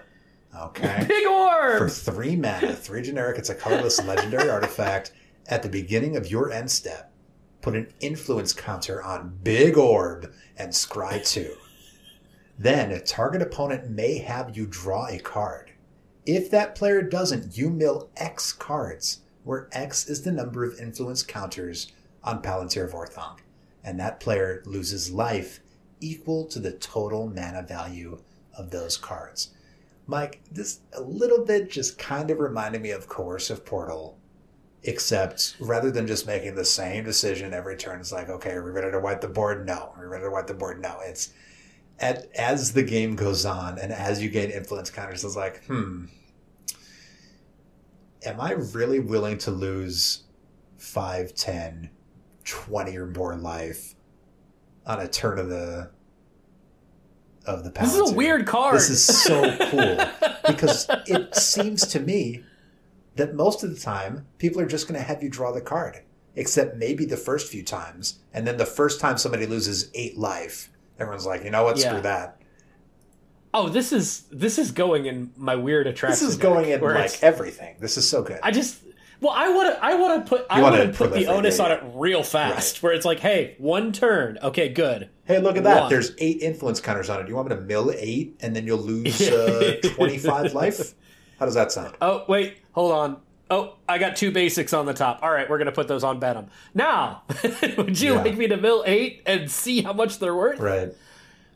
Okay. 0.57 1.05
Big 1.09 1.27
orb. 1.27 1.79
For 1.79 1.89
three 1.89 2.35
mana, 2.37 2.75
three 2.75 3.03
generic, 3.03 3.39
it's 3.39 3.51
a 3.51 3.55
colorless 3.55 4.03
legendary 4.05 4.49
artifact. 4.49 5.13
At 5.49 5.63
the 5.63 5.69
beginning 5.69 6.17
of 6.17 6.29
your 6.31 6.51
end 6.51 6.71
step, 6.71 7.13
put 7.67 7.75
an 7.75 7.93
influence 7.99 8.53
counter 8.53 9.03
on 9.03 9.41
Big 9.43 9.77
Orb 9.77 10.33
and 10.57 10.73
scry 10.73 11.29
two. 11.29 11.53
Then 12.57 12.93
a 12.93 13.01
target 13.01 13.43
opponent 13.43 13.91
may 13.91 14.19
have 14.19 14.57
you 14.57 14.69
draw 14.69 15.09
a 15.09 15.19
card. 15.19 15.73
If 16.25 16.49
that 16.53 16.77
player 16.77 17.03
doesn't, 17.03 17.59
you 17.59 17.69
mill 17.69 18.09
X 18.17 18.53
cards, 18.53 19.23
where 19.43 19.69
X 19.73 20.09
is 20.09 20.23
the 20.23 20.31
number 20.31 20.63
of 20.63 20.79
influence 20.79 21.25
counters 21.25 21.91
on 22.23 22.41
Palantir 22.41 22.85
of 22.85 22.93
Orthanc, 22.93 23.39
and 23.83 23.99
that 23.99 24.21
player 24.21 24.63
loses 24.65 25.11
life 25.11 25.59
equal 26.01 26.45
to 26.47 26.61
the 26.61 26.71
total 26.71 27.27
mana 27.27 27.63
value 27.63 28.23
of 28.57 28.71
those 28.71 28.97
cards. 28.97 29.51
Mike, 30.07 30.41
this 30.53 30.83
a 30.93 31.01
little 31.01 31.45
bit 31.45 31.69
just 31.69 31.99
kind 31.99 32.31
of 32.31 32.39
reminded 32.39 32.81
me 32.81 32.93
of 32.93 33.09
Coercive 33.09 33.67
Portal, 33.67 34.17
except 34.83 35.57
rather 35.61 35.91
than 35.91 36.07
just 36.07 36.27
making 36.27 36.55
the 36.55 36.65
same 36.65 37.05
decision 37.05 37.53
every 37.53 37.77
turn, 37.77 38.01
it's 38.01 38.13
like, 38.13 38.29
okay, 38.29 38.53
are 38.53 38.65
we 38.65 38.71
ready 38.71 38.91
to 38.91 39.01
wipe 39.01 39.21
the 39.21 39.29
board? 39.29 39.67
No. 39.67 39.93
Are 39.97 40.03
we 40.03 40.07
ready 40.07 40.25
to 40.25 40.31
wipe 40.31 40.47
the 40.47 40.55
board? 40.55 40.81
No. 40.81 41.01
It's 41.03 41.33
at, 41.99 42.27
as 42.35 42.73
the 42.73 42.83
game 42.83 43.17
goes 43.17 43.45
on 43.45 43.79
and 43.79 43.93
as 43.93 44.23
you 44.23 44.31
gain 44.31 44.51
influence 44.51 44.91
counters, 44.91 45.25
it's 45.25 45.37
like, 45.37 45.65
hmm, 45.65 46.07
am 48.25 48.41
I 48.41 48.53
really 48.53 49.01
willing 49.01 49.39
to 49.39 49.51
lose 49.51 50.25
5, 50.79 51.35
10, 51.35 51.91
20 52.45 52.97
or 52.97 53.07
more 53.07 53.37
life 53.37 53.95
on 54.87 55.01
a 55.01 55.09
turn 55.09 55.39
of 55.39 55.49
the 55.49 55.91
of 57.47 57.63
the 57.63 57.71
This 57.71 57.95
is 57.95 58.11
a 58.11 58.15
weird 58.15 58.47
card. 58.47 58.77
This 58.77 58.91
is 58.91 59.23
so 59.23 59.57
cool 59.71 59.99
because 60.47 60.87
it 61.07 61.35
seems 61.37 61.87
to 61.89 62.01
me 62.01 62.43
that 63.17 63.35
most 63.35 63.63
of 63.65 63.75
the 63.75 63.81
time 63.81 64.27
people 64.39 64.61
are 64.61 64.67
just 64.67 64.87
going 64.89 64.99
to 65.01 65.07
have 65.07 65.23
you 65.23 65.29
draw 65.29 65.53
the 65.53 65.61
card, 65.61 66.01
except 66.35 66.77
maybe 66.77 67.05
the 67.05 67.17
first 67.17 67.51
few 67.51 67.63
times, 67.63 68.21
and 68.33 68.47
then 68.47 68.57
the 68.57 68.67
first 68.67 69.01
time 69.01 69.19
somebody 69.19 69.47
loses 69.47 69.91
eight 69.95 70.17
life, 70.17 70.71
everyone's 70.99 71.27
like, 71.27 71.45
you 71.45 71.51
know 71.51 71.65
what, 71.65 71.79
Yeah. 71.79 71.89
screw 71.91 72.01
that. 72.03 72.41
Oh, 73.55 73.69
this 73.71 73.91
is 73.93 74.23
this 74.31 74.59
is 74.59 74.71
going 74.71 75.07
in 75.07 75.31
my 75.37 75.57
weird 75.57 75.87
attraction. 75.87 76.27
This 76.27 76.35
is 76.35 76.37
going 76.39 76.69
in 76.69 76.81
like 76.83 77.23
everything. 77.23 77.77
This 77.81 77.97
is 77.97 78.07
so 78.07 78.23
good. 78.23 78.39
I 78.43 78.51
just 78.51 78.83
well, 79.23 79.33
I 79.35 79.49
want 79.49 79.75
to 79.75 79.83
I 79.83 79.95
want 79.95 80.23
to 80.27 80.29
put 80.29 80.45
I 80.51 80.59
You 80.59 80.63
wanna 80.63 80.79
want 80.79 80.93
to 80.93 80.99
put 80.99 81.15
the 81.15 81.27
onus 81.29 81.59
on 81.59 81.73
it 81.73 81.81
real 81.95 82.23
fast, 82.23 82.83
where 82.83 82.93
it's 82.93 83.07
like, 83.07 83.21
hey, 83.21 83.55
one 83.57 83.93
turn, 83.93 84.39
okay, 84.43 84.69
good. 84.69 85.09
hey, 85.25 85.39
look 85.39 85.57
at 85.57 85.65
that. 85.65 85.81
One. 85.83 85.91
There's 85.91 86.13
eight 86.19 86.43
influence 86.43 86.81
counters 86.83 87.09
on 87.09 87.21
it. 87.21 87.23
Do 87.23 87.31
you 87.31 87.37
want 87.37 87.49
me 87.49 87.57
to 87.57 87.63
mill 87.63 87.91
eight 87.97 88.37
and 88.41 88.55
then 88.55 88.67
you'll 88.67 88.77
lose 88.77 89.23
uh, 89.23 89.77
25 89.83 90.53
life? 90.53 90.95
How 91.39 91.45
does 91.47 91.55
that 91.55 91.73
sound? 91.73 91.95
Oh 92.01 92.25
wait, 92.29 92.59
hold 92.73 92.93
on. 92.93 93.21
Oh, 93.49 93.77
I 93.89 93.99
got 93.99 94.17
two 94.17 94.33
basics 94.33 94.73
on 94.73 94.87
the 94.87 94.95
top. 94.95 95.21
All 95.23 95.31
right, 95.31 95.49
we're 95.49 95.59
gonna 95.59 95.71
put 95.73 95.87
those 95.89 96.03
on 96.03 96.19
Venom. 96.19 96.47
Now, 96.75 97.23
would 97.77 98.01
you 98.01 98.15
Yeah. 98.15 98.23
like 98.23 98.37
me 98.37 98.49
to 98.49 98.57
mill 98.57 98.83
eight 98.87 99.23
and 99.27 99.51
see 99.51 99.83
how 99.83 99.93
much 99.93 100.19
they're 100.19 100.35
worth? 100.35 100.59
Right. 100.59 100.93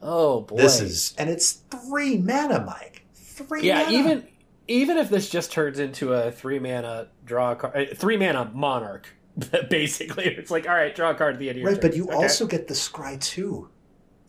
Oh 0.02 0.42
boy, 0.42 0.56
This 0.56 0.80
is, 0.80 1.14
and 1.18 1.28
it's 1.28 1.52
three 1.52 2.16
mana, 2.16 2.64
Mike. 2.64 3.02
Three 3.14 3.62
yeah. 3.66 3.82
mana. 3.84 3.92
Even 3.98 4.26
even 4.68 4.98
if 4.98 5.10
this 5.10 5.28
just 5.28 5.50
turns 5.50 5.78
into 5.80 6.12
a 6.12 6.30
three 6.30 6.58
mana 6.60 7.08
draw 7.24 7.54
card, 7.56 7.74
uh, 7.76 7.94
three 7.94 8.16
mana 8.16 8.50
monarch, 8.54 9.08
basically, 9.68 10.24
it's 10.26 10.50
like 10.50 10.68
all 10.68 10.74
right, 10.74 10.94
draw 10.94 11.10
a 11.10 11.14
card 11.14 11.34
at 11.34 11.38
the 11.40 11.48
end 11.48 11.56
of 11.58 11.62
your 11.62 11.72
Right, 11.72 11.80
turn. 11.80 11.90
but 11.90 11.96
you 11.96 12.04
Okay. 12.04 12.14
also 12.14 12.46
get 12.46 12.68
the 12.68 12.74
scry 12.74 13.20
too. 13.20 13.68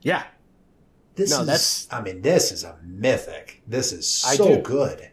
yeah. 0.01 0.23
This 1.13 1.29
No, 1.31 1.41
is, 1.41 1.45
that's- 1.45 1.87
I 1.91 2.01
mean, 2.01 2.21
this 2.21 2.53
is 2.53 2.63
a 2.63 2.77
mythic. 2.83 3.61
This 3.67 3.91
is 3.91 4.09
so 4.09 4.59
good. 4.61 5.09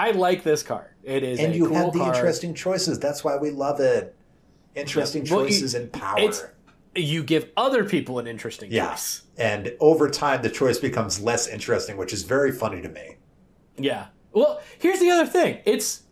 I 0.00 0.12
like 0.12 0.42
this 0.42 0.62
card. 0.62 0.86
It 1.02 1.22
is 1.22 1.38
And 1.40 1.52
a 1.52 1.56
you 1.56 1.66
cool 1.66 1.76
have 1.76 1.92
the 1.92 1.98
card. 2.00 2.16
interesting 2.16 2.54
choices. 2.54 2.98
That's 2.98 3.22
why 3.22 3.36
we 3.36 3.50
love 3.50 3.80
it. 3.80 4.14
Interesting 4.74 5.26
Yeah. 5.26 5.34
Well, 5.34 5.44
you- 5.44 5.50
choices 5.50 5.74
and 5.74 5.92
power. 5.92 6.18
it's- 6.18 6.44
You 6.96 7.22
give 7.22 7.50
other 7.56 7.84
people 7.84 8.18
an 8.18 8.26
interesting 8.26 8.72
Yeah. 8.72 8.90
choice. 8.90 9.22
And 9.36 9.74
over 9.78 10.08
time, 10.10 10.42
the 10.42 10.48
choice 10.48 10.78
becomes 10.78 11.20
less 11.20 11.46
interesting, 11.46 11.96
which 11.96 12.12
is 12.12 12.22
very 12.24 12.50
funny 12.50 12.80
to 12.82 12.88
me. 12.88 13.16
Yeah. 13.76 14.06
Well, 14.32 14.60
here's 14.78 14.98
the 15.00 15.10
other 15.10 15.26
thing. 15.26 15.58
It's 15.64 16.02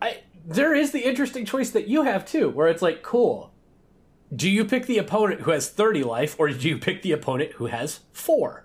I 0.00 0.18
there 0.46 0.74
is 0.74 0.92
the 0.92 1.00
interesting 1.00 1.44
choice 1.46 1.70
that 1.70 1.88
you 1.88 2.02
have 2.04 2.24
too, 2.26 2.50
where 2.50 2.68
it's 2.68 2.82
like, 2.82 3.02
cool. 3.02 3.52
Do 4.34 4.48
you 4.50 4.64
pick 4.64 4.86
the 4.86 4.98
opponent 4.98 5.42
who 5.42 5.50
has 5.52 5.68
30 5.68 6.02
life, 6.02 6.36
or 6.38 6.48
do 6.50 6.68
you 6.68 6.78
pick 6.78 7.02
the 7.02 7.12
opponent 7.12 7.52
who 7.52 7.66
has 7.66 8.00
four? 8.12 8.63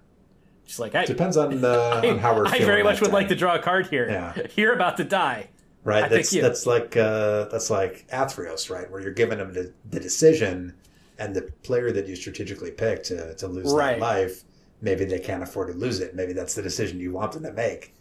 Just 0.69 0.79
like 0.79 0.93
I, 0.93 1.03
Depends 1.03 1.35
on, 1.35 1.51
uh, 1.65 2.01
on 2.05 2.19
how 2.19 2.35
we're 2.35 2.45
I 2.45 2.59
very 2.59 2.83
much 2.83 3.01
would 3.01 3.11
like 3.11 3.29
to 3.29 3.35
draw 3.35 3.55
a 3.55 3.59
card 3.59 3.87
here. 3.87 4.07
Yeah. 4.07 4.45
You're 4.55 4.75
about 4.75 4.97
to 4.97 5.03
die. 5.03 5.49
Right, 5.83 6.03
I 6.03 6.07
that's 6.09 6.29
that's 6.29 6.67
like 6.67 6.95
uh, 6.95 7.45
that's 7.45 7.71
like 7.71 8.07
Athreos, 8.09 8.69
right? 8.69 8.89
Where 8.91 9.01
you're 9.01 9.13
giving 9.13 9.39
them 9.39 9.51
the, 9.51 9.73
the 9.89 9.99
decision, 9.99 10.75
and 11.17 11.35
the 11.35 11.51
player 11.63 11.91
that 11.91 12.05
you 12.07 12.15
strategically 12.15 12.69
pick 12.69 13.01
to 13.05 13.33
to 13.33 13.47
lose 13.47 13.73
Right. 13.73 13.93
that 13.93 13.99
life, 13.99 14.43
maybe 14.79 15.05
they 15.05 15.17
can't 15.17 15.41
afford 15.41 15.69
to 15.69 15.73
lose 15.73 16.01
it. 16.01 16.13
Maybe 16.13 16.33
that's 16.33 16.53
the 16.53 16.61
decision 16.61 16.99
you 16.99 17.13
want 17.13 17.31
them 17.31 17.41
to 17.43 17.51
make. 17.51 17.95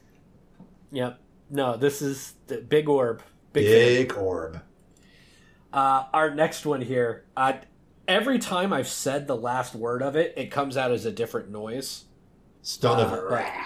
Yep. 0.93 1.19
No, 1.49 1.75
this 1.79 2.03
is 2.03 2.35
the 2.49 2.59
big 2.59 2.87
orb. 2.91 3.23
Big. 3.55 3.65
Big 4.11 4.19
orb. 4.19 4.61
Uh, 5.73 6.05
our 6.13 6.35
next 6.35 6.67
one 6.67 6.83
here. 6.83 7.25
Uh, 7.35 7.55
every 8.07 8.39
time 8.39 8.75
I've 8.75 8.89
said 8.89 9.27
the 9.27 9.37
last 9.37 9.75
word 9.75 10.03
of 10.03 10.17
it, 10.17 10.35
it 10.37 10.51
comes 10.51 10.77
out 10.77 10.91
as 10.91 11.07
a 11.07 11.13
different 11.13 11.49
noise. 11.49 12.05
Stone 12.69 13.01
of 13.01 13.11
Uh, 13.15 13.23
Ra- 13.23 13.65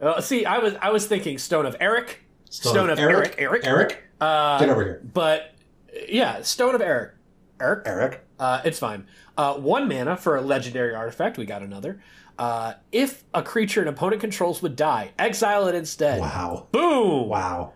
Uh, 0.00 0.20
see, 0.20 0.44
I 0.46 0.58
was 0.58 0.74
I 0.80 0.90
was 0.90 1.04
thinking 1.06 1.36
Stone 1.36 1.66
of 1.66 1.76
Eric, 1.80 2.20
Stone, 2.48 2.88
of, 2.88 2.98
Eric, 3.00 3.34
Eric, 3.38 3.62
Eric, 3.66 4.04
Uh, 4.20 4.58
get 4.60 4.68
over 4.68 4.84
here. 4.84 5.02
But 5.12 5.52
yeah, 6.08 6.40
Stone 6.42 6.76
of 6.76 6.80
Eric, 6.80 7.14
Eric, 7.60 7.82
Eric. 7.86 8.24
Uh, 8.38 8.60
it's 8.64 8.78
fine. 8.78 9.08
Uh, 9.36 9.54
one 9.54 9.88
mana 9.88 10.16
for 10.16 10.36
a 10.36 10.42
legendary 10.42 10.94
artifact. 10.94 11.38
We 11.38 11.44
got 11.44 11.62
another. 11.62 12.00
Uh, 12.38 12.74
if 12.92 13.24
a 13.34 13.42
creature 13.42 13.82
an 13.82 13.88
opponent 13.88 14.20
controls 14.20 14.62
would 14.62 14.76
die, 14.76 15.10
exile 15.18 15.66
it 15.66 15.74
instead. 15.74 16.20
Wow. 16.20 16.68
Boom! 16.70 17.28
Wow. 17.28 17.72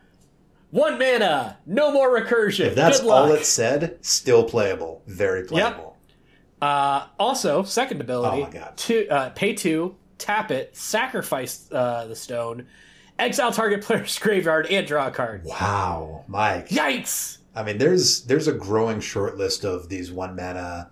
One 0.71 1.01
mana, 1.01 1.59
no 1.67 1.91
more 1.91 2.11
recursion. 2.17 2.67
If 2.67 2.75
that's 2.77 3.01
all 3.01 3.33
it 3.33 3.45
said, 3.45 3.99
still 4.03 4.45
playable. 4.45 5.03
Very 5.09 5.45
playable. 5.45 5.97
Uh, 6.63 7.07
also, 7.19 7.65
second 7.65 8.01
ability. 8.01 8.43
Oh 8.43 8.45
my 8.45 8.51
God. 8.51 8.77
Two, 8.77 9.07
uh, 9.11 9.31
pay 9.31 9.55
two, 9.55 9.97
tap 10.19 10.51
it, 10.51 10.77
sacrifice 10.77 11.69
uh, 11.73 12.07
the 12.07 12.17
stone, 12.17 12.67
exile 13.19 13.53
target 13.53 13.83
player's 13.83 14.19
graveyard, 14.21 14.67
and 14.67 14.87
draw 14.87 15.07
a 15.09 15.11
card. 15.11 15.45
Wow. 15.45 16.25
Mike. 16.29 16.69
Yikes! 16.69 17.39
I 17.55 17.63
mean, 17.63 17.79
there's 17.79 18.23
there's 18.25 18.47
a 18.49 18.53
growing 18.53 19.01
short 19.01 19.37
list 19.37 19.65
of 19.65 19.89
these 19.89 20.13
one 20.13 20.37
mana, 20.37 20.91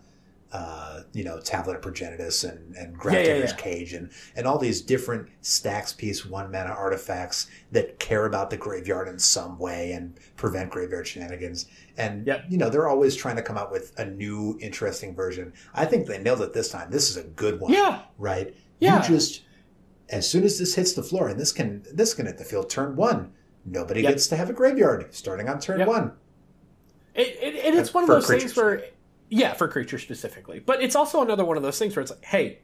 uh, 0.53 1.03
you 1.13 1.23
know, 1.23 1.39
Tablet 1.39 1.77
of 1.77 1.83
Progenitus 1.83 2.49
and 2.49 2.75
and 2.75 2.99
Grafdigger's 2.99 3.51
yeah. 3.53 3.57
Cage 3.57 3.93
and 3.93 4.11
and 4.35 4.47
all 4.47 4.59
these 4.59 4.81
different 4.81 5.29
stax 5.43 5.97
piece 5.97 6.27
one 6.27 6.51
mana 6.51 6.71
artifacts 6.71 7.49
that 7.71 8.01
care 8.01 8.27
about 8.27 8.51
the 8.51 8.57
graveyard 8.57 9.07
in 9.07 9.19
some 9.19 9.59
way 9.59 9.93
and 9.93 10.19
prevent 10.37 10.71
graveyard 10.71 11.07
shenanigans. 11.07 11.67
And 11.99 12.27
Yep. 12.27 12.47
you 12.49 12.59
know, 12.59 12.69
they're 12.69 12.89
always 12.89 13.15
trying 13.15 13.37
to 13.37 13.43
come 13.43 13.57
out 13.57 13.71
with 13.71 13.93
a 13.99 14.05
new 14.05 14.59
interesting 14.61 15.15
version. 15.15 15.53
I 15.75 15.85
think 15.85 16.07
they 16.09 16.19
nailed 16.19 16.41
it 16.43 16.53
this 16.53 16.71
time. 16.71 16.91
This 16.91 17.11
is 17.11 17.17
a 17.17 17.23
good 17.25 17.61
one. 17.61 17.73
Yeah. 17.73 18.03
Right. 18.19 18.57
Yeah. 18.79 19.03
You 19.03 19.09
just 19.09 19.43
as 20.09 20.29
soon 20.31 20.45
as 20.45 20.59
this 20.59 20.75
hits 20.75 20.93
the 20.93 21.03
floor, 21.03 21.29
and 21.29 21.39
this 21.41 21.53
can 21.53 21.85
this 21.93 22.15
can 22.15 22.27
hit 22.27 22.39
the 22.39 22.45
field 22.45 22.71
turn 22.71 22.97
one. 22.97 23.33
Nobody 23.65 24.03
Yep. 24.03 24.13
gets 24.13 24.27
to 24.29 24.37
have 24.37 24.49
a 24.51 24.53
graveyard 24.53 25.13
starting 25.15 25.49
on 25.49 25.59
turn 25.61 25.81
Yep. 25.81 25.89
one. 25.89 26.13
It, 27.15 27.37
it, 27.41 27.65
and 27.65 27.77
it's 27.79 27.89
Uh, 27.91 27.93
one 27.93 28.05
of 28.05 28.09
those 28.09 28.27
things 28.29 28.55
where, 28.57 28.85
yeah, 29.31 29.55
for 29.55 29.67
creatures 29.69 30.03
specifically. 30.03 30.61
But 30.61 30.83
it's 30.83 30.95
also 30.95 31.23
another 31.23 31.45
one 31.45 31.57
of 31.57 31.63
those 31.63 31.79
things 31.79 31.97
where 31.97 32.03
it's 32.03 32.11
like, 32.13 32.25
hey, 32.25 32.59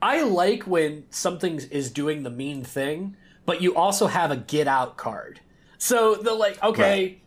I 0.00 0.22
like 0.22 0.62
when 0.62 1.04
something 1.10 1.60
is 1.70 1.90
doing 1.90 2.22
the 2.22 2.30
mean 2.30 2.64
thing, 2.64 3.16
but 3.44 3.60
you 3.60 3.74
also 3.74 4.06
have 4.06 4.30
a 4.30 4.36
get 4.36 4.66
out 4.68 4.96
card. 4.96 5.40
So 5.78 6.14
the 6.14 6.32
like, 6.32 6.62
okay, 6.62 6.80
Right. 7.04 7.18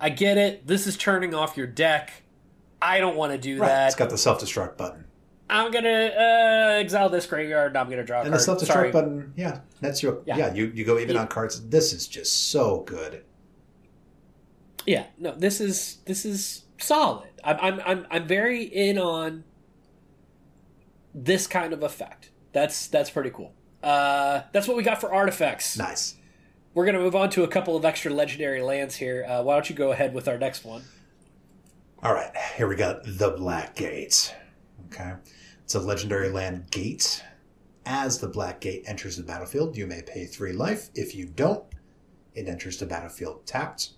I 0.00 0.08
get 0.10 0.36
it. 0.38 0.66
This 0.66 0.86
is 0.86 0.96
turning 0.96 1.34
off 1.34 1.56
your 1.56 1.66
deck. 1.66 2.24
I 2.82 2.98
don't 2.98 3.16
want 3.16 3.32
to 3.32 3.38
do 3.38 3.58
Right. 3.60 3.68
that. 3.68 3.86
It's 3.88 3.96
got 3.96 4.10
the 4.10 4.18
self 4.18 4.40
destruct 4.42 4.76
button. 4.76 5.04
I'm 5.50 5.70
gonna 5.70 5.88
uh, 6.16 6.78
exile 6.80 7.08
this 7.08 7.26
graveyard. 7.26 7.68
and 7.72 7.78
I'm 7.78 7.90
gonna 7.90 8.04
draw 8.04 8.20
And 8.20 8.28
the 8.28 8.30
card. 8.32 8.42
self 8.42 8.60
Sorry. 8.60 8.88
destruct 8.90 8.92
button, 8.92 9.32
yeah, 9.36 9.60
that's 9.80 10.02
your 10.02 10.22
Yeah. 10.24 10.36
yeah. 10.36 10.54
you, 10.54 10.66
you 10.74 10.84
go 10.84 10.98
even 10.98 11.16
Yeah. 11.16 11.22
on 11.22 11.28
cards. 11.28 11.68
This 11.68 11.92
is 11.92 12.06
just 12.08 12.50
so 12.50 12.80
good. 12.86 13.24
Yeah, 14.86 15.06
no, 15.18 15.34
this 15.34 15.60
is 15.60 15.98
this 16.06 16.24
is 16.24 16.64
solid. 16.78 17.28
I'm 17.44 17.56
I'm 17.60 17.80
I'm 17.84 18.06
I'm 18.10 18.26
very 18.26 18.62
in 18.64 18.98
on 18.98 19.44
this 21.14 21.46
kind 21.46 21.72
of 21.72 21.82
effect. 21.82 22.30
That's 22.52 22.86
that's 22.86 23.10
pretty 23.10 23.30
cool. 23.30 23.52
Uh, 23.82 24.42
that's 24.52 24.66
what 24.68 24.76
we 24.76 24.82
got 24.82 25.00
for 25.00 25.12
artifacts. 25.12 25.76
Nice. 25.76 26.16
We're 26.72 26.86
gonna 26.86 26.98
move 27.00 27.16
on 27.16 27.30
to 27.30 27.42
a 27.44 27.48
couple 27.48 27.76
of 27.76 27.84
extra 27.84 28.12
legendary 28.12 28.62
lands 28.62 28.96
here. 28.96 29.24
Uh, 29.28 29.42
why 29.42 29.54
don't 29.54 29.68
you 29.68 29.76
go 29.76 29.90
ahead 29.92 30.14
with 30.14 30.28
our 30.28 30.38
next 30.38 30.64
one? 30.64 30.82
All 32.02 32.14
right, 32.14 32.30
here 32.56 32.66
we 32.68 32.76
got 32.76 33.02
the 33.04 33.30
Black 33.36 33.74
Gates. 33.76 34.32
Okay, 34.86 35.12
it's 35.70 35.76
a 35.76 35.78
legendary 35.78 36.30
land 36.30 36.68
gate. 36.72 37.22
As 37.86 38.18
the 38.18 38.26
Black 38.26 38.60
Gate 38.60 38.82
enters 38.86 39.16
the 39.16 39.22
battlefield, 39.22 39.76
you 39.76 39.86
may 39.86 40.02
pay 40.02 40.24
three 40.26 40.52
life. 40.52 40.90
If 40.96 41.14
you 41.14 41.26
don't, 41.26 41.62
it 42.34 42.48
enters 42.48 42.76
the 42.76 42.86
battlefield 42.86 43.46
tapped. 43.46 43.90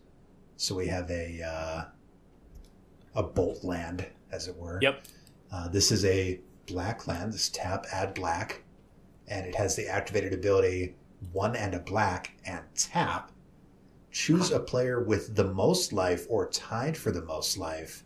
So 0.59 0.75
we 0.75 0.87
have 0.89 1.11
a 1.11 1.43
uh, 1.43 1.85
a 3.15 3.23
bolt 3.23 3.65
land, 3.65 4.07
as 4.31 4.49
it 4.49 4.57
were. 4.59 4.81
Yep. 4.83 5.07
Uh, 5.51 5.69
this 5.69 5.91
is 5.91 6.05
a 6.05 6.43
black 6.67 7.07
land. 7.07 7.33
This 7.33 7.49
tap 7.49 7.87
add 7.91 8.13
black, 8.13 8.65
and 9.29 9.47
it 9.47 9.55
has 9.55 9.75
the 9.75 9.89
activated 9.89 10.35
ability 10.35 10.95
one 11.33 11.57
and 11.57 11.75
a 11.75 11.81
black 11.81 12.35
and 12.45 12.63
tap. 12.75 13.33
Choose 14.11 14.51
a 14.51 14.61
player 14.61 15.03
with 15.03 15.37
the 15.37 15.55
most 15.55 15.95
life 15.95 16.27
or 16.29 16.51
tied 16.51 16.99
for 16.99 17.13
the 17.13 17.25
most 17.25 17.57
life. 17.57 18.05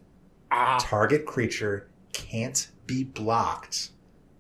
Ah, 0.53 0.79
Target 0.81 1.27
creature 1.27 1.91
can't 2.13 2.71
be 2.87 3.05
blocked 3.05 3.91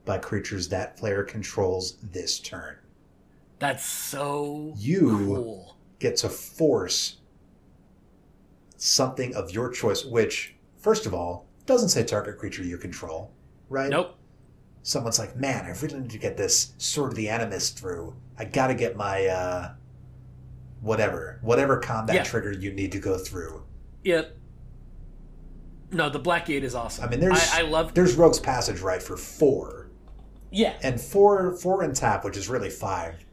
by 0.04 0.18
creatures 0.18 0.68
that 0.68 0.96
player 0.96 1.22
controls 1.24 1.96
this 2.02 2.38
turn. 2.38 2.76
that's 3.58 3.84
so 3.84 4.72
You 4.76 5.08
cool. 5.26 5.76
get 5.98 6.16
to 6.18 6.28
force 6.28 7.16
something 8.76 9.34
of 9.34 9.50
your 9.50 9.70
choice, 9.70 10.04
which, 10.04 10.54
first 10.78 11.06
of 11.06 11.14
all, 11.14 11.46
doesn't 11.64 11.88
say 11.88 12.04
target 12.04 12.38
creature 12.38 12.62
you 12.62 12.76
control, 12.78 13.32
right? 13.68 13.90
Nope. 13.90 14.12
someone's 14.82 15.18
like, 15.18 15.34
"Man, 15.34 15.64
I 15.64 15.70
really 15.80 15.98
need 16.00 16.10
to 16.10 16.18
get 16.18 16.36
this 16.36 16.74
Sword 16.78 17.10
of 17.12 17.16
the 17.16 17.26
Animist 17.26 17.74
through. 17.76 18.14
I 18.38 18.44
got 18.44 18.68
to 18.68 18.74
get 18.74 18.94
my 18.94 19.26
uh, 19.26 19.72
whatever, 20.80 21.40
whatever 21.42 21.78
combat 21.78 22.14
Yeah. 22.14 22.22
trigger 22.22 22.52
you 22.52 22.72
need 22.72 22.92
to 22.92 23.00
go 23.00 23.18
through." 23.18 23.64
Yep. 24.04 24.36
No, 25.92 26.08
the 26.08 26.18
Black 26.18 26.46
Gate 26.46 26.64
is 26.64 26.74
awesome. 26.74 27.04
I 27.04 27.08
mean, 27.08 27.20
there's 27.20 27.52
I, 27.52 27.60
I 27.60 27.62
love. 27.62 27.94
there's 27.94 28.14
Rogue's 28.14 28.40
Passage 28.40 28.80
right 28.80 29.02
for 29.02 29.16
four, 29.16 29.90
Yeah, 30.50 30.74
and 30.82 31.00
four 31.00 31.52
four 31.56 31.82
and 31.82 31.94
tap, 31.94 32.24
which 32.24 32.36
is 32.36 32.48
really 32.48 32.70
five, 32.70 33.24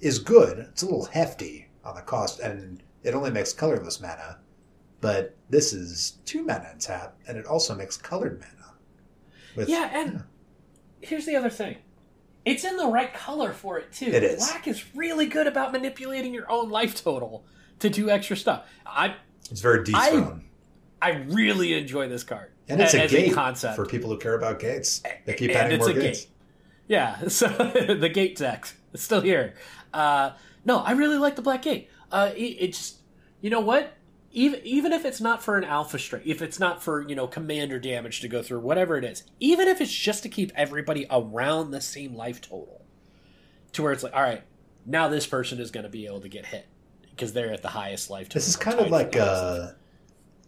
is 0.00 0.18
good. 0.18 0.58
It's 0.58 0.82
a 0.82 0.86
little 0.86 1.04
hefty 1.04 1.68
on 1.84 1.94
the 1.94 2.02
cost, 2.02 2.40
and 2.40 2.82
it 3.02 3.14
only 3.14 3.30
makes 3.30 3.52
colorless 3.52 4.00
mana. 4.00 4.38
But 5.00 5.36
this 5.50 5.72
is 5.72 6.18
two 6.24 6.42
mana 6.44 6.68
and 6.72 6.80
tap, 6.80 7.16
and 7.28 7.36
it 7.36 7.46
also 7.46 7.74
makes 7.74 7.96
colored 7.96 8.40
mana. 8.40 8.74
With, 9.54 9.68
Yeah, 9.68 9.90
and 9.92 10.24
here's 11.00 11.24
the 11.26 11.36
other 11.36 11.50
thing. 11.50 11.76
It's 12.44 12.64
in 12.64 12.76
the 12.76 12.86
right 12.86 13.12
color 13.12 13.52
for 13.52 13.78
it 13.78 13.92
too. 13.92 14.06
It 14.06 14.22
is. 14.22 14.38
Black 14.38 14.66
is 14.68 14.94
really 14.94 15.26
good 15.26 15.46
about 15.46 15.72
manipulating 15.72 16.32
your 16.32 16.50
own 16.50 16.70
life 16.70 17.02
total 17.02 17.44
to 17.80 17.90
do 17.90 18.08
extra 18.10 18.36
stuff. 18.36 18.66
I 18.84 19.16
it's 19.50 19.60
very 19.60 19.84
dethrone. 19.84 20.45
I 21.06 21.24
really 21.28 21.74
enjoy 21.74 22.08
this 22.08 22.24
card. 22.24 22.50
And 22.68 22.80
it's 22.80 22.94
a 22.94 23.06
gate 23.06 23.32
concept. 23.32 23.76
for 23.76 23.86
people 23.86 24.10
who 24.10 24.18
care 24.18 24.34
about 24.34 24.58
gates. 24.58 25.02
They 25.24 25.34
keep 25.34 25.50
And 25.50 25.58
adding 25.58 25.76
it's 25.76 25.86
more 25.86 25.96
a 25.96 26.00
gates. 26.00 26.20
gate. 26.22 26.30
Yeah, 26.88 27.28
so 27.28 27.46
the 27.48 28.08
gate 28.08 28.36
deck 28.36 28.68
is 28.92 29.02
still 29.02 29.20
here. 29.20 29.54
Uh, 29.94 30.32
no, 30.64 30.78
I 30.78 30.92
really 30.92 31.18
like 31.18 31.36
the 31.36 31.42
black 31.42 31.62
gate. 31.62 31.88
Uh, 32.10 32.30
it, 32.36 32.40
it 32.42 32.66
just, 32.68 32.96
you 33.40 33.50
know 33.50 33.60
what? 33.60 33.92
Even 34.32 34.60
even 34.64 34.92
if 34.92 35.04
it's 35.04 35.20
not 35.20 35.42
for 35.42 35.56
an 35.56 35.64
alpha 35.64 35.98
strike, 35.98 36.26
if 36.26 36.42
it's 36.42 36.58
not 36.60 36.82
for 36.82 37.08
you 37.08 37.14
know 37.14 37.26
commander 37.26 37.78
damage 37.78 38.20
to 38.20 38.28
go 38.28 38.42
through, 38.42 38.60
whatever 38.60 38.96
it 38.98 39.04
is, 39.04 39.22
even 39.40 39.66
if 39.66 39.80
it's 39.80 39.92
just 39.92 40.22
to 40.24 40.28
keep 40.28 40.52
everybody 40.54 41.06
around 41.10 41.70
the 41.70 41.80
same 41.80 42.14
life 42.14 42.40
total, 42.42 42.84
to 43.72 43.82
where 43.82 43.92
it's 43.92 44.02
like, 44.02 44.12
all 44.14 44.20
right, 44.22 44.42
now 44.84 45.08
this 45.08 45.26
person 45.26 45.58
is 45.58 45.70
going 45.70 45.84
to 45.84 45.90
be 45.90 46.04
able 46.06 46.20
to 46.20 46.28
get 46.28 46.44
hit 46.46 46.66
because 47.10 47.32
they're 47.32 47.52
at 47.52 47.62
the 47.62 47.68
highest 47.68 48.10
life 48.10 48.28
total. 48.28 48.40
This 48.40 48.48
is 48.48 48.56
kind 48.56 48.78
of 48.78 48.90
like, 48.90 49.16
uh, 49.16 49.70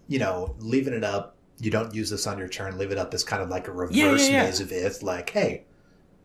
you 0.09 0.19
know, 0.19 0.55
leaving 0.59 0.93
it 0.95 1.05
up. 1.05 1.37
You 1.61 1.71
don't 1.71 1.95
use 1.95 2.11
this 2.11 2.27
on 2.27 2.39
your 2.39 2.49
turn. 2.49 2.79
Leave 2.79 2.91
it 2.93 2.99
up 2.99 3.13
is 3.15 3.25
kind 3.25 3.43
of 3.43 3.49
like 3.49 3.69
a 3.69 3.73
reverse 3.73 3.95
Yeah, 3.97 4.13
yeah, 4.17 4.27
yeah. 4.29 4.43
maze 4.45 4.61
of 4.61 4.71
ith. 4.73 5.03
Like, 5.03 5.31
hey, 5.31 5.65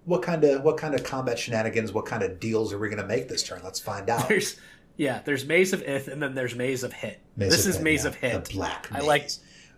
what 0.05 0.21
kind 0.21 0.43
of 0.43 0.63
what 0.63 0.77
kind 0.77 0.93
of 0.95 1.03
combat 1.03 1.39
shenanigans? 1.39 1.91
What 1.91 2.05
kind 2.05 2.23
of 2.23 2.39
deals 2.39 2.71
are 2.73 2.77
we 2.79 2.87
going 2.89 3.01
to 3.01 3.07
make 3.07 3.27
this 3.29 3.43
turn? 3.43 3.61
Let's 3.63 3.79
find 3.79 4.09
out. 4.09 4.27
There's 4.27 4.57
yeah, 4.95 5.21
there's 5.25 5.43
Maze 5.45 5.73
of 5.73 5.81
Ith, 5.81 6.07
and 6.07 6.21
then 6.21 6.35
there's 6.35 6.53
Maze 6.55 6.83
of 6.83 6.93
Hit. 6.93 7.19
Maze 7.35 7.49
this 7.49 7.63
of 7.65 7.69
is 7.71 7.75
Hit, 7.77 7.83
Maze 7.83 8.05
of 8.05 8.13
Hit. 8.15 8.45
The 8.45 8.53
black 8.53 8.91
maze. 8.91 9.01
I 9.01 9.05
like- 9.05 9.29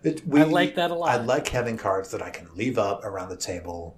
It- 0.02 0.22
I 0.34 0.42
like 0.42 0.74
that 0.74 0.90
a 0.90 0.94
lot. 0.94 1.08
I 1.08 1.16
like 1.24 1.48
having 1.48 1.78
cards 1.78 2.10
that 2.10 2.20
I 2.20 2.28
can 2.28 2.48
leave 2.54 2.76
up 2.78 3.02
around 3.02 3.30
the 3.30 3.36
table 3.38 3.96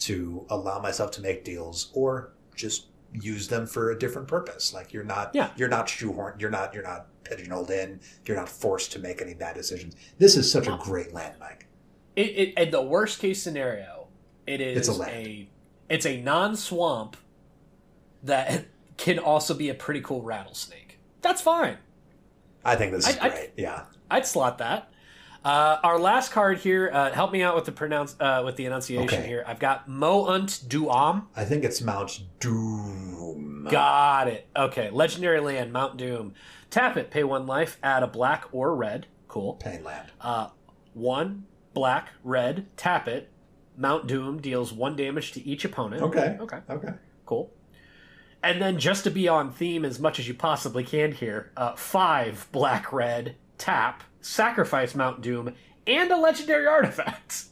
to 0.00 0.46
allow 0.48 0.78
myself 0.78 1.10
to 1.12 1.22
make 1.22 1.42
deals, 1.44 1.90
or 1.92 2.32
just 2.54 2.86
use 3.12 3.48
them 3.48 3.66
for 3.66 3.90
a 3.90 3.98
different 3.98 4.28
purpose. 4.28 4.72
Like 4.72 4.92
you're 4.92 5.02
not, 5.02 5.32
Yeah. 5.34 5.50
you're 5.56 5.68
not 5.68 5.88
shoehorned, 5.88 6.40
you're 6.40 6.50
not, 6.50 6.72
you're 6.72 6.84
not 6.84 7.08
pigeonholed 7.30 7.70
in, 7.70 8.00
you're 8.26 8.36
not 8.36 8.48
forced 8.48 8.92
to 8.92 8.98
make 8.98 9.22
any 9.22 9.34
bad 9.34 9.54
decisions. 9.54 9.94
This 10.18 10.36
is 10.36 10.50
such 10.50 10.66
a 10.66 10.78
great 10.82 11.12
land, 11.14 11.34
Mike. 11.40 11.66
It, 12.16 12.22
it, 12.22 12.58
in 12.58 12.70
the 12.70 12.82
worst 12.82 13.20
case 13.20 13.42
scenario, 13.42 14.08
it 14.46 14.60
is 14.60 14.88
It's 14.88 14.98
a 14.98 15.02
a 15.08 15.48
it's 15.88 16.06
a 16.06 16.20
non 16.20 16.56
swamp 16.56 17.16
that 18.24 18.66
can 18.96 19.18
also 19.18 19.54
be 19.54 19.68
a 19.68 19.74
pretty 19.74 20.00
cool 20.00 20.22
rattlesnake. 20.22 20.98
That's 21.22 21.40
fine. 21.40 21.76
I 22.64 22.76
think 22.76 22.92
this 22.92 23.08
is 23.08 23.16
I- 23.18 23.28
great. 23.30 23.50
yeah, 23.56 23.84
I'd 24.10 24.26
slot 24.26 24.58
that. 24.58 24.90
Uh, 25.44 25.78
our 25.82 25.98
last 25.98 26.32
card 26.32 26.58
here, 26.58 26.90
uh, 26.92 27.10
help 27.12 27.32
me 27.32 27.42
out 27.42 27.54
with 27.54 27.64
the 27.64 27.72
pronounce 27.72 28.14
uh, 28.20 28.42
with 28.44 28.56
the 28.56 28.66
enunciation 28.66 29.04
Okay. 29.20 29.26
here. 29.26 29.42
I've 29.46 29.58
got 29.58 29.88
Mo 29.88 30.26
Unt 30.26 30.50
Duam. 30.68 31.24
I 31.34 31.44
think 31.46 31.64
it's 31.64 31.80
Mount 31.80 32.20
Doom. 32.40 33.66
Got 33.70 34.28
it. 34.28 34.46
Okay, 34.54 34.90
legendary 34.90 35.40
land, 35.40 35.72
Mount 35.72 35.96
Doom. 35.96 36.34
Tap 36.68 36.96
it, 36.96 37.10
pay 37.10 37.24
one 37.24 37.46
life, 37.46 37.78
add 37.82 38.02
a 38.02 38.06
black 38.06 38.44
or 38.52 38.74
red. 38.74 39.06
Cool. 39.28 39.54
Pain 39.54 39.82
land. 39.82 40.10
Uh, 40.20 40.48
one 40.92 41.46
black, 41.72 42.10
red, 42.22 42.66
tap 42.76 43.08
it. 43.08 43.30
Mount 43.76 44.06
Doom 44.06 44.40
deals 44.42 44.72
one 44.74 44.94
damage 44.94 45.32
to 45.32 45.46
each 45.46 45.64
opponent. 45.64 46.02
Okay. 46.02 46.36
Okay. 46.38 46.58
Okay. 46.68 46.92
Cool. 47.24 47.50
And 48.42 48.60
then 48.60 48.78
just 48.78 49.04
to 49.04 49.10
be 49.10 49.26
on 49.28 49.52
theme 49.52 49.84
as 49.84 49.98
much 49.98 50.18
as 50.18 50.28
you 50.28 50.34
possibly 50.34 50.84
can 50.84 51.12
here, 51.12 51.50
uh, 51.56 51.76
five 51.76 52.48
black, 52.52 52.92
red, 52.92 53.36
tap, 53.56 54.02
sacrifice 54.20 54.94
Mount 54.94 55.20
Doom, 55.20 55.54
and 55.86 56.10
a 56.10 56.16
legendary 56.16 56.66
artifact. 56.66 57.44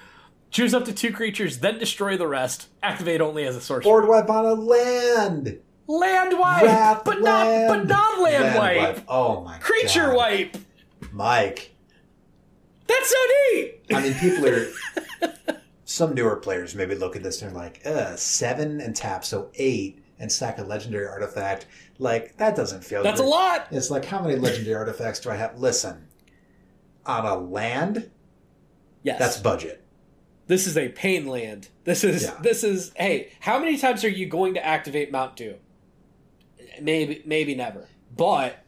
Choose 0.50 0.72
up 0.74 0.84
to 0.86 0.92
two 0.92 1.12
creatures, 1.12 1.58
then 1.58 1.78
destroy 1.78 2.16
the 2.16 2.26
rest. 2.26 2.68
Activate 2.82 3.20
only 3.20 3.44
as 3.44 3.56
a 3.56 3.60
sorcerer. 3.60 3.90
Board 3.90 4.08
wipe 4.08 4.30
on 4.30 4.44
a 4.46 4.54
land. 4.54 5.58
land 5.86 6.38
wipe, 6.38 6.62
Wrath 6.64 7.02
but 7.04 7.20
not 7.20 7.44
but 7.68 7.76
land. 7.78 7.88
not 7.88 8.20
land, 8.20 8.44
Land 8.56 8.56
wipe. 8.96 9.04
Oh 9.08 9.42
my 9.42 9.58
Creature 9.58 10.06
God. 10.08 10.16
wipe. 10.16 10.56
Mike. 11.12 11.74
That's 12.86 13.10
so 13.10 13.16
neat. 13.52 13.80
I 13.92 14.00
mean, 14.02 14.14
people 14.14 14.46
are. 14.48 14.66
some 15.84 16.14
newer 16.14 16.36
players 16.36 16.74
maybe 16.74 16.94
look 16.94 17.16
at 17.16 17.22
this 17.22 17.42
and 17.42 17.50
they're 17.50 17.56
like, 17.62 17.80
uh, 17.84 18.16
seven 18.16 18.80
and 18.80 18.94
tap, 18.94 19.24
so 19.24 19.50
eight, 19.56 20.02
and 20.18 20.30
sack 20.30 20.58
a 20.58 20.62
legendary 20.62 21.06
artifact. 21.06 21.66
Like, 21.98 22.36
that 22.38 22.56
doesn't 22.56 22.82
feel 22.84 23.02
That's 23.02 23.20
a 23.20 23.24
lot. 23.24 23.66
It's 23.70 23.90
like, 23.90 24.04
how 24.04 24.20
many 24.22 24.36
legendary 24.36 24.76
artifacts 24.76 25.20
do 25.20 25.30
I 25.30 25.36
have? 25.36 25.58
Listen, 25.58 26.06
on 27.06 27.24
a 27.24 27.36
land, 27.36 28.10
Yes. 29.02 29.18
that's 29.18 29.36
budget. 29.38 29.82
this 30.48 30.66
is 30.66 30.76
a 30.76 30.88
pain 30.90 31.26
land. 31.26 31.68
This 31.84 32.04
is 32.04 32.24
Yeah. 32.24 32.38
this 32.42 32.62
is 32.64 32.92
hey, 32.96 33.32
how 33.40 33.58
many 33.58 33.76
times 33.78 34.04
are 34.04 34.08
you 34.08 34.26
going 34.26 34.54
to 34.54 34.64
activate 34.64 35.10
Mount 35.12 35.36
Doom? 35.36 35.56
Maybe 36.80 37.22
maybe 37.24 37.54
never. 37.54 37.88
But 38.16 38.62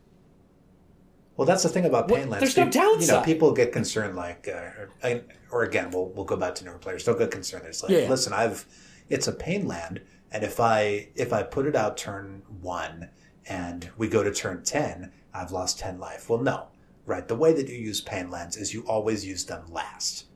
Well, 1.36 1.46
that's 1.46 1.62
the 1.62 1.68
thing 1.68 1.84
about 1.84 2.08
pain 2.08 2.26
Painlands. 2.28 2.40
there's 2.40 2.56
no 2.56 2.64
People- 2.66 2.82
You 2.82 2.90
know, 2.90 2.96
downside. 2.98 3.24
people 3.24 3.52
get 3.52 3.70
concerned, 3.72 4.16
like, 4.16 4.48
uh, 4.48 5.06
or, 5.06 5.20
or 5.52 5.62
again, 5.62 5.90
we'll 5.90 6.06
we'll 6.06 6.24
go 6.24 6.36
back 6.36 6.54
to 6.56 6.64
newer 6.64 6.78
players. 6.78 7.04
Don't 7.04 7.18
get 7.18 7.30
concerned. 7.30 7.64
It's 7.66 7.82
like, 7.82 7.92
Yeah. 7.92 8.08
listen, 8.08 8.32
I've 8.32 8.66
it's 9.08 9.26
a 9.28 9.32
pain 9.32 9.66
land, 9.66 10.00
and 10.32 10.42
if 10.44 10.58
I 10.60 11.08
if 11.14 11.32
I 11.32 11.42
put 11.42 11.66
it 11.66 11.76
out 11.76 11.96
turn 11.96 12.42
one 12.60 13.10
and 13.46 13.88
we 13.96 14.08
go 14.08 14.22
to 14.22 14.32
turn 14.32 14.62
ten, 14.64 15.12
I've 15.32 15.52
lost 15.52 15.78
ten 15.78 15.98
life. 16.00 16.28
Well, 16.28 16.40
no, 16.40 16.68
right? 17.08 17.26
The 17.26 17.34
way 17.34 17.52
that 17.54 17.68
you 17.68 17.74
use 17.76 18.00
Painlands 18.04 18.56
is 18.58 18.72
you 18.72 18.84
always 18.86 19.24
use 19.26 19.44
them 19.46 19.64
last, 19.72 20.26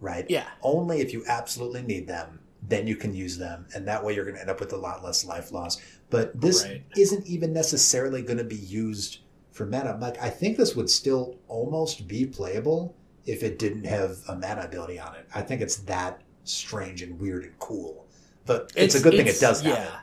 right? 0.00 0.26
Yeah. 0.28 0.48
Only 0.62 1.00
if 1.00 1.12
you 1.12 1.24
absolutely 1.26 1.82
need 1.82 2.06
them, 2.08 2.40
then 2.68 2.86
you 2.86 2.96
can 2.96 3.14
use 3.14 3.38
them, 3.38 3.66
and 3.74 3.86
that 3.86 4.04
way 4.04 4.14
you're 4.14 4.24
going 4.24 4.34
to 4.34 4.40
end 4.40 4.50
up 4.50 4.58
with 4.60 4.72
a 4.72 4.76
lot 4.76 5.04
less 5.04 5.24
life 5.24 5.52
loss. 5.52 5.80
But 6.10 6.38
this 6.40 6.64
Right. 6.64 6.82
isn't 6.96 7.26
even 7.26 7.52
necessarily 7.52 8.22
going 8.22 8.38
to 8.38 8.44
be 8.44 8.56
used 8.56 9.18
for 9.52 9.66
mana. 9.66 9.96
Like 10.00 10.20
I 10.20 10.28
think 10.30 10.56
this 10.56 10.74
would 10.74 10.90
still 10.90 11.36
almost 11.48 12.08
be 12.08 12.26
playable 12.26 12.94
if 13.24 13.42
it 13.42 13.58
didn't 13.58 13.84
have 13.84 14.18
a 14.28 14.34
mana 14.34 14.62
ability 14.62 14.98
on 14.98 15.14
it. 15.14 15.26
I 15.34 15.42
think 15.42 15.60
it's 15.62 15.76
that 15.76 16.20
strange 16.44 17.02
and 17.02 17.18
weird 17.20 17.44
and 17.44 17.58
cool. 17.60 18.06
But 18.46 18.72
it's, 18.76 18.94
a 18.94 19.00
good 19.00 19.12
thing 19.12 19.26
it 19.26 19.36
it's- 19.36 19.40
does 19.40 19.60
have 19.62 19.72
yeah. 19.78 19.84
it. 19.84 20.00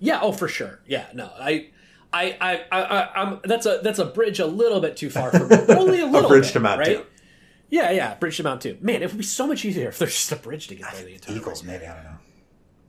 Yeah, 0.00 0.20
oh 0.22 0.30
for 0.30 0.46
sure. 0.46 0.80
Yeah, 0.86 1.06
no. 1.14 1.32
I 1.40 1.70
I 2.12 2.36
I 2.40 2.64
I, 2.72 3.22
I'm 3.22 3.40
that's 3.44 3.66
a 3.66 3.80
that's 3.82 3.98
a 3.98 4.04
bridge 4.06 4.38
a 4.40 4.46
little 4.46 4.80
bit 4.80 4.96
too 4.96 5.10
far 5.10 5.30
for 5.30 5.46
me. 5.46 5.56
Only 5.74 6.00
a 6.00 6.06
little 6.14 6.28
bridge 6.28 6.44
bit, 6.46 6.52
to 6.54 6.60
Mount 6.60 6.78
right? 6.80 6.96
Doom. 6.98 7.04
Yeah, 7.70 7.90
yeah, 7.90 8.14
bridge 8.14 8.38
to 8.38 8.42
Mount 8.44 8.62
Doom. 8.62 8.78
Man, 8.80 9.02
it 9.02 9.08
would 9.10 9.18
be 9.18 9.24
so 9.24 9.46
much 9.46 9.64
easier 9.64 9.88
if 9.88 9.98
there's 9.98 10.14
just 10.14 10.32
a 10.32 10.36
bridge 10.36 10.68
to 10.68 10.74
get 10.74 10.90
there 10.92 11.04
the 11.04 11.14
entire 11.14 11.36
Eagles, 11.36 11.62
maybe 11.64 11.86
I 11.86 11.94
don't 11.94 12.04
know. 12.04 12.10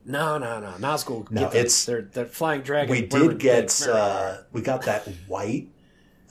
No, 0.06 0.38
no, 0.38 0.60
no. 0.62 0.72
Nazgul. 0.80 1.30
No, 1.30 1.48
it's- 1.50 1.86
they're 1.86 2.04
they're 2.04 2.26
flying 2.26 2.62
dragon. 2.62 2.90
We 2.92 3.06
did 3.06 3.40
get 3.40 3.86
uh, 3.88 4.38
we 4.54 4.62
got 4.62 4.84
that 4.84 5.06
white 5.28 5.68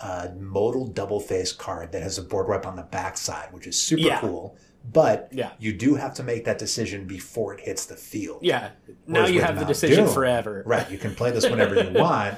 uh, 0.01 0.28
modal 0.39 0.86
double 0.86 1.20
face 1.20 1.52
card 1.52 1.93
that 1.93 2.02
has 2.02 2.16
a 2.19 2.23
board 2.23 2.48
wipe 2.48 2.66
on 2.66 2.77
the 2.77 2.82
backside, 2.85 3.52
which 3.52 3.66
is 3.66 3.81
super 3.81 4.02
Yeah. 4.02 4.20
cool. 4.20 4.56
But 4.90 5.28
Yeah. 5.32 5.51
you 5.59 5.73
do 5.74 5.97
have 5.97 6.15
to 6.15 6.23
make 6.23 6.44
that 6.47 6.59
decision 6.59 7.05
before 7.06 7.52
it 7.52 7.60
hits 7.60 7.85
the 7.85 7.97
field. 7.97 8.39
yeah. 8.43 8.70
Now 9.06 9.20
Whereas 9.20 9.31
you 9.32 9.43
have 9.43 9.59
the 9.59 9.65
decision 9.66 10.05
Doom, 10.06 10.15
forever. 10.15 10.62
Right, 10.65 10.90
you 10.90 10.97
can 10.98 11.15
play 11.15 11.31
this 11.32 11.48
whenever 11.51 11.74
you 11.82 11.90
want, 11.98 12.36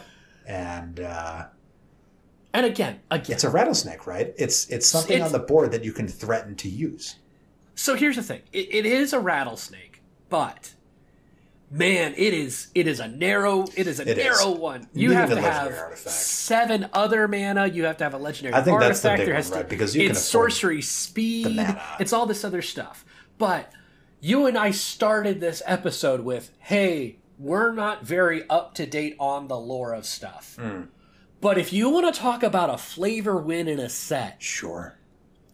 and 0.50 1.00
uh, 1.00 1.44
And 2.52 2.66
again, 2.66 3.00
again. 3.10 3.34
it's 3.34 3.44
a 3.44 3.50
rattlesnake, 3.50 4.06
right? 4.06 4.34
It's 4.36 4.68
it's 4.68 4.86
something 4.86 5.16
It's- 5.16 5.26
on 5.26 5.32
the 5.32 5.46
board 5.46 5.70
that 5.72 5.84
you 5.84 5.92
can 5.92 6.08
threaten 6.08 6.56
to 6.56 6.68
use. 6.68 7.16
So 7.76 7.94
here's 7.94 8.16
the 8.16 8.22
thing. 8.22 8.42
It, 8.52 8.68
it 8.74 8.86
is 8.86 9.12
a 9.12 9.20
rattlesnake, 9.20 10.02
but 10.28 10.74
man, 11.70 12.12
it 12.16 12.34
is 12.34 12.66
it 12.74 12.86
is 12.88 12.98
a 13.00 13.06
narrow 13.08 13.64
it 13.76 13.86
is 13.86 14.00
a 14.00 14.02
It 14.10 14.18
is. 14.18 14.24
narrow 14.24 14.50
one. 14.56 14.88
You 14.92 15.10
You 15.10 15.14
have 15.16 15.30
to 15.30 15.40
have 15.40 15.72
artifact. 15.72 16.16
seven 16.16 16.90
other 16.92 17.28
mana. 17.28 17.68
You 17.68 17.84
have 17.84 17.96
to 17.98 18.04
have 18.04 18.14
a 18.14 18.18
legendary 18.18 18.54
I 18.54 18.62
think 18.62 18.80
that's 18.80 19.00
the 19.00 19.10
big 19.10 19.26
there 19.26 19.34
one, 19.34 19.42
to, 19.44 19.54
right? 19.54 19.68
Because 19.68 19.94
you 19.96 20.10
it's 20.10 20.20
sorcery 20.20 20.82
speed. 20.82 21.64
It's 22.00 22.12
all 22.12 22.26
this 22.26 22.44
other 22.44 22.60
stuff. 22.62 23.04
But 23.38 23.72
you 24.20 24.46
and 24.46 24.58
I 24.58 24.72
started 24.72 25.40
this 25.40 25.62
episode 25.64 26.20
with, 26.20 26.50
"Hey, 26.58 27.19
we're 27.40 27.72
not 27.72 28.04
very 28.04 28.48
up 28.48 28.74
to 28.74 28.86
date 28.86 29.16
on 29.18 29.48
the 29.48 29.56
lore 29.58 29.92
of 29.94 30.04
stuff." 30.06 30.56
Hmm. 30.60 30.82
But 31.40 31.56
if 31.58 31.72
you 31.72 31.88
want 31.88 32.14
to 32.14 32.20
talk 32.20 32.42
about 32.42 32.68
a 32.68 32.76
flavor 32.78 33.36
win 33.38 33.66
in 33.66 33.80
a 33.80 33.88
set, 33.88 34.36
Sure. 34.42 34.98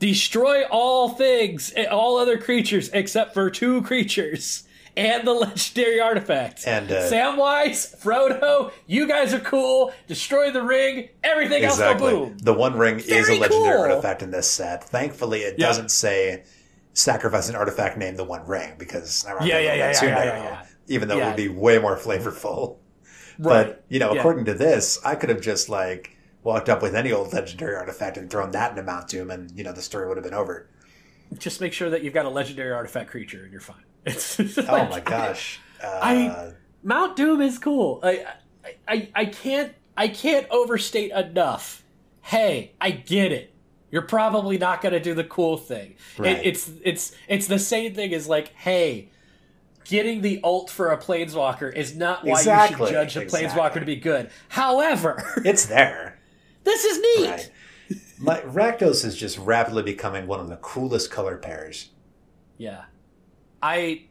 destroy 0.01 0.65
all 0.65 1.11
things, 1.11 1.73
eh, 1.77 1.85
all 1.87 2.19
other 2.19 2.37
creatures 2.39 2.91
except 2.93 3.33
for 3.35 3.49
two 3.51 3.83
creatures 3.83 4.65
and 4.97 5.27
the 5.27 5.33
legendary 5.33 6.01
artifact. 6.01 6.67
And, 6.67 6.91
uh, 6.91 7.09
Samwise, 7.11 7.97
Frodo, 8.03 8.73
you 8.87 9.07
guys 9.07 9.33
are 9.35 9.39
cool. 9.41 9.93
Destroy 10.09 10.51
the 10.51 10.63
ring. 10.63 11.11
Everything 11.23 11.63
Exactly. 11.65 12.09
else 12.13 12.29
boom. 12.31 12.39
The 12.39 12.55
One 12.55 12.77
Ring 12.79 12.99
is 12.99 13.29
a 13.29 13.39
legendary 13.39 13.49
cool. 13.77 13.83
artifact 13.91 14.23
in 14.23 14.31
this 14.31 14.51
set. 14.51 14.83
Thankfully, 14.85 15.43
it 15.43 15.55
Yeah. 15.59 15.67
doesn't 15.69 15.91
say 15.91 16.43
sacrifice 16.95 17.49
an 17.49 17.57
artifact 17.57 17.97
named 17.99 18.17
the 18.17 18.25
One 18.25 18.47
Ring 18.47 18.73
because 18.79 19.25
Yeah, 19.43 19.59
yeah, 19.59 19.59
yeah, 19.61 19.75
yeah, 19.75 20.03
yeah, 20.03 20.25
yeah. 20.25 20.63
Even 20.89 21.09
though 21.09 21.19
it 21.19 21.25
would 21.27 21.37
be 21.37 21.49
way 21.49 21.79
more 21.79 21.97
flavorful. 21.97 22.79
Right. 23.39 23.67
But 23.67 23.85
you 23.91 23.99
know, 23.99 24.15
Yeah. 24.15 24.21
according 24.21 24.47
to 24.47 24.55
this, 24.55 24.99
I 25.05 25.15
could 25.15 25.29
have 25.29 25.43
just 25.43 25.69
like 25.69 26.17
walked 26.43 26.71
up 26.71 26.81
with 26.81 26.95
any 26.95 27.13
old 27.13 27.35
legendary 27.35 27.77
artifact 27.77 28.17
and 28.17 28.31
thrown 28.31 28.51
that 28.53 28.71
into 28.71 28.83
Mount 28.83 29.09
Doom, 29.09 29.31
and 29.31 29.51
you 29.55 29.63
know 29.63 29.73
the 29.73 29.83
story 29.83 30.09
would 30.09 30.17
have 30.17 30.25
been 30.25 30.33
over. 30.33 30.71
Just 31.37 31.61
make 31.61 31.75
sure 31.75 31.91
that 31.91 32.03
you've 32.03 32.15
got 32.15 32.25
a 32.25 32.31
legendary 32.31 32.73
artifact 32.73 33.11
creature 33.11 33.43
and 33.43 33.53
you're 33.53 33.61
fine. 33.61 33.85
It's 34.07 34.41
Oh 34.41 34.89
my 34.89 35.01
gosh! 35.01 35.61
Uh, 35.85 35.99
I- 36.03 36.53
Mount 36.83 37.15
Doom 37.15 37.43
is 37.43 37.59
cool. 37.59 38.01
I, 38.03 38.25
I, 38.89 39.11
I, 39.15 39.25
can't, 39.27 39.75
I 39.99 40.09
can't 40.09 40.47
overstate 40.51 41.11
enough. 41.11 41.85
Hey, 42.23 42.73
I 42.81 42.91
get 42.93 43.33
it. 43.33 43.53
You're 43.91 44.03
probably 44.03 44.57
not 44.57 44.81
going 44.81 44.93
to 44.95 45.01
do 45.01 45.13
the 45.13 45.25
cool 45.25 45.57
thing. 45.59 45.97
It- 46.19 46.41
it's, 46.47 46.71
it's, 46.83 47.13
it's 47.29 47.49
the 47.49 47.59
same 47.59 47.93
thing 47.93 48.15
as 48.15 48.29
like, 48.29 48.49
hey, 48.55 49.11
getting 49.89 50.21
the 50.23 50.41
ult 50.43 50.71
for 50.71 50.91
a 50.93 50.99
planeswalker 50.99 51.75
is 51.75 51.97
not 51.97 52.25
why 52.25 52.39
Exactly, 52.39 52.79
you 52.81 52.87
should 52.87 52.93
judge 52.93 53.17
a 53.17 53.21
exactly. 53.23 53.49
planeswalker 53.49 53.81
to 53.81 53.87
be 53.87 53.97
good. 53.97 54.31
However, 54.49 55.23
it's 55.45 55.67
there. 55.67 56.19
this 56.65 56.85
is 56.85 56.99
neat. 56.99 57.31
Right. 57.31 57.51
My, 58.19 58.41
Rakdos 58.41 59.05
is 59.05 59.17
just 59.17 59.39
rapidly 59.39 59.83
becoming 59.83 60.27
one 60.27 60.41
of 60.41 60.49
the 60.49 60.57
coolest 60.57 61.11
color 61.11 61.37
pairs. 61.37 61.91
Yeah, 62.59 62.85
I, 63.63 64.05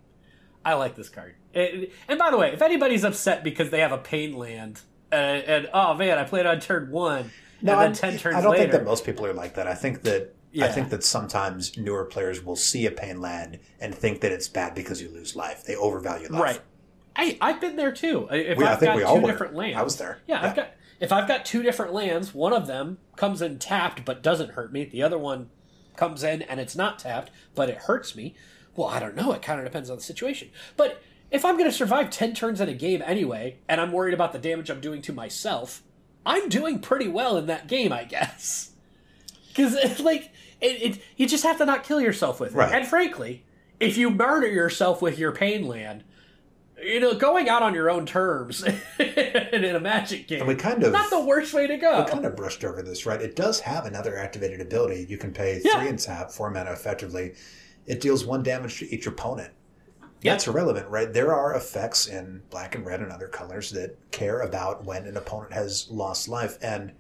I 0.64 0.76
like 0.76 0.96
this 0.96 1.10
card. 1.10 1.36
It- 1.54 1.92
and 2.08 2.20
by 2.20 2.30
the 2.32 2.38
way, 2.38 2.54
if 2.54 2.62
anybody's 2.62 3.04
upset 3.04 3.44
because 3.44 3.72
they 3.72 3.80
have 3.80 3.92
a 3.92 3.98
pain 3.98 4.34
land, 4.34 4.82
uh, 5.12 5.16
and 5.16 5.70
oh 5.74 5.96
man, 5.96 6.18
I 6.20 6.24
played 6.24 6.46
on 6.46 6.60
turn 6.60 6.92
one, 6.92 7.32
and 7.60 7.70
then 7.70 7.78
I'm- 7.78 7.94
ten 7.94 8.12
turns 8.18 8.24
later. 8.24 8.38
I 8.38 8.42
don't 8.42 8.52
later, 8.52 8.64
think 8.64 8.72
that 8.74 8.86
most 8.86 9.06
people 9.06 9.26
are 9.26 9.34
like 9.34 9.56
that. 9.56 9.68
I 9.68 9.74
think 9.74 10.04
that 10.04 10.35
I 10.62 10.68
think 10.70 10.90
that 10.90 11.04
sometimes 11.04 11.78
newer 11.78 12.06
players 12.06 12.44
will 12.44 12.56
see 12.56 12.86
a 12.86 12.92
pain 12.92 13.20
land 13.22 13.60
and 13.80 13.94
think 13.94 14.22
that 14.22 14.32
it's 14.32 14.48
bad 14.48 14.74
because 14.76 15.02
you 15.02 15.10
lose 15.10 15.36
life. 15.36 15.64
They 15.66 15.76
overvalue 15.76 16.28
life. 16.30 16.42
right. 16.42 16.62
I 17.16 17.38
I've 17.42 17.62
been 17.62 17.76
there 17.76 17.92
too. 17.92 18.28
I- 18.30 18.36
If 18.36 18.58
We, 18.58 18.66
I've 18.66 18.80
think 18.80 18.90
got 18.90 18.96
we 18.98 19.04
all 19.04 19.16
two 19.16 19.22
were. 19.24 19.32
different 19.32 19.56
lands, 19.56 19.78
I 19.78 19.84
was 19.84 19.98
there. 19.98 20.20
Yeah, 20.28 20.42
I've 20.46 20.56
got. 20.56 20.72
If 21.00 21.12
I've 21.12 21.28
got 21.28 21.44
two 21.46 21.62
different 21.62 21.94
lands, 21.94 22.34
one 22.34 22.54
of 22.54 22.68
them 22.68 22.98
comes 23.18 23.42
in 23.42 23.60
tapped 23.60 24.06
but 24.06 24.22
doesn't 24.24 24.52
hurt 24.52 24.72
me. 24.72 24.86
The 24.86 25.04
other 25.04 25.18
one 25.18 25.50
comes 25.98 26.24
in 26.24 26.42
and 26.44 26.60
it's 26.60 26.76
not 26.76 27.00
tapped 27.00 27.32
but 27.54 27.70
it 27.70 27.78
hurts 27.78 28.16
me. 28.16 28.36
Well, 28.76 28.88
I 28.88 29.00
don't 29.00 29.16
know. 29.16 29.32
It 29.34 29.42
kind 29.42 29.60
of 29.60 29.66
depends 29.66 29.90
on 29.90 29.98
the 29.98 30.04
situation. 30.04 30.50
But 30.78 31.02
if 31.32 31.44
I'm 31.46 31.58
going 31.58 31.70
to 31.70 31.76
survive 31.76 32.10
ten 32.12 32.34
turns 32.34 32.60
in 32.62 32.70
a 32.70 32.74
game 32.74 33.02
anyway, 33.06 33.58
and 33.68 33.80
I'm 33.82 33.92
worried 33.92 34.14
about 34.14 34.32
the 34.34 34.40
damage 34.40 34.70
I'm 34.70 34.82
doing 34.82 35.02
to 35.04 35.14
myself, 35.14 35.82
I'm 36.26 36.50
doing 36.50 36.80
pretty 36.80 37.08
well 37.08 37.38
in 37.38 37.46
that 37.48 37.68
game, 37.68 37.92
I 37.94 38.04
guess. 38.04 38.72
Because 39.48 39.74
it's 39.76 40.00
like 40.12 40.32
it, 40.66 40.82
it, 40.98 41.02
you 41.18 41.28
just 41.28 41.44
have 41.44 41.58
to 41.60 41.66
not 41.66 41.84
kill 41.84 42.02
yourself 42.02 42.40
with 42.40 42.54
it. 42.54 42.58
Right. 42.58 42.74
And 42.74 42.88
frankly, 42.88 43.44
if 43.80 43.98
you 43.98 44.10
murder 44.10 44.48
yourself 44.48 45.02
with 45.02 45.18
your 45.20 45.32
pain 45.32 45.68
land, 45.68 46.04
you 46.82 47.00
know, 47.00 47.14
going 47.14 47.48
out 47.50 47.64
on 47.64 47.74
your 47.74 47.90
own 47.90 48.06
terms 48.06 48.64
in 49.00 49.76
a 49.76 49.80
magic 49.80 50.28
game, 50.28 50.40
And 50.42 50.48
we 50.48 50.56
kind 50.56 50.84
of 50.84 50.92
not 50.92 51.10
the 51.10 51.22
worst 51.24 51.54
way 51.54 51.68
to 51.68 51.78
go. 51.78 52.04
we 52.04 52.10
kind 52.12 52.26
of 52.26 52.36
brushed 52.36 52.64
over 52.66 52.82
this, 52.82 53.06
right? 53.06 53.22
It 53.22 53.36
does 53.36 53.60
have 53.62 53.86
another 53.86 54.18
activated 54.18 54.60
ability. 54.62 55.06
You 55.10 55.18
can 55.18 55.32
pay 55.34 55.62
Yeah. 55.64 55.80
three 55.80 55.90
and 55.90 55.98
tap, 56.00 56.32
four 56.32 56.52
mana 56.52 56.72
effectively. 56.72 57.34
It 57.86 58.02
deals 58.02 58.26
one 58.26 58.44
damage 58.44 58.80
to 58.80 58.94
each 58.94 59.08
opponent. 59.08 59.54
Yeah. 60.22 60.32
That's 60.34 60.48
irrelevant, 60.48 60.90
right? 60.90 61.12
There 61.12 61.34
are 61.34 61.54
effects 61.56 62.08
in 62.08 62.42
black 62.50 62.76
and 62.76 62.86
red 62.86 63.00
and 63.02 63.12
other 63.12 63.28
colors 63.28 63.70
that 63.72 63.96
care 64.12 64.42
about 64.42 64.84
when 64.84 65.06
an 65.06 65.18
opponent 65.18 65.54
has 65.54 65.88
lost 65.92 66.28
life. 66.28 66.58
And 66.62 66.94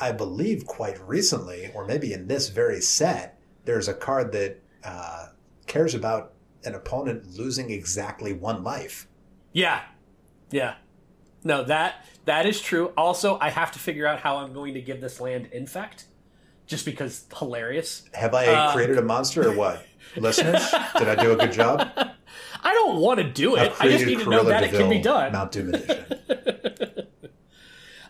I 0.00 0.12
believe 0.12 0.66
quite 0.66 0.98
recently, 1.06 1.70
or 1.74 1.84
maybe 1.86 2.12
in 2.12 2.26
this 2.28 2.48
very 2.48 2.80
set, 2.80 3.38
there's 3.64 3.88
a 3.88 3.94
card 3.94 4.32
that 4.32 4.60
uh, 4.84 5.28
cares 5.66 5.94
about 5.94 6.32
an 6.64 6.74
opponent 6.74 7.26
losing 7.36 7.70
exactly 7.70 8.32
one 8.32 8.62
life. 8.62 9.06
Yeah, 9.52 9.82
yeah. 10.50 10.74
No, 11.44 11.64
that 11.64 12.04
that 12.24 12.46
is 12.46 12.60
true. 12.60 12.92
Also, 12.96 13.38
I 13.40 13.50
have 13.50 13.72
to 13.72 13.78
figure 13.78 14.06
out 14.06 14.20
how 14.20 14.38
I'm 14.38 14.52
going 14.52 14.74
to 14.74 14.80
give 14.80 15.00
this 15.00 15.20
land 15.20 15.48
infect 15.52 16.04
just 16.66 16.84
because 16.84 17.24
hilarious. 17.36 18.04
Have 18.12 18.34
I 18.34 18.46
Uh, 18.46 18.72
created 18.72 18.98
a 18.98 19.02
monster 19.02 19.48
or 19.48 19.54
what? 19.54 19.84
Listeners, 20.16 20.68
did 20.98 21.08
I 21.08 21.14
do 21.22 21.32
a 21.32 21.36
good 21.36 21.52
job? 21.52 21.88
I 22.62 22.74
don't 22.74 22.98
want 23.00 23.18
to 23.18 23.24
do 23.30 23.56
it. 23.56 23.72
I 23.80 23.88
just 23.88 24.04
need 24.06 24.20
to 24.20 24.28
know 24.30 24.44
that 24.44 24.62
it 24.64 24.70
can 24.70 24.88
be 24.90 25.00
done. 25.00 25.32
Mount 25.32 25.52
Doom 25.52 25.74
edition. 25.74 26.17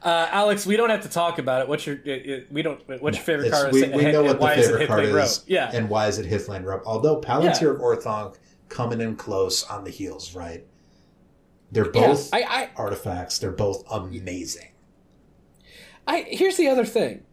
Uh, 0.08 0.26
Alex, 0.30 0.64
we 0.64 0.74
don't 0.76 0.88
have 0.88 1.02
to 1.02 1.08
talk 1.10 1.38
about 1.38 1.60
it. 1.60 1.68
What's 1.68 1.86
your 1.86 1.98
uh, 2.06 2.10
uh, 2.10 2.40
we 2.50 2.62
don't? 2.62 2.80
What's 3.02 3.18
your 3.18 3.24
favorite 3.24 3.52
card? 3.52 3.72
we, 3.74 3.82
we 3.90 4.10
know 4.10 4.22
what 4.24 4.38
the 4.38 4.42
why 4.42 4.54
is 4.54 4.66
it 4.68 4.78
favorite 4.78 4.86
card 4.86 5.04
is, 5.04 5.44
Yeah, 5.46 5.70
and 5.74 5.90
why 5.90 6.06
is 6.06 6.18
it 6.18 6.24
Hithlain 6.24 6.64
Rope? 6.64 6.82
Although 6.86 7.20
Palantir 7.20 7.60
Yeah. 7.62 7.68
of 7.68 7.76
Orthanc 7.80 8.36
coming 8.70 9.02
in 9.02 9.16
close 9.16 9.64
on 9.64 9.84
the 9.84 9.90
heels, 9.90 10.34
right? 10.34 10.64
They're 11.72 11.90
yeah. 11.94 12.06
both 12.06 12.32
I, 12.32 12.40
I, 12.42 12.70
artifacts. 12.76 13.38
They're 13.38 13.50
both 13.52 13.84
amazing. 13.90 14.72
I 16.06 16.22
here's 16.22 16.56
the 16.56 16.68
other 16.68 16.86
thing. 16.86 17.24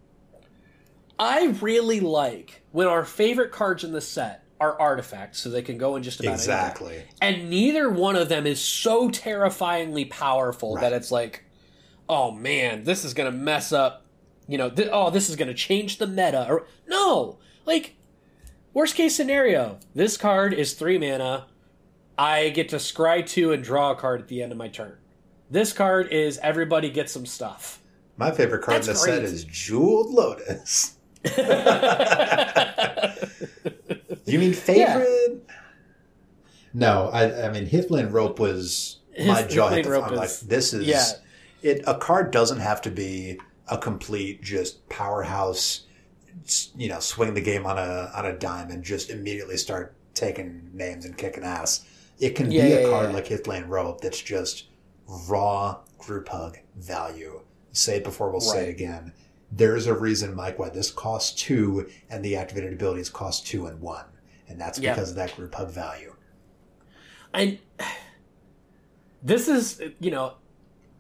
I 1.18 1.46
really 1.62 2.02
like 2.02 2.62
when 2.74 2.88
our 2.88 3.06
favorite 3.06 3.54
cards 3.54 3.86
in 3.86 3.94
the 3.94 4.02
set 4.02 4.44
are 4.60 4.78
artifacts, 4.82 5.40
so 5.40 5.50
they 5.50 5.62
can 5.62 5.78
go 5.78 5.96
in 5.96 6.04
just 6.04 6.20
about 6.20 6.34
anything. 6.34 6.44
Exactly. 6.54 7.04
and 7.22 7.50
neither 7.50 7.90
one 7.90 8.18
of 8.18 8.28
them 8.28 8.46
is 8.46 8.60
so 8.60 9.10
terrifyingly 9.10 10.04
powerful 10.04 10.76
Right. 10.76 10.82
that 10.82 10.92
it's 10.94 11.10
like, 11.10 11.45
oh 12.10 12.32
man, 12.32 12.84
this 12.84 13.04
is 13.06 13.14
gonna 13.14 13.32
mess 13.32 13.72
up. 13.72 14.06
You 14.48 14.58
know, 14.58 14.70
th- 14.70 14.90
oh, 14.92 15.10
this 15.10 15.30
is 15.30 15.36
gonna 15.36 15.54
change 15.54 15.98
the 15.98 16.08
meta. 16.08 16.48
Or 16.50 16.68
no, 16.88 17.38
like 17.66 17.96
worst 18.74 18.96
case 18.96 19.16
scenario, 19.16 19.80
this 19.94 20.18
card 20.18 20.54
is 20.54 20.74
three 20.74 20.98
mana. 20.98 21.48
I 22.18 22.50
get 22.50 22.70
to 22.70 22.78
scry 22.78 23.26
two 23.26 23.52
and 23.52 23.64
draw 23.64 23.92
a 23.92 23.96
card 23.96 24.22
at 24.22 24.28
the 24.28 24.42
end 24.42 24.52
of 24.52 24.58
my 24.58 24.68
turn. 24.70 24.98
This 25.50 25.74
card 25.74 26.12
is 26.12 26.40
everybody 26.42 26.90
get 26.90 27.10
some 27.10 27.26
stuff. 27.26 27.82
My 28.18 28.32
favorite 28.32 28.62
card 28.64 28.78
in 28.78 28.82
the 28.82 28.88
That's 28.88 29.04
set 29.04 29.24
is 29.24 29.44
Jeweled 29.44 30.12
Lotus. 30.12 30.96
You 34.26 34.40
mean 34.40 34.54
favorite? 34.54 35.48
No, 36.74 37.10
I, 37.14 37.48
I 37.48 37.52
mean 37.52 37.68
Hithlain 37.68 38.12
Rope 38.12 38.40
was 38.40 38.98
my 39.26 39.44
jaw 39.44 39.70
hit 39.70 39.86
the 39.86 40.02
I'm 40.02 40.16
like, 40.16 40.32
this 40.42 40.74
is 40.74 40.86
yeah. 40.86 41.04
It. 41.66 41.84
A 41.88 41.98
card 41.98 42.32
doesn't 42.32 42.60
have 42.60 42.82
to 42.84 42.92
be 42.92 43.40
a 43.68 43.78
complete 43.78 44.42
just 44.44 44.88
powerhouse. 44.90 45.86
You 46.76 46.90
know, 46.90 47.00
swing 47.00 47.34
the 47.34 47.42
game 47.42 47.66
on 47.66 47.78
a 47.78 48.12
on 48.16 48.26
a 48.26 48.38
dime 48.38 48.70
and 48.72 48.84
just 48.84 49.10
immediately 49.10 49.58
start 49.58 49.96
taking 50.14 50.70
names 50.74 51.06
and 51.06 51.18
kicking 51.18 51.44
ass. 51.44 51.86
It 52.20 52.36
can 52.36 52.52
Yeah, 52.52 52.62
be 52.62 52.70
yeah, 52.70 52.76
a 52.76 52.90
card 52.90 53.10
yeah. 53.10 53.14
like 53.14 53.28
Hithlain 53.28 53.68
Rope 53.68 54.02
that's 54.02 54.22
just 54.22 54.70
raw 55.08 55.80
group 55.98 56.30
hug 56.30 56.58
value. 56.76 57.42
Say 57.72 57.98
it 57.98 58.04
before 58.04 58.32
we'll 58.32 58.42
say 58.42 58.68
it 58.68 58.70
again. 58.70 59.14
There's 59.52 59.88
a 59.88 59.94
reason, 59.98 60.36
Mike, 60.36 60.60
why 60.60 60.70
this 60.70 60.92
costs 60.92 61.34
two 61.42 61.90
and 62.10 62.24
the 62.24 62.36
activated 62.36 62.74
abilities 62.74 63.10
cost 63.10 63.48
two 63.48 63.68
and 63.68 63.80
one. 63.82 64.06
And 64.48 64.60
that's 64.60 64.80
because 64.80 65.10
of 65.12 65.16
that 65.18 65.36
group 65.36 65.56
hug 65.56 65.72
value. 65.72 66.14
and 67.34 67.60
this 69.24 69.48
is 69.48 69.82
you 70.00 70.12
know 70.12 70.36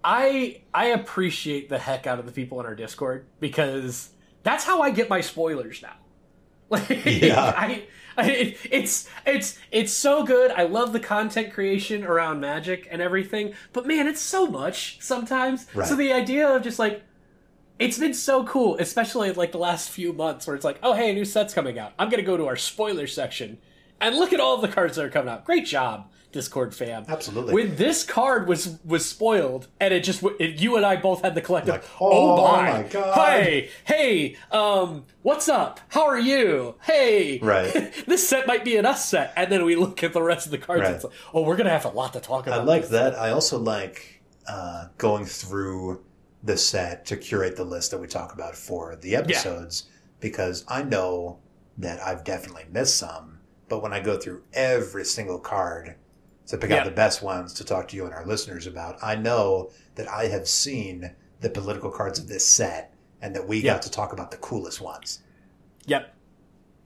i 0.06 0.62
i 0.74 0.86
appreciate 0.88 1.68
the 1.68 1.80
heck 1.80 2.06
out 2.06 2.20
of 2.20 2.26
the 2.28 2.32
people 2.32 2.60
in 2.60 2.66
our 2.66 2.76
discord 2.76 3.26
because 3.40 4.12
that's 4.44 4.64
how 4.64 4.82
i 4.82 4.92
get 4.92 5.10
my 5.10 5.20
spoilers 5.20 5.82
now. 5.82 5.96
Like 6.70 6.90
Yeah. 7.06 7.54
I, 7.56 7.84
I 8.18 8.32
it's 8.72 9.08
it's 9.26 9.60
it's 9.72 9.94
so 9.94 10.24
good. 10.24 10.50
I 10.52 10.64
love 10.64 10.94
the 10.94 11.00
content 11.00 11.54
creation 11.54 12.04
around 12.04 12.40
magic 12.40 12.88
and 12.90 13.02
everything 13.02 13.54
but 13.74 13.86
man 13.86 14.08
it's 14.08 14.22
so 14.22 14.48
much 14.48 14.98
sometimes. 15.02 15.68
Right. 15.76 15.88
so 15.88 15.96
the 15.96 16.12
idea 16.14 16.48
of 16.50 16.64
just 16.64 16.80
like 16.80 17.04
it's 17.78 18.00
been 18.00 18.14
so 18.16 18.44
cool 18.46 18.78
especially 18.80 19.32
like 19.32 19.52
the 19.52 19.60
last 19.60 19.90
few 19.90 20.12
months 20.14 20.48
where 20.48 20.56
it's 20.56 20.66
like 20.66 20.80
oh 20.82 20.94
hey 20.94 21.12
a 21.12 21.14
new 21.14 21.26
set's 21.26 21.54
coming 21.54 21.78
out. 21.78 21.94
I'm 22.00 22.10
gonna 22.10 22.24
go 22.24 22.38
to 22.38 22.48
our 22.48 22.56
spoiler 22.56 23.06
section 23.06 23.60
and 24.02 24.16
look 24.16 24.34
at 24.34 24.40
all 24.40 24.58
the 24.58 24.68
cards 24.68 24.96
that 24.96 25.06
are 25.06 25.10
coming 25.10 25.30
out. 25.30 25.46
Great 25.46 25.66
job 25.66 26.10
discord 26.36 26.76
fam 26.76 27.06
Absolutely. 27.08 27.54
when 27.54 27.76
this 27.78 28.04
card 28.04 28.46
was 28.48 28.78
was 28.84 29.06
spoiled 29.06 29.68
and 29.80 29.94
it 29.94 30.04
just 30.04 30.22
it, 30.40 30.60
you 30.62 30.76
and 30.76 30.86
i 30.86 30.96
both 30.98 31.22
had 31.24 31.34
the 31.34 31.42
collective 31.42 31.74
Like, 31.76 31.84
oh, 32.02 32.36
oh 32.38 32.52
my, 32.52 32.72
my 32.74 32.84
God." 32.84 33.16
hey 33.16 33.70
hey 33.86 34.36
um 34.52 35.06
what's 35.22 35.48
up 35.48 35.80
how 35.88 36.06
are 36.06 36.20
you 36.20 36.76
hey 36.84 37.40
Right. 37.40 37.72
this 38.06 38.28
set 38.28 38.46
might 38.48 38.66
be 38.66 38.76
an 38.76 38.86
us 38.86 39.08
set 39.10 39.32
and 39.38 39.50
then 39.52 39.64
we 39.66 39.76
look 39.78 40.04
at 40.04 40.12
the 40.14 40.22
rest 40.22 40.46
of 40.46 40.52
the 40.52 40.58
cards 40.58 40.82
Right. 40.82 40.88
and 40.88 40.96
it's 40.96 41.04
like 41.06 41.14
oh 41.34 41.42
we're 41.44 41.56
gonna 41.56 41.70
have 41.70 41.86
a 41.86 41.90
lot 41.90 42.12
to 42.14 42.20
talk 42.20 42.48
about 42.48 42.60
I 42.60 42.64
like 42.64 42.90
that. 42.90 43.16
I 43.18 43.30
also 43.32 43.58
like 43.58 44.22
uh, 44.48 44.88
going 44.98 45.26
through 45.26 46.04
the 46.44 46.58
set 46.58 47.06
to 47.08 47.18
curate 47.18 47.56
the 47.56 47.64
list 47.64 47.90
that 47.92 47.98
we 47.98 48.08
talk 48.08 48.34
about 48.34 48.56
for 48.56 48.96
the 48.98 49.16
episodes 49.16 49.86
because 50.20 50.66
I 50.68 50.84
know 50.84 51.40
that 51.78 52.00
I've 52.02 52.24
definitely 52.24 52.66
missed 52.72 52.98
some. 52.98 53.40
But 53.68 53.82
when 53.82 53.92
I 53.94 54.00
go 54.00 54.18
through 54.18 54.44
every 54.54 55.04
single 55.06 55.40
card 55.40 55.96
to 56.48 56.58
pick 56.58 56.70
Yeah. 56.70 56.78
out 56.78 56.86
the 56.86 56.92
best 56.92 57.22
ones 57.24 57.54
to 57.56 57.64
talk 57.64 57.88
to 57.90 57.96
you 57.96 58.06
and 58.06 58.14
our 58.14 58.26
listeners 58.26 58.68
about, 58.68 58.98
I 59.04 59.16
know 59.16 59.72
that 59.96 60.08
I 60.08 60.28
have 60.28 60.48
seen 60.48 61.12
the 61.42 61.50
political 61.50 61.90
cards 61.92 62.20
of 62.20 62.28
this 62.28 62.46
set 62.48 62.94
and 63.22 63.36
that 63.36 63.48
we 63.48 63.60
Yeah. 63.60 63.74
got 63.74 63.82
to 63.84 63.92
talk 63.92 64.14
about 64.14 64.32
the 64.32 64.38
coolest 64.38 64.80
ones. 64.82 65.20
Yep. 65.86 66.14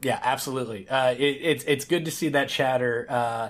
Yeah, 0.02 0.18
absolutely. 0.22 0.88
Uh, 0.88 1.12
it, 1.12 1.18
it's 1.42 1.64
it's 1.64 1.84
good 1.84 2.04
to 2.06 2.10
see 2.10 2.30
that 2.30 2.48
chatter. 2.48 3.06
Uh, 3.08 3.48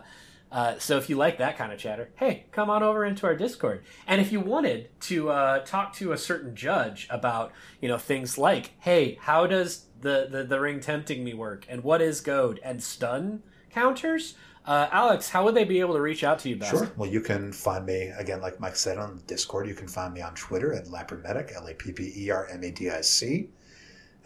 uh, 0.51 0.79
so 0.81 0.97
if 0.97 1.09
you 1.09 1.15
like 1.17 1.39
that 1.39 1.57
kind 1.57 1.73
of 1.73 1.79
chatter, 1.79 2.11
hey, 2.17 2.47
come 2.51 2.69
on 2.71 2.83
over 2.83 3.05
into 3.05 3.25
our 3.25 3.37
Discord. 3.37 3.85
And 4.09 4.21
if 4.21 4.33
you 4.33 4.41
wanted 4.41 4.89
to 5.03 5.31
uh, 5.31 5.59
talk 5.61 5.93
to 5.95 6.11
a 6.11 6.19
certain 6.19 6.57
judge 6.57 7.07
about 7.09 7.53
you 7.81 7.89
know 7.89 7.99
things 7.99 8.37
like, 8.37 8.73
hey, 8.81 9.17
how 9.21 9.47
does 9.47 9.85
the, 10.01 10.27
the, 10.29 10.43
the 10.43 10.59
ring 10.59 10.81
tempting 10.81 11.23
me 11.23 11.35
work, 11.35 11.67
and 11.69 11.85
what 11.85 12.03
is 12.03 12.21
goad 12.21 12.59
and 12.65 12.83
stun 12.83 13.45
counters? 13.71 14.35
Uh, 14.67 14.89
Alex, 14.93 15.29
how 15.29 15.45
would 15.45 15.55
they 15.55 15.65
be 15.65 15.81
able 15.81 15.95
to 15.95 16.01
reach 16.01 16.23
out 16.23 16.39
to 16.41 16.49
you 16.49 16.57
best? 16.57 16.71
Sure. 16.71 16.91
Well, 16.97 17.09
you 17.09 17.21
can 17.21 17.53
find 17.53 17.87
me 17.87 18.13
again, 18.19 18.41
like 18.41 18.61
Mike 18.61 18.77
said 18.77 18.99
on 18.99 19.23
Discord. 19.27 19.67
You 19.67 19.75
can 19.75 19.89
find 19.89 20.13
me 20.13 20.21
on 20.21 20.35
Twitter 20.35 20.75
at 20.75 20.87
Lappermedic, 20.87 21.55
L 21.55 21.67
A 21.67 21.75
P 21.75 21.93
P 21.93 22.13
E 22.17 22.31
R 22.31 22.47
M 22.51 22.63
A 22.63 22.71
D 22.71 22.91
I 22.91 23.01
C. 23.01 23.49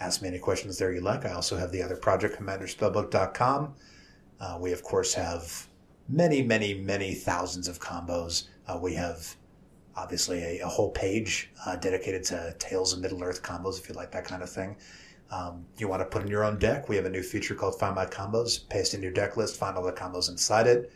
Ask 0.01 0.23
me 0.23 0.29
any 0.29 0.39
questions 0.39 0.77
there 0.77 0.93
you 0.93 1.01
like. 1.01 1.25
I 1.25 1.33
also 1.33 1.57
have 1.57 1.71
the 1.71 1.83
other 1.83 1.97
project, 1.97 2.39
CommanderSpellbook.com. 2.41 3.75
Uh, 4.41 4.59
we 4.61 4.73
of 4.73 4.83
course 4.83 5.15
have 5.15 5.69
many, 6.09 6.43
many, 6.43 6.75
many 6.75 7.15
thousands 7.15 7.69
of 7.69 7.79
combos. 7.81 8.49
Uh, 8.67 8.79
we 8.81 8.95
have 8.95 9.37
obviously 9.97 10.43
a, 10.43 10.65
a 10.65 10.69
whole 10.69 10.91
page 10.91 11.51
uh, 11.65 11.77
dedicated 11.77 12.25
to 12.25 12.55
Tales 12.59 12.93
of 12.93 13.01
Middle 13.01 13.23
Earth 13.23 13.43
combos 13.43 13.79
if 13.79 13.89
you 13.89 13.95
like 13.95 14.11
that 14.11 14.25
kind 14.25 14.43
of 14.43 14.51
thing. 14.51 14.77
Um, 15.35 15.67
you 15.79 15.89
want 15.89 16.01
to 16.01 16.05
put 16.07 16.23
in 16.23 16.29
your 16.29 16.45
own 16.45 16.59
deck? 16.59 16.89
We 16.89 16.95
have 16.97 17.07
a 17.07 17.11
new 17.11 17.23
feature 17.23 17.57
called 17.57 17.79
Find 17.79 17.95
My 17.97 18.07
Combos. 18.07 18.69
Paste 18.69 18.95
in 18.95 19.03
your 19.03 19.11
deck 19.11 19.37
list, 19.37 19.57
find 19.57 19.77
all 19.77 19.83
the 19.83 19.93
combos 19.93 20.29
inside 20.31 20.69
it. 20.69 20.93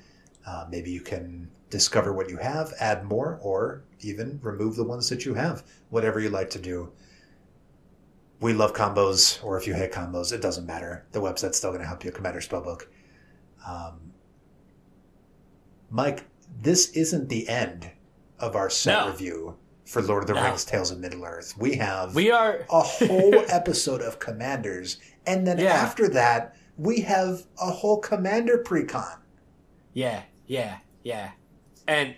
Uh, 0.47 0.65
maybe 0.71 0.91
you 0.93 1.01
can 1.01 1.51
discover 1.71 2.13
what 2.13 2.31
you 2.31 2.37
have, 2.37 2.73
add 2.79 3.05
more, 3.05 3.39
or 3.43 3.83
even 4.01 4.39
remove 4.43 4.77
the 4.77 4.85
ones 4.85 5.09
that 5.09 5.25
you 5.25 5.35
have. 5.35 5.65
Whatever 5.91 6.21
you 6.21 6.31
like 6.31 6.51
to 6.51 6.59
do. 6.61 6.93
We 8.41 8.53
love 8.53 8.73
combos, 8.75 9.43
or 9.45 9.59
if 9.59 9.67
you 9.67 9.75
hate 9.75 9.93
combos, 9.93 10.33
it 10.33 10.41
doesn't 10.41 10.67
matter. 10.67 11.05
The 11.11 11.21
website's 11.21 11.59
still 11.59 11.71
going 11.71 11.83
to 11.83 11.89
help 11.89 12.05
you. 12.05 12.13
Commander 12.13 12.41
Spellbook. 12.41 12.83
Um, 13.67 14.13
Mike, 15.91 16.27
this 16.63 16.91
isn't 16.91 17.29
the 17.29 17.49
end 17.49 17.91
of 18.39 18.55
our 18.55 18.71
set 18.71 19.01
No. 19.01 19.11
review 19.11 19.57
for 19.89 20.03
Lord 20.03 20.23
of 20.25 20.27
the 20.29 20.35
No. 20.35 20.43
Rings: 20.45 20.65
Tales 20.65 20.91
of 20.91 20.99
Middle 21.01 21.25
Earth. 21.25 21.55
We 21.59 21.75
have 21.77 22.15
We 22.15 22.31
are 22.31 22.67
a 22.71 22.81
whole 22.83 23.35
episode 23.49 24.03
of 24.03 24.19
Commanders, 24.19 24.99
and 25.27 25.47
then 25.47 25.59
Yeah. 25.59 25.73
after 25.73 26.09
that, 26.11 26.57
we 26.77 27.01
have 27.01 27.43
a 27.61 27.71
whole 27.71 27.99
Commander 27.99 28.63
precon. 28.65 29.17
Yeah, 29.95 30.23
yeah, 30.47 30.79
yeah. 31.03 31.31
And 31.87 32.15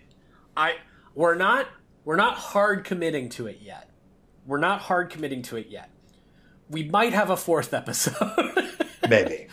I 0.57 0.75
we're 1.15 1.37
not 1.37 1.67
we're 2.05 2.17
not 2.17 2.35
hard 2.35 2.85
committing 2.85 3.29
to 3.31 3.47
it 3.47 3.59
yet. 3.63 3.89
We're 4.47 4.59
not 4.59 4.81
hard 4.81 5.11
committing 5.11 5.43
to 5.43 5.57
it 5.57 5.69
yet. 5.69 5.91
We 6.69 6.85
might 6.89 7.13
have 7.13 7.31
a 7.31 7.37
fourth 7.37 7.73
episode. 7.73 8.17
Maybe 9.09 9.49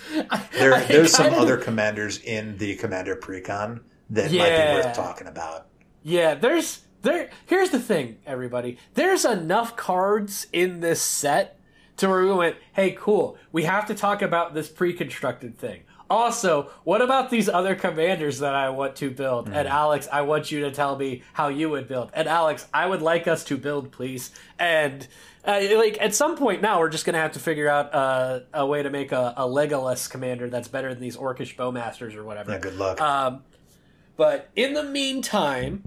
there, 0.54 0.74
I 0.76 0.84
there's 0.86 1.12
some 1.14 1.28
kinda- 1.28 1.40
other 1.40 1.58
commanders 1.58 2.20
in 2.20 2.58
the 2.58 2.76
Commander 2.76 3.16
precon 3.16 3.82
that 4.10 4.32
might 4.32 4.32
be 4.32 4.74
worth 4.88 4.96
talking 4.96 5.28
about. 5.28 5.68
Yeah, 6.04 6.36
there's 6.36 6.80
there 7.02 7.30
here's 7.46 7.70
the 7.70 7.80
thing, 7.80 8.18
everybody. 8.26 8.78
There's 8.94 9.26
enough 9.26 9.76
cards 9.76 10.48
in 10.52 10.80
this 10.80 11.02
set 11.02 11.60
to 11.98 12.08
where 12.08 12.24
we 12.24 12.32
went, 12.32 12.56
hey, 12.74 12.92
cool, 12.92 13.38
we 13.52 13.64
have 13.64 13.88
to 13.88 13.96
talk 13.96 14.22
about 14.22 14.54
this 14.54 14.70
pre-constructed 14.70 15.58
thing. 15.58 15.82
Also, 16.10 16.70
what 16.84 17.02
about 17.02 17.30
these 17.30 17.50
other 17.50 17.76
commanders 17.76 18.40
that 18.40 18.54
I 18.56 18.70
want 18.70 18.96
to 18.98 19.12
build? 19.12 19.50
And 19.50 19.68
Alex, 19.68 20.08
I 20.12 20.22
want 20.22 20.52
you 20.52 20.62
to 20.62 20.72
tell 20.72 20.96
me 20.96 21.24
how 21.34 21.50
you 21.50 21.70
would 21.70 21.88
build. 21.88 22.12
And 22.14 22.30
Alex, 22.30 22.66
I 22.74 22.86
would 22.86 23.02
like 23.02 23.28
us 23.28 23.44
to 23.46 23.58
build, 23.58 23.92
please. 23.92 24.32
And 24.58 25.06
uh, 25.44 25.62
like 25.76 26.00
at 26.00 26.16
some 26.16 26.38
point 26.38 26.62
now, 26.62 26.80
we're 26.80 26.90
just 26.90 27.06
gonna 27.06 27.18
have 27.18 27.34
to 27.34 27.40
figure 27.40 27.68
out 27.68 27.94
uh, 27.94 28.40
a 28.54 28.66
way 28.66 28.84
to 28.84 28.90
make 28.90 29.12
a, 29.12 29.34
a 29.36 29.44
Legolas 29.44 30.10
commander 30.10 30.50
that's 30.50 30.70
better 30.70 30.94
than 30.94 31.02
these 31.02 31.18
Orcish 31.18 31.56
bowmasters 31.56 32.16
or 32.16 32.24
whatever. 32.24 32.52
Yeah, 32.52 32.60
good 32.60 32.76
luck. 32.78 33.02
Um, 33.02 33.44
but 34.16 34.50
in 34.56 34.74
the 34.74 34.84
meantime, 34.84 35.82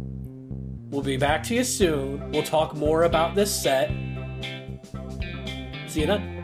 we'll 0.90 1.02
be 1.02 1.16
back 1.16 1.42
to 1.44 1.54
you 1.54 1.64
soon. 1.64 2.30
We'll 2.30 2.42
talk 2.42 2.74
more 2.74 3.04
about 3.04 3.34
this 3.34 3.54
set. 3.54 3.90
See 5.88 6.00
you 6.00 6.06
then. 6.06 6.39